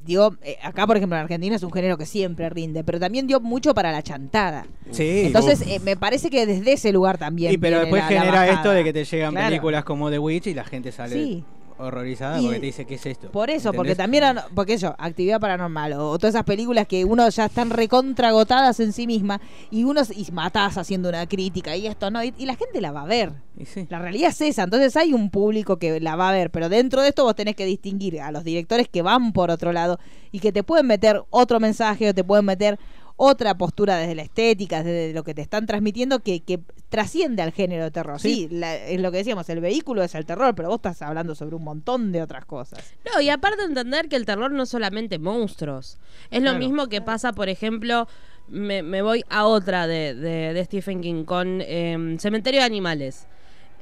digo, 0.04 0.34
eh, 0.42 0.56
acá 0.62 0.86
por 0.86 0.96
ejemplo 0.96 1.16
en 1.16 1.22
Argentina 1.22 1.56
es 1.56 1.62
un 1.62 1.72
género 1.72 1.96
que 1.98 2.06
siempre 2.06 2.48
rinde, 2.50 2.82
pero 2.84 2.98
también 3.00 3.26
dio 3.26 3.40
mucho 3.40 3.74
para 3.74 3.92
la 3.92 4.02
chantada. 4.02 4.66
Sí. 4.90 5.22
Entonces 5.26 5.62
eh, 5.66 5.80
me 5.84 5.96
parece 5.96 6.28
que 6.30 6.44
desde 6.46 6.72
ese 6.72 6.92
lugar 6.92 7.18
también. 7.18 7.52
y 7.52 7.56
pero 7.58 7.76
viene 7.80 7.80
después 7.96 8.02
la- 8.02 8.08
genera 8.20 8.48
esto 8.48 8.70
de 8.70 8.84
que 8.84 8.92
te 8.92 9.04
llegan 9.04 9.32
Claro. 9.32 9.48
películas 9.48 9.84
como 9.84 10.10
The 10.10 10.18
Witch 10.18 10.46
y 10.48 10.54
la 10.54 10.64
gente 10.64 10.92
sale 10.92 11.14
Sí. 11.14 11.44
Horrorizada 11.84 12.40
Y- 12.40 12.44
porque 12.44 12.60
te 12.60 12.66
dice, 12.66 12.84
¿qué 12.86 12.94
es 12.94 13.06
esto? 13.06 13.30
Por 13.30 13.50
eso, 13.50 13.72
porque 13.72 13.94
también, 13.94 14.24
porque 14.54 14.74
eso, 14.74 14.94
actividad 14.98 15.40
paranormal 15.40 15.92
o, 15.94 16.10
o 16.10 16.18
todas 16.18 16.34
esas 16.34 16.44
películas 16.44 16.86
que 16.86 17.04
uno 17.04 17.28
ya 17.28 17.46
están 17.46 17.70
recontragotadas 17.70 18.80
en 18.80 18.92
sí 18.92 19.06
misma 19.06 19.40
y 19.70 19.84
uno 19.84 20.02
y 20.14 20.30
matás 20.32 20.78
haciendo 20.78 21.08
una 21.08 21.26
crítica 21.26 21.76
y 21.76 21.86
esto 21.86 22.10
no, 22.10 22.22
y, 22.22 22.34
y 22.38 22.46
la 22.46 22.56
gente 22.56 22.80
la 22.80 22.92
va 22.92 23.02
a 23.02 23.06
ver. 23.06 23.32
Y 23.56 23.66
sí. 23.66 23.86
La 23.90 23.98
realidad 23.98 24.30
es 24.30 24.40
esa, 24.40 24.62
entonces 24.64 24.96
hay 24.96 25.12
un 25.12 25.30
público 25.30 25.78
que 25.78 26.00
la 26.00 26.16
va 26.16 26.30
a 26.30 26.32
ver, 26.32 26.50
pero 26.50 26.68
dentro 26.68 27.02
de 27.02 27.08
esto 27.08 27.24
vos 27.24 27.34
tenés 27.34 27.54
que 27.54 27.66
distinguir 27.66 28.20
a 28.20 28.30
los 28.32 28.44
directores 28.44 28.88
que 28.88 29.02
van 29.02 29.32
por 29.32 29.50
otro 29.50 29.72
lado 29.72 29.98
y 30.30 30.40
que 30.40 30.52
te 30.52 30.62
pueden 30.62 30.86
meter 30.86 31.22
otro 31.30 31.60
mensaje 31.60 32.08
o 32.08 32.14
te 32.14 32.24
pueden 32.24 32.44
meter 32.46 32.78
otra 33.16 33.56
postura 33.56 33.96
desde 33.96 34.14
la 34.14 34.22
estética, 34.22 34.82
desde 34.82 35.12
lo 35.14 35.22
que 35.24 35.34
te 35.34 35.42
están 35.42 35.66
transmitiendo 35.66 36.20
que, 36.20 36.40
que 36.40 36.60
trasciende 36.88 37.42
al 37.42 37.52
género 37.52 37.84
de 37.84 37.90
terror. 37.90 38.20
Sí, 38.20 38.48
la- 38.50 38.76
es 38.76 39.00
lo 39.00 39.10
que 39.12 39.18
decíamos, 39.18 39.48
el 39.48 39.60
vehículo 39.60 40.02
es 40.02 40.14
el 40.14 40.26
terror, 40.26 40.54
pero 40.54 40.68
vos 40.68 40.76
estás 40.76 41.00
hablando 41.02 41.34
sobre 41.34 41.56
un 41.56 41.64
montón 41.64 42.12
de 42.12 42.22
otras 42.22 42.44
cosas. 42.44 42.94
No, 43.12 43.20
y 43.20 43.28
aparte 43.30 43.62
entender 43.64 44.08
que 44.08 44.16
el 44.16 44.26
terror 44.26 44.50
no 44.52 44.64
es 44.64 44.68
solamente 44.68 45.18
monstruos. 45.18 45.98
Es 46.30 46.42
lo 46.42 46.50
mismo 46.58 46.88
que 46.88 47.00
pasa, 47.00 47.32
por 47.32 47.48
ejemplo, 47.48 48.08
me, 48.48 48.82
me 48.82 49.02
voy 49.02 49.24
a 49.30 49.46
otra 49.46 49.86
de, 49.86 50.14
de- 50.14 50.52
de 50.52 50.64
Stephen 50.64 51.00
King 51.00 51.24
con 51.24 51.60
em, 51.62 52.18
Cementerio 52.18 52.60
de 52.60 52.66
Animales. 52.66 53.26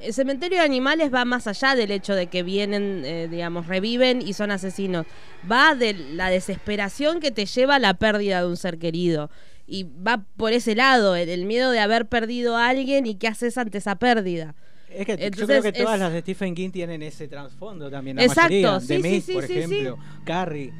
El 0.01 0.13
Cementerio 0.13 0.57
de 0.59 0.63
Animales 0.65 1.13
va 1.13 1.25
más 1.25 1.47
allá 1.47 1.75
del 1.75 1.91
hecho 1.91 2.15
de 2.15 2.27
que 2.27 2.43
vienen, 2.43 3.03
eh, 3.05 3.27
digamos, 3.29 3.67
reviven 3.67 4.21
y 4.21 4.33
son 4.33 4.51
asesinos. 4.51 5.05
Va 5.49 5.75
de 5.75 5.93
la 5.93 6.29
desesperación 6.29 7.19
que 7.19 7.31
te 7.31 7.45
lleva 7.45 7.75
a 7.75 7.79
la 7.79 7.93
pérdida 7.93 8.41
de 8.41 8.47
un 8.47 8.57
ser 8.57 8.77
querido. 8.79 9.29
Y 9.67 9.83
va 9.83 10.25
por 10.37 10.53
ese 10.53 10.75
lado, 10.75 11.15
el, 11.15 11.29
el 11.29 11.45
miedo 11.45 11.71
de 11.71 11.79
haber 11.79 12.07
perdido 12.07 12.57
a 12.57 12.67
alguien 12.69 13.05
y 13.05 13.15
qué 13.15 13.27
haces 13.27 13.57
ante 13.57 13.77
esa 13.77 13.95
pérdida. 13.95 14.55
Es 14.89 15.05
que 15.05 15.15
yo 15.17 15.23
Entonces, 15.23 15.47
creo 15.61 15.61
que 15.61 15.71
todas 15.71 15.93
es- 15.95 15.99
las 16.01 16.11
de 16.13 16.19
Stephen 16.21 16.53
King 16.55 16.71
tienen 16.71 17.01
ese 17.03 17.27
trasfondo 17.27 17.89
también. 17.89 18.17
La 18.17 18.23
Exacto, 18.23 18.49
mayoría. 18.51 18.79
sí, 18.81 18.87
The 18.87 18.95
sí, 18.97 19.01
Mist, 19.03 19.27
sí, 19.27 19.33
por 19.33 19.43
ejemplo. 19.45 19.97
Carrie. 20.25 20.73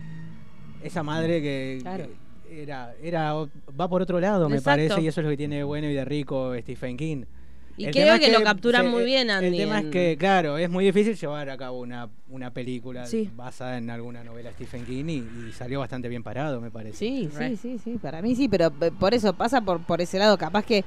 Esa 0.84 1.04
madre 1.04 1.42
que, 1.42 1.80
Claro. 1.82 2.08
era, 2.50 2.94
era, 3.02 3.34
va 3.80 3.88
por 3.88 4.02
otro 4.02 4.20
lado, 4.20 4.50
me 4.50 4.58
Exacto. 4.58 4.80
parece, 4.88 5.02
y 5.02 5.08
eso 5.08 5.22
es 5.22 5.26
lo 5.26 5.30
que 5.30 5.38
tiene 5.38 5.58
de 5.58 5.64
bueno 5.64 5.88
y 5.88 5.94
de 5.94 6.04
rico 6.04 6.54
Stephen 6.60 6.98
King. 6.98 7.24
Y 7.82 7.86
El 7.86 7.92
creo 7.92 8.06
tema 8.06 8.16
es 8.18 8.22
que, 8.26 8.32
lo 8.32 8.44
capturan 8.44 8.84
se- 8.86 8.90
muy 8.90 9.04
bien, 9.06 9.30
El 9.30 9.46
Andy. 9.46 9.58
tema 9.58 9.80
es 9.80 9.86
que, 9.88 10.16
claro, 10.18 10.58
es 10.58 10.70
muy 10.70 10.86
difícil 10.86 11.16
llevar 11.16 11.50
a 11.50 11.58
cabo 11.58 11.80
una, 11.80 12.10
una 12.30 12.54
película 12.54 13.06
Sí. 13.06 13.30
basada 13.36 13.78
en 13.78 13.90
alguna 13.90 14.24
novela 14.24 14.50
de 14.50 14.56
Stephen 14.56 14.86
King 14.86 15.06
y, 15.08 15.18
y 15.50 15.52
salió 15.58 15.80
bastante 15.80 16.08
bien 16.10 16.24
parado, 16.24 16.62
me 16.62 16.72
parece. 16.72 16.98
Sí, 16.98 17.30
sí, 17.38 17.58
sí, 17.58 17.78
sí, 17.84 17.98
para 18.02 18.22
mí 18.22 18.36
sí, 18.36 18.48
pero 18.48 18.72
eh, 18.82 18.92
por 19.00 19.14
eso 19.14 19.34
pasa 19.34 19.62
por, 19.62 19.82
por 19.82 20.02
ese 20.02 20.20
lado. 20.20 20.38
Capaz 20.38 20.64
que 20.66 20.84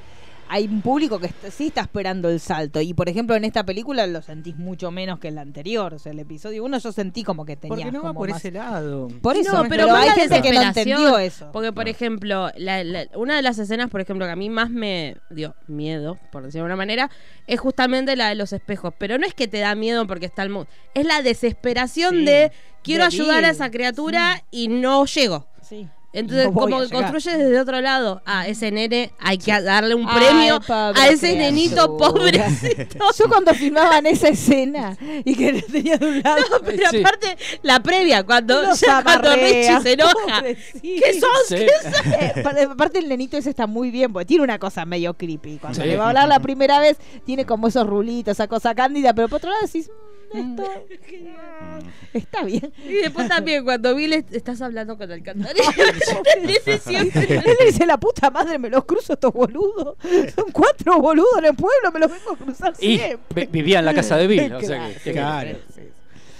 hay 0.48 0.66
un 0.66 0.82
público 0.82 1.18
que 1.18 1.26
est- 1.26 1.48
sí 1.50 1.66
está 1.68 1.82
esperando 1.82 2.28
el 2.28 2.40
salto. 2.40 2.80
Y 2.80 2.94
por 2.94 3.08
ejemplo, 3.08 3.34
en 3.36 3.44
esta 3.44 3.64
película 3.64 4.06
lo 4.06 4.22
sentís 4.22 4.56
mucho 4.56 4.90
menos 4.90 5.18
que 5.18 5.28
en 5.28 5.36
la 5.36 5.40
anterior. 5.42 5.94
O 5.94 5.98
sea, 5.98 6.12
el 6.12 6.18
episodio 6.20 6.64
uno 6.64 6.78
yo 6.78 6.92
sentí 6.92 7.22
como 7.24 7.44
que 7.44 7.56
tenía. 7.56 7.76
Porque 7.76 7.90
no 7.92 8.02
va 8.02 8.12
por 8.12 8.28
más- 8.30 8.38
ese 8.38 8.52
lado. 8.52 9.08
Por 9.22 9.36
eso, 9.36 9.62
No, 9.62 9.68
pero, 9.68 9.94
hay 9.94 10.10
gente 10.10 10.42
que 10.42 10.52
no 10.52 10.62
entendió 10.62 11.18
eso. 11.18 11.50
Porque, 11.52 11.72
por 11.72 11.88
ejemplo, 11.88 12.50
la- 12.56 12.84
la- 12.84 13.06
una 13.14 13.36
de 13.36 13.42
las 13.42 13.58
escenas, 13.58 13.90
por 13.90 14.00
ejemplo, 14.00 14.26
que 14.26 14.32
a 14.32 14.36
mí 14.36 14.50
más 14.50 14.70
me 14.70 15.16
dio 15.30 15.54
miedo, 15.66 16.18
por 16.32 16.42
decirlo 16.42 16.64
de 16.64 16.66
una 16.66 16.76
manera, 16.76 17.10
es 17.46 17.60
justamente 17.60 18.16
la 18.16 18.28
de 18.28 18.34
los 18.34 18.52
espejos. 18.52 18.92
Pero 18.98 19.18
no 19.18 19.26
es 19.26 19.34
que 19.34 19.48
te 19.48 19.58
da 19.60 19.74
miedo 19.74 20.06
porque 20.06 20.26
está 20.26 20.42
el 20.42 20.50
mundo. 20.50 20.68
Es 20.94 21.06
la 21.06 21.22
desesperación 21.22 22.14
Sí, 22.16 22.24
de 22.24 22.52
quiero 22.82 23.02
de 23.04 23.06
ayudar 23.08 23.44
a 23.44 23.50
esa 23.50 23.70
criatura 23.70 24.42
y 24.50 24.68
no 24.68 25.04
llego. 25.06 25.46
Sí. 25.62 25.88
Entonces, 26.14 26.46
No 26.46 26.52
como 26.52 26.78
que 26.78 26.84
llegar. 26.86 27.10
construyes 27.10 27.38
desde 27.38 27.60
otro 27.60 27.80
lado. 27.80 28.22
Ah, 28.24 28.46
ese 28.46 28.70
nene 28.70 29.10
hay 29.18 29.36
que 29.36 29.50
darle 29.60 29.94
un 29.96 30.06
Ay, 30.08 30.16
premio 30.16 30.60
pobre 30.60 31.00
a 31.00 31.08
ese 31.08 31.34
nenito 31.36 31.96
pobrecito. 31.96 33.04
Yo 33.18 33.28
cuando 33.28 33.52
filmaban 33.52 34.06
esa 34.06 34.28
escena 34.28 34.96
y 35.24 35.34
que 35.34 35.60
tenía 35.62 35.96
de 35.98 36.06
un 36.06 36.22
lado. 36.22 36.44
Pero 36.64 36.90
Sí. 36.90 36.98
aparte, 37.00 37.36
la 37.62 37.82
previa, 37.82 38.22
cuando, 38.22 38.62
Los 38.62 38.80
ya 38.80 39.02
cuando 39.02 39.34
Richie 39.34 39.80
se 39.82 39.92
enoja. 39.94 40.12
pobrecito. 40.36 40.80
¿Qué 40.82 41.20
sos? 41.20 41.30
Sí. 41.48 41.56
¿Qué 41.56 41.70
sos? 41.82 41.94
Eh, 42.14 42.42
pa- 42.42 42.54
Aparte 42.72 42.98
el 43.00 43.08
nenito 43.08 43.36
ese 43.36 43.50
está 43.50 43.66
muy 43.66 43.90
bien, 43.90 44.12
porque 44.12 44.26
tiene 44.26 44.44
una 44.44 44.58
cosa 44.58 44.84
medio 44.84 45.14
creepy. 45.14 45.58
Cuando 45.58 45.82
Sí. 45.82 45.86
le 45.88 45.96
va 45.96 46.04
a 46.04 46.08
hablar 46.08 46.28
la 46.28 46.38
primera 46.40 46.78
vez, 46.78 46.96
tiene 47.26 47.44
como 47.44 47.66
esos 47.68 47.86
rulitos, 47.86 48.32
esa 48.32 48.46
cosa 48.46 48.74
cándida, 48.74 49.12
pero 49.14 49.28
por 49.28 49.38
otro 49.38 49.50
lado 49.50 49.62
decís, 49.62 49.88
"Mm, 49.90 50.13
esto 50.32 50.64
está 52.12 52.42
bien. 52.44 52.72
Y 52.84 52.92
después 52.94 53.28
también, 53.28 53.64
cuando 53.64 53.94
vi, 53.94 54.06
le- 54.06 54.24
estás 54.32 54.60
hablando 54.62 54.96
con 54.96 55.10
el 55.10 55.22
siempre. 56.80 57.36
Él 57.36 57.42
le 57.58 57.66
dice, 57.66 57.86
la 57.86 57.98
puta 57.98 58.30
madre, 58.30 58.58
me 58.58 58.70
los 58.70 58.84
cruzo 58.84 59.14
estos 59.14 59.32
boludos. 59.32 59.96
Son 60.34 60.50
cuatro 60.52 60.98
boludos 61.00 61.38
en 61.38 61.44
el 61.46 61.54
pueblo, 61.54 61.92
me 61.92 62.00
los 62.00 62.10
vengo 62.10 62.32
a 62.32 62.36
cruzar 62.36 62.72
Y 62.80 62.98
siempre. 62.98 63.46
vi- 63.46 63.50
vivía 63.52 63.78
en 63.80 63.84
la 63.84 63.94
casa 63.94 64.16
de 64.16 64.26
Bill, 64.26 64.52
o 64.52 64.60
sea 64.60 64.88
que- 64.88 65.00
que- 65.00 65.12
Claro. 65.12 65.58
sí, 65.68 65.74
sí. 65.74 65.80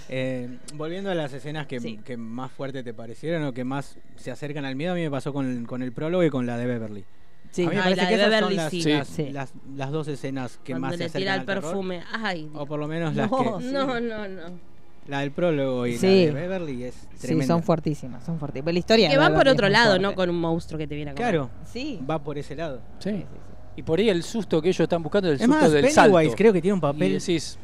Eh, 0.07 0.49
volviendo 0.75 1.09
a 1.09 1.15
las 1.15 1.33
escenas 1.33 1.65
que, 1.65 1.79
Sí. 1.79 1.99
que 2.05 2.15
más 2.15 2.51
fuerte 2.51 2.83
te 2.83 2.93
parecieron 2.93 3.43
o 3.43 3.53
que 3.53 3.63
más 3.63 3.97
se 4.17 4.29
acercan 4.31 4.63
al 4.65 4.75
miedo, 4.75 4.91
a 4.91 4.95
mí 4.95 5.01
me 5.01 5.09
pasó 5.09 5.33
con, 5.33 5.65
con 5.65 5.81
el 5.81 5.91
prólogo 5.91 6.23
y 6.23 6.29
con 6.29 6.45
la 6.45 6.57
de 6.57 6.65
Beverly. 6.67 7.03
Sí. 7.55 7.63
A 7.65 7.69
mí 7.69 7.75
me 7.75 7.81
Ay, 7.81 7.83
parece 7.95 8.01
la 8.01 8.07
que 8.09 8.17
de 8.17 8.21
esas 8.21 8.29
Beverly, 8.31 8.55
son 8.55 8.63
las, 8.63 8.71
sí. 8.71 8.83
las, 8.83 9.07
Sí. 9.07 9.29
las- 9.31 9.53
las 9.77 9.91
dos 9.91 10.07
escenas 10.09 10.59
que 10.63 10.73
Cuando 10.73 10.87
más 10.87 10.91
se 10.95 10.97
le 10.99 11.05
acercan 11.05 11.21
tira 11.21 11.33
el 11.35 11.39
al 11.39 11.45
terror, 11.45 11.63
perfume. 11.63 12.03
Ay, 12.11 12.49
O 12.53 12.65
por 12.65 12.79
lo 12.79 12.87
menos 12.87 13.15
las 13.15 13.31
No, 13.31 13.57
que... 13.57 13.63
sí. 13.63 13.71
no, 13.71 13.99
no, 13.99 14.27
no. 14.27 14.41
La 15.07 15.19
del 15.19 15.31
prólogo 15.31 15.85
y 15.85 15.97
Sí. 15.97 16.05
la 16.07 16.11
de 16.25 16.31
Beverly 16.33 16.83
es 16.83 16.95
Sí, 16.95 17.27
tremenda. 17.27 17.53
son 17.53 17.63
fuertísimas, 17.63 18.25
son 18.25 18.39
fuertísimas. 18.39 18.73
La 18.73 18.79
historia 18.79 19.07
Que 19.07 19.13
de 19.13 19.17
van 19.19 19.27
por 19.33 19.43
Beverly 19.45 19.53
otro 19.53 19.67
es 19.67 19.71
muy 19.71 19.73
lado, 19.77 19.89
fuerte. 19.91 20.01
no 20.03 20.15
con 20.15 20.29
un 20.31 20.39
monstruo 20.41 20.77
que 20.79 20.87
te 20.87 20.95
viene 20.95 21.11
a 21.11 21.13
comer. 21.13 21.29
Claro, 21.31 21.49
Sí. 21.71 21.99
va 22.09 22.19
por 22.19 22.37
ese 22.37 22.55
lado. 22.55 22.81
Sí. 22.99 23.23
Y 23.77 23.83
por 23.83 23.99
ahí 23.99 24.09
el 24.09 24.23
susto 24.23 24.61
que 24.61 24.69
ellos 24.69 24.79
están 24.81 25.03
buscando 25.03 25.27
es 25.29 25.33
el 25.33 25.41
Es 25.41 25.45
susto 25.45 25.61
más, 25.61 25.71
del 25.71 25.81
Pennywise 25.83 25.93
salto. 26.29 26.35
creo 26.35 26.53
que 26.53 26.61
tiene 26.61 26.73
un 26.73 26.79
Y 26.79 26.81
papel 26.81 27.13
decís, 27.13 27.57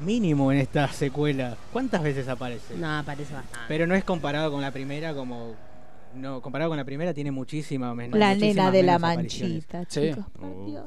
mínimo 0.00 0.52
en 0.52 0.58
esta 0.58 0.88
secuela. 0.88 1.56
¿Cuántas 1.72 2.02
veces 2.02 2.28
aparece? 2.28 2.76
No, 2.76 3.02
parece 3.04 3.34
bastante. 3.34 3.66
Pero 3.68 3.86
no 3.86 3.94
es 3.94 4.04
comparado 4.04 4.50
con 4.50 4.60
la 4.62 4.70
primera 4.70 5.14
como... 5.14 5.54
No, 6.14 6.40
comparado 6.40 6.70
con 6.70 6.76
la 6.76 6.84
primera 6.84 7.12
tiene 7.14 7.30
muchísima 7.30 7.94
menos 7.94 8.18
La 8.18 8.34
nena 8.34 8.70
de 8.70 8.82
la 8.82 8.98
manchita, 8.98 9.84
Sí. 9.88 10.08
chicos, 10.10 10.24
por 10.32 10.44
Oh. 10.46 10.64
Dios. 10.66 10.84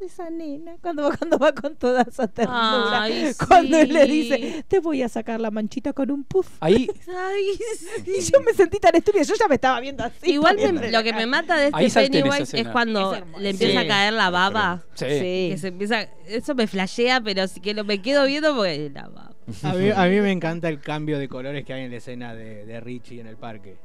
Esa 0.00 0.30
nena, 0.30 0.76
cuando 0.80 1.02
va, 1.10 1.16
cuando 1.16 1.38
va 1.40 1.52
con 1.52 1.74
toda 1.74 2.02
esa 2.02 2.28
ternura. 2.28 3.02
Ay, 3.02 3.32
cuando 3.48 3.78
él 3.78 3.92
le 3.92 4.06
sí. 4.06 4.12
dice, 4.12 4.64
te 4.68 4.78
voy 4.78 5.02
a 5.02 5.08
sacar 5.08 5.40
la 5.40 5.50
manchita 5.50 5.92
con 5.92 6.12
un 6.12 6.22
puff. 6.22 6.46
ahí, 6.60 6.88
Ay, 7.08 7.58
Y 8.06 8.20
yo 8.20 8.40
me 8.42 8.52
sentí 8.54 8.78
tan 8.78 8.94
estúpida, 8.94 9.24
yo 9.24 9.34
ya 9.34 9.48
me 9.48 9.56
estaba 9.56 9.80
viendo 9.80 10.04
así. 10.04 10.30
Igual 10.34 10.56
me- 10.72 10.92
lo 10.92 11.02
que 11.02 11.12
me 11.12 11.26
mata 11.26 11.56
de 11.56 11.72
este 11.84 12.08
Pennywise 12.10 12.60
es 12.60 12.68
cuando 12.68 13.12
Es 13.12 13.24
le 13.40 13.50
empieza 13.50 13.80
Sí. 13.80 13.86
a 13.86 13.88
caer 13.88 14.12
la 14.12 14.30
baba. 14.30 14.84
sí. 14.94 15.04
Sí. 15.06 15.48
Que 15.50 15.56
se 15.58 15.68
empieza. 15.68 16.02
Eso 16.28 16.54
me 16.54 16.68
flashea, 16.68 17.20
pero 17.20 17.48
sí 17.48 17.58
que 17.60 17.74
lo, 17.74 17.82
me 17.84 18.00
quedo 18.00 18.24
viendo 18.26 18.54
porque 18.54 18.90
la 18.94 19.08
baba. 19.08 19.32
A 19.64 19.72
mí, 19.72 19.90
a 19.90 20.04
mí 20.04 20.20
me 20.20 20.30
encanta 20.30 20.68
el 20.68 20.78
cambio 20.78 21.18
de 21.18 21.26
colores 21.28 21.64
que 21.64 21.72
hay 21.72 21.82
en 21.84 21.90
la 21.90 21.96
escena 21.96 22.34
de, 22.36 22.64
de 22.66 22.78
Richie 22.78 23.18
en 23.20 23.26
el 23.26 23.36
parque. 23.36 23.76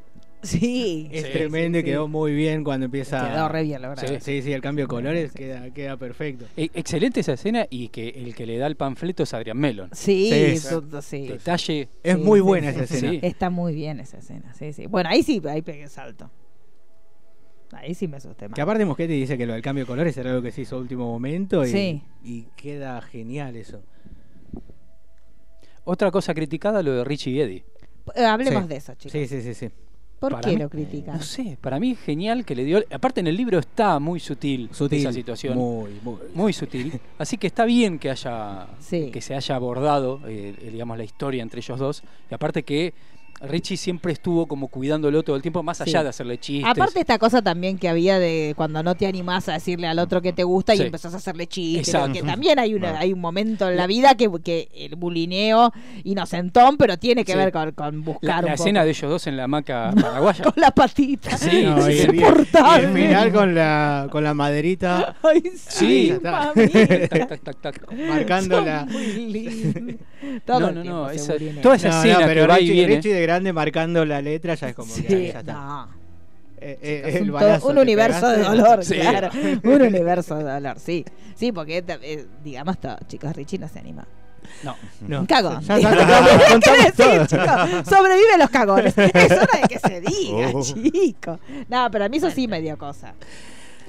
Sí. 0.43 1.07
Es 1.11 1.25
Sí, 1.25 1.31
tremendo 1.31 1.77
y 1.77 1.81
sí, 1.81 1.85
quedó 1.85 2.07
muy 2.07 2.33
bien 2.33 2.63
cuando 2.63 2.85
empieza. 2.85 3.29
Quedó 3.31 3.47
re 3.49 3.63
bien, 3.63 3.81
la 3.81 3.89
verdad. 3.89 4.05
Sí. 4.07 4.15
Sí, 4.19 4.41
sí, 4.41 4.51
el 4.53 4.61
cambio 4.61 4.83
de 4.85 4.89
colores 4.89 5.31
queda, 5.31 5.71
queda 5.73 5.97
perfecto. 5.97 6.45
E- 6.57 6.69
Excelente 6.73 7.21
esa 7.21 7.33
escena 7.33 7.65
y 7.69 7.87
que 7.89 8.09
el 8.09 8.35
que 8.35 8.45
le 8.45 8.57
da 8.57 8.67
el 8.67 8.75
panfleto 8.75 9.23
es 9.23 9.33
Adrián 9.33 9.57
Melon. 9.57 9.89
Sí, 9.93 10.57
sí. 11.01 11.27
Detalle. 11.27 11.89
Es 12.03 12.15
Sí, 12.17 12.21
muy 12.21 12.41
buena 12.41 12.71
sí, 12.71 12.77
esa 12.79 12.87
sí. 12.87 12.93
escena. 12.95 13.11
Sí. 13.13 13.19
Está 13.23 13.49
muy 13.49 13.73
bien 13.73 13.99
esa 13.99 14.17
escena, 14.17 14.53
sí, 14.53 14.73
sí. 14.73 14.85
Bueno, 14.87 15.09
ahí 15.09 15.23
sí, 15.23 15.41
ahí 15.49 15.61
pegué 15.61 15.83
el 15.83 15.89
salto. 15.89 16.29
Ahí 17.71 17.95
sí 17.95 18.07
me 18.07 18.17
asusté 18.17 18.47
más. 18.47 18.55
Que 18.55 18.61
aparte 18.61 18.85
Mosquete 18.85 19.13
dice 19.13 19.35
que 19.37 19.47
lo 19.47 19.53
del 19.53 19.61
cambio 19.63 19.83
de 19.85 19.87
colores 19.87 20.15
era 20.17 20.29
algo 20.29 20.43
que 20.43 20.51
se 20.51 20.61
hizo 20.61 20.75
a 20.75 20.79
último 20.79 21.05
momento 21.05 21.65
y, 21.65 21.69
Sí. 21.69 22.03
y 22.23 22.43
queda 22.55 23.01
genial 23.01 23.55
eso. 23.55 23.81
Otra 25.85 26.11
cosa 26.11 26.33
criticada, 26.33 26.83
lo 26.83 26.91
de 26.93 27.03
Richie 27.03 27.31
y 27.31 27.41
Eddie. 27.41 27.65
Eh, 28.15 28.25
hablemos 28.25 28.63
Sí. 28.63 28.69
de 28.69 28.75
eso, 28.75 28.93
chicos. 28.95 29.11
Sí, 29.11 29.27
sí, 29.27 29.41
sí, 29.41 29.53
sí. 29.53 29.69
¿Por 30.23 30.31
Para 30.31 30.49
qué 30.49 30.55
mí- 30.55 30.61
lo 30.63 30.69
critican? 30.69 31.17
No 31.17 31.21
sé, 31.21 31.57
para 31.59 31.81
mí 31.81 31.91
es 31.91 31.99
genial 31.99 32.45
que 32.45 32.55
le 32.55 32.63
dio. 32.63 32.81
Aparte, 32.93 33.19
en 33.19 33.27
el 33.27 33.35
libro 33.35 33.59
está 33.59 33.99
muy 33.99 34.21
sutil, 34.21 34.69
Sutil. 34.71 34.99
esa 34.99 35.11
situación. 35.11 35.57
Muy, 35.57 35.99
muy. 36.01 36.15
Muy 36.33 36.53
sutil. 36.53 36.93
Así 37.17 37.37
que 37.37 37.47
está 37.47 37.65
bien 37.65 37.99
que 37.99 38.09
haya 38.09 38.67
Sí. 38.79 39.09
que 39.11 39.19
se 39.19 39.35
haya 39.35 39.53
abordado, 39.57 40.21
eh, 40.25 40.55
eh, 40.61 40.69
digamos, 40.71 40.97
la 40.97 41.03
historia 41.03 41.43
entre 41.43 41.59
ellos 41.59 41.77
dos. 41.77 42.03
Y 42.31 42.33
aparte 42.33 42.63
que 42.63 42.93
Richie 43.43 43.77
siempre 43.77 44.13
estuvo 44.13 44.45
como 44.47 44.67
cuidándolo 44.69 45.21
todo 45.23 45.35
el 45.35 45.41
tiempo, 45.41 45.61
más 45.63 45.81
allá 45.81 45.99
Sí. 45.99 46.03
de 46.03 46.09
hacerle 46.09 46.37
chistes. 46.39 46.71
Aparte 46.71 46.99
esta 47.01 47.17
cosa 47.19 47.41
también 47.41 47.77
que 47.77 47.89
había 47.89 48.17
de 48.19 48.53
cuando 48.55 48.81
no 48.83 48.95
te 48.95 49.05
animás 49.05 49.49
a 49.49 49.53
decirle 49.53 49.87
al 49.87 49.99
otro 49.99 50.21
que 50.21 50.31
te 50.33 50.43
gusta 50.43 50.73
y 50.73 50.77
Sí. 50.77 50.83
empezás 50.83 51.13
a 51.13 51.17
hacerle 51.17 51.47
chistes, 51.47 51.89
Exacto. 51.89 52.13
que 52.13 52.23
también 52.23 52.57
hay 52.59 52.73
una, 52.73 52.97
hay 52.99 53.11
un 53.13 53.19
momento 53.19 53.69
en 53.69 53.75
la 53.77 53.85
vida 53.87 54.15
que, 54.15 54.29
que 54.43 54.69
el 54.73 54.95
bulineo 54.95 55.71
inocentón, 56.03 56.77
pero 56.77 56.97
tiene 56.97 57.25
que 57.25 57.33
Sí. 57.33 57.37
ver 57.37 57.51
con, 57.51 57.71
con 57.73 57.99
la, 57.99 58.05
buscar 58.05 58.43
la 58.43 58.47
un 58.49 58.53
escena 58.53 58.79
poco. 58.79 58.85
de 58.85 58.91
ellos 58.91 59.11
dos 59.11 59.27
en 59.27 59.37
la 59.37 59.43
hamaca 59.43 59.91
paraguaya. 60.01 60.43
con 60.43 60.53
la 60.55 60.71
patita. 60.71 61.37
Sí, 61.37 61.63
No, 61.63 61.89
y 61.89 61.93
insoportable. 61.99 62.81
y 62.81 62.85
el 62.85 62.93
final 63.09 63.31
con 63.33 63.55
la, 63.55 64.07
con 64.11 64.23
la 64.23 64.33
maderita 64.33 65.15
Ay, 65.23 65.43
Sí. 65.55 66.13
Tac, 66.21 66.53
tac, 67.27 67.43
tac, 67.43 67.61
tac. 67.61 67.91
marcando 68.07 68.55
Son 68.57 68.65
la. 68.65 68.85
muy 68.85 69.97
No, 70.47 70.57
el 70.69 70.75
no, 70.75 70.83
no, 70.83 71.09
esa- 71.09 71.33
toda 71.61 71.75
esa 71.75 71.89
No, 71.89 71.93
no, 71.95 72.03
escena 72.03 72.25
pero 72.27 72.41
que 72.41 72.47
va 72.47 72.59
y 72.59 72.61
Richie, 72.61 72.73
viene. 72.73 72.95
Richie 72.95 73.13
de 73.13 73.21
grande 73.33 73.53
marcando 73.53 74.05
la 74.05 74.21
letra 74.21 74.55
ya 74.55 74.69
es 74.69 74.75
como 74.75 74.91
Sí, 74.93 75.03
que 75.03 75.31
ya 75.33 75.39
está. 75.39 75.53
no. 75.53 75.87
Eh, 76.65 76.79
eh, 76.81 77.01
Es 77.07 77.15
el 77.15 77.23
un, 77.23 77.31
balazo 77.33 77.67
un 77.67 77.75
que 77.75 77.81
universo 77.81 78.27
de 78.29 78.37
dolor, 78.43 78.85
Sí. 78.85 78.95
claro. 78.95 79.29
Un 79.63 79.81
universo 79.81 80.35
de 80.37 80.43
dolor, 80.45 80.79
sí. 80.79 81.03
Sí, 81.35 81.51
porque, 81.51 81.83
eh, 81.85 82.25
digamos, 82.43 82.79
todo, 82.79 82.95
chicos, 83.07 83.35
Richie 83.35 83.57
no 83.59 83.67
se 83.67 83.79
anima. 83.79 84.07
No. 84.63 84.75
No. 85.07 85.25
Cagón. 85.27 85.61
Ya 85.61 85.75
¿Qué 85.79 86.71
decir, 86.91 87.27
chicos? 87.27 87.87
Sobrevive 87.89 88.37
los 88.37 88.49
cagones. 88.49 88.93
Es 88.97 89.31
hora 89.31 89.59
de 89.61 89.67
que 89.67 89.79
se 89.79 90.01
diga, 90.01 90.51
Oh. 90.53 90.61
chico. 90.63 91.39
No, 91.67 91.89
pero 91.91 92.05
a 92.05 92.09
mí 92.09 92.17
eso 92.17 92.29
sí 92.31 92.47
me 92.47 92.61
dio 92.61 92.77
cosa. 92.77 93.13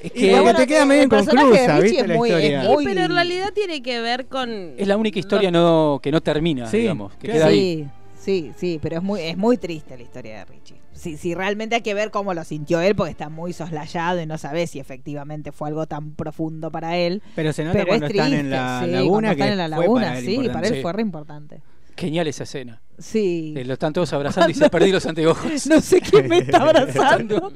Es 0.02 0.12
que 0.12 0.38
bueno, 0.40 0.58
te 0.58 0.66
queda 0.66 0.84
medio 0.84 1.08
personaje 1.08 1.46
de 1.46 1.52
inconclusa, 1.54 1.80
Richie 1.80 1.82
¿viste? 1.90 2.00
es 2.02 2.08
la 2.08 2.14
muy- 2.16 2.30
es 2.30 2.36
historia. 2.44 2.62
muy- 2.70 2.84
Y, 2.84 2.86
pero 2.88 3.00
en 3.04 3.14
realidad 3.14 3.52
tiene 3.54 3.82
que 3.82 4.00
ver 4.00 4.26
con. 4.26 4.74
es 4.76 4.86
la 4.88 4.96
única 4.96 5.18
historia 5.18 5.50
no, 5.50 5.98
que 6.02 6.10
no 6.12 6.20
termina, 6.20 6.66
Sí, 6.66 6.78
digamos. 6.78 7.14
Que 7.14 7.28
queda 7.28 7.46
ahí. 7.46 7.88
Sí, 8.24 8.52
sí, 8.56 8.78
pero 8.80 8.96
es 8.96 9.02
muy, 9.02 9.20
es 9.20 9.36
muy 9.36 9.58
triste 9.58 9.98
la 9.98 10.02
historia 10.02 10.38
de 10.38 10.44
Richie. 10.46 10.80
Sí, 10.92 11.18
sí, 11.18 11.34
realmente 11.34 11.74
hay 11.74 11.82
que 11.82 11.92
ver 11.92 12.10
cómo 12.10 12.32
lo 12.32 12.42
sintió 12.44 12.80
él, 12.80 12.96
porque 12.96 13.10
está 13.10 13.28
muy 13.28 13.52
soslayado 13.52 14.18
y 14.22 14.24
no 14.26 14.38
sabe 14.38 14.66
si 14.66 14.78
efectivamente 14.80 15.52
fue 15.52 15.68
algo 15.68 15.86
tan 15.86 16.12
profundo 16.14 16.70
para 16.70 16.96
él. 16.96 17.22
Pero 17.34 17.52
se 17.52 17.64
nota 17.64 17.72
Pero 17.74 17.84
es 17.84 17.88
cuando 17.88 18.06
triste, 18.06 18.24
están 18.24 18.40
en 18.40 18.50
la 18.50 18.80
sí, 18.82 18.90
laguna. 18.92 19.10
cuando 19.10 19.28
que 19.28 19.32
están 19.32 19.52
en 19.52 19.58
la 19.58 19.76
fue 19.76 19.84
laguna, 19.84 20.06
para 20.06 20.18
él 20.18 20.24
sí, 20.24 20.48
para 20.50 20.68
él 20.68 20.82
fue 20.82 20.92
re 20.94 21.02
importante. 21.02 21.60
Genial 21.96 22.26
esa 22.26 22.42
escena. 22.44 22.80
Sí. 22.98 23.54
Eh, 23.56 23.64
lo 23.64 23.74
están 23.74 23.92
todos 23.92 24.12
abrazando 24.12 24.50
y 24.50 24.54
se 24.54 24.68
perdí 24.70 24.90
los 24.92 25.04
anteojos. 25.06 25.66
No 25.66 25.80
sé 25.80 26.00
quién 26.00 26.28
me 26.28 26.38
está 26.38 26.58
abrazando. 26.62 27.52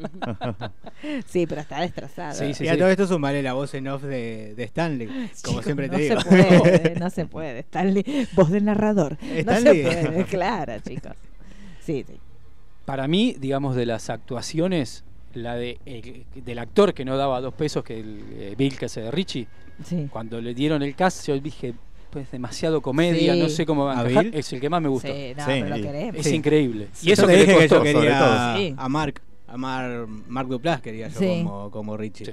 sí, 1.27 1.47
pero 1.47 1.61
está 1.61 1.81
destrozado. 1.81 2.35
Sí, 2.35 2.55
sí, 2.55 2.65
y 2.65 2.69
a 2.69 2.73
sí. 2.75 2.79
todo 2.79 2.89
esto 2.89 3.07
sumaré 3.07 3.43
la 3.43 3.53
voz 3.55 3.75
en 3.75 3.89
off 3.89 4.03
de, 4.03 4.55
de 4.55 4.65
Stanley, 4.65 5.31
como 5.45 5.63
siempre 5.63 5.89
te 5.89 5.97
no 5.97 5.99
digo. 6.03 6.21
se 6.21 6.27
puede, 6.29 6.95
no 7.01 7.11
se 7.11 7.27
puede. 7.27 7.59
Stanley, 7.61 8.29
voz 8.35 8.51
del 8.51 8.65
narrador. 8.65 9.17
No 9.23 9.53
Stanley. 9.53 9.83
se 9.85 10.07
puede, 10.07 10.25
claro, 10.25 10.73
chicos. 10.87 11.13
Sí, 11.81 12.05
sí. 12.07 12.15
Para 12.85 13.07
mí, 13.09 13.37
digamos, 13.39 13.77
de 13.77 13.87
las 13.87 14.11
actuaciones, 14.11 15.05
la 15.35 15.57
de 15.57 15.79
el- 15.85 16.25
del 16.45 16.59
actor 16.59 16.95
que 16.95 17.05
no 17.05 17.17
daba 17.17 17.41
dos 17.41 17.55
pesos, 17.55 17.85
que 17.85 18.01
el 18.01 18.23
eh, 18.33 18.55
Bill 18.57 18.79
que 18.79 18.87
hace 18.87 19.01
de 19.03 19.11
Richie, 19.11 19.47
sí. 19.85 20.09
cuando 20.11 20.41
le 20.41 20.55
dieron 20.55 20.83
el 20.83 20.95
cast, 20.95 21.27
yo 21.29 21.39
dije, 21.39 21.75
pues 22.11 22.31
demasiado 22.31 22.81
comedia, 22.81 23.35
Sí. 23.35 23.41
no 23.41 23.49
sé 23.49 23.67
cómo 23.67 23.85
va 23.85 23.95
a 23.95 24.01
¿A 24.01 24.11
encajar. 24.11 24.27
Es 24.35 24.53
el 24.53 24.61
que 24.61 24.69
más 24.71 24.81
me 24.83 24.89
gustó. 24.89 25.09
Sí, 25.09 25.35
no, 25.37 25.45
Sí, 25.45 25.51
pero 25.51 25.69
lo 25.69 25.77
y- 25.79 25.83
queremos. 25.83 26.17
Es 26.17 26.27
Sí. 26.27 26.35
increíble. 26.37 26.89
Y 27.03 27.09
Y 27.09 27.13
eso 27.13 27.23
yo 27.23 27.29
que 27.29 27.33
te 27.35 27.39
le 27.39 27.45
dije 27.47 27.53
que 27.59 27.69
costó. 27.69 27.75
yo 27.75 27.79
sobre 27.81 27.93
quería 27.95 28.19
todo. 28.19 28.57
Sí. 28.57 28.75
a 28.77 28.89
Mark, 28.89 29.21
a 29.47 29.57
Mar, 29.57 30.07
Mark 30.29 30.49
Duplass 30.49 30.81
quería 30.81 31.09
yo 31.09 31.19
Sí. 31.19 31.43
como, 31.45 31.71
como 31.71 31.97
Richie. 31.97 32.25
Sí. 32.27 32.33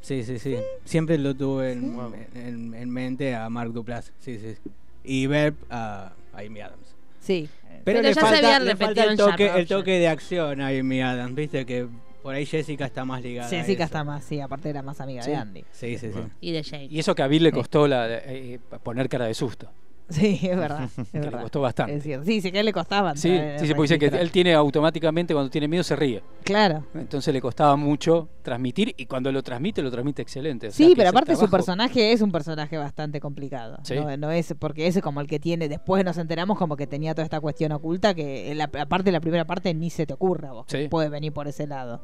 Sí, 0.00 0.24
sí, 0.24 0.38
sí. 0.38 0.56
Siempre 0.84 1.16
lo 1.18 1.34
tuve 1.34 1.72
en, 1.72 1.96
en- 2.34 2.74
en 2.74 2.90
mente 2.90 3.34
a 3.36 3.48
Mark 3.48 3.72
Duplass. 3.72 4.12
Sí, 4.18 4.38
sí. 4.38 4.56
Y 5.04 5.26
Verb 5.26 5.54
a, 5.70 6.12
a 6.32 6.38
Amy 6.40 6.60
Adams. 6.60 6.94
Sí. 7.20 7.48
Pero, 7.68 7.82
Pero 7.84 8.02
le 8.02 8.08
ya 8.08 8.14
se 8.14 8.20
falta, 8.20 8.36
había 8.38 8.58
le 8.60 8.76
falta 8.76 8.86
repetido 8.86 9.04
el 9.04 9.10
en 9.12 9.16
toque, 9.16 9.44
Sharp 9.46 9.58
el 9.58 9.66
toque 9.68 9.90
de 9.98 10.08
acción 10.08 10.60
a 10.60 10.68
Amy 10.68 11.00
Adams, 11.02 11.34
viste 11.34 11.66
que 11.66 11.86
por 12.22 12.34
ahí 12.34 12.46
Jessica 12.46 12.84
está 12.86 13.04
más 13.04 13.22
ligada. 13.22 13.46
a 13.48 13.50
Jessica 13.50 13.72
eso. 13.72 13.82
está 13.84 14.04
más, 14.04 14.24
sí, 14.24 14.40
aparte 14.40 14.70
era 14.70 14.82
más 14.82 15.00
amiga 15.00 15.22
Sí. 15.22 15.30
de 15.30 15.36
Andy. 15.36 15.60
Sí, 15.72 15.98
sí, 15.98 16.06
sí. 16.06 16.08
Bueno. 16.08 16.30
Y 16.40 16.52
de 16.52 16.62
Jane. 16.64 16.84
Y 16.90 16.98
eso 16.98 17.14
que 17.14 17.22
a 17.22 17.26
Bill 17.26 17.42
le 17.42 17.52
costó 17.52 17.86
la, 17.88 18.06
eh, 18.08 18.58
poner 18.82 19.08
cara 19.08 19.26
de 19.26 19.34
susto. 19.34 19.70
Sí, 20.20 20.38
es 20.42 20.56
verdad. 20.56 20.88
Es 20.96 21.08
Que 21.10 21.20
le 21.20 21.30
costó 21.30 21.60
bastante. 21.60 21.96
Es 21.96 22.02
cierto. 22.02 22.24
Sí, 22.26 22.40
sí, 22.40 22.52
que 22.52 22.60
él 22.60 22.66
le 22.66 22.72
costaba. 22.72 23.16
Sí, 23.16 23.38
sí, 23.58 23.66
se 23.66 23.74
puede 23.74 23.88
decir 23.96 24.10
que 24.10 24.16
él 24.16 24.30
tiene 24.30 24.54
automáticamente 24.54 25.32
cuando 25.34 25.50
tiene 25.50 25.68
miedo 25.68 25.82
se 25.84 25.96
ríe. 25.96 26.22
Claro. 26.44 26.84
Entonces 26.94 27.32
le 27.32 27.40
costaba 27.40 27.76
mucho 27.76 28.28
transmitir 28.42 28.94
y 28.96 29.06
cuando 29.06 29.32
lo 29.32 29.42
transmite, 29.42 29.82
lo 29.82 29.90
transmite 29.90 30.22
excelente. 30.22 30.68
O 30.68 30.70
sea, 30.70 30.86
Sí, 30.86 30.94
pero 30.96 31.10
aparte 31.10 31.34
su 31.36 31.48
personaje 31.48 32.12
es 32.12 32.20
un 32.20 32.30
personaje 32.32 32.76
bastante 32.76 33.20
complicado. 33.20 33.78
Sí. 33.84 33.94
No, 33.94 34.16
no 34.16 34.30
es 34.30 34.54
porque 34.58 34.86
ese 34.86 34.98
es 34.98 35.02
como 35.02 35.20
el 35.20 35.26
que 35.26 35.38
tiene. 35.40 35.68
Después 35.68 36.04
nos 36.04 36.18
enteramos 36.18 36.58
como 36.58 36.76
que 36.76 36.86
tenía 36.86 37.14
toda 37.14 37.24
esta 37.24 37.40
cuestión 37.40 37.72
oculta 37.72 38.14
que 38.14 38.54
la, 38.54 38.64
aparte 38.80 39.10
la 39.12 39.20
primera 39.20 39.44
parte 39.46 39.72
ni 39.74 39.90
se 39.90 40.06
te 40.06 40.14
ocurra 40.14 40.50
a 40.50 40.52
vos 40.52 40.66
que 40.66 40.82
Sí. 40.82 40.88
puede 40.88 41.08
venir 41.08 41.32
por 41.32 41.48
ese 41.48 41.66
lado. 41.66 42.02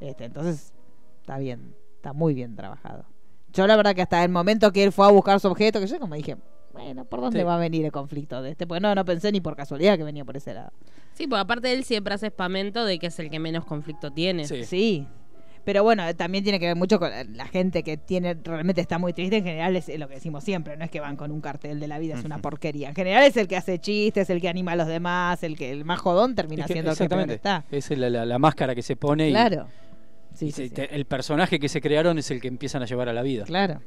Este, 0.00 0.24
entonces 0.24 0.72
está 1.20 1.38
bien, 1.38 1.74
está 1.96 2.12
muy 2.12 2.32
bien 2.34 2.56
trabajado. 2.56 3.04
Yo 3.52 3.66
la 3.66 3.76
verdad 3.76 3.94
que 3.94 4.02
hasta 4.02 4.22
el 4.22 4.30
momento 4.30 4.72
que 4.72 4.84
él 4.84 4.92
fue 4.92 5.06
a 5.06 5.10
buscar 5.10 5.40
su 5.40 5.48
objeto, 5.48 5.80
que 5.80 5.86
yo 5.86 5.98
como 5.98 6.14
dije, 6.14 6.36
bueno, 6.72 7.04
¿por 7.04 7.20
dónde 7.20 7.40
Sí. 7.40 7.44
va 7.44 7.56
a 7.56 7.58
venir 7.58 7.84
el 7.84 7.92
conflicto 7.92 8.40
de 8.42 8.50
este? 8.52 8.66
Porque 8.66 8.80
no, 8.80 8.94
no 8.94 9.04
pensé 9.04 9.32
ni 9.32 9.40
por 9.40 9.56
casualidad 9.56 9.96
que 9.96 10.04
venía 10.04 10.24
por 10.24 10.36
ese 10.36 10.54
lado. 10.54 10.70
Sí, 11.14 11.26
porque 11.26 11.40
aparte 11.40 11.72
él 11.72 11.84
siempre 11.84 12.14
hace 12.14 12.28
espamento 12.28 12.84
de 12.84 12.98
que 12.98 13.08
es 13.08 13.18
el 13.18 13.30
que 13.30 13.38
menos 13.38 13.64
conflicto 13.64 14.10
tiene. 14.12 14.46
Sí. 14.46 14.64
Sí. 14.64 15.06
Pero 15.62 15.82
bueno, 15.84 16.02
también 16.16 16.42
tiene 16.42 16.58
que 16.58 16.66
ver 16.66 16.76
mucho 16.76 16.98
con 16.98 17.10
la 17.36 17.46
gente 17.46 17.82
que 17.82 17.98
tiene 17.98 18.32
realmente 18.42 18.80
está 18.80 18.98
muy 18.98 19.12
triste. 19.12 19.36
En 19.36 19.44
general 19.44 19.76
es 19.76 19.88
lo 19.98 20.08
que 20.08 20.14
decimos 20.14 20.42
siempre, 20.42 20.74
no 20.78 20.84
es 20.86 20.90
que 20.90 21.00
van 21.00 21.16
con 21.16 21.30
un 21.30 21.42
cartel 21.42 21.78
de 21.80 21.86
la 21.86 21.98
vida, 21.98 22.14
es 22.18 22.24
una 22.24 22.38
porquería. 22.38 22.88
En 22.88 22.94
general 22.94 23.24
es 23.24 23.36
el 23.36 23.46
que 23.46 23.58
hace 23.58 23.78
chistes, 23.78 24.30
el 24.30 24.40
que 24.40 24.48
anima 24.48 24.72
a 24.72 24.76
los 24.76 24.86
demás, 24.86 25.42
el 25.42 25.58
que 25.58 25.70
el 25.70 25.84
más 25.84 26.00
jodón 26.00 26.34
termina 26.34 26.62
Es 26.62 26.66
que- 26.68 26.72
siendo 26.72 26.92
el 26.92 26.96
que 26.96 27.08
peor 27.10 27.30
está. 27.30 27.64
Es 27.70 27.90
la, 27.90 28.08
la- 28.08 28.24
la 28.24 28.38
máscara 28.38 28.74
que 28.74 28.80
se 28.82 28.96
pone 28.96 29.28
y- 29.28 29.32
Claro. 29.32 29.66
Sí, 30.32 30.46
y 30.46 30.52
sí, 30.52 30.62
se- 30.62 30.68
sí. 30.68 30.74
te- 30.74 30.94
el 30.94 31.04
personaje 31.04 31.58
que 31.60 31.68
se 31.68 31.82
crearon 31.82 32.16
es 32.18 32.30
el 32.30 32.40
que 32.40 32.48
empiezan 32.48 32.82
a 32.82 32.86
llevar 32.86 33.10
a 33.10 33.12
la 33.12 33.20
vida. 33.22 33.44
Claro. 33.44 33.82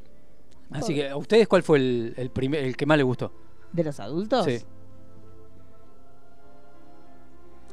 Así 0.74 0.96
que, 0.96 1.10
¿a 1.10 1.18
ustedes 1.18 1.48
cuál 1.48 1.64
fue 1.64 1.78
el, 1.78 2.14
el 2.18 2.30
primer, 2.30 2.64
el 2.64 2.76
que 2.78 2.86
más 2.86 2.98
les 2.98 3.06
gustó? 3.06 3.32
¿De 3.72 3.84
los 3.84 4.00
adultos? 4.00 4.46
Sí. 4.46 4.60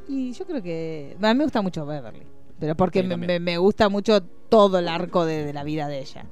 Y 0.09 0.33
yo 0.33 0.47
creo 0.47 0.63
que. 0.63 1.17
A 1.21 1.33
mí 1.33 1.39
me 1.39 1.45
gusta 1.45 1.63
mucho 1.63 1.87
Beverly. 1.87 2.27
Pero 2.59 2.77
porque 2.77 3.03
me, 3.03 3.11
también. 3.11 3.29
me- 3.29 3.41
me 3.53 3.59
gusta 3.59 3.89
mucho 3.89 4.23
todo 4.23 4.79
el 4.79 4.89
arco 4.89 5.25
de, 5.25 5.45
de 5.45 5.53
la 5.53 5.65
vida 5.65 5.89
de 5.89 6.01
ella. 6.01 6.27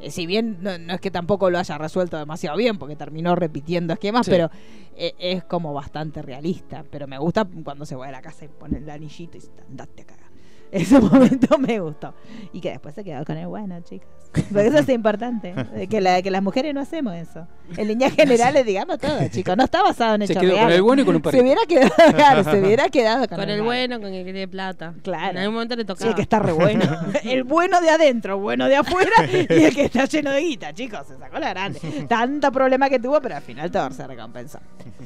Eh, 0.00 0.10
si 0.10 0.26
bien 0.26 0.58
no, 0.60 0.76
no 0.78 0.94
es 0.94 1.00
que 1.00 1.10
tampoco 1.10 1.48
lo 1.50 1.58
haya 1.58 1.78
resuelto 1.78 2.18
demasiado 2.18 2.56
bien, 2.56 2.78
porque 2.78 2.96
terminó 2.96 3.34
repitiendo 3.34 3.92
esquemas, 3.92 4.26
Sí. 4.26 4.32
pero 4.32 4.50
eh, 4.96 5.14
es 5.18 5.44
como 5.44 5.72
bastante 5.72 6.22
realista. 6.22 6.84
Pero 6.90 7.06
me 7.06 7.18
gusta 7.18 7.46
cuando 7.64 7.84
se 7.86 7.96
va 7.96 8.06
de 8.06 8.12
la 8.12 8.22
casa 8.22 8.44
y 8.44 8.48
pone 8.48 8.78
el 8.78 8.90
anillito 8.90 9.36
y 9.38 9.40
dice, 9.40 9.52
andate 9.68 10.02
a 10.02 10.06
cagar. 10.06 10.30
Ese 10.72 11.00
momento 11.00 11.58
me 11.58 11.80
gustó. 11.80 12.14
Y 12.52 12.60
que 12.60 12.70
después 12.70 12.94
se 12.94 13.02
quedó 13.04 13.24
con 13.24 13.36
el 13.36 13.46
bueno, 13.46 13.80
chicas. 13.80 14.21
Porque 14.32 14.66
eso 14.66 14.78
es 14.78 14.88
importante. 14.88 15.54
eh, 15.74 15.86
Que, 15.88 16.00
la- 16.00 16.22
que 16.22 16.30
las 16.30 16.42
mujeres 16.42 16.72
no 16.74 16.80
hacemos 16.80 17.14
eso. 17.14 17.46
En 17.76 17.88
líneas 17.88 18.14
generales, 18.14 18.64
digamos 18.64 18.98
todo, 18.98 19.18
chicos. 19.30 19.56
No 19.56 19.64
está 19.64 19.82
basado 19.82 20.14
en 20.14 20.26
Se 20.26 20.32
hechos 20.32 20.42
quedó 20.42 20.56
con 20.58 20.70
el 20.72 20.82
bueno 20.82 21.02
y 21.02 21.04
con 21.04 21.16
un 21.16 21.22
Se 21.22 21.30
perrito. 21.30 21.44
hubiera 21.44 21.62
quedado, 21.66 22.12
claro, 22.16 22.44
se 22.44 22.60
hubiera 22.60 22.88
quedado 22.88 23.28
con, 23.28 23.38
Con 23.38 23.50
el 23.50 23.62
bueno, 23.62 24.00
con 24.00 24.08
el 24.12 24.18
que 24.24 24.32
tiene 24.32 24.48
plata. 24.48 24.94
Claro. 25.02 25.32
En 25.32 25.36
algún 25.38 25.54
momento 25.54 25.76
le 25.76 25.82
Sí, 25.82 25.86
tocaba. 25.86 26.10
el 26.10 26.16
que 26.16 26.22
está 26.22 26.38
re 26.38 26.52
bueno. 26.52 26.82
El 27.24 27.44
bueno 27.44 27.80
de 27.80 27.90
adentro, 27.90 28.38
bueno 28.38 28.68
de 28.68 28.76
afuera 28.76 29.12
y 29.30 29.64
el 29.64 29.74
que 29.74 29.84
está 29.84 30.04
lleno 30.06 30.30
de 30.30 30.40
guita, 30.40 30.72
chicos. 30.72 31.06
Se 31.06 31.18
sacó 31.18 31.38
la 31.38 31.50
grande. 31.50 31.80
Tanto 32.08 32.50
problema 32.52 32.88
que 32.88 32.98
tuvo, 32.98 33.20
pero 33.20 33.36
al 33.36 33.42
final 33.42 33.70
todo 33.70 33.90
se 33.90 34.06
recompensó. 34.06 34.58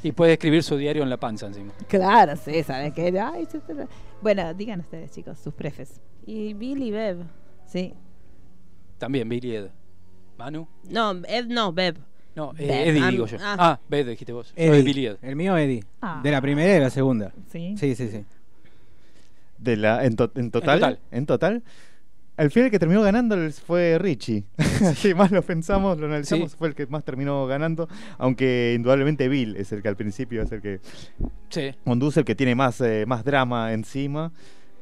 Y 0.02 0.12
puede 0.12 0.34
escribir 0.34 0.62
su 0.62 0.76
diario 0.76 1.02
en 1.02 1.10
la 1.10 1.16
panza 1.16 1.46
encima. 1.46 1.72
Claro, 1.88 2.34
sí, 2.36 2.62
¿sabes 2.62 2.92
qué? 2.92 3.18
Ay, 3.18 3.46
se- 3.46 3.60
se- 3.60 3.88
Bueno, 4.22 4.54
digan 4.54 4.80
ustedes, 4.80 5.10
chicos, 5.10 5.38
sus 5.38 5.52
prefes. 5.54 6.00
Y 6.26 6.54
Billy 6.54 6.90
Bev. 6.90 7.18
Sí. 7.66 7.94
También 8.98 9.28
Billy 9.28 9.56
Ed. 9.56 9.66
¿Manu? 10.38 10.68
No, 10.90 11.12
Ed 11.28 11.46
no, 11.46 11.72
Bev. 11.72 11.96
No, 12.34 12.52
eh, 12.58 12.66
Bed. 12.66 12.88
Eddie 12.88 13.02
Ah, 13.02 13.10
digo 13.10 13.26
yo. 13.26 13.38
ah. 13.40 13.56
Ah, 13.58 13.80
Bed 13.88 14.06
dijiste 14.08 14.32
vos. 14.32 14.48
Yo 14.56 14.62
Eddie. 14.62 14.92
de 14.94 15.06
Ed. 15.06 15.16
El 15.22 15.36
mío, 15.36 15.56
Eddie. 15.56 15.82
Ah. 16.02 16.20
De 16.22 16.30
la 16.30 16.40
primera 16.42 16.68
y 16.70 16.74
de 16.74 16.80
la 16.80 16.90
segunda. 16.90 17.32
Sí. 17.50 17.74
Sí, 17.78 17.94
sí, 17.94 18.08
sí. 18.08 18.24
De 19.58 19.76
la, 19.76 20.04
en, 20.04 20.16
to- 20.16 20.30
en 20.34 20.50
total, 20.50 20.78
total. 20.80 20.98
en 21.10 21.24
total, 21.26 21.62
al 22.36 22.50
final 22.50 22.66
el 22.66 22.70
que 22.70 22.78
terminó 22.78 23.00
ganando 23.00 23.36
fue 23.52 23.96
Richie. 23.98 24.44
Así 24.84 25.14
más 25.14 25.30
lo 25.30 25.40
pensamos, 25.40 25.96
lo 25.98 26.04
analizamos, 26.06 26.50
Sí. 26.52 26.56
fue 26.58 26.68
el 26.68 26.74
que 26.74 26.86
más 26.86 27.02
terminó 27.04 27.46
ganando. 27.46 27.88
Aunque 28.18 28.74
indudablemente 28.76 29.28
Bill 29.28 29.56
es 29.56 29.72
el 29.72 29.80
que 29.80 29.88
al 29.88 29.96
principio 29.96 30.42
es 30.42 30.52
el 30.52 30.60
que 30.60 30.80
Sí. 31.48 31.70
conduce, 31.84 32.20
el 32.20 32.26
que 32.26 32.34
tiene 32.34 32.54
más, 32.54 32.78
eh, 32.82 33.04
más 33.06 33.24
drama 33.24 33.72
encima. 33.72 34.30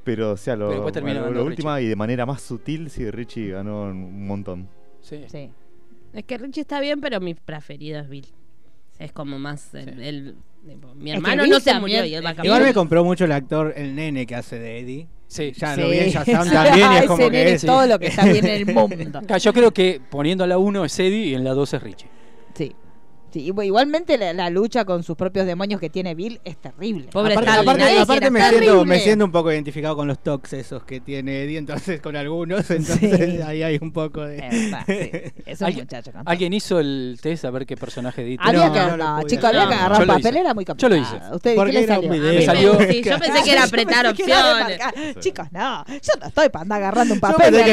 Pero, 0.04 0.32
o 0.32 0.36
sea, 0.36 0.54
lo, 0.54 0.66
Pero 0.66 0.72
después 0.80 0.92
termina 0.92 1.14
bueno, 1.20 1.26
lo 1.26 1.32
ganando 1.40 1.50
última 1.50 1.80
y 1.80 1.86
de 1.86 1.96
manera 1.96 2.26
más 2.26 2.42
sutil, 2.42 2.90
sí, 2.90 3.10
Richie 3.10 3.50
ganó 3.52 3.84
un 3.84 4.26
montón. 4.26 4.68
Sí. 5.00 5.24
Sí. 5.28 5.50
Es 6.12 6.24
que 6.24 6.38
Richie 6.38 6.60
está 6.60 6.78
bien, 6.80 7.00
pero 7.00 7.20
mi 7.20 7.34
preferido 7.34 7.98
es 8.00 8.08
Bill. 8.08 8.26
Es 8.98 9.12
como 9.12 9.38
más 9.38 9.74
el, 9.74 9.94
Sí. 9.94 10.06
el- 10.06 10.36
tipo, 10.66 10.94
mi 10.94 11.10
Es 11.10 11.14
que 11.14 11.16
hermano 11.18 11.42
Bill 11.42 11.52
no 11.52 11.58
se 11.60 11.70
también- 11.70 11.80
murió 12.00 12.04
y 12.04 12.14
él 12.14 12.24
va 12.24 12.28
a 12.28 12.32
Igual 12.32 12.46
cambiar. 12.48 12.62
Me 12.62 12.74
compró 12.74 13.02
mucho 13.04 13.24
el 13.24 13.32
actor, 13.32 13.72
el 13.76 13.94
nene 13.96 14.24
que 14.26 14.34
hace 14.36 14.58
de 14.58 14.78
Eddie. 14.80 15.08
Sí. 15.26 15.52
Ya 15.56 15.74
Sí. 15.74 15.80
lo 15.80 15.88
vi 15.88 15.98
en 15.98 16.10
Shazam 16.10 16.48
también 16.52 16.78
y 16.78 16.82
Ah, 16.94 16.98
es 17.00 17.06
como 17.06 17.22
ese 17.22 17.30
que 17.30 17.36
nene 17.38 17.50
es. 17.52 17.62
todo 17.66 17.86
lo 17.86 17.98
que 17.98 18.06
está 18.06 18.24
bien 18.26 18.46
en 18.46 18.52
el 18.54 18.66
mundo. 18.74 19.20
Claro, 19.26 19.38
Yo 19.38 19.52
creo 19.52 19.70
que 19.72 20.00
poniendo 20.10 20.44
a 20.44 20.46
la 20.46 20.58
1 20.58 20.84
es 20.84 20.98
Eddie 21.00 21.26
y 21.28 21.34
en 21.34 21.42
la 21.44 21.54
2 21.54 21.74
es 21.74 21.82
Richie. 21.82 22.08
Sí. 23.34 23.40
Igual- 23.46 23.66
igualmente 23.66 24.16
la, 24.16 24.32
la 24.32 24.48
lucha 24.50 24.84
con 24.84 25.02
sus 25.02 25.16
propios 25.16 25.44
demonios 25.44 25.80
que 25.80 25.90
tiene 25.90 26.14
Bill 26.14 26.40
es 26.44 26.56
terrible. 26.56 27.08
Pobre 27.10 27.34
aparte, 27.34 27.50
aparte- 27.50 27.84
me, 27.84 28.04
siento, 28.04 28.30
me 28.30 28.40
Terrible. 28.40 29.00
siento 29.00 29.24
un 29.24 29.32
poco 29.32 29.50
identificado 29.52 29.96
con 29.96 30.06
los 30.06 30.22
tocs 30.22 30.52
esos 30.52 30.84
que 30.84 31.00
tiene 31.00 31.42
Eddie, 31.42 31.58
entonces 31.58 32.00
con 32.00 32.14
algunos, 32.16 32.70
entonces 32.70 33.34
Sí. 33.36 33.42
ahí 33.42 33.62
hay 33.64 33.78
un 33.82 33.92
poco 33.92 34.22
de... 34.22 34.38
Sí. 34.86 35.32
Es 35.46 35.60
un 35.60 35.66
¿Alguien, 35.66 35.84
muchacho 35.86 36.10
alguien 36.24 36.52
hizo 36.52 36.78
el 36.80 37.18
test 37.20 37.44
a 37.44 37.50
ver 37.50 37.66
qué 37.66 37.76
personaje 37.76 38.22
edita? 38.22 38.44
Había 38.44 38.66
No, 38.68 38.72
que, 38.72 38.78
no 38.80 38.96
no, 38.96 39.16
había 39.16 39.26
que 39.26 39.36
No, 39.42 39.48
agarrar 39.48 40.06
papel, 40.06 40.36
era 40.36 40.54
muy 40.54 40.64
Yo 40.64 40.88
lo 40.88 40.96
complicado. 40.96 41.16
hice. 41.26 41.34
¿Usted 41.34 41.56
qué 41.56 41.72
le 41.72 41.82
era 41.82 41.94
salió? 41.96 42.10
Me 42.10 42.42
salió- 42.42 42.78
Sí, 42.78 43.02
yo 43.02 43.18
pensé 43.18 43.42
que 43.42 43.50
era 43.52 43.60
Yo 43.62 43.66
apretar 43.66 44.00
era 44.06 44.10
opciones. 44.10 44.78
Chicos, 45.20 45.46
no, 45.52 45.84
yo 45.88 46.12
no 46.20 46.26
estoy 46.28 46.48
para 46.50 46.62
andar 46.62 46.78
agarrando 46.82 47.14
un 47.14 47.20
papel. 47.20 47.52
yo 47.52 47.58
pensé 47.58 47.64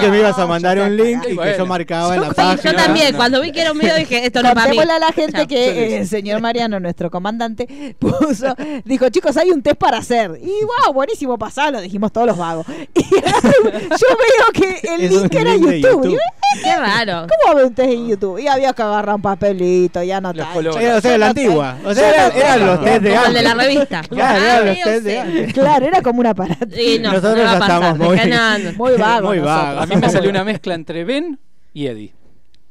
que 0.00 0.08
me 0.10 0.18
ibas 0.18 0.38
a 0.38 0.46
mandar 0.46 0.78
un 0.78 0.96
link 0.96 1.24
y 1.28 1.36
que 1.36 1.54
yo 1.58 1.66
marcaba 1.66 2.14
en 2.14 2.20
la 2.22 2.28
Sí, 2.28 2.34
yo 2.36 2.62
página. 2.62 2.76
también. 2.84 3.16
Cuando 3.16 3.40
vi 3.40 3.50
que 3.52 3.60
era 3.62 3.72
un 3.72 3.78
video 3.78 3.96
dije, 3.96 4.11
esto 4.18 4.42
no 4.42 4.48
es 4.48 4.54
para 4.54 4.70
mí. 4.70 4.78
A 4.78 4.98
la 4.98 5.12
gente 5.12 5.46
que 5.46 5.98
el 5.98 6.08
señor 6.08 6.40
Mariano, 6.40 6.78
nuestro 6.80 7.10
comandante, 7.10 7.96
puso, 7.98 8.54
dijo, 8.84 9.08
chicos, 9.08 9.36
hay 9.36 9.50
un 9.50 9.62
test 9.62 9.76
para 9.76 9.98
hacer. 9.98 10.38
Y 10.42 10.50
wow, 10.64 10.92
buenísimo, 10.92 11.38
pasalo, 11.38 11.80
dijimos 11.80 12.12
todos 12.12 12.26
los 12.26 12.36
vagos. 12.36 12.66
Y 12.94 13.04
yo 13.14 14.06
veo 14.08 14.52
que 14.52 14.80
el 14.94 15.08
link 15.08 15.34
era 15.34 15.54
YouTube. 15.54 16.04
YouTube. 16.04 16.18
Y, 16.56 16.62
Qué 16.62 16.76
raro. 16.76 17.26
¿Cómo 17.28 17.56
ve 17.56 17.64
un 17.64 17.74
test 17.74 17.90
en 17.90 18.08
YouTube? 18.08 18.38
Y 18.38 18.46
había 18.46 18.72
que 18.72 18.82
agarrar 18.82 19.14
un 19.16 19.22
papelito, 19.22 20.02
ya 20.02 20.20
no 20.20 20.30
o 20.30 21.00
sea, 21.00 21.18
la 21.18 21.28
antigua. 21.28 21.76
O 21.84 21.94
sea, 21.94 22.28
eran, 22.28 22.66
los 22.66 22.84
test 22.84 23.02
de 23.02 23.14
el 23.14 23.32
de 23.34 23.42
la 23.42 23.50
antes. 23.52 23.66
revista. 23.66 24.02
Claro, 24.02 24.38
Ah, 24.42 24.58
eran 24.60 24.66
los 24.66 24.80
test 24.84 25.04
de 25.04 25.18
antes. 25.18 25.52
Claro, 25.54 25.86
era 25.86 26.02
como 26.02 26.20
un 26.20 26.26
aparato. 26.26 26.66
Sí, 26.74 26.98
no, 27.00 27.12
Nosotros 27.12 27.36
no 27.36 27.44
va 27.44 27.50
ya 27.50 27.56
a 27.56 27.58
pasar, 27.58 27.82
estamos 27.82 27.98
muy-. 27.98 28.72
Muy 28.76 28.96
vago. 28.98 29.28
Muy 29.28 29.38
nosotros. 29.38 29.64
vago. 29.66 29.80
A 29.80 29.86
mí 29.86 29.96
me 29.96 30.10
salió 30.10 30.30
una 30.30 30.44
mezcla 30.44 30.74
entre 30.74 31.04
Ben 31.04 31.38
y 31.72 31.86
Eddie. 31.86 32.12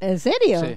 ¿En 0.00 0.18
serio? 0.18 0.60
Sí. 0.60 0.76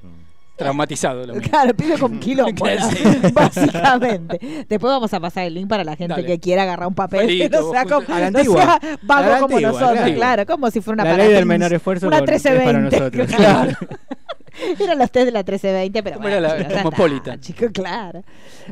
Traumatizado. 0.57 1.25
lo. 1.25 1.33
Claro, 1.35 1.73
pibe 1.75 1.97
con 1.97 2.19
quilombo, 2.19 2.63
Claro, 2.65 2.81
¿no? 2.81 2.91
sí. 2.91 3.03
básicamente. 3.33 4.39
Después 4.69 4.91
vamos 4.91 5.13
a 5.13 5.19
pasar 5.19 5.45
el 5.45 5.53
link 5.55 5.67
para 5.67 5.83
la 5.83 5.95
gente 5.95 6.13
Dale. 6.15 6.25
que 6.27 6.39
quiera 6.39 6.63
agarrar 6.63 6.87
un 6.87 6.95
papel 6.95 7.27
que 7.27 7.49
Papelito, 7.49 7.61
no 7.61 7.71
sea, 7.71 7.83
como, 7.83 8.15
A 8.15 8.19
la 8.19 8.31
no 8.31 8.37
antigua. 8.39 8.63
sea 8.63 8.73
A 8.75 9.21
la 9.21 9.39
como 9.39 9.55
antigua, 9.55 9.71
nosotros, 9.73 9.91
claro. 9.97 10.15
claro, 10.15 10.45
como 10.45 10.71
si 10.71 10.81
fuera 10.81 11.03
una 11.03 11.11
La 11.11 11.17
ley 11.23 11.33
del 11.33 11.45
menor 11.45 11.73
esfuerzo 11.73 12.07
una 12.07 12.19
con- 12.19 12.29
es 12.29 12.43
1320. 12.45 12.65
para 12.65 12.79
nosotros. 12.79 13.35
claro. 13.35 13.77
Eran 14.79 14.97
los 14.99 15.11
test 15.11 15.25
de 15.25 15.31
la 15.33 15.39
1320, 15.39 16.01
pero 16.01 16.15
¿Cómo 16.15 16.23
bueno, 16.29 16.37
era 16.37 16.47
la 16.47 16.57
chicos, 16.81 17.11
está, 17.11 17.39
chicos, 17.41 17.69
claro. 17.73 18.23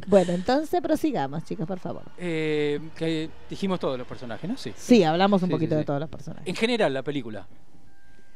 Bueno, 0.08 0.32
entonces 0.32 0.80
prosigamos, 0.82 1.44
chicos, 1.44 1.68
por 1.68 1.78
favor. 1.80 2.04
Eh, 2.18 2.80
que 2.96 3.30
dijimos 3.50 3.82
todos 3.82 3.98
los 3.98 4.08
personajes, 4.08 4.50
¿no? 4.50 4.56
Sí. 4.56 4.72
Sí, 4.78 5.04
hablamos 5.04 5.42
un 5.44 5.50
Sí, 5.50 5.52
poquito 5.52 5.76
sí, 5.76 5.80
de 5.80 5.84
todos 5.84 6.00
los 6.00 6.08
personajes. 6.10 6.48
En 6.48 6.56
general, 6.56 6.94
la 6.94 7.04
película. 7.04 7.46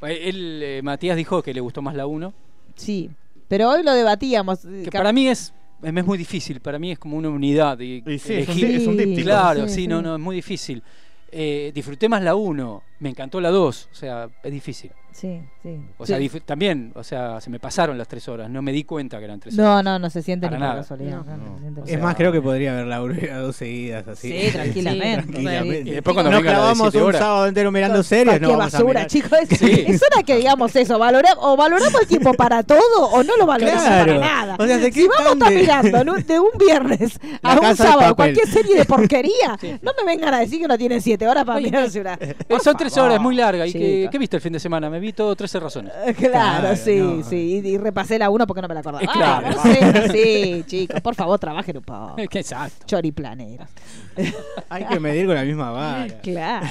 Él, 0.02 0.60
eh, 0.62 0.82
Matías 0.84 1.16
dijo 1.16 1.42
que 1.42 1.54
le 1.54 1.62
gustó 1.62 1.82
más 1.82 1.96
la 1.96 2.06
1. 2.06 2.34
Sí, 2.76 3.10
pero 3.48 3.70
hoy 3.70 3.84
lo 3.84 3.94
debatíamos. 3.94 4.66
eh, 4.66 4.82
Que 4.86 4.92
para 4.92 5.12
mí 5.14 5.28
es, 5.28 5.54
es 5.84 6.06
muy 6.06 6.18
difícil. 6.18 6.60
Para 6.60 6.80
mí 6.80 6.92
es 6.92 7.00
como 7.00 7.18
una 7.18 7.30
unidad. 7.30 7.80
Y, 7.80 8.04
Y 8.06 8.20
sí, 8.20 8.34
es 8.34 8.48
un, 8.50 8.56
elegir- 8.56 8.76
es 8.76 8.88
un 8.88 8.98
díptico. 8.98 9.24
Claro, 9.26 9.64
Sí, 9.68 9.70
sí, 9.70 9.82
sí. 9.82 9.88
no, 9.88 10.02
no, 10.02 10.16
es 10.16 10.22
muy 10.22 10.36
difícil. 10.36 10.84
Eh, 11.32 11.72
disfruté 11.76 12.08
más 12.08 12.24
la 12.24 12.36
1, 12.36 12.84
me 13.00 13.10
encantó 13.10 13.42
la 13.42 13.50
2, 13.50 13.90
o 13.92 13.96
sea, 13.96 14.30
es 14.44 14.52
difícil. 14.52 14.92
Sí, 15.20 15.42
sí. 15.64 15.80
O 15.98 16.06
Sí. 16.06 16.14
sea, 16.30 16.42
también, 16.46 16.92
o 16.94 17.04
sea, 17.04 17.42
se 17.42 17.50
me 17.50 17.60
pasaron 17.60 17.98
las 17.98 18.08
3 18.08 18.28
horas, 18.30 18.52
no 18.52 18.62
me 18.62 18.72
di 18.72 18.84
cuenta 18.84 19.18
que 19.18 19.26
eran 19.26 19.40
3 19.40 19.58
horas. 19.58 19.66
No, 19.68 19.82
no, 19.82 19.98
no 19.98 20.10
se 20.12 20.22
siente 20.22 20.46
Para 20.46 20.60
nada. 20.60 20.76
casualidad. 20.76 21.24
No. 21.26 21.38
no, 21.38 21.38
no 21.38 21.56
se 21.56 21.62
siente 21.62 21.80
O 21.80 21.84
por 21.84 21.90
Es 21.90 21.90
sea, 21.96 22.04
más, 22.04 22.16
creo 22.16 22.32
que 22.32 22.40
podría 22.40 22.74
haber 22.74 22.86
la 22.86 22.98
dos 23.40 23.56
seguidas 23.56 24.08
así. 24.08 24.32
Sí, 24.32 24.52
tranquilamente. 24.52 25.24
Tranquilamente. 25.32 25.90
Y 25.90 25.94
después 25.94 26.14
cuando 26.14 26.30
Nos 26.30 26.40
venga 26.40 26.52
la 26.52 26.58
de 26.60 26.62
clavamos 26.62 26.92
7 26.92 26.98
un 27.00 27.04
horas. 27.10 27.22
sábado 27.22 27.48
entero 27.48 27.72
mirando 27.72 28.04
series, 28.04 28.40
no 28.42 28.48
qué 28.48 28.56
vamos 28.56 28.74
a 28.76 28.78
basura, 28.78 28.94
mirar. 28.94 29.08
chicos. 29.08 29.40
Es, 29.50 29.58
Sí. 29.58 29.86
es 29.88 30.02
hora 30.04 30.22
que 30.24 30.36
digamos 30.38 30.76
eso. 30.76 31.00
Valora, 31.00 31.30
o 31.40 31.58
valoramos 31.58 32.00
el 32.02 32.08
tiempo 32.08 32.34
para 32.36 32.62
todo 32.62 32.80
o 33.12 33.24
no 33.24 33.38
lo 33.38 33.48
valoramos 33.48 33.84
Claro. 33.84 34.20
para 34.20 34.28
nada. 34.28 34.56
O 34.60 34.68
sea, 34.68 34.78
¿de 34.78 34.92
qué 34.92 35.02
si 35.02 35.08
vamos 35.08 35.26
a 35.26 35.34
estar 35.34 35.52
mirando 35.54 36.14
de 36.14 36.40
un 36.40 36.50
viernes 36.60 37.20
La 37.42 37.54
a 37.54 37.60
un 37.60 37.76
sábado 37.76 38.16
cualquier 38.16 38.48
serie 38.48 38.76
de 38.78 38.86
porquería, 38.86 39.58
no 39.82 39.94
me 39.98 40.06
vengan 40.06 40.34
a 40.36 40.40
decir 40.42 40.62
que 40.62 40.68
no 40.68 40.78
tienen 40.78 41.02
siete 41.02 41.28
horas 41.28 41.44
para 41.44 41.58
Oye, 41.58 41.72
mirarse 41.72 42.02
una. 42.02 42.14
Eh, 42.22 42.36
son 42.64 42.78
3 42.78 42.94
favor, 42.94 43.10
horas, 43.10 43.22
muy 43.22 43.36
larga. 43.36 43.66
¿Y 43.66 44.08
qué 44.10 44.18
viste 44.20 44.36
el 44.36 44.42
fin 44.44 44.54
de 44.54 44.60
semana? 44.60 44.90
Me 44.92 45.00
vi 45.08 45.14
todo 45.14 45.36
13 45.36 45.60
razones. 45.60 45.94
Eh, 46.06 46.14
Claro, 46.14 46.32
Claro, 46.62 46.76
sí, 46.76 46.98
no. 47.00 47.24
sí. 47.24 47.62
Y, 47.64 47.68
y 47.70 47.78
repasé 47.78 48.20
la 48.20 48.30
1 48.30 48.46
porque 48.48 48.62
no 48.62 48.68
me 48.68 48.74
la 48.74 48.82
acordaba. 48.82 49.04
Eh, 49.04 49.08
claro. 49.12 49.48
Ah, 49.50 49.52
no 49.56 49.62
sé, 49.64 50.10
sí, 50.12 50.64
chicos. 50.68 51.02
Por 51.02 51.16
favor, 51.16 51.40
trabajen 51.40 51.78
un 51.78 51.84
poco. 51.84 52.16
Exacto. 52.18 52.86
Choriplaneros. 52.86 53.68
Hay 54.70 54.86
que 54.86 55.00
medir 55.00 55.26
con 55.26 55.36
la 55.36 55.44
misma 55.44 55.72
vara. 55.72 56.08
Claro, 56.22 56.68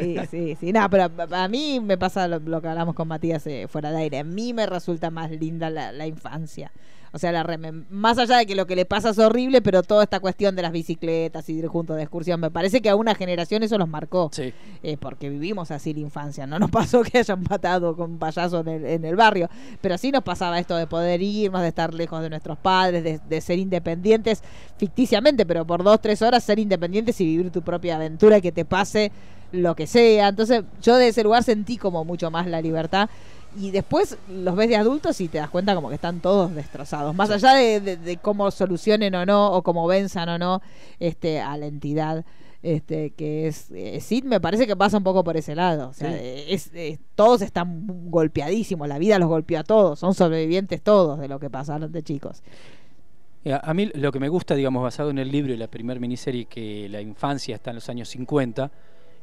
sí, 0.00 0.16
sí, 0.30 0.56
sí. 0.60 0.72
No, 0.72 0.88
pero 0.90 1.04
a, 1.04 1.44
a 1.44 1.48
mí 1.48 1.80
me 1.80 1.96
pasa 1.96 2.26
lo, 2.28 2.38
lo 2.40 2.60
que 2.60 2.68
hablamos 2.68 2.94
con 2.94 3.08
Matías 3.08 3.46
eh, 3.46 3.66
fuera 3.68 3.90
de 3.90 3.98
aire. 3.98 4.18
A 4.18 4.24
mí 4.24 4.52
me 4.52 4.66
resulta 4.66 5.10
más 5.10 5.30
linda 5.30 5.70
la, 5.70 5.92
la 5.92 6.06
infancia. 6.06 6.72
O 7.12 7.18
sea, 7.18 7.32
la 7.32 7.44
más 7.90 8.18
allá 8.18 8.38
de 8.38 8.46
que 8.46 8.54
lo 8.54 8.66
que 8.66 8.76
le 8.76 8.84
pasa 8.84 9.10
es 9.10 9.18
horrible, 9.18 9.60
pero 9.62 9.82
toda 9.82 10.04
esta 10.04 10.20
cuestión 10.20 10.54
de 10.54 10.62
las 10.62 10.70
bicicletas 10.70 11.48
y 11.48 11.54
ir 11.54 11.66
juntos 11.66 11.96
de 11.96 12.02
excursión, 12.02 12.40
me 12.40 12.50
parece 12.50 12.80
que 12.80 12.88
a 12.88 12.96
una 12.96 13.14
generación 13.14 13.62
eso 13.62 13.78
los 13.78 13.88
marcó. 13.88 14.30
Sí. 14.32 14.52
Eh, 14.82 14.96
porque 14.96 15.28
vivimos 15.28 15.70
así 15.70 15.92
la 15.92 16.00
infancia. 16.00 16.46
No 16.46 16.58
nos 16.58 16.70
pasó 16.72 17.02
que 17.02 17.18
hayan 17.18 17.42
matado 17.48 17.96
con 17.96 18.12
un 18.12 18.18
payaso 18.18 18.60
en 18.60 18.68
el, 18.68 18.86
en 18.86 19.04
el 19.04 19.16
barrio, 19.16 19.48
pero 19.80 19.98
sí 19.98 20.12
nos 20.12 20.22
pasaba 20.22 20.58
esto 20.58 20.76
de 20.76 20.86
poder 20.86 21.20
irnos, 21.20 21.62
de 21.62 21.68
estar 21.68 21.92
lejos 21.92 22.22
de 22.22 22.30
nuestros 22.30 22.58
padres, 22.58 23.02
de, 23.02 23.20
de 23.28 23.40
ser 23.40 23.58
independientes 23.58 24.42
ficticiamente, 24.76 25.44
pero 25.44 25.66
por 25.66 25.82
dos, 25.82 26.00
tres 26.00 26.22
horas 26.22 26.44
ser 26.44 26.58
independientes 26.58 27.20
y 27.20 27.24
vivir 27.24 27.50
tu 27.50 27.62
propia 27.62 27.96
aventura 27.96 28.38
y 28.38 28.40
que 28.40 28.52
te 28.52 28.64
pase 28.64 29.10
lo 29.52 29.74
que 29.74 29.86
sea. 29.86 30.28
Entonces 30.28 30.64
yo 30.82 30.96
de 30.96 31.08
ese 31.08 31.22
lugar 31.22 31.42
sentí 31.42 31.76
como 31.76 32.04
mucho 32.04 32.30
más 32.30 32.46
la 32.46 32.60
libertad. 32.60 33.08
Y 33.58 33.70
después 33.72 34.16
los 34.28 34.54
ves 34.54 34.68
de 34.68 34.76
adultos 34.76 35.20
y 35.20 35.28
te 35.28 35.38
das 35.38 35.50
cuenta 35.50 35.74
como 35.74 35.88
que 35.88 35.96
están 35.96 36.20
todos 36.20 36.54
destrozados. 36.54 37.14
Más 37.14 37.30
allá 37.30 37.54
de, 37.54 37.80
de- 37.80 37.96
de 37.96 38.16
cómo 38.16 38.50
solucionen 38.50 39.14
o 39.14 39.26
no, 39.26 39.52
o 39.52 39.62
cómo 39.62 39.86
venzan 39.86 40.28
o 40.28 40.38
no 40.38 40.62
este, 40.98 41.40
a 41.40 41.56
la 41.56 41.66
entidad 41.66 42.24
este 42.62 43.12
que 43.12 43.46
es 43.46 43.70
eh, 43.70 43.98
Sid 44.02 44.24
me 44.24 44.38
parece 44.38 44.66
que 44.66 44.76
pasa 44.76 44.98
un 44.98 45.02
poco 45.02 45.24
por 45.24 45.34
ese 45.38 45.54
lado 45.54 45.88
o 45.88 45.92
sea 45.94 46.10
Sí. 46.12 46.18
eh, 46.20 46.44
es, 46.50 46.70
eh, 46.74 46.98
todos 47.14 47.40
están 47.40 47.86
golpeadísimos 48.10 48.86
la 48.86 48.98
vida 48.98 49.18
los 49.18 49.30
golpeó 49.30 49.60
a 49.60 49.64
todos 49.64 49.98
son 49.98 50.12
sobrevivientes 50.12 50.82
todos 50.82 51.18
de 51.18 51.26
lo 51.26 51.40
que 51.40 51.48
pasaron 51.48 51.90
de 51.90 52.02
chicos 52.02 52.42
Eh, 53.46 53.58
A 53.62 53.72
mí 53.72 53.90
lo 53.94 54.12
que 54.12 54.20
me 54.20 54.28
gusta, 54.28 54.54
digamos, 54.54 54.82
basado 54.82 55.08
en 55.08 55.18
el 55.18 55.32
libro 55.32 55.54
y 55.54 55.56
la 55.56 55.68
primer 55.68 55.98
miniserie, 56.00 56.44
que 56.44 56.86
la 56.90 57.00
infancia 57.00 57.54
está 57.54 57.70
en 57.70 57.76
los 57.76 57.88
años 57.88 58.10
50 58.10 58.70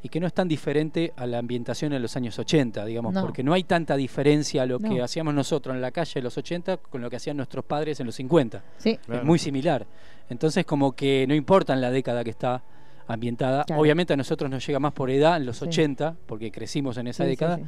y 0.03 0.09
que 0.09 0.19
no 0.19 0.27
es 0.27 0.33
tan 0.33 0.47
diferente 0.47 1.11
a 1.17 1.25
la 1.25 1.39
ambientación 1.39 1.91
en 1.93 2.01
los 2.01 2.15
años 2.15 2.37
80, 2.37 2.85
digamos, 2.85 3.13
No. 3.13 3.21
porque 3.21 3.43
no 3.43 3.53
hay 3.53 3.63
tanta 3.63 3.95
diferencia 3.95 4.61
a 4.63 4.65
lo 4.65 4.79
que 4.79 5.01
hacíamos 5.01 5.33
nosotros 5.33 5.75
en 5.75 5.81
la 5.81 5.91
calle 5.91 6.11
en 6.19 6.23
los 6.23 6.37
80 6.37 6.77
con 6.77 7.01
lo 7.01 7.09
que 7.09 7.15
hacían 7.15 7.35
nuestros 7.37 7.65
padres 7.65 7.99
en 7.99 8.05
los 8.05 8.15
50. 8.15 8.63
sí 8.77 8.97
Claro. 9.05 9.21
Es 9.21 9.25
muy 9.25 9.39
similar. 9.39 9.85
Entonces, 10.29 10.65
como 10.65 10.93
que 10.95 11.25
no 11.27 11.33
importa 11.33 11.73
en 11.73 11.81
la 11.81 11.89
década 11.89 12.23
que 12.23 12.29
está 12.29 12.61
ambientada. 13.07 13.63
Claro. 13.63 13.81
Obviamente 13.81 14.13
a 14.13 14.17
nosotros 14.17 14.49
nos 14.51 14.65
llega 14.65 14.79
más 14.79 14.93
por 14.93 15.09
edad 15.09 15.37
en 15.37 15.45
los 15.45 15.57
Sí. 15.57 15.65
80, 15.65 16.15
porque 16.25 16.51
crecimos 16.51 16.97
en 16.97 17.07
esa 17.07 17.23
Sí, 17.23 17.29
década, 17.29 17.57
sí. 17.57 17.63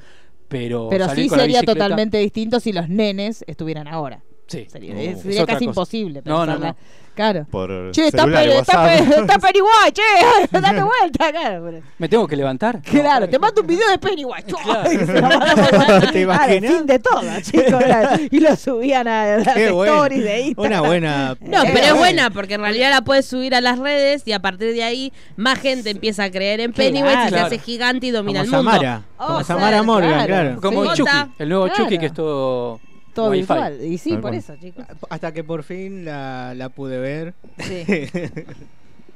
pero 0.47 0.87
pero 0.89 1.05
salir 1.05 1.23
sí 1.25 1.29
con 1.29 1.37
la 1.37 1.43
sería 1.45 1.61
bicicleta- 1.61 1.73
totalmente 1.85 2.17
distinto 2.17 2.59
si 2.59 2.73
los 2.73 2.89
nenes 2.89 3.43
estuvieran 3.47 3.87
ahora 3.87 4.21
Sí. 4.49 4.67
sería, 4.69 4.93
No, 4.95 5.45
casi 5.45 5.45
cosa. 5.45 5.63
imposible 5.63 6.21
No, 6.25 6.39
no, 6.45 6.53
pensarla. 6.53 6.67
no. 6.71 6.75
claro 7.15 7.45
Por 7.51 7.91
Che, 7.91 8.07
está, 8.07 8.21
celular 8.23 8.45
y 8.45 8.49
Pe- 8.49 8.57
está, 8.59 8.95
está 8.95 9.39
Pennywise, 9.39 9.91
che, 9.93 10.01
date 10.59 10.81
vuelta, 10.81 11.31
claro. 11.31 11.71
¿Me 11.99 12.09
tengo 12.09 12.27
que 12.27 12.35
levantar? 12.35 12.81
Claro, 12.89 13.29
te 13.29 13.37
mando 13.37 13.61
un 13.61 13.67
video 13.67 13.87
de 13.89 13.97
Pennywise. 13.99 14.43
Claro. 14.43 14.89
¿Te 16.11 16.21
el 16.57 16.67
fin 16.67 16.85
de 16.85 16.99
todo, 16.99 17.21
chicos. 17.41 17.83
Y 18.31 18.39
lo 18.39 18.55
subían 18.55 19.07
a 19.07 19.37
las 19.37 19.53
Qué 19.55 19.71
bueno. 19.71 19.93
stories 19.93 20.23
de 20.23 20.39
Instagram. 20.41 20.71
Una 20.71 20.87
buena. 20.87 21.37
No, 21.41 21.61
pero 21.73 21.85
es 21.85 21.93
buena 21.95 22.29
porque 22.31 22.55
en 22.55 22.61
realidad 22.61 22.89
la 22.91 23.01
puedes 23.01 23.25
subir 23.25 23.53
a 23.55 23.61
las 23.61 23.79
redes 23.79 24.23
y 24.25 24.31
a 24.33 24.39
partir 24.39 24.73
de 24.73 24.83
ahí 24.83 25.13
más 25.35 25.59
gente 25.59 25.89
empieza 25.91 26.23
a 26.25 26.31
creer 26.31 26.59
en 26.59 26.71
Claro. 26.71 26.91
Pennywise 26.91 27.27
y 27.27 27.29
se 27.29 27.39
hace 27.39 27.59
gigante 27.59 28.07
y 28.07 28.11
domina 28.11 28.41
Como 28.45 28.57
el 28.57 28.63
mundo. 28.63 28.71
Samara. 28.71 29.03
Oh, 29.17 29.25
Como 29.27 29.39
sí, 29.39 29.45
Samara 29.45 29.83
Morgan, 29.83 30.11
claro. 30.11 30.27
claro. 30.27 30.61
Como 30.61 30.83
Sí. 30.95 30.97
Chucky, 31.03 31.11
el 31.39 31.49
nuevo 31.49 31.65
Claro. 31.65 31.83
Chucky 31.83 31.97
que 31.99 32.05
es 32.07 32.13
todo, 33.19 33.25
Todo 33.25 33.31
Wi-Fi. 33.31 33.53
virtual. 33.53 33.83
Y 33.85 33.97
sí, 33.97 34.09
Tal 34.11 34.21
por 34.21 34.31
cual. 34.31 34.39
eso, 34.39 34.55
chicos. 34.57 34.85
Hasta 35.09 35.31
que 35.33 35.43
por 35.43 35.63
fin 35.63 36.05
la, 36.05 36.53
la 36.55 36.69
pude 36.69 36.97
ver. 36.99 37.33
Sí. 37.59 37.85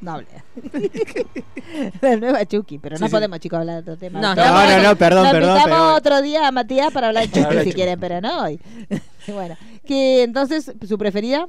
No 0.01 0.15
hablé. 0.15 0.27
La 2.01 2.17
nueva 2.17 2.45
Chucky, 2.45 2.77
pero 2.77 2.95
no 2.95 3.05
Sí, 3.05 3.05
sí. 3.05 3.11
podemos, 3.11 3.39
chicos, 3.39 3.59
hablar 3.59 3.75
de 3.75 3.81
otro 3.91 3.97
tema. 3.97 4.19
No, 4.19 4.35
no, 4.35 4.43
no, 4.45 4.83
no, 4.83 4.95
perdón, 4.97 5.23
lo 5.27 5.31
perdón, 5.31 5.49
invitamos 5.57 5.63
pero- 5.65 5.95
otro 5.95 6.21
día 6.21 6.45
a 6.45 6.51
Matías 6.51 6.91
para 6.91 7.07
hablar 7.07 7.23
de 7.23 7.29
Chucky 7.29 7.39
Hablar 7.45 7.55
de 7.59 7.63
si 7.63 7.69
Chucky. 7.69 7.75
quieren, 7.75 7.99
pero 8.01 8.19
no 8.19 8.43
hoy. 8.43 8.59
bueno, 9.27 9.55
que 9.85 10.23
entonces, 10.23 10.73
¿su 10.85 10.97
preferida? 10.97 11.47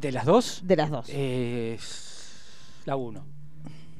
¿De 0.00 0.10
las 0.10 0.24
dos? 0.24 0.60
De 0.64 0.74
las 0.76 0.88
dos. 0.90 1.06
Eh, 1.10 1.78
la 2.86 2.96
1. 2.96 3.22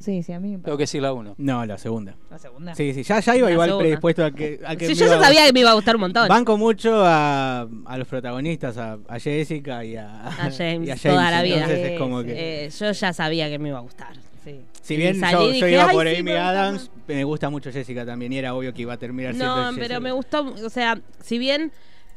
Sí, 0.01 0.22
sí, 0.22 0.32
a 0.32 0.40
mí 0.40 0.57
me 0.57 0.62
Tengo 0.64 0.78
que 0.78 0.84
decir 0.84 1.03
la 1.03 1.12
1. 1.12 1.34
No, 1.36 1.66
la 1.66 1.76
segunda. 1.78 2.14
La 2.30 2.38
segunda. 2.38 2.74
Sí, 2.74 2.94
sí, 2.94 3.03
ya, 3.03 3.20
ya 3.20 3.36
iba 3.36 3.46
La 3.48 3.53
igual 3.53 3.68
segunda. 3.68 3.82
predispuesto 3.84 4.24
a 4.24 4.30
que. 4.30 4.59
A 4.66 4.74
que 4.74 4.86
Sí, 4.86 4.92
me 4.92 4.98
yo 4.98 5.05
iba 5.05 5.14
ya 5.14 5.20
a- 5.20 5.24
sabía 5.24 5.46
que 5.46 5.53
me 5.53 5.61
iba 5.61 5.70
a 5.70 5.74
gustar 5.74 5.94
un 5.96 6.01
montón. 6.01 6.26
Banco 6.26 6.57
mucho 6.57 7.03
a, 7.05 7.68
a 7.84 7.98
los 7.98 8.09
protagonistas, 8.09 8.78
a, 8.78 8.98
a 9.07 9.18
Jessica 9.18 9.84
y 9.84 9.96
a, 9.96 10.26
A 10.28 10.51
James, 10.51 10.88
y 10.88 10.90
a 10.90 10.96
toda 10.96 11.30
la 11.30 11.42
vida. 11.42 11.57
Entonces 11.57 11.90
es 11.92 11.98
como 11.98 12.22
que. 12.22 12.64
Eh, 12.66 12.70
yo 12.70 12.90
ya 12.92 13.12
sabía 13.12 13.48
que 13.51 13.59
me 13.59 13.68
iba 13.68 13.78
a 13.78 13.82
gustar. 13.82 14.14
Sí. 14.42 14.59
si 14.80 14.94
y 14.94 14.96
bien 14.96 15.20
salí 15.20 15.32
yo, 15.34 15.42
y 15.42 15.46
yo 15.61 15.66
dije, 15.66 15.72
iba 15.72 15.86
"Ay, 15.88 15.94
por 15.94 16.07
sí, 16.09 16.14
Amy 16.16 16.22
me 16.22 16.30
gusta 16.32 16.48
Adams, 16.48 16.90
me 17.07 17.24
gusta 17.24 17.51
mucho 17.51 17.70
Jessica 17.70 18.07
también 18.07 18.32
y 18.32 18.38
era 18.38 18.55
obvio 18.55 18.72
que 18.72 18.80
iba 18.80 18.94
a 18.94 18.96
terminar 18.96 19.34
siendo 19.34 19.55
No, 19.55 19.66
Jessica. 19.66 19.86
pero 19.86 20.01
me 20.01 20.12
gustó, 20.12 20.55
o 20.64 20.70
sea, 20.70 20.98
si 21.22 21.36
bien 21.38 21.72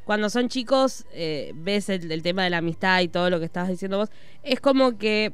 cuando 0.06 0.30
son 0.30 0.48
chicos, 0.48 1.06
eh, 1.14 1.52
ves 1.54 1.90
el, 1.90 2.10
el 2.10 2.24
tema 2.24 2.46
de 2.46 2.50
la 2.50 2.60
amistad 2.60 3.02
y 3.02 3.10
todo 3.10 3.30
lo 3.30 3.40
que 3.40 3.46
estabas 3.46 3.70
diciendo 3.70 3.98
vos, 3.98 4.10
es 4.42 4.62
como 4.62 4.98
que 4.98 5.34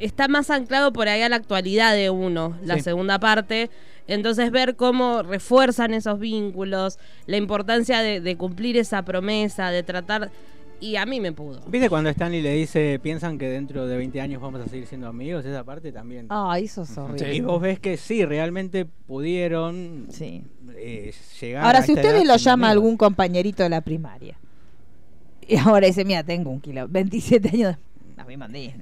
está 0.00 0.26
más 0.28 0.50
anclado 0.50 0.92
por 0.92 1.08
ahí 1.08 1.22
a 1.22 1.28
la 1.28 1.36
actualidad 1.36 1.94
de 1.94 2.10
uno, 2.10 2.56
la 2.64 2.76
Sí. 2.76 2.82
segunda 2.82 3.18
parte. 3.20 3.70
Entonces 4.08 4.50
ver 4.50 4.74
cómo 4.74 5.22
refuerzan 5.22 5.94
esos 5.94 6.18
vínculos, 6.18 6.98
la 7.26 7.36
importancia 7.36 8.00
de, 8.00 8.20
de 8.20 8.36
cumplir 8.36 8.76
esa 8.76 9.04
promesa, 9.04 9.70
de 9.70 9.82
tratar... 9.82 10.30
Y 10.82 10.96
a 10.96 11.04
mí 11.04 11.20
me 11.20 11.30
pudo. 11.32 11.60
¿Viste 11.66 11.90
cuando 11.90 12.08
Stanley 12.08 12.40
le 12.40 12.54
dice, 12.54 12.98
piensan 13.02 13.36
que 13.36 13.50
dentro 13.50 13.86
de 13.86 13.98
20 13.98 14.18
años 14.22 14.40
vamos 14.40 14.62
a 14.62 14.66
seguir 14.66 14.86
siendo 14.86 15.08
amigos? 15.08 15.44
Esa 15.44 15.62
parte 15.62 15.92
también. 15.92 16.24
Ay, 16.30 16.64
eso 16.64 16.82
es 16.84 16.96
horrible. 16.96 17.34
Y 17.34 17.40
vos 17.42 17.60
ves 17.60 17.78
que 17.78 17.98
sí, 17.98 18.24
realmente 18.24 18.86
pudieron 18.86 20.06
Sí. 20.08 20.42
eh, 20.76 21.12
llegar 21.38 21.66
Ahora, 21.66 21.80
a 21.80 21.82
si 21.82 21.92
esta 21.92 22.00
ustedes 22.08 22.26
lo 22.26 22.34
llama 22.36 22.68
amigos. 22.68 22.82
algún 22.84 22.96
compañerito 22.96 23.62
de 23.62 23.68
la 23.68 23.82
primaria, 23.82 24.38
y 25.46 25.56
ahora 25.56 25.86
dice, 25.86 26.04
mira, 26.06 26.22
tengo 26.24 26.48
un 26.50 26.60
kilo, 26.62 26.86
27 26.88 27.50
años, 27.52 27.74
a 27.74 27.78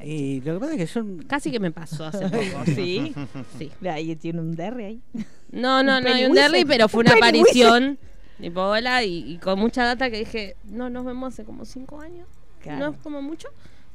Y 0.04 0.40
lo 0.42 0.54
que 0.54 0.60
pasa 0.60 0.72
es 0.72 0.78
que 0.78 0.86
son... 0.86 1.22
Casi 1.24 1.50
que 1.50 1.60
me 1.60 1.70
pasó 1.70 2.04
hace 2.04 2.24
poco. 2.28 2.64
¿Sí? 2.66 3.14
Sí. 3.58 3.70
Ahí 3.88 4.14
tiene 4.16 4.40
un 4.40 4.54
derry 4.56 4.84
ahí. 4.84 5.02
No, 5.50 5.82
no, 5.82 6.00
no 6.00 6.08
hay 6.12 6.26
un 6.26 6.34
derry, 6.34 6.64
pero 6.64 6.88
fue 6.88 7.00
Un 7.00 7.06
una 7.06 7.16
aparición. 7.16 7.98
Tipo, 8.40 8.60
hola, 8.62 9.02
y, 9.04 9.32
y 9.32 9.38
con 9.38 9.58
mucha 9.58 9.84
data 9.84 10.10
que 10.10 10.18
dije, 10.18 10.56
no, 10.64 10.90
nos 10.90 11.04
vemos 11.04 11.34
hace 11.34 11.44
como 11.44 11.64
cinco 11.64 12.00
años. 12.00 12.28
Claro. 12.60 12.78
No 12.78 12.92
es 12.92 12.98
como 12.98 13.22
mucho. 13.22 13.48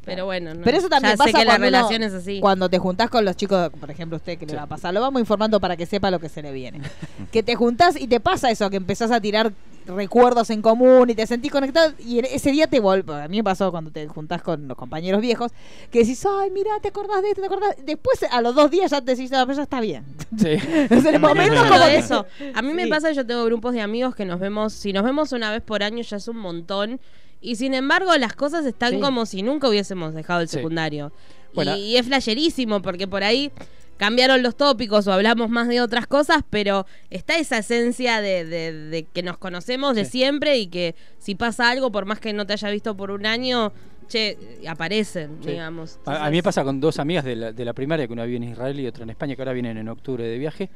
Pero 0.06 0.26
bueno, 0.26 0.54
no. 0.54 0.62
Pero 0.64 0.78
eso 0.78 0.90
también 0.90 1.14
ya 1.14 1.18
pasa 1.18 1.32
sé 1.32 1.38
que 1.38 1.46
la 1.46 1.58
cuando 1.58 1.68
uno- 1.98 2.06
es 2.06 2.14
así. 2.14 2.40
Cuando 2.42 2.70
te 2.70 2.78
juntás 2.78 3.10
con 3.10 3.24
los 3.24 3.36
chicos, 3.38 3.70
por 3.80 3.90
ejemplo, 3.90 4.18
usted 4.18 4.38
que 4.38 4.46
le 4.46 4.52
Sí. 4.52 4.56
va 4.58 4.64
a 4.64 4.68
pasar, 4.68 4.94
lo 4.94 5.00
vamos 5.02 5.20
informando 5.22 5.60
para 5.60 5.78
que 5.78 5.86
sepa 5.86 6.12
lo 6.12 6.20
que 6.20 6.30
se 6.30 6.42
le 6.42 6.52
viene. 6.52 6.82
que 7.32 7.42
te 7.44 7.56
juntás 7.56 8.00
y 8.00 8.08
te 8.08 8.20
pasa 8.20 8.52
eso, 8.52 8.70
que 8.70 8.78
empezás 8.78 9.12
a 9.12 9.22
tirar 9.22 9.54
recuerdos 9.86 10.50
en 10.50 10.62
común 10.62 11.10
y 11.10 11.16
te 11.16 11.28
sentís 11.28 11.52
conectado 11.52 11.94
y 12.00 12.20
ese 12.20 12.52
día 12.52 12.68
te 12.68 12.80
vuelve. 12.80 13.22
A 13.22 13.28
mí 13.28 13.38
me 13.38 13.44
pasó 13.44 13.70
cuando 13.70 13.92
te 13.92 14.08
juntás 14.08 14.42
con 14.42 14.68
los 14.68 14.78
compañeros 14.78 15.20
viejos, 15.22 15.52
que 15.92 16.00
decís, 16.00 16.26
ay, 16.26 16.52
mira, 16.52 16.72
te 16.82 16.88
acordás 16.88 17.22
de 17.22 17.30
esto, 17.30 17.42
te 17.42 17.48
acordás. 17.48 17.76
Después, 17.86 18.20
a 18.32 18.42
los 18.42 18.56
dos 18.56 18.72
días 18.72 18.92
ya 18.92 19.02
te 19.02 19.12
decís, 19.16 19.30
no, 19.32 19.46
pero 19.46 19.58
ya 19.58 19.64
está 19.64 19.82
bien. 19.82 20.06
Sí. 20.38 20.48
en 20.90 21.08
el 21.08 21.20
momento 21.20 21.56
No, 21.56 21.68
como 21.70 21.80
de 21.80 21.92
que- 21.92 21.98
eso. 21.98 22.26
A 22.56 22.62
mí 22.62 22.74
me 22.74 22.88
pasa 22.88 23.10
que 23.10 23.16
yo 23.16 23.26
tengo 23.26 23.44
grupos 23.46 23.74
de 23.74 23.82
amigos 23.82 24.16
que 24.16 24.26
nos 24.26 24.40
vemos, 24.40 24.74
si 24.74 24.92
nos 24.94 25.04
vemos 25.04 25.32
una 25.34 25.52
vez 25.52 25.62
por 25.62 25.84
año 25.84 26.02
ya 26.02 26.18
es 26.18 26.28
un 26.28 26.38
montón. 26.38 27.00
Y 27.44 27.58
sin 27.58 27.74
embargo, 27.76 28.16
las 28.18 28.34
cosas 28.34 28.66
están 28.66 28.94
Sí. 28.94 29.00
como 29.00 29.26
si 29.28 29.44
nunca 29.44 29.68
hubiésemos 29.70 30.14
dejado 30.16 30.42
el 30.42 30.48
Sí. 30.48 30.56
secundario. 30.58 31.12
Bueno. 31.54 31.78
y, 31.78 31.82
y 31.82 31.98
es 31.98 32.08
flasherísimo 32.08 32.82
porque 32.82 33.08
por 33.08 33.24
ahí 33.24 33.52
cambiaron 33.98 34.42
los 34.42 34.56
tópicos 34.56 35.06
o 35.06 35.14
hablamos 35.14 35.52
más 35.52 35.68
de 35.68 35.82
otras 35.82 36.08
cosas, 36.08 36.40
pero 36.50 36.88
está 37.12 37.38
esa 37.38 37.60
esencia 37.60 38.22
de, 38.22 38.44
de- 38.44 38.74
de 38.74 39.04
que 39.04 39.22
nos 39.22 39.38
conocemos 39.38 39.94
de 39.96 40.06
Sí. 40.06 40.12
siempre 40.14 40.58
y 40.58 40.66
que 40.68 40.96
si 41.20 41.36
pasa 41.36 41.70
algo, 41.70 41.92
por 41.92 42.06
más 42.06 42.20
que 42.20 42.34
no 42.34 42.48
te 42.48 42.54
haya 42.54 42.72
visto 42.72 42.98
por 42.98 43.12
un 43.12 43.28
año, 43.28 43.72
che, 44.08 44.38
aparecen, 44.68 45.38
Sí. 45.44 45.52
digamos. 45.52 46.00
A, 46.06 46.26
a 46.26 46.30
mí 46.32 46.38
me 46.38 46.44
pasa 46.44 46.64
con 46.64 46.80
dos 46.80 46.98
amigas 46.98 47.24
de 47.24 47.36
la, 47.36 47.52
de 47.52 47.66
la 47.66 47.74
primaria, 47.74 48.08
que 48.08 48.14
una 48.14 48.26
vive 48.26 48.38
en 48.38 48.44
Israel 48.46 48.80
y 48.80 48.88
otra 48.88 49.04
en 49.04 49.12
España, 49.12 49.36
que 49.36 49.42
ahora 49.44 49.54
vienen 49.54 49.78
en 49.78 49.90
octubre 49.90 50.24
de 50.24 50.38
viaje, 50.40 50.70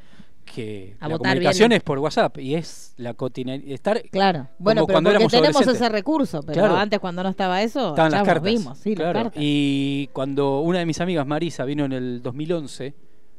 que 0.54 0.96
A 1.00 1.08
la 1.10 1.18
comunicación 1.18 1.72
es 1.72 1.84
por 1.84 2.00
WhatsApp 2.00 2.38
y 2.40 2.56
es 2.56 2.94
la 2.98 3.14
cotidianidad. 3.14 3.72
Estar 3.72 4.02
Claro, 4.10 4.48
bueno, 4.58 4.86
pero 4.86 4.94
cuando 4.96 5.10
porque 5.12 5.16
éramos 5.26 5.32
tenemos 5.32 5.68
ese 5.68 5.90
recurso, 5.90 6.42
pero 6.42 6.54
Claro. 6.62 6.78
antes 6.78 7.00
cuando 7.00 7.24
no 7.24 7.30
estaba 7.30 7.62
eso, 7.62 7.90
Estaban 7.90 8.12
ya 8.12 8.18
las 8.18 8.26
cartas. 8.28 8.44
vimos, 8.44 8.78
sí, 8.80 8.90
las 8.96 8.98
claro. 8.98 9.20
cartas. 9.24 9.34
Y 9.44 10.10
cuando 10.14 10.62
una 10.62 10.80
de 10.80 10.86
mis 10.86 11.00
amigas, 11.02 11.28
Marisa, 11.28 11.64
vino 11.66 11.86
en 11.86 11.94
el 11.94 12.22
2011, 12.24 12.94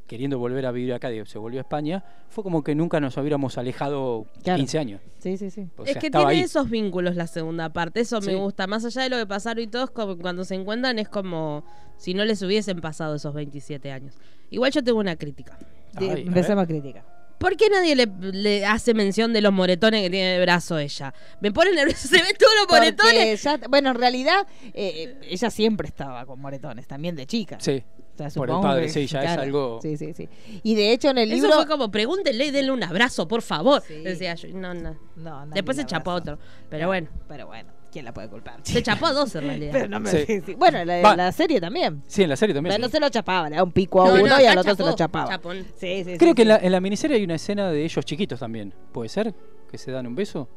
queriendo 0.06 0.38
volver 0.38 0.64
a 0.64 0.70
vivir 0.72 0.94
acá, 0.94 1.08
se 1.26 1.38
volvió 1.38 1.60
a 1.60 1.62
España, 1.62 2.02
fue 2.30 2.42
como 2.42 2.64
que 2.64 2.74
nunca 2.74 2.98
nos 2.98 3.16
hubiéramos 3.18 3.58
alejado 3.58 4.26
Claro. 4.42 4.56
15 4.56 4.78
años. 4.78 5.00
Sí, 5.18 5.36
sí, 5.36 5.50
sí. 5.50 5.68
O 5.76 5.84
es 5.84 5.96
que 5.98 6.10
tiene 6.10 6.26
ahí. 6.26 6.40
esos 6.40 6.70
vínculos 6.70 7.14
la 7.16 7.26
segunda 7.26 7.68
parte, 7.72 8.00
eso 8.00 8.20
me 8.22 8.34
gusta. 8.36 8.66
Más 8.66 8.84
allá 8.86 9.02
de 9.02 9.10
lo 9.10 9.16
que 9.18 9.26
pasaron 9.26 9.62
y 9.62 9.66
todo, 9.66 9.84
es 9.84 9.90
como 9.90 10.16
cuando 10.16 10.44
se 10.44 10.54
encuentran 10.54 10.98
es 10.98 11.08
como 11.10 11.64
si 11.98 12.14
no 12.14 12.24
les 12.24 12.40
hubiesen 12.42 12.80
pasado 12.80 13.16
esos 13.16 13.34
27 13.34 13.90
años. 13.92 14.14
Igual 14.50 14.70
yo 14.72 14.82
tengo 14.82 14.98
una 14.98 15.16
crítica. 15.16 15.58
Ay, 16.00 16.24
empecemos 16.26 16.64
a 16.64 16.66
criticar. 16.66 17.04
¿Por 17.38 17.56
qué 17.56 17.68
nadie 17.70 17.94
le, 17.94 18.06
le 18.20 18.66
hace 18.66 18.94
mención 18.94 19.32
de 19.32 19.40
los 19.40 19.52
moretones 19.52 20.02
que 20.02 20.10
tiene 20.10 20.32
de 20.32 20.40
brazo 20.40 20.76
ella? 20.78 21.14
Me 21.40 21.52
pone 21.52 21.70
nervioso, 21.72 22.08
se 22.08 22.16
ven 22.20 22.32
todos 22.36 22.52
los 22.56 22.66
Porque 22.66 22.80
moretones. 22.96 23.42
ya- 23.42 23.60
bueno, 23.68 23.90
en 23.90 23.94
realidad, 23.94 24.46
eh, 24.64 24.72
eh, 24.74 25.18
ella 25.22 25.48
siempre 25.50 25.86
estaba 25.86 26.26
con 26.26 26.40
moretones, 26.40 26.88
también 26.88 27.14
de 27.14 27.26
chica. 27.26 27.58
Sí. 27.60 27.82
O 28.14 28.18
sea, 28.18 28.28
Por 28.30 28.50
el 28.50 28.60
padre, 28.60 28.82
que- 28.86 28.88
sí, 28.92 29.06
ya 29.06 29.22
es 29.22 29.38
algo- 29.38 29.78
Sí, 29.80 29.96
sí, 29.96 30.12
sí. 30.14 30.28
Y 30.64 30.74
de 30.74 30.90
hecho, 30.90 31.10
en 31.10 31.18
el 31.18 31.30
Eso 31.30 31.42
libro. 31.42 31.52
fue 31.58 31.68
como, 31.68 31.88
pregúntenle 31.92 32.46
y 32.46 32.50
denle 32.50 32.72
un 32.72 32.82
abrazo, 32.82 33.28
por 33.28 33.42
favor. 33.42 33.80
Sí. 33.86 33.94
Decía 34.02 34.34
yo, 34.34 34.48
no, 34.54 34.74
no. 34.74 34.96
No, 35.14 35.46
Después 35.46 35.76
se 35.76 35.86
chapó 35.86 36.10
a 36.10 36.14
abrazó. 36.14 36.32
otro. 36.32 36.44
Pero 36.68 36.88
bueno, 36.88 37.08
Pero 37.28 37.46
bueno, 37.46 37.70
¿quién 37.90 38.04
la 38.04 38.12
puede 38.14 38.28
culpar? 38.28 38.56
se 38.62 38.82
chapó 38.82 39.06
a 39.06 39.12
dos 39.12 39.34
en 39.34 39.40
realidad. 39.46 39.72
Pero 39.72 39.88
no 39.88 40.00
me- 40.00 40.10
Sí. 40.10 40.24
sí, 40.26 40.40
sí. 40.44 40.54
Bueno, 40.54 40.84
la, 40.84 41.16
la 41.16 41.32
serie 41.32 41.60
también. 41.60 42.02
Sí, 42.06 42.22
en 42.22 42.28
la 42.30 42.36
serie 42.36 42.54
también. 42.54 42.74
Pero 42.74 42.86
no 42.86 42.90
se 42.90 43.00
lo 43.00 43.08
chapaba, 43.08 43.48
le 43.48 43.56
daba 43.56 43.64
un 43.64 43.72
pico 43.72 44.02
a 44.02 44.08
No, 44.08 44.14
uno 44.14 44.26
no, 44.36 44.40
y 44.40 44.44
al 44.46 44.58
otro 44.58 44.74
se 44.74 44.82
lo 44.82 44.94
chapaba. 44.94 45.28
chapón. 45.30 45.64
Sí, 45.76 46.04
sí, 46.04 46.16
Creo 46.18 46.30
sí, 46.30 46.34
que 46.34 46.42
en 46.42 46.48
la, 46.48 46.56
en 46.58 46.72
la 46.72 46.80
miniserie 46.80 47.16
hay 47.16 47.24
una 47.24 47.34
escena 47.36 47.70
de 47.70 47.84
ellos 47.84 48.04
chiquitos 48.04 48.40
también. 48.40 48.72
¿Puede 48.92 49.08
ser? 49.08 49.34
Que 49.70 49.78
se 49.78 49.90
dan 49.90 50.06
un 50.06 50.14
beso. 50.14 50.48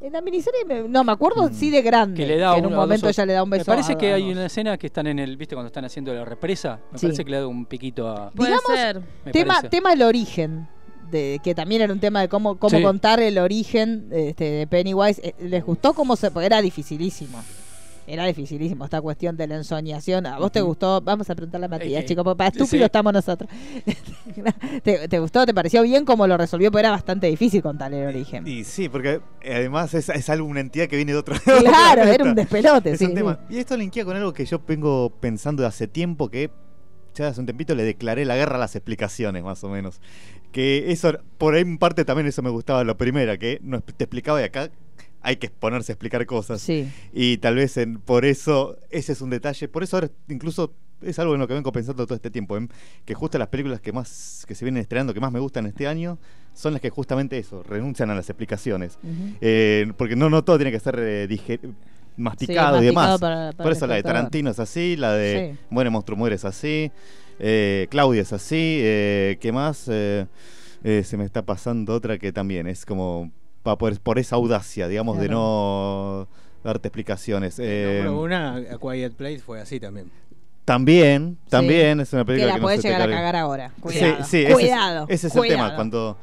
En 0.00 0.12
la 0.12 0.20
miniserie, 0.22 0.64
me- 0.66 0.88
no, 0.88 1.04
me 1.04 1.12
acuerdo 1.12 1.48
sí 1.52 1.70
de 1.70 1.80
grande. 1.82 2.16
Que 2.22 2.26
le 2.26 2.38
da 2.38 2.56
en 2.56 2.66
un 2.66 2.74
momento 2.74 3.08
ella 3.08 3.26
le 3.26 3.32
da 3.34 3.42
un 3.42 3.50
beso. 3.50 3.62
Me 3.70 3.76
parece 3.76 3.92
a- 3.92 3.98
que 3.98 4.12
a 4.12 4.16
hay 4.16 4.30
una 4.32 4.46
escena 4.46 4.76
que 4.78 4.86
están 4.86 5.06
en 5.06 5.18
el, 5.18 5.36
¿viste? 5.36 5.54
Cuando 5.54 5.66
están 5.68 5.84
haciendo 5.84 6.12
la 6.14 6.24
represa. 6.24 6.80
Me 6.90 6.98
Sí. 6.98 7.06
parece 7.06 7.24
que 7.24 7.30
le 7.30 7.36
da 7.38 7.46
un 7.46 7.66
piquito 7.66 8.08
a. 8.08 8.30
Puede 8.30 8.50
Digamos, 8.50 8.72
ser. 8.74 9.02
tema, 9.32 9.54
parece. 9.54 9.68
tema 9.68 9.92
el 9.92 10.02
origen. 10.02 10.68
De, 11.14 11.40
que 11.44 11.54
también 11.54 11.80
era 11.80 11.92
un 11.92 12.00
tema 12.00 12.20
de 12.20 12.28
cómo, 12.28 12.56
cómo 12.58 12.76
Sí. 12.76 12.82
contar 12.82 13.20
el 13.20 13.38
origen 13.38 14.08
este, 14.10 14.44
de 14.44 14.66
Pennywise. 14.66 15.20
Eh, 15.24 15.34
¿Les 15.40 15.64
gustó 15.64 15.94
cómo 15.94 16.16
se.? 16.16 16.30
Porque 16.32 16.46
era 16.46 16.60
dificilísimo. 16.60 17.40
Era 18.06 18.26
dificilísimo 18.26 18.84
esta 18.84 19.00
cuestión 19.00 19.34
de 19.36 19.46
la 19.46 19.54
ensoñación. 19.56 20.26
¿A 20.26 20.38
vos 20.38 20.52
te 20.52 20.60
gustó? 20.60 21.00
Vamos 21.00 21.30
a 21.30 21.34
preguntarle 21.34 21.66
a 21.66 21.68
Matías, 21.68 22.02
Eh, 22.02 22.06
chicos, 22.06 22.22
porque 22.24 22.36
para 22.36 22.48
estúpidos 22.48 22.70
sí. 22.80 22.82
estamos 22.82 23.12
nosotros. 23.14 23.48
¿Te, 24.82 25.08
te 25.08 25.18
gustó? 25.20 25.46
¿Te 25.46 25.54
pareció 25.54 25.82
bien 25.82 26.04
cómo 26.04 26.26
lo 26.26 26.36
resolvió? 26.36 26.70
Porque 26.70 26.80
era 26.80 26.90
bastante 26.90 27.28
difícil 27.28 27.62
contar 27.62 27.94
el 27.94 28.06
origen. 28.06 28.46
Y 28.46 28.64
sí, 28.64 28.88
porque 28.88 29.20
eh, 29.42 29.54
además 29.54 29.94
es, 29.94 30.08
es 30.08 30.28
algo, 30.28 30.46
una 30.46 30.60
entidad 30.60 30.86
que 30.86 30.96
viene 30.96 31.12
de 31.12 31.18
otro 31.18 31.34
Claro, 31.44 32.02
otro 32.02 32.12
era 32.12 32.24
un 32.24 32.34
despelote. 32.34 32.90
Es 32.90 32.98
sí, 32.98 33.04
un 33.04 33.10
sí. 33.12 33.16
tema. 33.16 33.38
Y 33.48 33.58
esto 33.58 33.76
linkea 33.76 34.04
con 34.04 34.16
algo 34.16 34.32
que 34.32 34.44
yo 34.44 34.60
vengo 34.66 35.10
pensando 35.20 35.62
de 35.62 35.68
hace 35.68 35.86
tiempo 35.88 36.28
que 36.28 36.50
ya 37.14 37.28
hace 37.28 37.38
un 37.40 37.46
tempito 37.46 37.74
le 37.76 37.84
declaré 37.84 38.24
la 38.24 38.34
guerra 38.36 38.56
a 38.56 38.58
las 38.58 38.74
explicaciones, 38.74 39.44
más 39.44 39.62
o 39.62 39.68
menos. 39.68 40.00
Que 40.54 40.92
eso, 40.92 41.18
por 41.36 41.54
ahí 41.54 41.62
en 41.62 41.78
parte 41.78 42.04
también 42.04 42.28
eso 42.28 42.40
me 42.40 42.50
gustaba 42.50 42.84
la 42.84 42.96
primera, 42.96 43.36
que 43.38 43.58
no, 43.60 43.80
te 43.80 44.04
explicaba 44.04 44.40
y 44.40 44.44
acá 44.44 44.70
hay 45.20 45.34
que 45.36 45.50
ponerse 45.50 45.90
a 45.90 45.94
explicar 45.94 46.24
cosas. 46.26 46.60
Sí. 46.60 46.88
Y 47.12 47.38
tal 47.38 47.56
vez 47.56 47.76
en, 47.76 47.98
por 47.98 48.24
eso, 48.24 48.76
ese 48.90 49.12
es 49.12 49.20
un 49.20 49.30
detalle. 49.30 49.66
Por 49.66 49.82
eso 49.82 49.96
ahora 49.96 50.10
incluso 50.28 50.72
es 51.02 51.18
algo 51.18 51.34
en 51.34 51.40
lo 51.40 51.48
que 51.48 51.54
vengo 51.54 51.72
pensando 51.72 52.06
todo 52.06 52.14
este 52.14 52.30
tiempo. 52.30 52.56
¿eh? 52.56 52.68
Que 53.04 53.14
justo 53.14 53.36
las 53.36 53.48
películas 53.48 53.80
que 53.80 53.92
más 53.92 54.44
que 54.46 54.54
se 54.54 54.64
vienen 54.64 54.80
estrenando, 54.82 55.12
que 55.12 55.18
más 55.20 55.32
me 55.32 55.40
gustan 55.40 55.66
este 55.66 55.88
año, 55.88 56.18
son 56.54 56.72
las 56.72 56.80
que 56.80 56.88
justamente 56.90 57.36
eso, 57.36 57.64
renuncian 57.64 58.10
a 58.10 58.14
las 58.14 58.30
explicaciones. 58.30 58.96
Eh, 59.40 59.92
porque 59.96 60.14
no, 60.14 60.30
no 60.30 60.44
todo 60.44 60.56
tiene 60.56 60.70
que 60.70 60.78
ser 60.78 60.94
eh, 61.00 61.26
masticado 62.16 62.78
Sí, 62.78 62.84
y 62.84 62.86
demás. 62.86 63.18
para- 63.20 63.52
para 63.52 63.64
Por 63.64 63.72
eso 63.72 63.86
la 63.86 63.96
de. 63.96 64.02
Tarantino 64.04 64.50
es 64.50 64.60
así, 64.60 64.96
la 64.96 65.14
de 65.14 65.54
Sí. 65.54 65.58
Muere 65.70 65.90
Monstruo 65.90 66.16
Muere 66.16 66.36
es 66.36 66.44
así, 66.44 66.92
eh, 67.38 67.86
Claudia 67.90 68.22
es 68.22 68.32
así, 68.32 68.80
eh, 68.82 69.38
¿qué 69.40 69.52
más? 69.52 69.86
Eh, 69.90 70.26
eh, 70.84 71.02
se 71.04 71.16
me 71.16 71.24
está 71.24 71.42
pasando 71.42 71.94
otra 71.94 72.18
que 72.18 72.32
también 72.32 72.66
es 72.66 72.84
como 72.86 73.30
pa- 73.62 73.76
por, 73.78 73.98
por 74.00 74.18
esa 74.18 74.36
audacia, 74.36 74.86
digamos, 74.88 75.18
de 75.18 75.28
no 75.28 76.28
darte 76.62 76.88
explicaciones. 76.88 77.56
Eh, 77.58 78.02
Nombro 78.04 78.22
una, 78.22 78.56
A 78.56 78.78
Quiet 78.78 79.12
Place 79.14 79.38
fue 79.40 79.60
así 79.60 79.80
también. 79.80 80.10
también, 80.64 81.36
también 81.48 82.00
es 82.00 82.12
una 82.12 82.22
Que 82.22 82.26
película 82.26 82.46
la 82.48 82.54
que, 82.54 82.60
no 82.60 82.64
podés 82.66 82.80
se 82.82 82.88
te 82.88 82.94
llegar 82.94 83.08
a 83.10 83.12
cagar 83.12 83.36
ahora. 83.36 83.72
Sí, 83.76 83.80
Cuidado. 83.82 84.24
sí, 84.24 84.38
ese 84.38 84.48
es- 84.48 84.54
cuidado. 84.54 85.06
Ese 85.08 85.26
es, 85.26 85.32
cuidado. 85.32 85.44
el 85.44 85.50
tema. 85.66 85.74
Cuando 85.74 86.16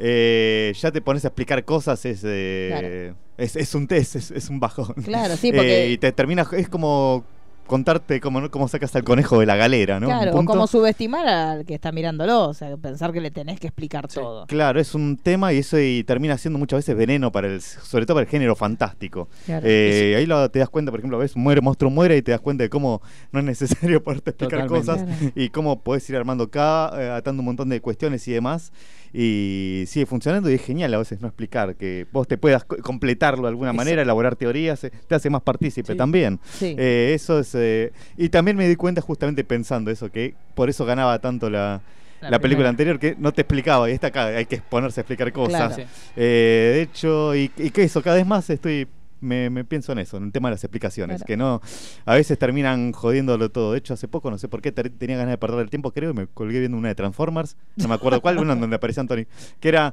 eh, 0.00 0.72
ya 0.78 0.90
te 0.92 1.00
pones 1.00 1.24
a 1.24 1.28
explicar 1.28 1.64
cosas, 1.64 2.04
es, 2.04 2.20
eh, 2.24 2.68
Claro. 2.70 3.16
es, 3.38 3.56
es 3.56 3.74
un 3.74 3.86
test, 3.86 4.16
es, 4.16 4.30
es 4.30 4.48
un 4.50 4.60
bajón. 4.60 4.94
Claro, 5.04 5.36
sí, 5.36 5.52
porque- 5.52 5.84
Eh, 5.84 5.90
y 5.92 5.98
te 5.98 6.12
termina, 6.12 6.46
es 6.52 6.68
como 6.68 7.24
contarte 7.68 8.20
cómo, 8.20 8.40
¿no? 8.40 8.50
cómo 8.50 8.66
sacas 8.66 8.96
al 8.96 9.04
conejo 9.04 9.38
de 9.38 9.46
la 9.46 9.54
galera, 9.54 10.00
¿no? 10.00 10.06
Claro, 10.08 10.34
o 10.34 10.44
como 10.44 10.66
subestimar 10.66 11.28
al 11.28 11.64
que 11.64 11.74
está 11.74 11.92
mirándolo, 11.92 12.48
o 12.48 12.54
sea, 12.54 12.76
pensar 12.76 13.12
que 13.12 13.20
le 13.20 13.30
tenés 13.30 13.60
que 13.60 13.68
explicar 13.68 14.06
Sí. 14.10 14.18
todo. 14.18 14.46
Claro, 14.46 14.80
es 14.80 14.94
un 14.94 15.16
tema 15.16 15.52
y 15.52 15.58
eso 15.58 15.78
y 15.78 16.02
termina 16.04 16.36
siendo 16.38 16.58
muchas 16.58 16.78
veces 16.78 16.96
veneno 16.96 17.30
para 17.30 17.46
el, 17.46 17.60
sobre 17.60 18.06
todo 18.06 18.16
para 18.16 18.24
el 18.24 18.30
género 18.30 18.56
fantástico. 18.56 19.28
Claro. 19.46 19.64
Eh, 19.68 20.14
ahí 20.16 20.26
lo, 20.26 20.50
te 20.50 20.58
das 20.58 20.68
cuenta, 20.68 20.90
por 20.90 20.98
ejemplo, 20.98 21.18
ves 21.18 21.36
muere, 21.36 21.60
monstruo 21.60 21.90
muere 21.90 22.16
y 22.16 22.22
te 22.22 22.32
das 22.32 22.40
cuenta 22.40 22.64
de 22.64 22.70
cómo 22.70 23.00
no 23.30 23.38
es 23.38 23.44
necesario 23.44 24.02
poderte 24.02 24.30
explicar 24.30 24.62
Totalmente. 24.66 24.86
cosas 24.90 25.04
Claro. 25.18 25.32
y 25.36 25.50
cómo 25.50 25.82
podés 25.84 26.08
ir 26.10 26.16
armando 26.16 26.44
acá, 26.44 26.90
eh, 26.98 27.10
atando 27.10 27.40
un 27.42 27.46
montón 27.46 27.68
de 27.68 27.80
cuestiones 27.80 28.26
y 28.26 28.32
demás. 28.32 28.72
Y 29.12 29.84
sigue 29.86 30.04
funcionando 30.04 30.50
y 30.50 30.54
es 30.54 30.62
genial 30.62 30.92
a 30.92 30.98
veces 30.98 31.20
no 31.22 31.28
explicar, 31.28 31.76
que 31.76 32.06
vos 32.12 32.28
te 32.28 32.36
puedas 32.36 32.64
co- 32.64 32.76
completarlo 32.82 33.44
de 33.44 33.48
alguna 33.48 33.72
manera, 33.72 34.02
elaborar 34.02 34.36
teorías, 34.36 34.84
eh, 34.84 34.92
te 35.06 35.14
hace 35.14 35.30
más 35.30 35.40
partícipe 35.42 35.92
Sí. 35.92 35.98
también. 35.98 36.38
Sí. 36.52 36.74
Eh, 36.78 37.12
eso 37.14 37.38
es. 37.38 37.54
Eh, 37.60 37.92
y 38.16 38.28
también 38.28 38.56
me 38.56 38.68
di 38.68 38.76
cuenta 38.76 39.00
justamente 39.00 39.44
pensando 39.44 39.90
eso, 39.90 40.10
que 40.10 40.34
por 40.54 40.68
eso 40.70 40.84
ganaba 40.84 41.18
tanto 41.18 41.50
la, 41.50 41.80
la, 42.20 42.30
La 42.30 42.38
película 42.40 42.68
anterior 42.68 42.98
que 42.98 43.14
no 43.18 43.32
te 43.32 43.42
explicaba 43.42 43.88
y 43.88 43.92
esta 43.92 44.08
acá 44.08 44.26
hay 44.26 44.46
que 44.46 44.58
ponerse 44.58 45.00
a 45.00 45.02
explicar 45.02 45.32
cosas. 45.32 45.74
Claro. 45.74 45.88
Eh, 46.16 46.70
de 46.74 46.82
hecho, 46.82 47.34
y, 47.36 47.50
y 47.56 47.70
que 47.70 47.82
eso, 47.84 48.02
cada 48.02 48.16
vez 48.16 48.26
más 48.26 48.48
estoy. 48.50 48.88
Me, 49.20 49.50
me 49.50 49.64
pienso 49.64 49.90
en 49.90 49.98
eso, 49.98 50.16
en 50.16 50.22
el 50.26 50.30
tema 50.30 50.48
de 50.48 50.54
las 50.54 50.62
explicaciones, 50.62 51.16
Claro. 51.16 51.26
que 51.26 51.36
no, 51.36 51.60
a 52.04 52.14
veces 52.14 52.38
terminan 52.38 52.92
jodiéndolo 52.92 53.48
todo. 53.50 53.72
De 53.72 53.78
hecho, 53.78 53.92
hace 53.94 54.06
poco, 54.06 54.30
no 54.30 54.38
sé 54.38 54.46
por 54.46 54.62
qué, 54.62 54.70
ter- 54.70 54.90
tenía 54.90 55.16
ganas 55.16 55.32
de 55.32 55.38
perder 55.38 55.58
el 55.58 55.70
tiempo, 55.70 55.90
creo, 55.90 56.10
y 56.10 56.14
me 56.14 56.28
colgué 56.28 56.60
viendo 56.60 56.78
una 56.78 56.86
de 56.86 56.94
Transformers, 56.94 57.56
no 57.74 57.88
me 57.88 57.94
acuerdo 57.96 58.20
cuál, 58.20 58.38
una 58.38 58.52
en 58.52 58.60
donde 58.60 58.76
aparecía 58.76 59.00
Anthony, 59.00 59.26
que 59.58 59.68
era 59.70 59.92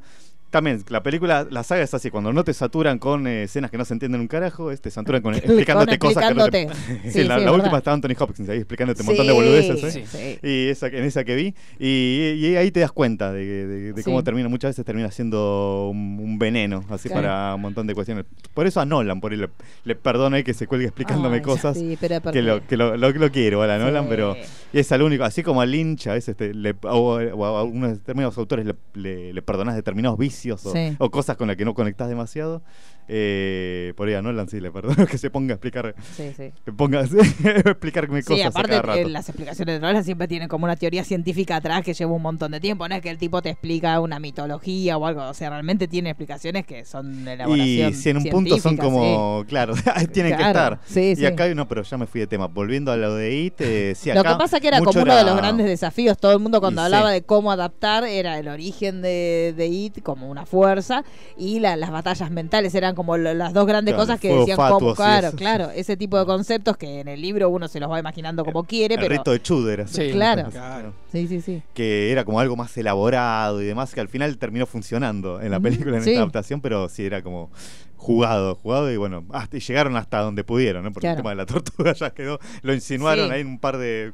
también, 0.49 0.83
la 0.89 1.03
película, 1.03 1.45
la 1.49 1.63
saga 1.63 1.83
es 1.83 1.93
así, 1.93 2.09
cuando 2.09 2.31
no 2.31 2.43
te 2.45 2.53
saturan 2.53 2.97
con 2.97 3.27
eh, 3.27 3.43
escenas 3.43 3.69
que 3.71 3.77
no 3.77 3.83
se 3.83 3.93
entienden 3.93 4.21
un 4.21 4.27
carajo, 4.27 4.71
es, 4.71 4.79
te 4.79 4.89
saturan 4.89 5.21
con 5.21 5.33
explicándote 5.35 5.99
cosas 5.99 6.29
que 6.29 6.33
no 6.35 6.47
te... 6.49 6.67
Sí, 7.11 7.23
la, 7.25 7.39
sí, 7.39 7.45
la 7.45 7.51
última 7.51 7.77
estaba 7.79 7.95
Anthony 7.95 8.13
Hopkins 8.17 8.47
ahí 8.49 8.57
explicándote 8.59 9.01
un 9.01 9.07
montón 9.07 9.27
de 9.27 9.33
boludeces. 9.33 9.83
¿eh? 9.83 9.91
sí, 9.91 10.05
sí. 10.07 10.39
Y 10.47 10.67
esa, 10.69 10.87
en 10.87 11.03
esa 11.03 11.23
que 11.25 11.35
vi. 11.35 11.53
Y, 11.79 12.31
y 12.37 12.55
ahí 12.55 12.71
te 12.71 12.79
das 12.79 12.91
cuenta 12.93 13.33
de, 13.33 13.45
de- 13.67 13.93
de 13.93 14.03
cómo 14.03 14.23
termina, 14.23 14.47
muchas 14.47 14.69
veces 14.69 14.85
termina 14.85 15.11
siendo 15.11 15.89
un, 15.91 16.19
un 16.21 16.39
veneno, 16.39 16.85
así 16.89 17.09
Claro. 17.09 17.23
para 17.23 17.55
un 17.55 17.61
montón 17.61 17.85
de 17.87 17.93
cuestiones. 17.93 18.25
Por 18.53 18.65
eso 18.67 18.79
a 18.79 18.85
Nolan, 18.85 19.19
por 19.19 19.31
ahí 19.33 19.37
le, 19.37 19.49
le 19.83 19.95
perdono 19.95 20.35
ahí 20.37 20.43
que 20.43 20.53
se 20.53 20.67
cuelgue 20.67 20.87
explicándome 20.87 21.37
Ay, 21.37 21.41
cosas. 21.41 21.77
sí, 21.77 21.97
pero 21.99 22.21
Que, 22.31 22.41
lo, 22.41 22.65
que 22.65 22.77
lo, 22.77 22.95
lo- 22.95 23.11
lo 23.11 23.31
quiero 23.31 23.61
a 23.61 23.67
la 23.67 23.77
Nolan, 23.77 24.07
pero 24.07 24.35
es 24.71 24.91
al 24.91 25.01
único, 25.01 25.23
así 25.25 25.43
como 25.43 25.59
a 25.61 25.65
Lynch 25.65 26.07
a 26.07 26.13
veces 26.13 26.35
te- 26.37 26.53
le, 26.53 26.75
o, 26.83 27.15
o 27.19 27.45
a 27.57 27.61
algunos 27.61 27.91
determinados 27.91 28.37
autores 28.37 28.65
le, 28.65 28.75
le, 28.93 29.33
le 29.33 29.41
perdonás 29.41 29.75
determinados 29.75 30.17
vicios 30.17 30.44
o, 30.51 30.57
Sí. 30.57 30.95
o 30.99 31.11
cosas 31.11 31.37
con 31.37 31.47
las 31.47 31.57
que 31.57 31.65
no 31.65 31.73
conectás 31.73 32.09
demasiado. 32.09 32.61
Eh, 33.07 33.93
por 33.95 34.07
ahí 34.07 34.15
a 34.15 34.21
Nolan 34.21 34.47
sí 34.49 34.59
le 34.59 34.71
perdono 34.71 35.05
que 35.07 35.17
se 35.17 35.29
ponga 35.29 35.53
a 35.53 35.55
explicar, 35.55 35.93
Sí, 36.15 36.31
sí. 36.35 36.51
que 36.63 36.71
ponga 36.71 36.99
a 37.01 37.03
explicarme 37.03 38.21
Sí, 38.21 38.27
cosas 38.29 38.45
a 38.45 38.49
aparte 38.49 38.71
cada 38.71 38.81
rato. 38.81 39.09
las 39.09 39.29
explicaciones 39.29 39.75
de 39.75 39.79
Nolan 39.79 40.03
siempre 40.03 40.27
tienen 40.27 40.47
como 40.47 40.65
una 40.65 40.75
teoría 40.75 41.03
científica 41.03 41.57
atrás 41.57 41.83
que 41.83 41.93
lleva 41.93 42.11
un 42.11 42.21
montón 42.21 42.51
de 42.51 42.59
tiempo. 42.59 42.87
No 42.87 42.95
es 42.95 43.01
que 43.01 43.09
el 43.09 43.17
tipo 43.17 43.41
te 43.41 43.49
explica 43.51 43.99
una 43.99 44.19
mitología 44.19 44.97
o 44.97 45.05
algo. 45.05 45.21
O 45.27 45.33
sea, 45.33 45.49
realmente 45.51 45.87
tiene 45.87 46.09
explicaciones 46.09 46.65
que 46.65 46.83
son 46.85 47.25
de 47.25 47.33
elaboración 47.33 47.91
Y 47.91 47.93
si 47.93 48.09
en 48.09 48.17
un 48.17 48.25
punto 48.25 48.57
son 48.57 48.77
como, 48.77 49.45
claro, 49.47 49.75
tienen 50.11 50.35
que 50.35 50.43
estar. 50.43 50.79
sí, 50.85 51.11
y 51.11 51.15
sí. 51.17 51.25
acá, 51.25 51.47
no, 51.53 51.67
pero 51.67 51.83
ya 51.83 51.97
me 51.97 52.07
fui 52.07 52.21
de 52.21 52.27
tema. 52.27 52.47
Volviendo 52.47 52.91
a 52.91 52.97
lo 52.97 53.13
de 53.15 53.35
IT, 53.39 53.61
eh, 53.61 53.93
sí, 53.95 54.11
Lo 54.13 54.21
acá 54.21 54.33
que 54.33 54.37
pasa 54.39 54.59
que 54.59 54.67
era 54.69 54.79
como 54.81 55.01
uno 55.01 55.15
de 55.15 55.23
los 55.23 55.37
grandes 55.37 55.67
desafíos. 55.67 56.17
Todo 56.17 56.33
el 56.33 56.39
mundo 56.39 56.59
cuando 56.59 56.81
Y 56.81 56.85
hablaba 56.85 57.09
sí. 57.09 57.13
de 57.15 57.21
cómo 57.23 57.51
adaptar 57.51 58.03
era 58.05 58.39
el 58.39 58.47
origen 58.47 59.01
de, 59.01 59.53
de 59.55 59.67
IT 59.67 60.01
como 60.01 60.29
una 60.29 60.45
fuerza 60.45 61.03
y 61.37 61.59
la- 61.59 61.75
las 61.75 61.91
batallas 61.91 62.31
mentales 62.31 62.73
eran 62.75 62.94
como 62.95 63.17
las 63.17 63.53
dos 63.53 63.65
grandes 63.67 63.93
Claro, 63.93 64.07
cosas 64.07 64.19
que 64.19 64.29
decían 64.29 64.57
y 64.59 64.93
claro, 64.95 65.31
claro, 65.33 65.69
ese 65.71 65.97
tipo 65.97 66.17
de 66.17 66.25
conceptos 66.25 66.77
que 66.77 67.01
en 67.01 67.07
el 67.07 67.21
libro 67.21 67.49
uno 67.49 67.67
se 67.67 67.79
los 67.79 67.89
va 67.91 67.99
imaginando 67.99 68.43
como 68.45 68.63
quiere, 68.63 68.95
El 68.95 69.01
pero 69.01 69.15
reto 69.15 69.31
de 69.31 69.41
Chuder. 69.41 69.87
Sí. 69.87 70.11
Claro. 70.11 70.49
Claro. 70.51 70.93
sí, 71.11 71.27
sí, 71.27 71.41
sí. 71.41 71.61
Que 71.73 72.11
era 72.11 72.23
como 72.25 72.39
algo 72.39 72.55
más 72.55 72.75
elaborado 72.77 73.61
y 73.61 73.65
demás, 73.65 73.93
que 73.93 73.99
al 74.01 74.07
final 74.07 74.37
terminó 74.37 74.65
funcionando 74.65 75.41
en 75.41 75.51
la 75.51 75.59
película, 75.59 75.97
en 75.97 76.03
sí. 76.03 76.11
esta 76.11 76.21
adaptación, 76.21 76.61
pero 76.61 76.87
sí 76.89 77.05
era 77.05 77.21
como 77.21 77.51
jugado, 77.97 78.55
jugado 78.55 78.91
y 78.91 78.97
bueno, 78.97 79.25
hasta, 79.31 79.57
y 79.57 79.59
llegaron 79.59 79.95
hasta 79.97 80.19
donde 80.19 80.43
pudieron, 80.43 80.83
¿no? 80.83 80.93
Porque 80.93 81.09
el 81.09 81.15
tema 81.15 81.31
de 81.31 81.35
la 81.37 81.45
tortuga 81.45 81.93
ya 81.99 82.11
quedó, 82.11 82.39
lo 82.61 82.73
insinuaron 82.73 83.27
Sí. 83.27 83.33
ahí 83.33 83.41
en 83.41 83.47
un 83.47 83.59
par 83.59 83.77
de 83.77 84.13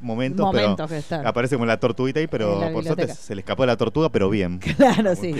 momentos, 0.00 0.44
Momentos 0.46 0.86
que 0.86 0.88
pero 0.88 1.00
están. 1.00 1.26
aparece 1.26 1.56
como 1.56 1.66
la 1.66 1.78
tortuguita 1.78 2.20
ahí, 2.20 2.26
pero 2.26 2.60
por 2.72 2.84
suerte 2.84 3.08
se 3.14 3.34
le 3.34 3.40
escapó 3.40 3.66
la 3.66 3.76
tortuga, 3.76 4.08
pero 4.10 4.30
bien. 4.30 4.58
Claro, 4.76 5.14
sí. 5.16 5.34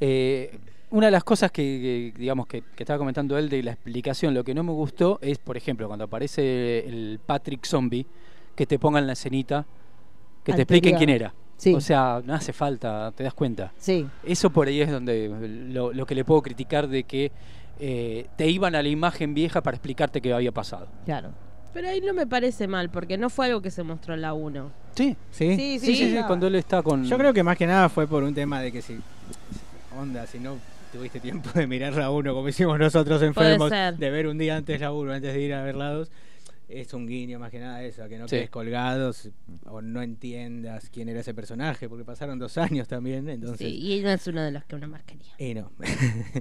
Eh, 0.00 0.58
una 0.90 1.06
de 1.06 1.12
las 1.12 1.24
cosas 1.24 1.50
que, 1.50 2.12
que, 2.14 2.20
digamos 2.20 2.46
que, 2.46 2.62
que 2.62 2.82
estaba 2.82 2.98
comentando 2.98 3.38
él 3.38 3.48
de 3.48 3.62
la 3.62 3.72
explicación, 3.72 4.34
lo 4.34 4.44
que 4.44 4.54
no 4.54 4.62
me 4.62 4.72
gustó 4.72 5.18
es, 5.22 5.38
por 5.38 5.56
ejemplo, 5.56 5.86
cuando 5.86 6.04
aparece 6.04 6.86
el 6.86 7.20
Patrick 7.24 7.64
Zombie, 7.64 8.06
que 8.54 8.66
te 8.66 8.78
pongan 8.78 9.06
la 9.06 9.12
escenita, 9.12 9.64
que 10.44 10.52
te 10.52 10.62
expliquen 10.62 10.96
quién 10.96 11.10
era. 11.10 11.32
Sí. 11.56 11.74
O 11.74 11.80
sea, 11.80 12.22
no 12.24 12.34
hace 12.34 12.52
falta, 12.52 13.12
te 13.14 13.22
das 13.22 13.34
cuenta. 13.34 13.72
Sí, 13.76 14.06
Eso 14.24 14.50
por 14.50 14.68
ahí 14.68 14.80
es 14.80 14.90
donde 14.90 15.28
lo, 15.70 15.92
lo 15.92 16.06
que 16.06 16.14
le 16.14 16.24
puedo 16.24 16.40
criticar 16.40 16.88
de 16.88 17.04
que 17.04 17.30
eh, 17.78 18.26
te 18.36 18.48
iban 18.48 18.74
a 18.74 18.82
la 18.82 18.88
imagen 18.88 19.34
vieja 19.34 19.60
para 19.60 19.76
explicarte 19.76 20.20
qué 20.20 20.32
había 20.32 20.52
pasado. 20.52 20.88
claro. 21.04 21.30
Pero 21.72 21.88
ahí 21.88 22.00
no 22.00 22.12
me 22.12 22.26
parece 22.26 22.66
mal, 22.66 22.90
porque 22.90 23.16
no 23.16 23.30
fue 23.30 23.46
algo 23.46 23.62
que 23.62 23.70
se 23.70 23.84
mostró 23.84 24.14
en 24.14 24.22
la 24.22 24.34
1. 24.34 24.72
Sí, 24.96 25.16
¿Sí? 25.30 25.54
Sí, 25.54 25.78
sí, 25.78 25.94
sí, 25.94 26.16
cuando 26.26 26.48
él 26.48 26.56
está 26.56 26.82
con... 26.82 27.04
Yo 27.04 27.16
creo 27.16 27.32
que 27.32 27.44
más 27.44 27.56
que 27.56 27.64
nada 27.64 27.88
fue 27.88 28.08
por 28.08 28.24
un 28.24 28.34
tema 28.34 28.60
de 28.60 28.72
que 28.72 28.82
si. 28.82 28.98
Onda, 29.96 30.26
si 30.26 30.40
no 30.40 30.56
tuviste 30.92 31.20
tiempo 31.20 31.50
de 31.54 31.66
mirar 31.66 31.94
la 31.94 32.10
1 32.10 32.34
como 32.34 32.48
hicimos 32.48 32.78
nosotros 32.78 33.22
enfermos, 33.22 33.70
de 33.70 34.10
ver 34.10 34.26
un 34.26 34.38
día 34.38 34.56
antes 34.56 34.80
la 34.80 34.92
1 34.92 35.12
antes 35.12 35.34
de 35.34 35.40
ir 35.40 35.54
a 35.54 35.62
ver 35.62 35.76
la 35.76 35.90
2. 35.90 36.10
Es 36.68 36.94
un 36.94 37.04
guiño 37.08 37.40
más 37.40 37.50
que 37.50 37.58
nada 37.58 37.82
eso, 37.82 38.04
a 38.04 38.08
que 38.08 38.16
no 38.16 38.28
Sí. 38.28 38.36
quedes 38.36 38.50
colgados 38.50 39.28
o 39.64 39.82
no 39.82 40.02
entiendas 40.02 40.88
quién 40.90 41.08
era 41.08 41.18
ese 41.18 41.34
personaje, 41.34 41.88
porque 41.88 42.04
pasaron 42.04 42.38
dos 42.38 42.56
años 42.58 42.86
también, 42.86 43.28
entonces. 43.28 43.58
Sí, 43.58 43.92
y 43.98 44.00
no 44.02 44.10
es 44.10 44.24
uno 44.28 44.40
de 44.40 44.52
los 44.52 44.64
que 44.64 44.76
uno 44.76 44.86
marcaría. 44.86 45.34
Y 45.38 45.54
no. 45.54 45.72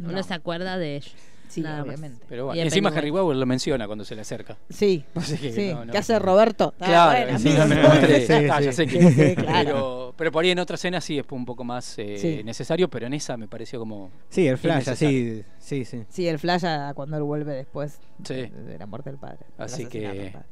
Uno 0.04 0.22
se 0.24 0.34
acuerda 0.36 0.78
de 0.78 0.98
ellos. 0.98 1.16
Sí, 1.50 1.62
Nada 1.62 1.78
más. 1.80 1.88
obviamente. 1.88 2.26
Pero 2.30 2.44
Y 2.44 2.46
bueno, 2.46 2.62
el 2.62 2.68
encima 2.68 2.90
Pennywise. 2.90 3.00
Harry 3.00 3.10
Bauer 3.12 3.36
lo 3.38 3.46
menciona 3.46 3.86
cuando 3.88 4.06
se 4.06 4.16
le 4.16 4.22
acerca. 4.22 4.58
Sí, 4.70 5.04
Así 5.16 5.36
que 5.38 5.52
sí. 5.52 5.74
no, 5.74 5.84
no. 5.86 5.92
¿Qué 5.92 5.98
hace 5.98 6.18
Roberto? 6.20 6.74
Ah, 6.80 6.86
Claro, 6.86 7.24
bueno, 7.24 7.40
sí, 7.40 7.50
Sí, 7.50 7.56
ya 7.56 8.62
sí. 8.62 8.72
sé 8.72 8.88
Sí, 8.90 9.36
pero, 9.36 10.14
pero 10.16 10.32
por 10.32 10.44
ahí 10.44 10.52
en 10.52 10.60
otra 10.60 10.76
escena 10.76 11.02
sí 11.02 11.18
es 11.20 11.26
un 11.32 11.46
poco 11.46 11.64
más 11.64 11.98
eh, 11.98 12.18
Sí. 12.18 12.42
necesario, 12.44 12.90
pero 12.90 13.08
en 13.08 13.14
esa 13.14 13.36
me 13.36 13.48
pareció 13.48 13.80
como... 13.80 14.12
Sí, 14.30 14.48
el 14.48 14.58
flash, 14.58 14.90
así. 14.90 15.44
Sí, 15.58 15.86
sí. 15.86 16.04
Sí, 16.10 16.28
el 16.28 16.40
flash 16.40 16.66
a 16.66 16.94
cuando 16.94 17.18
él 17.18 17.24
vuelve 17.24 17.54
después 17.54 18.00
Sí. 18.24 18.34
de, 18.36 18.50
de 18.50 18.78
la 18.78 18.86
muerte 18.86 19.10
del 19.10 19.20
padre. 19.20 19.40
del 19.58 19.66
Así 19.66 19.84
asesinato 19.84 20.14
que- 20.16 20.22
del 20.24 20.32
padre. 20.34 20.46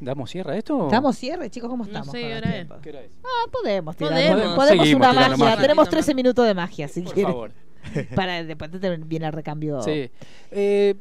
¿Damos 0.00 0.30
cierre 0.30 0.52
a 0.52 0.56
esto? 0.56 0.86
¿Damos 0.92 1.16
cierre, 1.18 1.50
chicos? 1.50 1.68
¿Cómo 1.68 1.82
No 1.82 1.88
estamos? 1.88 2.12
sé 2.12 2.20
con 2.20 2.28
qué 2.28 2.28
los 2.28 2.38
hora 2.38 2.48
es. 2.50 2.54
tiempos? 2.54 2.78
¿Qué 2.82 2.90
hora 2.90 3.00
es? 3.00 3.10
Ah, 3.24 3.50
podemos 3.50 3.96
tirar. 3.96 4.12
Podemos. 4.12 4.56
Una 4.56 5.10
tirando 5.10 5.14
magia. 5.14 5.36
magia. 5.36 5.56
Tenemos 5.60 5.84
Un 5.86 5.90
13 5.90 6.06
ratito 6.12 6.16
minutos 6.16 6.46
de 6.46 6.54
magia, 6.54 6.86
si 6.88 7.00
Por 7.02 7.20
favor. 7.20 7.52
Para 8.14 8.42
después 8.44 8.70
te 8.70 8.96
viene 8.96 9.26
el 9.26 9.32
recambio. 9.32 9.82
Sí. 9.82 10.10
Eh, 10.50 10.94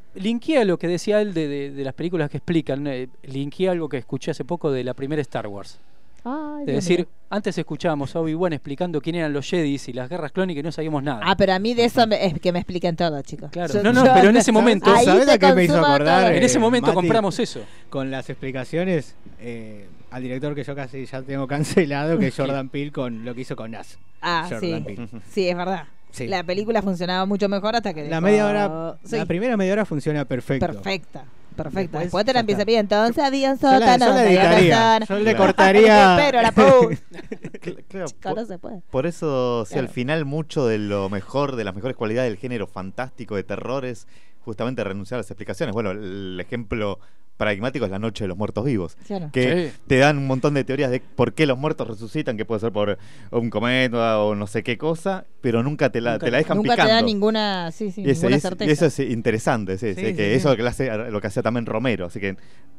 lo 0.66 0.78
que 0.78 0.88
decía 0.88 1.22
él 1.22 1.34
de, 1.34 1.48
de- 1.48 1.72
de 1.72 1.84
las 1.84 1.94
películas 1.94 2.30
que 2.30 2.38
explican. 2.38 2.86
Eh, 2.88 3.08
linkeé 3.24 3.70
algo 3.70 3.90
que 3.90 3.98
escuché 3.98 4.32
hace 4.32 4.46
poco 4.46 4.72
de 4.72 4.84
la 4.84 4.94
primera 4.94 5.22
Star 5.22 5.48
Wars. 5.48 5.80
Ay, 6.24 6.62
Es 6.62 6.66
Dios 6.66 6.76
decir, 6.84 7.00
mío. 7.00 7.08
antes 7.30 7.58
escuchábamos 7.58 8.14
a 8.16 8.20
Obi-Wan 8.20 8.52
explicando 8.52 9.00
quién 9.00 9.16
eran 9.16 9.32
los 9.32 9.50
Jedis 9.50 9.88
y 9.88 9.94
las 9.94 10.10
guerras 10.10 10.32
clónicas 10.34 10.60
y 10.60 10.64
no 10.64 10.72
sabíamos 10.74 11.02
nada. 11.02 11.22
Ah, 11.24 11.38
pero 11.38 11.54
a 11.54 11.60
mí 11.60 11.74
de 11.74 11.86
eso 11.86 12.06
me- 12.06 12.26
es 12.26 12.34
que 12.42 12.52
me 12.52 12.60
expliquen 12.60 12.96
todo, 12.98 13.22
chicos. 13.22 13.50
Claro. 13.52 13.74
Yo- 13.74 13.84
No, 13.84 13.94
no, 13.94 14.06
yo- 14.06 14.14
pero 14.14 14.30
en 14.30 14.36
ese 14.38 14.52
momento- 14.52 14.94
¿Sabes 15.04 15.30
a 15.30 15.38
qué 15.38 15.54
me 15.54 15.64
hizo 15.64 15.78
acordar? 15.80 16.34
en 16.34 16.44
ese 16.44 16.58
eh, 16.58 16.62
momento 16.62 16.92
Mati- 16.92 16.96
compramos 16.96 17.40
eso. 17.40 17.62
Con 17.90 18.12
las 18.12 18.30
explicaciones 18.30 19.16
eh, 19.40 19.88
al 20.12 20.22
director 20.24 20.54
que 20.56 20.64
yo 20.66 20.76
casi 20.76 21.06
ya 21.06 21.22
tengo 21.22 21.48
cancelado, 21.48 22.18
que 22.20 22.28
es 22.28 22.36
Jordan 22.36 22.68
Peele 22.70 22.92
con 22.92 23.24
lo 23.24 23.34
que 23.34 23.42
hizo 23.42 23.56
con 23.56 23.72
Nas. 23.72 23.98
Ah, 24.22 24.48
Jordan 24.50 24.80
sí. 24.80 24.84
Peele. 24.86 25.08
Sí, 25.32 25.48
es 25.48 25.56
verdad. 25.56 25.86
Sí. 26.12 26.28
La 26.28 26.44
película 26.44 26.82
funcionaba 26.82 27.26
mucho 27.26 27.48
mejor 27.50 27.76
hasta 27.76 27.94
que. 27.94 28.04
La 28.10 28.18
dejó- 28.18 28.22
media 28.22 28.46
hora, 28.48 28.98
Sí, 29.04 29.18
la 29.18 29.26
primera 29.26 29.56
media 29.58 29.74
hora 29.74 29.86
funciona 29.86 30.26
perfecto. 30.26 30.66
perfecta. 30.68 31.26
Perfecta. 31.56 31.82
Después, 31.82 32.04
Después 32.04 32.26
te 32.26 32.34
la 32.34 32.40
empieza 32.42 32.66
bien. 32.66 32.82
Entonces 32.82 33.24
había 33.24 33.52
un 33.52 33.58
Yo 33.60 33.68
la- 33.72 33.80
sótano 33.80 34.06
yo 34.06 34.12
había 34.14 34.60
editaría, 34.60 35.00
yo 35.08 35.20
le 35.20 35.36
cortaría. 35.36 36.16
Pero 36.24 36.42
la 36.44 36.52
claro, 36.52 38.06
Chico, 38.08 38.30
no 38.30 38.36
por- 38.36 38.46
se 38.46 38.60
puede. 38.60 38.82
Por 38.92 39.06
eso, 39.08 39.66
sí, 39.66 39.78
al 39.80 39.90
final 39.90 40.26
mucho 40.26 40.68
de 40.68 40.78
lo 40.78 41.10
mejor, 41.10 41.56
de 41.56 41.64
las 41.64 41.74
mejores 41.76 41.98
cualidades 41.98 42.30
del 42.32 42.38
género 42.40 42.68
fantástico 42.68 43.36
de 43.36 43.44
terror 43.44 43.86
es 43.86 44.08
justamente 44.42 44.84
renunciar 44.84 45.18
a 45.18 45.22
las 45.22 45.32
explicaciones. 45.32 45.74
Bueno, 45.74 45.92
el 45.92 46.38
ejemplo 46.40 47.00
paradigmático 47.38 47.86
es 47.86 47.92
La 47.92 48.00
Noche 48.00 48.24
de 48.24 48.28
los 48.30 48.38
Muertos 48.38 48.66
Vivos, 48.66 48.98
Claro. 49.08 49.30
que 49.32 49.70
Sí. 49.70 49.78
te 49.88 49.98
dan 49.98 50.18
un 50.18 50.28
montón 50.28 50.54
de 50.56 50.64
teorías 50.64 50.92
de 50.92 51.00
por 51.00 51.34
qué 51.34 51.46
los 51.46 51.58
muertos 51.58 51.88
resucitan, 51.88 52.36
que 52.36 52.46
puede 52.46 52.60
ser 52.62 52.72
por 52.72 52.98
un 53.32 53.50
cometa 53.50 54.20
o 54.20 54.36
no 54.36 54.48
sé 54.48 54.64
qué 54.64 54.78
cosa, 54.78 55.26
pero 55.42 55.64
nunca 55.64 55.92
te 55.92 56.02
la, 56.02 56.14
Nunca- 56.14 56.26
te 56.26 56.32
la 56.32 56.38
dejan 56.40 56.58
Nunca 56.58 56.72
picando. 56.74 56.90
te 56.90 56.94
da 56.96 57.02
ninguna, 57.02 57.72
sí, 57.72 57.92
sí, 57.92 58.02
y, 58.02 58.10
ese- 58.10 58.22
ninguna 58.22 58.36
es- 58.38 58.42
certeza. 58.42 58.70
y 58.70 58.74
eso 58.74 58.86
es 58.88 59.00
interesante, 59.00 59.78
sí, 59.78 59.90
Sí, 59.94 59.96
sí, 60.02 60.08
sí, 60.08 60.16
que 60.16 60.30
sí. 60.32 60.36
eso 60.38 60.52
es 60.52 60.58
lo 60.58 60.64
que, 60.64 60.70
hace, 60.70 61.10
lo 61.12 61.22
que 61.22 61.28
hacía 61.28 61.44
también 61.44 61.66
Romero, 61.66 62.08
así 62.08 62.20
que 62.20 62.36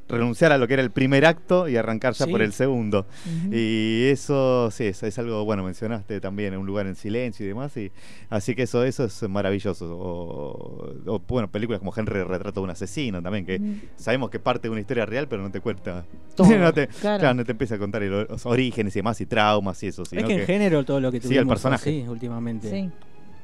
renunciar 0.09 0.53
a 0.53 0.57
lo 0.59 0.67
que 0.67 0.73
era 0.73 0.83
el 0.83 0.91
primer 0.91 1.27
acto 1.27 1.69
y 1.69 1.77
arrancar 1.77 2.15
ya 2.15 2.25
Sí. 2.25 2.31
por 2.31 2.41
el 2.41 2.55
segundo. 2.55 3.07
Y 3.53 4.05
eso, 4.07 4.71
sí, 4.71 4.85
es, 4.87 5.03
es 5.03 5.19
algo, 5.19 5.45
bueno, 5.45 5.63
mencionaste 5.63 6.19
también, 6.21 6.57
un 6.57 6.65
lugar 6.67 6.87
en 6.87 6.95
silencio 6.95 7.45
y 7.45 7.49
demás, 7.49 7.77
y 7.77 7.93
así 8.31 8.55
que 8.55 8.63
eso 8.63 8.85
eso 8.85 9.05
es 9.05 9.23
maravilloso. 9.29 9.85
O, 9.95 10.95
o, 11.07 11.19
bueno, 11.29 11.51
películas 11.51 11.81
como 11.81 11.93
Henry 11.95 12.23
Retrato 12.23 12.61
de 12.61 12.65
un 12.65 12.71
asesino 12.71 13.23
también, 13.23 13.45
que 13.45 13.61
sabemos 13.97 14.31
que 14.31 14.39
parte 14.53 14.69
de 14.69 14.73
una 14.73 14.81
historia 14.81 15.05
real, 15.05 15.29
pero 15.29 15.43
no 15.43 15.51
te 15.51 15.61
cuenta, 15.61 16.05
Todo, 16.37 16.49
no 16.57 16.73
te, 16.73 16.87
claro. 16.89 17.19
claro, 17.21 17.35
no 17.35 17.45
te 17.45 17.53
empieza 17.53 17.75
a 17.75 17.79
contar 17.79 18.03
el- 18.03 18.27
los 18.29 18.47
orígenes 18.47 18.95
y 18.97 19.01
demás, 19.01 19.21
y 19.21 19.27
traumas 19.27 19.83
y 19.83 19.89
eso, 19.89 20.03
Es 20.05 20.09
que 20.11 20.19
en 20.21 20.47
género 20.47 20.85
todo 20.85 21.01
lo 21.01 21.11
que 21.13 21.19
Sí, 21.21 21.25
tuvimos 21.29 21.43
el 21.43 21.49
personaje. 21.49 21.91
sí, 21.91 22.05
últimamente. 22.09 22.71
Sí. 22.71 22.91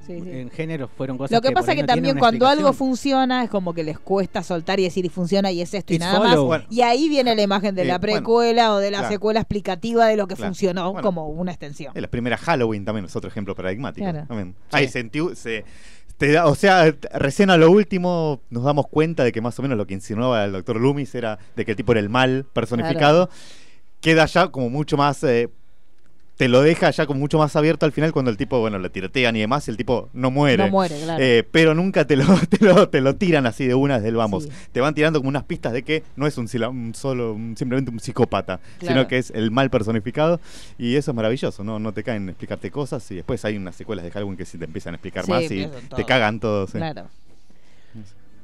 Sí, 0.07 0.21
sí. 0.21 0.31
En 0.33 0.51
género 0.51 0.87
fueron 0.87 1.17
cosas 1.17 1.31
Lo 1.31 1.41
que 1.41 1.51
pasa 1.51 1.73
es 1.73 1.77
que 1.77 1.83
no 1.83 1.87
también 1.87 2.19
cuando 2.19 2.47
algo 2.47 2.75
funciona 2.75 3.43
es 3.43 3.49
como 3.49 3.73
que 3.73 3.83
les 3.83 3.99
cuesta 3.99 4.43
soltar 4.43 4.79
y 4.79 4.83
decir 4.83 5.03
y 5.07 5.09
funciona 5.09 5.51
y 5.51 5.63
es 5.63 5.73
esto 5.73 5.95
y 5.95 5.97
It's 5.97 6.05
nada 6.05 6.19
follow. 6.29 6.49
más. 6.51 6.63
Y 6.69 6.83
ahí 6.83 7.09
viene 7.09 7.35
la 7.35 7.41
imagen 7.41 7.75
de 7.75 7.83
Eh, 7.83 7.85
la 7.87 7.97
bueno, 7.99 8.13
precuela 8.19 8.75
o 8.75 8.79
de 8.81 8.91
la 8.91 8.99
claro. 8.99 9.15
secuela 9.15 9.41
explicativa 9.41 10.07
de 10.07 10.19
lo 10.19 10.27
que 10.27 10.35
Claro. 10.35 10.51
funcionó 10.51 10.93
Bueno. 10.93 11.03
como 11.07 11.29
una 11.29 11.53
extensión. 11.53 11.93
Eh, 11.97 12.03
La 12.03 12.09
primera 12.09 12.37
Halloween 12.37 12.85
también 12.85 13.07
es 13.07 13.17
otro 13.17 13.29
ejemplo 13.31 13.55
paradigmático. 13.55 14.05
Claro. 14.05 14.27
también. 14.29 14.55
Ahí 14.73 14.89
se, 14.89 15.09
se- 15.37 15.65
te 16.27 16.33
da- 16.33 16.47
o 16.47 16.55
sea, 16.55 16.95
recién 17.15 17.51
a 17.51 17.57
lo 17.57 17.71
último 17.71 18.41
nos 18.51 18.65
damos 18.65 18.87
cuenta 18.89 19.25
de 19.25 19.33
que 19.33 19.41
más 19.41 19.59
o 19.59 19.63
menos 19.63 19.77
lo 19.79 19.87
que 19.87 19.95
insinuaba 19.95 20.45
el 20.45 20.53
doctor 20.53 20.81
Loomis 20.81 21.15
era 21.15 21.39
de 21.57 21.65
que 21.65 21.73
el 21.73 21.77
tipo 21.77 21.93
era 21.93 22.01
el 22.01 22.09
mal 22.09 22.47
personificado. 22.53 23.29
Queda 24.01 24.27
ya 24.27 24.49
como 24.49 24.69
mucho 24.71 24.97
más 24.97 25.23
eh, 25.25 25.49
te 26.37 26.49
lo 26.49 26.63
deja 26.63 26.91
ya 26.91 27.07
como 27.07 27.21
mucho 27.21 27.39
más 27.39 27.55
abierto 27.55 27.87
al 27.87 27.93
final 27.93 28.13
cuando 28.13 28.31
el 28.31 28.37
tipo, 28.37 28.59
bueno, 28.59 28.79
le 28.81 28.91
tirotean 28.91 29.37
y 29.37 29.41
demás, 29.41 29.69
el 29.69 29.77
tipo 29.77 30.09
no 30.13 30.31
muere. 30.33 30.65
No 30.65 30.71
muere, 30.71 30.99
claro. 31.01 31.23
Eh, 31.23 31.47
pero 31.49 31.75
nunca 31.75 32.07
te 32.07 32.17
lo, 32.17 32.25
te, 32.51 32.65
lo, 32.65 32.89
te 32.89 33.01
lo 33.01 33.15
tiran 33.15 33.47
así 33.47 33.67
de 33.67 33.75
una 33.77 33.97
desde 33.97 34.09
el 34.09 34.17
vamos. 34.17 34.45
Sí. 34.45 34.51
Te 34.73 34.81
van 34.81 34.95
tirando 34.95 35.21
como 35.21 35.29
unas 35.29 35.45
pistas 35.45 35.73
de 35.73 35.83
que 35.85 36.03
no 36.17 36.27
es 36.27 36.37
un, 36.37 36.49
solo, 36.49 37.33
un- 37.35 37.55
simplemente 37.57 37.91
un 37.93 38.01
psicópata, 38.01 38.59
Claro. 38.81 38.95
sino 38.95 39.09
que 39.09 39.19
es 39.19 39.31
el 39.31 39.51
mal 39.53 39.71
personificado. 39.71 40.41
Y 40.77 40.97
eso 40.97 41.13
es 41.13 41.15
maravilloso, 41.15 41.63
¿no? 41.63 41.79
No 41.79 41.93
te 41.93 42.03
caen 42.03 42.29
explicarte 42.29 42.71
cosas 42.71 43.09
y 43.13 43.15
después 43.15 43.45
hay 43.45 43.57
unas 43.57 43.77
secuelas 43.77 44.05
de 44.05 44.11
Halloween 44.11 44.37
que 44.37 44.45
sí 44.45 44.59
te 44.59 44.65
empiezan 44.65 44.95
a 44.95 44.97
explicar 44.97 45.25
Sí, 45.27 45.31
más 45.31 45.43
y 45.51 45.69
te 45.95 46.05
cagan 46.05 46.41
todos. 46.41 46.73
Claro. 46.73 47.07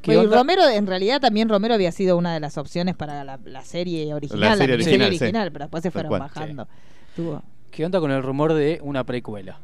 Romero, 0.05 0.67
en 0.69 0.87
realidad 0.87 1.21
también 1.21 1.49
Romero 1.49 1.75
había 1.75 1.93
sido 1.93 2.17
una 2.17 2.33
de 2.33 2.41
las 2.41 2.57
opciones 2.57 2.97
para 2.97 3.23
la, 3.25 3.39
la 3.45 3.65
serie 3.65 4.15
original, 4.15 4.41
la, 4.41 4.57
serie 4.57 4.77
miniserie 4.77 5.07
original, 5.07 5.19
sí. 5.19 5.25
original, 5.25 5.53
pero 5.53 5.65
después 5.67 5.83
se 5.83 5.91
fueron 5.91 6.09
cual, 6.09 6.21
bajando. 6.23 6.69
Tuvo- 7.17 7.43
¿Qué 7.71 7.85
onda 7.85 8.01
con 8.01 8.11
el 8.11 8.23
rumor 8.23 8.53
de 8.55 8.79
una 8.83 9.05
precuela? 9.05 9.59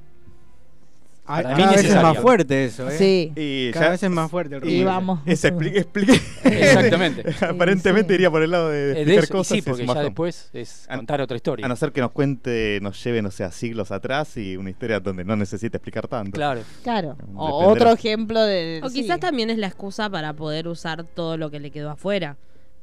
Mí 1.29 1.43
cada 1.43 1.73
vez 1.73 1.85
es 1.85 1.95
más 2.01 2.19
fuerte 2.19 2.65
eso, 2.67 2.89
¿eh? 2.89 2.97
Sí. 2.97 3.33
Y 3.35 3.73
Cada 3.73 3.87
ya- 3.87 3.91
vez 3.91 4.03
es 4.05 4.11
más 4.11 4.31
fuerte 4.31 4.55
el 4.59 4.65
Y 4.69 4.79
rumor. 4.79 4.95
vamos. 4.95 5.21
Ese 5.27 5.53
expli- 5.53 5.75
expli- 5.75 6.21
Exactamente. 6.45 7.25
Aparentemente 7.45 8.11
Sí. 8.11 8.15
iría 8.15 8.31
por 8.31 8.45
el 8.45 8.53
lado 8.53 8.69
de, 8.71 8.79
Eh, 8.79 8.85
de 8.85 8.93
explicar 9.01 9.25
eso- 9.25 9.33
cosas. 9.35 9.57
sí, 9.57 9.63
porque 9.63 9.87
ya 9.87 10.03
después 10.03 10.51
es 10.53 10.87
A- 10.89 10.95
contar 10.97 11.21
otra 11.21 11.35
historia. 11.37 11.67
A 11.67 11.69
no 11.69 11.75
ser 11.75 11.91
que 11.91 12.01
nos 12.01 12.13
cuente, 12.13 12.79
nos 12.81 13.03
lleve, 13.03 13.23
no 13.23 13.33
sé, 13.33 13.43
a 13.43 13.51
siglos 13.51 13.91
atrás 13.91 14.37
y 14.37 14.57
una 14.57 14.71
historia 14.71 15.01
donde 15.01 15.25
no 15.25 15.35
necesita 15.35 15.79
explicar 15.79 16.07
tanto. 16.07 16.31
Claro. 16.31 16.61
Claro. 16.85 17.17
O 17.35 17.67
otro 17.73 17.91
ejemplo 17.91 18.41
de. 18.45 18.81
O 18.85 18.89
sí. 18.89 19.03
quizás 19.03 19.19
también 19.19 19.51
es 19.51 19.59
la 19.59 19.67
excusa 19.67 20.09
para 20.09 20.33
poder 20.33 20.69
usar 20.69 21.03
todo 21.03 21.37
lo 21.37 21.51
que 21.51 21.59
le 21.59 21.73
quedó 21.73 21.91
afuera. 21.91 22.37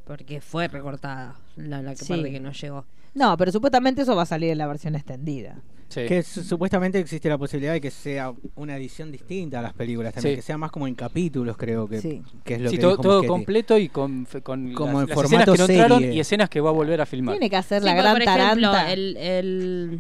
Porque 0.06 0.42
fue 0.42 0.68
recortada 0.68 1.36
la, 1.56 1.82
la 1.82 1.92
que 1.92 2.04
Sí. 2.04 2.12
parte 2.12 2.30
que 2.30 2.42
no 2.42 2.52
llegó. 2.52 2.84
No, 3.14 3.38
pero 3.38 3.52
supuestamente 3.52 4.02
eso 4.02 4.16
va 4.16 4.24
a 4.24 4.26
salir 4.26 4.50
en 4.52 4.58
la 4.58 4.68
versión 4.68 4.96
extendida. 4.96 5.56
Sí. 5.90 6.06
Que 6.08 6.24
su- 6.24 6.44
supuestamente 6.44 6.98
existe 6.98 7.30
la 7.30 7.38
posibilidad 7.38 7.74
de 7.74 7.80
que 7.82 7.92
sea 7.92 8.34
una 8.56 8.76
edición 8.78 9.12
distinta 9.12 9.60
a 9.60 9.62
las 9.62 9.74
películas 9.74 10.12
también, 10.14 10.34
Sí. 10.34 10.36
que 10.38 10.42
sea 10.42 10.58
más 10.58 10.72
como 10.72 10.88
en 10.88 10.96
capítulos, 10.96 11.56
creo 11.56 11.88
que, 11.88 12.02
Sí. 12.02 12.24
que 12.44 12.56
es 12.56 12.62
lo 12.62 12.70
Sí, 12.72 12.78
que 12.78 12.82
todo, 12.82 12.92
dijo 12.92 13.02
todo 13.04 13.28
completo 13.28 13.78
y 13.78 13.90
con, 13.90 14.26
Como 14.44 14.56
las, 14.56 14.64
en 14.66 14.74
las 14.74 14.74
escenas 15.04 15.14
formato 15.14 15.52
que 15.52 15.58
no 15.60 15.66
entraron 15.66 16.00
serie. 16.00 16.16
y 16.16 16.20
escenas 16.20 16.50
que 16.50 16.62
va 16.62 16.70
a 16.72 16.74
volver 16.74 17.00
a 17.02 17.06
filmar. 17.06 17.36
Tiene 17.36 17.50
que 17.52 17.58
hacer 17.58 17.82
Sí, 17.84 17.86
la 17.88 17.94
gran 17.94 18.14
por 18.14 18.22
ejemplo, 18.24 18.72
taranta. 18.72 18.92
el, 18.92 19.18
el, 19.18 20.00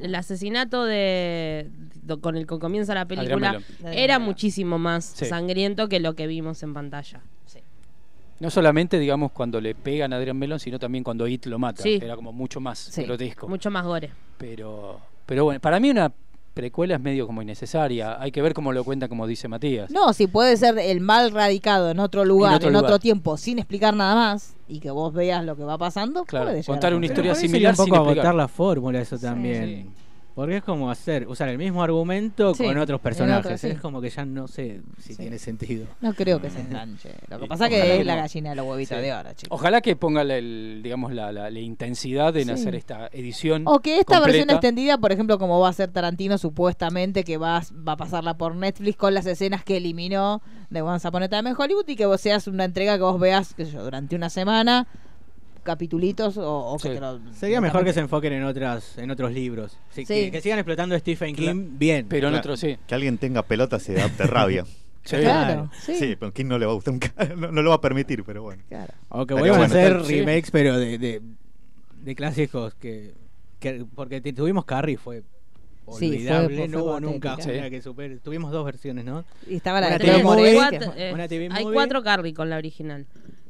el 0.00 0.14
asesinato 0.14 0.84
de, 0.86 1.68
con 2.22 2.36
el 2.38 2.46
que 2.46 2.58
comienza 2.58 2.94
la 2.94 3.04
película 3.06 3.60
era 3.92 4.18
muchísimo 4.18 4.78
más 4.78 5.04
Sí. 5.04 5.26
sangriento 5.26 5.90
que 5.90 6.00
lo 6.00 6.14
que 6.14 6.26
vimos 6.26 6.62
en 6.62 6.72
pantalla. 6.72 7.20
No 8.44 8.50
solamente, 8.50 8.98
digamos, 8.98 9.32
cuando 9.32 9.58
le 9.58 9.74
pegan 9.74 10.12
a 10.12 10.16
Adrián 10.16 10.36
Melón, 10.36 10.60
sino 10.60 10.78
también 10.78 11.02
cuando 11.02 11.26
It 11.26 11.46
lo 11.46 11.58
mata. 11.58 11.82
Sí. 11.82 11.98
Era 12.02 12.14
como 12.14 12.30
mucho 12.30 12.60
más 12.60 12.78
Sí. 12.78 13.02
grotesco. 13.04 13.48
Mucho 13.48 13.70
más 13.70 13.84
gore. 13.86 14.10
Pero, 14.36 15.00
pero 15.24 15.44
bueno, 15.44 15.60
para 15.60 15.80
mí 15.80 15.88
una 15.88 16.12
precuela 16.52 16.96
es 16.96 17.00
medio 17.00 17.26
como 17.26 17.40
innecesaria. 17.40 18.20
Hay 18.20 18.30
que 18.30 18.42
ver 18.42 18.52
cómo 18.52 18.72
lo 18.72 18.84
cuenta, 18.84 19.08
como 19.08 19.26
dice 19.26 19.48
Matías. 19.48 19.90
No, 19.90 20.12
si 20.12 20.26
puede 20.26 20.58
ser 20.58 20.78
el 20.78 21.00
mal 21.00 21.30
radicado 21.30 21.90
en 21.90 21.98
otro 22.00 22.26
lugar, 22.26 22.52
en 22.52 22.56
otro 22.56 22.70
lugar. 22.70 22.98
tiempo, 23.00 23.38
sin 23.38 23.58
explicar 23.58 23.94
nada 23.96 24.14
más, 24.14 24.54
y 24.68 24.78
que 24.78 24.90
vos 24.90 25.14
veas 25.14 25.42
lo 25.42 25.56
que 25.56 25.64
va 25.64 25.78
pasando, 25.78 26.24
Claro, 26.24 26.44
puede 26.46 26.58
llegar 26.58 26.66
contar 26.74 26.92
a 26.92 26.96
una 26.96 27.06
historia 27.06 27.32
Pero 27.32 27.40
similar 27.40 27.74
un 27.76 27.76
poco 27.86 27.96
agotar 27.96 28.34
la 28.34 28.46
fórmula 28.48 29.00
eso 29.00 29.18
también. 29.18 29.64
Sí. 29.64 30.03
Porque 30.34 30.56
es 30.56 30.64
como 30.64 30.90
hacer, 30.90 31.28
usar 31.28 31.48
el 31.48 31.58
mismo 31.58 31.82
argumento 31.84 32.54
Sí, 32.54 32.64
con 32.64 32.76
otros 32.76 32.98
en 32.98 33.02
personajes. 33.02 33.46
otro, 33.46 33.58
sí. 33.58 33.68
Es 33.68 33.80
como 33.80 34.00
que 34.00 34.10
ya 34.10 34.24
no 34.24 34.48
sé 34.48 34.80
si 34.98 35.12
Sí. 35.14 35.16
tiene 35.16 35.38
sentido. 35.38 35.86
No 36.00 36.12
creo 36.12 36.40
que 36.40 36.50
se 36.50 36.60
enganche. 36.60 37.10
Lo 37.28 37.38
que 37.38 37.46
pasa 37.46 37.66
ojalá 37.66 37.68
que 37.82 38.00
es 38.00 38.04
la 38.06 38.16
gallina 38.16 38.50
de 38.50 38.56
los 38.56 38.66
huevitos 38.66 38.96
Sí. 38.98 39.02
de 39.04 39.12
oro, 39.12 39.30
chicos. 39.34 39.56
Ojalá 39.60 39.80
que 39.80 39.94
ponga 39.94 40.24
la, 40.24 40.36
el, 40.36 40.80
digamos, 40.82 41.12
la, 41.12 41.30
la- 41.30 41.50
la 41.50 41.60
intensidad 41.60 42.36
en 42.36 42.46
Sí. 42.46 42.50
hacer 42.50 42.74
esta 42.74 43.08
edición. 43.12 43.62
O 43.66 43.78
que 43.78 44.00
esta 44.00 44.18
versión 44.18 44.50
extendida, 44.50 44.98
por 44.98 45.12
ejemplo, 45.12 45.38
como 45.38 45.60
va 45.60 45.68
a 45.68 45.72
ser 45.72 45.92
Tarantino 45.92 46.36
supuestamente, 46.36 47.22
que 47.22 47.36
va, 47.36 47.58
a- 47.58 47.62
va 47.86 47.92
a 47.92 47.96
pasarla 47.96 48.36
por 48.36 48.56
Netflix 48.56 48.96
con 48.96 49.14
las 49.14 49.26
escenas 49.26 49.62
que 49.62 49.76
eliminó 49.76 50.42
de 50.68 50.82
Once 50.82 51.06
Upon 51.06 51.22
a 51.22 51.28
Time 51.28 51.50
in 51.50 51.56
Hollywood 51.56 51.88
y 51.88 51.94
que 51.94 52.06
vos 52.06 52.20
seas 52.20 52.48
una 52.48 52.64
entrega 52.64 52.96
que 52.96 53.02
vos 53.04 53.20
veas, 53.20 53.54
qué 53.54 53.66
sé 53.66 53.70
yo, 53.70 53.84
durante 53.84 54.16
una 54.16 54.30
semana, 54.30 54.88
capitulitos 55.64 56.36
o, 56.36 56.48
o 56.48 56.76
que 56.76 56.88
Sí. 56.90 56.94
te 56.94 57.00
lo... 57.00 57.20
Sería 57.32 57.60
mejor 57.60 57.84
que 57.84 57.92
se 57.92 58.00
enfoquen 58.00 58.32
en 58.34 58.44
otras 58.44 58.96
en 58.98 59.10
otros 59.10 59.32
libros. 59.32 59.76
Sí, 59.90 60.04
Sí. 60.06 60.14
Que, 60.14 60.30
que 60.30 60.40
sigan 60.40 60.58
explotando 60.60 60.94
a 60.94 60.98
Stephen 61.00 61.34
King 61.34 61.70
bien. 61.78 62.06
Pero 62.08 62.28
en 62.28 62.32
Claro. 62.34 62.38
otro 62.42 62.56
sí. 62.56 62.76
Que 62.86 62.94
alguien 62.94 63.18
tenga 63.18 63.42
pelotas 63.42 63.88
y 63.88 63.92
adapte 63.92 64.24
rabia. 64.24 64.64
Sí. 65.06 65.16
Claro, 65.18 65.70
sí. 65.82 65.96
Sí, 65.96 66.16
pero 66.18 66.32
King 66.32 66.46
no 66.46 66.58
le 66.58 66.64
va 66.64 66.72
a 66.72 66.74
gustar 66.76 66.94
nunca. 66.94 67.12
No, 67.36 67.52
no 67.52 67.60
lo 67.60 67.68
va 67.70 67.76
a 67.76 67.80
permitir, 67.82 68.24
pero 68.24 68.42
bueno. 68.42 68.62
claro. 68.70 68.94
O 69.10 69.26
que 69.26 69.34
Estaría 69.34 69.52
vuelvan 69.52 69.70
bueno. 69.70 69.74
a 69.74 69.98
hacer 69.98 70.06
Sí. 70.06 70.20
remakes, 70.20 70.50
pero 70.50 70.78
de, 70.78 70.96
de, 70.96 71.22
de 72.02 72.14
clásicos 72.14 72.74
que, 72.76 73.12
que- 73.60 73.84
Porque 73.94 74.22
tuvimos 74.32 74.64
Carrie, 74.64 74.96
fue 74.96 75.18
Sí, 75.20 75.24
fue- 75.86 76.08
olvidable. 76.08 76.56
fue 76.56 76.68
no 76.68 76.84
hubo 76.84 77.00
nunca 77.00 77.36
Sí. 77.38 77.50
que. 77.50 77.82
Tuvimos 78.22 78.50
dos 78.50 78.64
versiones, 78.64 79.04
¿no? 79.04 79.26
Y 79.46 79.56
estaba 79.56 79.78
la 79.82 79.88
Una 79.88 79.98
TV 79.98 80.22
movie, 80.22 80.54
Cuatro- 80.54 80.94
eh, 80.96 81.10
una 81.12 81.28
TV 81.28 81.48
hay 81.52 81.64
movie. 81.64 81.74
cuatro 81.74 82.02
Carrie 82.02 82.32
con 82.32 82.48
la 82.48 82.56
original. 82.56 83.04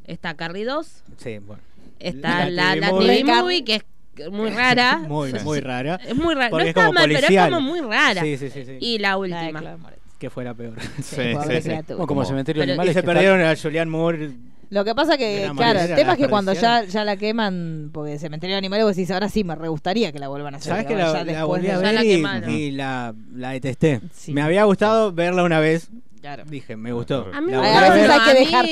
Está 0.07 0.35
Carrie 0.35 0.65
2, 0.65 1.05
Sí, 1.19 1.39
bueno. 1.39 1.62
Está 1.99 2.49
La 2.49 2.51
la, 2.51 2.73
TV 2.75 2.81
la 2.81 2.91
movie. 2.93 3.07
TV 3.23 3.25
Movie, 3.35 3.65
que 3.65 3.75
es 4.16 4.31
muy 4.31 4.51
rara. 4.57 4.99
Muy, 4.99 5.33
muy 5.45 5.61
rara. 5.61 6.01
Es 6.07 6.15
muy 6.16 6.35
rara. 6.35 6.47
No 6.47 6.51
Porque 6.51 6.65
es 6.65 6.69
está 6.71 6.81
como 6.87 6.93
mal, 6.95 7.09
pero 7.12 7.27
es 7.29 7.45
como 7.51 7.61
muy 7.61 7.81
rara. 7.81 8.23
Sí, 8.23 8.37
sí, 8.37 8.51
sí. 8.51 8.65
sí. 8.65 8.77
Y 8.81 8.99
la 8.99 9.16
última. 9.16 9.77
Que 10.19 10.31
fue 10.31 10.45
la 10.45 10.55
peor. 10.55 10.75
Sí, 11.03 11.16
pobre 11.35 11.57
sí, 11.57 11.62
sí. 11.62 11.69
criatura. 11.69 12.07
Como, 12.07 12.25
cementerio 12.25 12.65
de 12.65 12.73
animales. 12.73 12.93
y 12.93 12.95
se 12.95 13.01
está- 13.01 13.12
perdieron 13.12 13.41
a 13.43 13.55
Julianne 13.57 13.91
Moore. 13.91 14.31
Lo 14.71 14.85
que 14.85 14.95
pasa 14.95 15.16
que, 15.19 15.49
claro, 15.57 15.79
el 15.79 15.95
tema 15.95 16.12
es 16.12 16.19
que 16.19 16.29
cuando 16.29 16.53
ya, 16.53 16.85
ya 16.85 17.05
la 17.05 17.16
queman, 17.16 17.91
porque 17.93 18.19
Cementerio 18.19 18.55
de 18.55 18.59
Animales, 18.59 18.85
vos 18.87 18.97
decís, 18.97 19.11
ahora 19.11 19.29
sí 19.29 19.45
me 19.45 19.55
re 19.55 19.69
gustaría 19.69 20.11
que 20.11 20.19
la 20.19 20.29
vuelvan 20.29 20.55
a 20.55 20.57
hacer. 20.57 20.71
¿Sabes 20.71 20.87
que 20.87 20.97
la, 20.97 21.12
ya 21.12 21.25
la 21.33 21.45
volví 21.45 21.69
a 21.69 21.79
ver 21.79 22.05
y, 22.05 22.09
quemaron. 22.09 22.51
y 22.51 22.71
la, 22.73 23.15
la 23.35 23.51
detesté? 23.51 24.01
Sí. 24.12 24.33
Me 24.33 24.41
había 24.41 24.65
gustado 24.65 25.12
verla 25.12 25.45
una 25.45 25.61
vez. 25.61 25.91
Claro. 26.25 26.45
Dije, 26.47 26.75
me 26.75 26.91
gustó. 26.91 27.29
A 27.35 27.41
mí 27.43 27.53
La 27.53 27.59
A 27.87 27.91
veces 27.93 28.09
hay 28.11 28.21
que 28.33 28.39
dejar. 28.41 28.65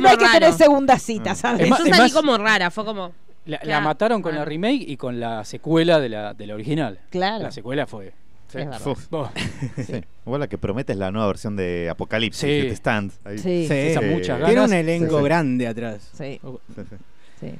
no, 0.00 0.08
hay 0.10 0.16
que 0.18 0.24
tener 0.26 0.42
raro. 0.42 0.52
segunda 0.52 0.98
cita, 0.98 1.32
Mm. 1.32 1.36
¿sabes? 1.36 1.68
Yo 1.70 1.76
salí 1.76 1.90
más- 1.92 2.12
como 2.12 2.36
rara, 2.36 2.70
fue 2.70 2.84
como. 2.84 3.12
La, 3.46 3.56
la 3.56 3.58
Claro. 3.62 3.84
mataron 3.84 4.20
con 4.20 4.34
la 4.34 4.44
remake 4.44 4.84
y 4.86 4.98
con 4.98 5.18
la 5.18 5.42
secuela 5.46 5.98
de 5.98 6.10
la, 6.10 6.34
de 6.34 6.46
la 6.46 6.52
original. 6.54 6.98
Claro. 7.08 7.42
La 7.44 7.52
secuela 7.52 7.86
fue. 7.86 8.08
Es 8.48 8.54
verdad. 8.54 8.86
Uf. 8.86 9.08
Boh, 9.08 9.30
Sí. 9.86 9.94
Igual 10.26 10.40
la 10.40 10.48
que 10.48 10.58
promete 10.58 10.92
es 10.92 10.98
la 10.98 11.10
nueva 11.10 11.28
versión 11.28 11.56
de 11.56 11.88
Apocalipsis, 11.88 12.38
Sí. 12.42 12.46
que 12.46 12.68
te 12.68 12.74
stand. 12.74 13.12
Ahí. 13.24 13.38
Sí, 13.38 13.64
Sí. 13.66 13.72
Esa 13.74 14.00
Sí. 14.00 14.06
muchas 14.06 14.36
Tiene 14.38 14.54
ganas. 14.56 14.68
un 14.70 14.76
elenco 14.76 15.10
Sí, 15.12 15.16
sí. 15.16 15.24
grande 15.24 15.66
atrás. 15.68 16.10
Sí, 16.12 16.38
Oh, 16.42 16.60
Sí, 16.76 16.82
sí. 16.90 16.96
sí. 17.40 17.54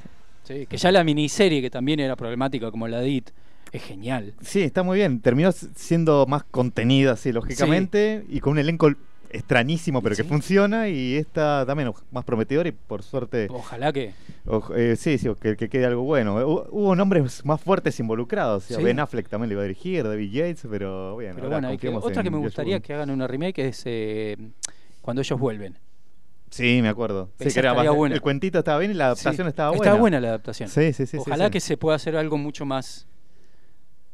sí, 0.44 0.66
que 0.66 0.76
ya 0.76 0.92
la 0.92 1.02
miniserie, 1.02 1.62
que 1.62 1.70
también 1.70 1.98
era 2.00 2.14
problemática 2.14 2.70
como 2.70 2.86
la 2.88 2.98
de 3.00 3.08
It, 3.08 3.30
es 3.72 3.82
genial. 3.82 4.34
Sí, 4.42 4.60
está 4.60 4.82
muy 4.82 4.98
bien. 4.98 5.20
Terminó 5.20 5.50
siendo 5.52 6.26
más 6.26 6.44
contenida, 6.50 7.12
así, 7.12 7.32
lógicamente, 7.32 8.22
y 8.28 8.40
con 8.40 8.52
un 8.52 8.58
elenco 8.58 8.90
extrañísimo, 9.30 10.02
pero 10.02 10.14
que 10.16 10.24
funciona, 10.24 10.88
y 10.88 11.16
esta 11.16 11.64
también 11.66 11.92
más 12.10 12.24
prometedora, 12.24 12.68
y 12.68 12.72
por 12.72 13.02
suerte, 13.02 13.48
Ojalá 13.50 13.92
que. 13.92 14.12
o- 14.46 14.74
eh, 14.76 14.96
sí, 14.96 15.18
sí, 15.18 15.28
que, 15.40 15.56
que 15.56 15.68
quede 15.68 15.86
algo 15.86 16.02
bueno. 16.02 16.36
Hu- 16.40 16.66
Hubo 16.70 16.96
nombres 16.96 17.44
más 17.44 17.60
fuertes 17.60 17.98
involucrados, 18.00 18.64
o 18.64 18.66
sea, 18.68 18.76
Sí. 18.78 18.82
Ben 18.84 18.98
Affleck 19.00 19.28
también 19.28 19.48
le 19.48 19.54
iba 19.54 19.62
a 19.62 19.66
dirigir, 19.66 20.04
David 20.04 20.30
Yates, 20.30 20.66
pero 20.70 21.14
bueno, 21.14 21.34
Pero 21.36 21.48
bueno, 21.50 21.76
que- 21.78 21.88
otra 21.88 22.22
que 22.22 22.30
me 22.30 22.38
gustaría 22.38 22.80
que 22.80 22.94
hagan 22.94 23.10
una 23.10 23.26
remake 23.26 23.58
es 23.60 23.82
eh, 23.86 24.36
cuando 25.00 25.22
ellos 25.22 25.38
vuelven. 25.38 25.78
Sí, 26.50 26.80
me 26.82 26.88
acuerdo. 26.88 27.30
Sí, 27.38 27.44
Esa 27.46 27.54
que 27.54 27.60
era 27.60 27.70
estaría 27.70 27.90
más- 27.92 27.96
buena. 27.96 28.14
El 28.16 28.20
cuentito 28.20 28.58
estaba 28.58 28.78
bien 28.80 28.90
y 28.90 28.94
la 28.94 29.06
adaptación 29.06 29.46
estaba 29.46 29.70
buena. 29.70 29.84
Estaba 29.84 30.00
buena 30.00 30.20
la 30.20 30.28
adaptación. 30.28 30.68
Sí, 30.68 30.92
sí, 30.92 31.06
sí. 31.06 31.16
Ojalá 31.18 31.48
que 31.48 31.60
se 31.60 31.76
pueda 31.76 31.94
hacer 31.96 32.16
algo 32.16 32.36
mucho 32.38 32.66
más. 32.66 33.06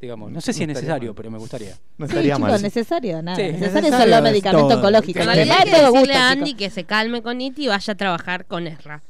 Digamos, 0.06 0.30
no 0.30 0.40
sé 0.40 0.52
si 0.52 0.64
No 0.66 0.72
es 0.72 0.76
necesario, 0.76 1.10
mal. 1.10 1.14
pero 1.16 1.30
me 1.32 1.38
gustaría. 1.38 1.74
No 1.98 2.06
Sí, 2.06 2.12
estaría 2.12 2.36
chicos, 2.36 2.50
mal. 2.50 2.62
necesario, 2.62 3.22
nada. 3.22 3.36
Sí, 3.36 3.42
necesario, 3.42 3.70
necesario 3.90 3.98
son 3.98 4.10
los 4.10 4.16
es 4.18 4.22
medicamentos 4.22 4.68
todo. 4.68 4.78
oncológicos. 4.78 5.22
En 5.22 5.26
realidad 5.28 5.56
hay 5.58 5.70
que 5.70 5.82
decirle 5.92 6.14
a 6.14 6.30
Andy 6.30 6.44
chicos. 6.46 6.58
que 6.58 6.70
se 6.70 6.84
calme 6.84 7.22
con 7.22 7.40
Iti 7.40 7.64
y 7.64 7.68
vaya 7.68 7.92
a 7.92 7.96
trabajar 7.96 8.44
con 8.46 8.66
Ezra. 8.66 9.02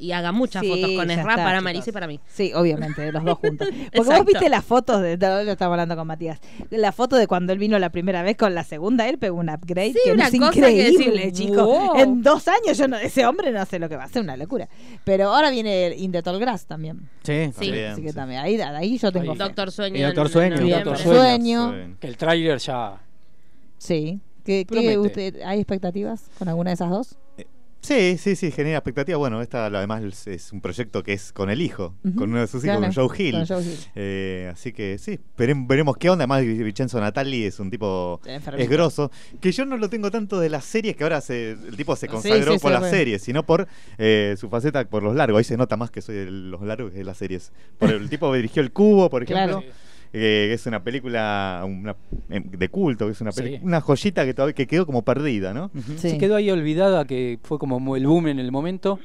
Y 0.00 0.12
haga 0.12 0.30
muchas 0.32 0.62
Sí, 0.62 0.68
fotos 0.70 0.90
con 0.94 1.10
está, 1.10 1.24
para 1.24 1.50
chicos. 1.50 1.62
Marisa 1.64 1.90
y 1.90 1.92
para 1.92 2.06
mí. 2.06 2.20
Sí, 2.26 2.52
obviamente, 2.54 3.02
de 3.02 3.12
los 3.12 3.24
dos 3.24 3.38
juntos. 3.38 3.68
Porque 3.94 4.10
vos 4.16 4.24
viste 4.24 4.48
las 4.48 4.64
fotos 4.64 5.02
de. 5.02 5.16
Lo 5.16 5.50
estaba 5.52 5.74
hablando 5.74 5.96
con 5.96 6.06
Matías. 6.06 6.38
La 6.70 6.92
foto 6.92 7.16
de 7.16 7.26
cuando 7.26 7.52
él 7.52 7.58
vino 7.58 7.78
la 7.78 7.90
primera 7.90 8.22
vez 8.22 8.36
con 8.36 8.54
la 8.54 8.62
segunda, 8.64 9.08
él 9.08 9.18
pegó 9.18 9.38
un 9.38 9.50
upgrade 9.50 9.92
Sí, 9.94 9.98
que 10.04 10.12
una 10.12 10.28
es 10.28 10.38
cosa 10.38 10.50
que 10.52 10.58
increíble, 10.88 11.20
decís, 11.26 11.38
chicos. 11.38 11.64
wow. 11.64 11.96
En 11.98 12.22
dos 12.22 12.46
años, 12.48 12.78
yo 12.78 12.86
no, 12.86 12.96
ese 12.96 13.26
hombre 13.26 13.50
no 13.50 13.64
sé 13.66 13.78
lo 13.78 13.88
que 13.88 13.96
va 13.96 14.04
a 14.04 14.06
hacer, 14.06 14.22
una 14.22 14.36
locura. 14.36 14.68
Pero 15.04 15.34
ahora 15.34 15.50
viene 15.50 15.94
In 15.96 16.12
the 16.12 16.22
Tall 16.22 16.38
Grass 16.38 16.66
también. 16.66 17.08
Sí. 17.24 17.50
Sí. 17.58 17.70
Bien, 17.72 17.92
Así 17.92 18.02
que 18.02 18.10
sí. 18.10 18.14
también, 18.14 18.40
ahí, 18.40 18.60
ahí 18.60 18.98
yo 18.98 19.10
tengo. 19.10 19.34
Doctor 19.34 19.72
Sueño. 19.72 19.96
Y 19.96 20.02
Doctor 20.02 20.28
Sueño. 20.28 20.56
noviembre. 20.56 20.84
Doctor 20.84 20.98
Sueño. 21.14 21.96
Que 21.98 22.06
el 22.06 22.16
tráiler 22.16 22.58
ya. 22.58 23.00
Sí. 23.78 24.20
¿Qué, 24.44 24.64
qué 24.64 24.96
usted, 24.96 25.42
¿Hay 25.44 25.58
expectativas 25.60 26.22
con 26.38 26.48
alguna 26.48 26.70
de 26.70 26.74
esas 26.74 26.90
dos? 26.90 27.16
Sí, 27.88 28.18
sí, 28.18 28.36
sí, 28.36 28.50
genera 28.50 28.76
expectativa. 28.76 29.16
Bueno, 29.16 29.40
esta 29.40 29.64
además 29.64 30.26
es, 30.26 30.52
un 30.52 30.60
proyecto 30.60 31.02
que 31.02 31.14
es 31.14 31.32
con 31.32 31.48
el 31.48 31.62
hijo, 31.62 31.94
con 32.16 32.28
uno 32.28 32.40
de 32.40 32.46
sus 32.46 32.62
hijos, 32.62 32.76
claro, 32.76 32.92
con 32.94 33.08
Joe 33.08 33.22
Hill. 33.22 33.32
con 33.32 33.46
Joe 33.46 33.62
Hill. 33.62 33.78
Eh, 33.94 34.50
así 34.52 34.74
que 34.74 34.98
sí, 34.98 35.18
verem- 35.38 35.66
veremos 35.66 35.96
qué 35.96 36.10
onda. 36.10 36.24
Además, 36.24 36.42
Vincenzo 36.44 37.00
Natali 37.00 37.44
es 37.44 37.58
un 37.60 37.70
tipo. 37.70 38.20
Enfermito. 38.26 38.62
Es 38.62 38.68
grosso. 38.68 39.10
Que 39.40 39.52
yo 39.52 39.64
no 39.64 39.78
lo 39.78 39.88
tengo 39.88 40.10
tanto 40.10 40.38
de 40.38 40.50
las 40.50 40.66
series 40.66 40.96
que 40.96 41.02
ahora 41.04 41.22
se, 41.22 41.52
el 41.52 41.76
tipo 41.78 41.96
se 41.96 42.08
consagró 42.08 42.52
sí, 42.52 42.58
por 42.58 42.72
las 42.72 42.90
series, 42.90 43.22
sino 43.22 43.42
por 43.46 43.66
eh, 43.96 44.34
su 44.38 44.50
faceta 44.50 44.84
por 44.84 45.02
los 45.02 45.16
largos. 45.16 45.38
Ahí 45.38 45.44
se 45.44 45.56
nota 45.56 45.78
más 45.78 45.90
que 45.90 46.02
soy 46.02 46.16
de 46.16 46.30
los 46.30 46.60
largos 46.60 46.92
que 46.92 46.98
de 46.98 47.04
las 47.04 47.16
series. 47.16 47.52
Por 47.78 47.90
el 47.90 48.08
tipo 48.10 48.30
que 48.30 48.36
dirigió 48.36 48.60
El 48.60 48.70
Cubo, 48.70 49.08
por 49.08 49.22
ejemplo. 49.22 49.60
Claro. 49.60 49.87
Eh, 50.12 50.50
es 50.52 50.66
una 50.66 50.82
película 50.82 51.62
una- 51.66 51.96
em, 52.30 52.44
de 52.50 52.68
culto, 52.68 53.06
que 53.06 53.12
es 53.12 53.20
una, 53.20 53.32
Sí. 53.32 53.58
una 53.62 53.80
joyita 53.80 54.24
que, 54.24 54.34
todavía, 54.34 54.54
que 54.54 54.66
quedó 54.66 54.86
como 54.86 55.02
perdida, 55.02 55.52
¿no? 55.54 55.70
Sí. 55.96 56.10
Se 56.10 56.18
quedó 56.18 56.36
ahí 56.36 56.50
olvidada 56.50 57.04
que 57.04 57.38
fue 57.42 57.58
como 57.58 57.96
el 57.96 58.06
boom 58.06 58.28
en 58.28 58.38
el 58.38 58.50
momento 58.52 58.98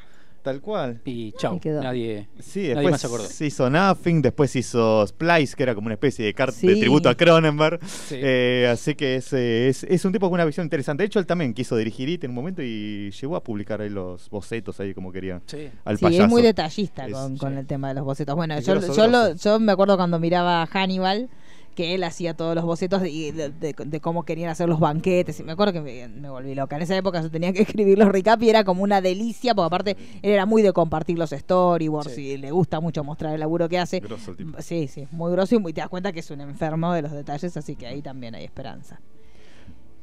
Tal 0.44 0.60
cual. 0.62 1.00
y 1.06 1.32
chau, 1.32 1.56
Y 1.56 1.60
quedó. 1.62 1.82
nadie, 1.82 2.28
Sí, 2.40 2.60
nadie 2.60 2.74
después 2.76 2.92
más 2.92 3.02
se 3.02 3.08
acordó. 3.08 3.24
se 3.26 3.46
hizo 3.46 3.70
Nothing, 3.70 4.22
después 4.22 4.54
hizo 4.58 5.08
Splice, 5.08 5.56
que 5.56 5.64
era 5.64 5.74
como 5.74 5.86
una 5.86 5.94
especie 5.96 6.26
de, 6.26 6.34
car- 6.34 6.52
de 6.54 6.74
Sí. 6.74 6.80
tributo 6.82 7.08
a 7.08 7.16
Cronenberg. 7.16 7.80
Sí. 7.86 8.16
Eh, 8.20 8.70
así 8.70 8.94
que 8.96 9.16
es, 9.16 9.32
eh, 9.32 9.70
es, 9.70 9.86
es 9.86 10.04
un 10.04 10.12
tipo 10.12 10.28
con 10.28 10.34
una 10.34 10.44
visión 10.46 10.66
interesante. 10.66 11.04
De 11.04 11.08
hecho, 11.08 11.20
él 11.20 11.26
también 11.26 11.54
quiso 11.54 11.78
dirigir 11.78 12.10
IT 12.10 12.26
en 12.26 12.32
un 12.32 12.36
momento 12.36 12.62
y 12.62 13.10
llegó 13.12 13.38
a 13.38 13.44
publicar 13.44 13.80
ahí 13.82 13.90
los 13.90 14.30
bocetos 14.30 14.78
ahí 14.82 14.94
como 14.94 15.12
quería. 15.14 15.42
Sí. 15.46 15.70
Al 15.86 15.98
Sí, 15.98 16.04
payaso. 16.04 16.24
es 16.26 16.30
muy 16.30 16.42
detallista 16.42 17.08
Es- 17.08 17.14
con, 17.14 17.38
con 17.38 17.54
sí. 17.54 17.60
el 17.60 17.66
tema 17.66 17.88
de 17.88 17.94
los 17.94 18.04
bocetos. 18.04 18.36
Bueno, 18.36 18.60
yo, 18.60 18.74
grosso, 18.74 18.94
yo, 18.94 19.08
lo- 19.08 19.36
yo 19.36 19.60
me 19.62 19.72
acuerdo 19.72 19.96
cuando 19.96 20.20
miraba 20.20 20.62
a 20.62 20.66
Hannibal, 20.68 21.30
que 21.74 21.96
él 21.96 22.04
hacía 22.04 22.34
todos 22.36 22.56
los 22.56 22.64
bocetos 22.64 23.02
de, 23.02 23.10
de- 23.32 23.50
de- 23.50 23.74
de 23.86 24.00
cómo 24.00 24.24
querían 24.24 24.50
hacer 24.50 24.70
los 24.70 24.80
banquetes. 24.80 25.40
Y 25.40 25.44
me 25.44 25.52
acuerdo 25.54 25.74
que 25.74 25.82
me, 25.82 26.08
me 26.08 26.30
volví 26.30 26.56
loca. 26.56 26.76
En 26.76 26.82
esa 26.82 26.96
época 26.96 27.22
yo 27.22 27.30
tenía 27.32 27.52
que 27.54 27.62
escribir 27.64 27.98
los 27.98 28.08
recap 28.10 28.42
y 28.44 28.50
era 28.50 28.64
como 28.64 28.84
una 28.84 29.02
delicia, 29.02 29.54
porque 29.56 29.68
aparte 29.68 29.92
él 30.22 30.32
era 30.32 30.46
muy 30.46 30.62
de 30.62 30.74
compartir 30.74 31.18
los 31.18 31.32
storyboards 31.32 32.14
Sí. 32.14 32.22
y 32.22 32.38
le 32.38 32.52
gusta 32.52 32.80
mucho 32.80 33.04
mostrar 33.04 33.34
el 33.34 33.40
laburo 33.40 33.68
que 33.70 33.80
hace. 33.80 34.00
Grosso 34.00 34.32
el 34.32 34.38
tipo. 34.38 34.62
Sí, 34.62 34.88
sí, 34.88 35.08
muy 35.12 35.32
grosso 35.32 35.56
y 35.56 35.60
muy- 35.60 35.74
te 35.74 35.82
das 35.82 35.90
cuenta 35.90 36.12
que 36.12 36.20
es 36.20 36.30
un 36.32 36.42
enfermo 36.42 36.94
de 36.94 37.02
los 37.02 37.12
detalles, 37.12 37.56
así 37.58 37.76
que 37.76 37.88
ahí 37.88 38.02
también 38.02 38.36
hay 38.36 38.44
esperanza. 38.46 39.00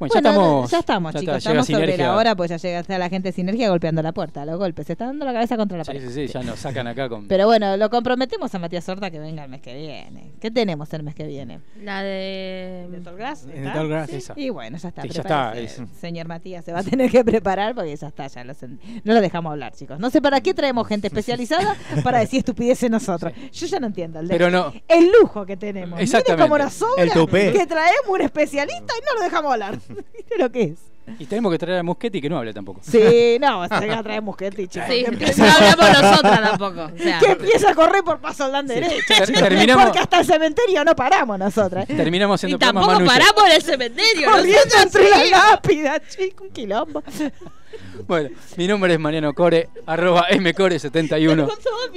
Bueno, 0.01 0.13
ya 0.15 0.19
estamos, 0.21 0.71
ya 0.71 0.79
estamos, 0.81 1.13
ya 1.15 1.21
chicos. 1.21 1.37
está, 1.37 1.51
estamos 1.51 1.67
sobre 1.67 1.81
Sinergia. 1.85 2.07
la 2.07 2.17
hora, 2.17 2.35
pues 2.35 2.51
ya 2.51 2.57
llega 2.57 2.81
está 2.81 2.99
la 2.99 3.09
gente 3.09 3.29
de 3.29 3.33
Sinergia 3.33 3.69
golpeando 3.69 4.03
la 4.03 4.13
puerta, 4.13 4.45
los 4.47 4.59
golpes. 4.59 4.87
Se 4.87 4.95
está 4.95 5.05
dando 5.07 5.25
la 5.27 5.33
cabeza 5.33 5.57
contra 5.57 5.77
la 5.79 5.85
Sí, 5.85 5.93
pared. 5.93 6.09
sí, 6.09 6.27
sí, 6.27 6.33
ya 6.33 6.43
nos 6.43 6.59
sacan 6.59 6.87
acá 6.87 7.09
con... 7.09 7.29
Pero 7.29 7.47
bueno, 7.47 7.77
lo 7.77 7.91
comprometemos 7.91 8.53
a 8.55 8.59
Matías 8.59 8.89
Horta 8.89 9.11
que 9.11 9.19
venga 9.19 9.45
el 9.45 9.51
mes 9.51 9.61
que 9.61 9.75
viene. 9.77 10.33
¿Qué 10.41 10.51
tenemos 10.51 10.93
el 10.95 11.03
mes 11.03 11.15
que 11.15 11.27
viene? 11.27 11.61
La 11.83 12.03
de. 12.03 12.89
¿De 12.91 13.13
Grass. 13.13 13.47
Esa. 14.11 14.33
Y 14.37 14.49
bueno, 14.51 14.79
ya 14.79 14.89
está. 14.89 15.03
Sí, 15.03 15.09
ya 15.11 15.23
prepárese. 15.23 15.67
está, 15.75 15.85
es- 15.85 15.91
Señor 16.01 16.27
Matías 16.29 16.65
se 16.65 16.73
va 16.73 16.79
a 16.81 16.83
tener 16.83 17.11
que 17.11 17.23
preparar 17.25 17.75
porque 17.75 17.95
ya 17.95 18.09
está, 18.09 18.27
ya 18.27 18.43
lo 18.45 18.55
sen- 18.55 18.79
no 19.05 19.13
lo 19.15 19.21
dejamos 19.21 19.53
hablar, 19.53 19.73
chicos. 19.75 19.99
No 20.01 20.09
sé 20.11 20.23
para 20.23 20.41
qué 20.41 20.55
traemos 20.55 20.89
gente 20.89 21.09
especializada 21.09 21.77
para 22.03 22.21
decir 22.21 22.39
estupideces 22.39 22.91
nosotros. 22.91 23.33
Yo 23.53 23.67
ya 23.67 23.79
no 23.81 23.89
entiendo. 23.89 24.21
El, 24.21 24.29
de- 24.29 24.35
Pero 24.35 24.51
no. 24.51 24.73
el 24.89 25.11
lujo 25.21 25.45
que 25.45 25.59
tenemos. 25.59 25.91
Mire 25.99 26.05
Exactamente. 26.05 26.43
cómo 26.49 26.57
nos 26.59 26.73
sobra 26.73 27.03
El 27.03 27.11
tupé. 27.11 27.53
que 27.53 27.67
traemos 27.67 28.09
un 28.09 28.21
especialista 28.23 28.95
y 28.97 29.01
no 29.05 29.15
lo 29.19 29.23
dejamos 29.25 29.53
hablar. 29.53 29.79
¿Viste 30.17 30.39
lo 30.39 30.51
que 30.51 30.63
es? 30.63 30.79
Y 31.19 31.27
tenemos 31.27 31.51
que 31.51 31.59
traer 31.59 31.79
a 31.81 31.83
Muschetti 31.83 32.21
que 32.21 32.29
no 32.29 32.39
hable 32.39 32.53
tampoco. 32.55 32.81
Sí, 32.85 33.37
no, 33.41 33.59
va 33.61 33.65
a 33.65 34.03
traer 34.03 34.23
Musquete, 34.23 34.69
chicos. 34.69 34.89
Sí, 34.89 35.05
que 35.05 35.35
no 35.37 35.45
hablamos 35.45 36.03
nosotras 36.03 36.41
tampoco. 36.43 36.83
O 36.95 36.99
sea, 36.99 37.19
que 37.19 37.27
empieza 37.33 37.71
a 37.71 37.75
correr 37.75 38.05
por 38.05 38.21
paso 38.21 38.45
al 38.45 38.67
derecho. 38.69 38.95
Ter- 39.09 39.27
chicos, 39.27 39.43
terminamos- 39.43 39.85
Porque 39.87 39.99
hasta 39.99 40.21
el 40.21 40.27
cementerio 40.27 40.85
no 40.85 40.95
paramos 40.95 41.37
nosotras. 41.39 41.87
Terminamos 41.89 42.39
y 42.45 42.47
siendo 42.47 42.59
programa 42.61 42.87
tampoco 42.87 43.07
paramos 43.07 43.45
en 43.51 43.57
el 43.57 43.63
cementerio. 43.63 44.31
Corriendo 44.31 44.75
entre 44.83 45.11
las 45.11 45.31
lápidas, 45.31 46.01
chico, 46.11 46.45
un 46.45 46.51
quilombo. 46.51 47.03
Bueno, 48.07 48.31
mi 48.57 48.67
nombre 48.67 48.93
es 48.95 48.99
Mariano 49.01 49.33
Core, 49.35 49.69
arroba 49.87 50.27
mcore71. 50.31 51.49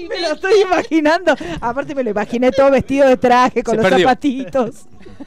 Me 0.10 0.22
lo 0.22 0.34
estoy 0.34 0.62
imaginando. 0.62 1.36
Aparte 1.62 1.96
me 1.96 2.04
lo 2.04 2.10
imaginé 2.12 2.52
todo 2.52 2.70
vestido 2.72 3.08
de 3.08 3.18
traje, 3.18 3.64
con 3.64 3.74
Se 3.76 3.82
los 3.82 3.90
perdió. 3.90 4.08
zapatitos. 4.08 4.86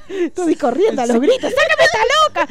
Estoy 0.08 0.54
corriendo 0.56 1.02
a 1.02 1.06
los 1.06 1.20
gritos, 1.20 1.52
¡sácame 1.52 1.84
esta 1.84 1.98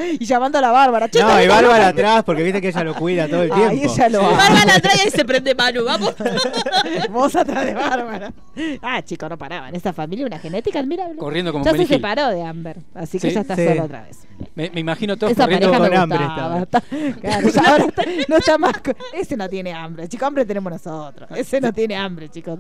loca! 0.04 0.18
Y 0.20 0.26
llamando 0.26 0.58
a 0.58 0.62
la 0.62 0.72
Bárbara. 0.72 1.10
"Che, 1.10 1.20
No, 1.22 1.42
y 1.42 1.46
loca". 1.46 1.62
Bárbara 1.62 1.88
atrás, 1.90 2.24
porque 2.24 2.44
viste 2.44 2.62
que 2.62 2.70
ella 2.70 2.84
lo 2.84 2.96
cuida 2.96 3.28
todo 3.28 3.44
el 3.44 3.50
tiempo. 3.52 3.70
Ay, 3.72 3.84
ella 3.84 4.10
lo 4.10 4.20
ama. 4.26 4.38
Bárbara 4.38 4.66
la 4.66 4.80
trae 4.80 5.08
y 5.08 5.12
se 5.12 5.26
prende 5.26 5.56
Manu. 5.56 5.84
Vamos. 5.86 6.16
Vos 7.12 7.36
atrás 7.36 7.66
de 7.66 7.74
Bárbara. 7.74 8.34
Ah, 8.82 9.02
chicos, 9.04 9.30
no 9.30 9.38
paraban. 9.38 9.76
Esta 9.76 9.94
familia, 9.94 10.26
una 10.26 10.40
genética 10.40 10.80
admirable. 10.80 11.16
Corriendo 11.18 11.52
como 11.52 11.66
Ya 11.66 11.72
se 11.74 11.86
separó 11.86 12.30
de 12.30 12.44
Amber, 12.44 12.78
así 12.94 13.20
que 13.20 13.30
Sí. 13.30 13.36
ya 13.36 13.42
está 13.42 13.56
Sí. 13.56 13.66
sola 13.68 13.84
otra 13.84 14.02
vez. 14.04 14.20
Me, 14.56 14.70
me 14.70 14.80
imagino 14.82 15.16
todos 15.18 15.32
Esa 15.34 15.44
corriendo 15.44 15.70
con 15.72 15.94
hambre 15.94 16.20
está- 16.62 16.82
claro, 17.22 17.50
ya 17.50 17.62
ahora 17.72 17.86
está- 17.86 18.04
no 18.28 18.38
está 18.38 18.58
más. 18.58 18.74
Ese 19.14 19.38
no 19.38 19.48
tiene 19.50 19.74
hambre. 19.74 20.08
Chicos, 20.10 20.28
hambre 20.28 20.46
tenemos 20.46 20.72
nosotros. 20.72 21.30
Ese 21.36 21.62
no 21.62 21.72
tiene 21.72 21.96
hambre, 21.96 22.30
chicos. 22.30 22.60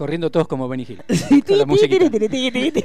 Corriendo 0.00 0.30
todos 0.30 0.48
como 0.48 0.66
Benny 0.66 0.86
Hill. 0.88 1.02
Sí, 1.30 1.44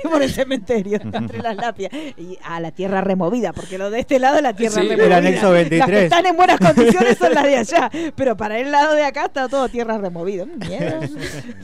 por 0.03 0.21
el 0.21 0.29
cementerio, 0.29 0.99
entre 1.13 1.41
las 1.41 1.55
lápidas. 1.55 1.91
Y 2.17 2.37
a 2.43 2.59
la 2.59 2.71
tierra 2.71 2.99
removida, 3.01 3.53
porque 3.53 3.77
lo 3.77 3.89
de 3.89 4.01
este 4.01 4.19
lado 4.19 4.35
es 4.35 4.43
la 4.43 4.53
tierra 4.53 4.75
Sí, 4.81 4.81
el 4.81 4.89
removida. 4.89 5.17
anexo 5.17 5.53
Las 5.53 5.63
que 5.63 5.69
23. 5.69 6.03
están 6.03 6.25
en 6.25 6.35
buenas 6.35 6.59
condiciones 6.59 7.17
son 7.17 7.33
las 7.33 7.43
de 7.45 7.55
allá, 7.55 7.89
pero 8.15 8.35
para 8.35 8.59
el 8.59 8.69
lado 8.69 8.93
de 8.95 9.03
acá 9.05 9.25
está 9.25 9.47
todo 9.47 9.69
tierra 9.69 9.97
removida. 9.97 10.45
Miedo. 10.45 10.99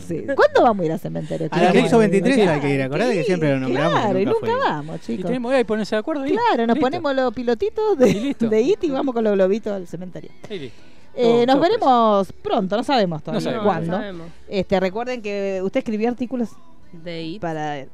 Sí. 0.08 0.24
¿Cuándo 0.36 0.64
vamos 0.64 0.84
a 0.84 0.86
ir 0.86 0.92
al 0.94 1.00
cementerio? 1.00 1.50
Al 1.52 1.68
anexo 1.68 1.98
23 1.98 2.36
Claro, 2.36 2.52
hay 2.52 2.60
que 2.62 2.70
ir, 2.70 2.82
acordate 2.82 3.14
que 3.14 3.24
siempre 3.26 3.50
lo 3.52 3.60
nombramos 3.60 4.00
y 4.00 4.02
Claro, 4.04 4.20
y 4.20 4.26
nunca 4.26 4.56
vamos, 4.56 4.96
Y 4.98 5.06
chicos. 5.18 5.26
tenemos 5.26 5.52
que 5.54 5.66
ponerse 5.66 5.96
de 5.96 6.00
acuerdo 6.00 6.24
ahí. 6.24 6.32
Claro, 6.32 6.66
nos 6.68 6.76
Listo. 6.78 6.82
ponemos 6.88 7.16
los 7.16 7.34
pilotitos 7.34 7.98
de, 7.98 8.10
Y 8.10 8.34
de 8.40 8.62
IT 8.62 8.84
y 8.86 8.90
vamos 8.90 9.14
con 9.14 9.24
los 9.26 9.34
globitos 9.34 9.74
al 9.74 9.86
cementerio. 9.88 10.32
Ahí 10.50 10.60
listo. 10.60 10.82
Eh, 11.16 11.46
nos 11.46 11.60
veremos 11.60 12.32
pronto, 12.42 12.78
no 12.78 12.84
sabemos 12.84 13.22
todavía 13.22 13.42
sabemos. 13.42 13.66
No, 13.66 13.70
cuándo. 13.72 13.92
no 13.92 13.98
sabemos. 13.98 14.28
Este, 14.48 14.80
recuerden 14.80 15.22
que 15.22 15.60
usted 15.64 15.80
escribió 15.80 16.10
artículos 16.10 16.50
De 16.94 17.22
IT. 17.24 17.42
para... 17.42 17.86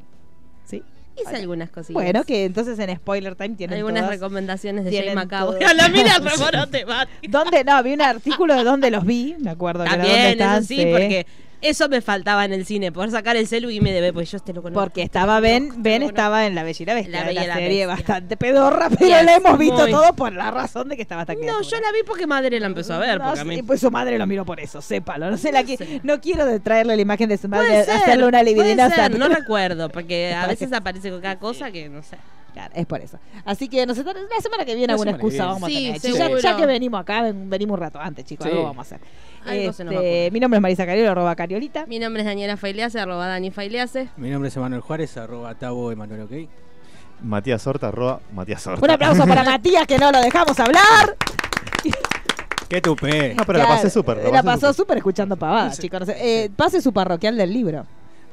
¿Sí? 0.65 0.83
Hice 1.19 1.35
algunas 1.35 1.71
cosillas. 1.71 1.93
Bueno, 1.95 2.23
que 2.23 2.45
entonces 2.45 2.77
en 2.77 2.95
Spoiler 2.95 3.35
Time 3.35 3.55
tienen 3.55 3.77
Algunas 3.77 4.03
todas- 4.03 4.11
recomendaciones 4.11 4.85
de 4.85 4.95
Jay 4.95 5.15
Macabo. 5.15 5.53
la 5.75 5.89
mira, 5.89 6.17
remorote, 6.21 6.85
va. 6.85 7.07
¿Dónde? 7.27 7.63
No, 7.63 7.81
vi 7.81 7.93
un 7.93 8.01
artículo 8.03 8.53
de 8.55 8.63
dónde 8.63 8.91
los 8.91 9.03
vi, 9.03 9.35
me 9.39 9.49
acuerdo. 9.49 9.83
que 9.83 9.89
era 9.89 9.97
También, 10.03 10.41
eso 10.41 10.61
sí, 10.67 10.85
porque 10.91 11.25
eso 11.61 11.89
me 11.89 12.01
faltaba 12.01 12.45
en 12.45 12.53
el 12.53 12.65
cine, 12.65 12.91
poder 12.91 13.11
sacar 13.11 13.35
el 13.35 13.47
celu 13.47 13.69
y 13.69 13.81
me 13.81 13.91
debe, 13.91 14.13
pues 14.13 14.31
yo 14.31 14.39
te 14.39 14.53
lo 14.53 14.61
conozco. 14.61 14.79
Porque 14.83 15.01
estaba 15.01 15.39
Ben, 15.39 15.69
Ben 15.77 16.01
conozco. 16.01 16.09
estaba 16.09 16.45
en 16.45 16.55
La 16.55 16.63
Bella 16.63 16.77
y 16.81 16.85
la 16.85 16.93
Bestia, 16.93 17.19
La 17.21 17.25
Bella 17.25 17.41
serie 17.55 17.67
Bestia. 17.67 17.87
bastante 17.87 18.37
pedorra, 18.37 18.89
pero 18.89 19.07
Yes, 19.07 19.23
la 19.25 19.35
hemos 19.35 19.57
visto 19.57 19.79
muy. 19.81 19.91
todo 19.91 20.13
por 20.13 20.33
la 20.33 20.51
razón 20.51 20.89
de 20.89 20.95
que 20.95 21.01
estaba 21.01 21.25
tan 21.25 21.39
No, 21.41 21.61
yo 21.61 21.79
la 21.79 21.91
vi 21.91 21.99
porque 22.05 22.27
madre 22.27 22.59
la 22.59 22.67
empezó 22.67 22.93
a 22.93 22.99
ver. 22.99 23.17
No, 23.19 23.25
Porque 23.25 23.39
a 23.39 23.43
sí, 23.43 23.49
mí... 23.49 23.61
pues 23.63 23.79
su 23.81 23.89
madre 23.91 24.17
lo 24.17 24.27
miró 24.27 24.45
por 24.45 24.59
eso, 24.59 24.81
sépalo. 24.81 25.29
No 25.31 25.37
sé, 25.37 25.51
la 25.51 25.63
que, 25.63 25.77
sé. 25.77 25.99
no 26.03 26.21
quiero 26.21 26.45
de 26.45 26.59
traerle 26.59 26.95
la 26.95 27.01
imagen 27.01 27.29
de 27.29 27.37
su 27.37 27.47
madre, 27.47 27.67
Puede 27.67 27.85
ser, 27.85 27.95
hacerle 27.95 28.25
una 28.27 28.43
ser, 28.89 29.17
no 29.19 29.27
recuerdo, 29.27 29.89
porque 29.89 30.33
a 30.37 30.47
veces 30.47 30.71
aparece 30.73 31.09
con 31.09 31.21
cada 31.21 31.39
cosa 31.39 31.71
que 31.71 31.89
no 31.89 32.03
sé. 32.03 32.17
Claro, 32.53 32.73
es 32.75 32.87
por 32.87 32.99
eso. 33.01 33.19
Así 33.45 33.67
que 33.67 33.85
nos 33.85 33.97
la 33.97 34.41
semana 34.41 34.65
que 34.65 34.73
viene 34.73 34.87
La 34.87 34.93
alguna 34.93 35.11
que 35.11 35.15
excusa 35.17 35.35
viene. 35.43 35.53
vamos 35.53 35.63
a 35.63 35.67
Sí, 35.71 35.99
tener. 36.01 36.17
Ya-. 36.41 36.51
Ya, 36.51 36.57
que 36.57 36.65
venimos 36.65 36.99
acá, 36.99 37.21
ven- 37.21 37.49
venimos 37.51 37.75
un 37.75 37.79
rato 37.81 37.99
antes, 37.99 38.25
chicos, 38.25 38.45
Sí. 38.47 38.51
algo 38.51 38.63
vamos 38.63 38.79
a 38.91 38.95
hacer. 38.95 39.07
Algo 39.47 39.73
se 39.73 39.83
nos 39.83 39.95
va 39.95 39.99
a 39.99 40.03
Este, 40.03 40.31
mi 40.31 40.39
nombre 40.39 40.57
es 40.57 40.61
Marisa 40.61 40.85
Cariolo, 40.85 41.11
arroba 41.11 41.35
Cariolita. 41.35 41.85
Mi 41.87 41.99
nombre 41.99 42.21
es 42.21 42.27
Daniela 42.27 42.57
Failease, 42.57 42.99
arroba 42.99 43.27
Dani 43.27 43.51
Failease. 43.51 44.09
Mi 44.17 44.29
nombre 44.29 44.49
es 44.49 44.57
Emanuel 44.57 44.81
Juárez, 44.81 45.17
arroba 45.17 45.53
Tabo 45.55 45.91
Emanuel 45.91 46.21
OK. 46.21 46.31
Matías 47.23 47.65
Horta, 47.65 47.87
arroba 47.87 48.19
Matías 48.33 48.65
Horta. 48.67 48.83
Un 48.85 48.91
aplauso 48.91 49.25
para 49.25 49.43
Matías, 49.51 49.87
que 49.87 49.97
no 49.97 50.11
lo 50.11 50.21
dejamos 50.21 50.59
hablar. 50.59 51.17
¡Qué 52.69 52.81
tupé! 52.81 53.33
No, 53.33 53.43
pero 53.45 53.59
la 53.59 53.67
pasé 53.67 53.89
súper. 53.89 54.17
La 54.31 54.43
pasó 54.43 54.73
súper 54.73 54.97
escuchando 54.97 55.37
pavadas, 55.37 55.79
chicos. 55.79 56.01
no 56.01 56.05
sé. 56.05 56.15
Eh, 56.19 56.49
pase 56.55 56.81
su 56.81 56.91
parroquial 56.91 57.37
del 57.37 57.53
libro. 57.53 57.85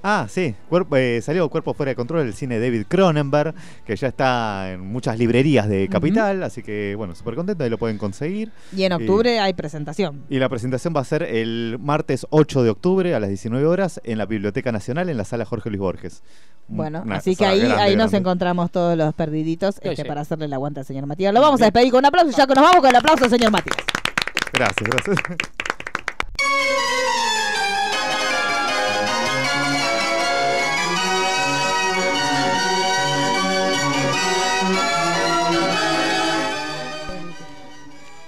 Ah, 0.06 0.26
sí. 0.28 0.54
Cuerpo- 0.68 0.96
eh, 0.98 1.22
salió 1.22 1.48
Cuerpo 1.48 1.72
Fuera 1.72 1.88
de 1.90 1.96
Control, 1.96 2.26
el 2.26 2.34
cine 2.34 2.58
de 2.58 2.66
David 2.70 2.84
Cronenberg, 2.86 3.54
que 3.86 3.96
ya 3.96 4.08
está 4.08 4.72
en 4.72 4.80
muchas 4.82 5.18
librerías 5.18 5.66
de 5.66 5.88
Capital, 5.88 6.42
así 6.42 6.62
que, 6.62 6.94
bueno, 6.94 7.14
súper 7.14 7.34
contento, 7.36 7.64
ahí 7.64 7.70
lo 7.70 7.78
pueden 7.78 7.96
conseguir. 7.96 8.52
Y 8.76 8.82
en 8.84 8.92
octubre 8.92 9.40
hay 9.40 9.54
presentación. 9.54 10.22
Y 10.28 10.38
la 10.38 10.50
presentación 10.50 10.92
va 10.94 11.00
a 11.00 11.04
ser 11.04 11.22
el 11.22 11.78
martes 11.80 12.26
8 12.28 12.62
de 12.62 12.68
octubre 12.68 13.14
a 13.14 13.18
las 13.18 13.30
19 13.30 13.64
horas 13.64 13.98
en 14.04 14.18
la 14.18 14.26
Biblioteca 14.26 14.70
Nacional, 14.72 15.08
en 15.08 15.16
la 15.16 15.24
sala 15.24 15.46
Jorge 15.46 15.70
Luis 15.70 15.80
Borges. 15.80 16.22
Bueno, 16.68 17.00
Una 17.02 17.16
así 17.16 17.34
que 17.34 17.46
ahí, 17.46 17.60
grande, 17.60 17.76
ahí 17.82 17.90
nos 17.96 18.10
grande. 18.10 18.16
encontramos 18.18 18.70
todos 18.70 18.98
los 18.98 19.14
perdiditos 19.14 19.76
este, 19.80 19.96
sí. 20.02 20.04
para 20.08 20.20
hacerle 20.20 20.44
el 20.44 20.52
aguante 20.52 20.80
al 20.80 20.86
señor 20.86 21.06
Matías. 21.06 21.32
Lo 21.32 21.40
vamos 21.40 21.62
a 21.62 21.64
despedir 21.64 21.90
con 21.90 22.00
un 22.00 22.04
aplauso, 22.06 22.36
ya 22.36 22.46
que 22.46 22.54
nos 22.54 22.62
vamos 22.62 22.80
con 22.80 22.90
el 22.90 22.96
aplauso 22.96 23.24
al 23.24 23.30
señor 23.30 23.50
Matías. 23.50 23.76
Gracias, 24.52 24.86
gracias. 24.90 25.16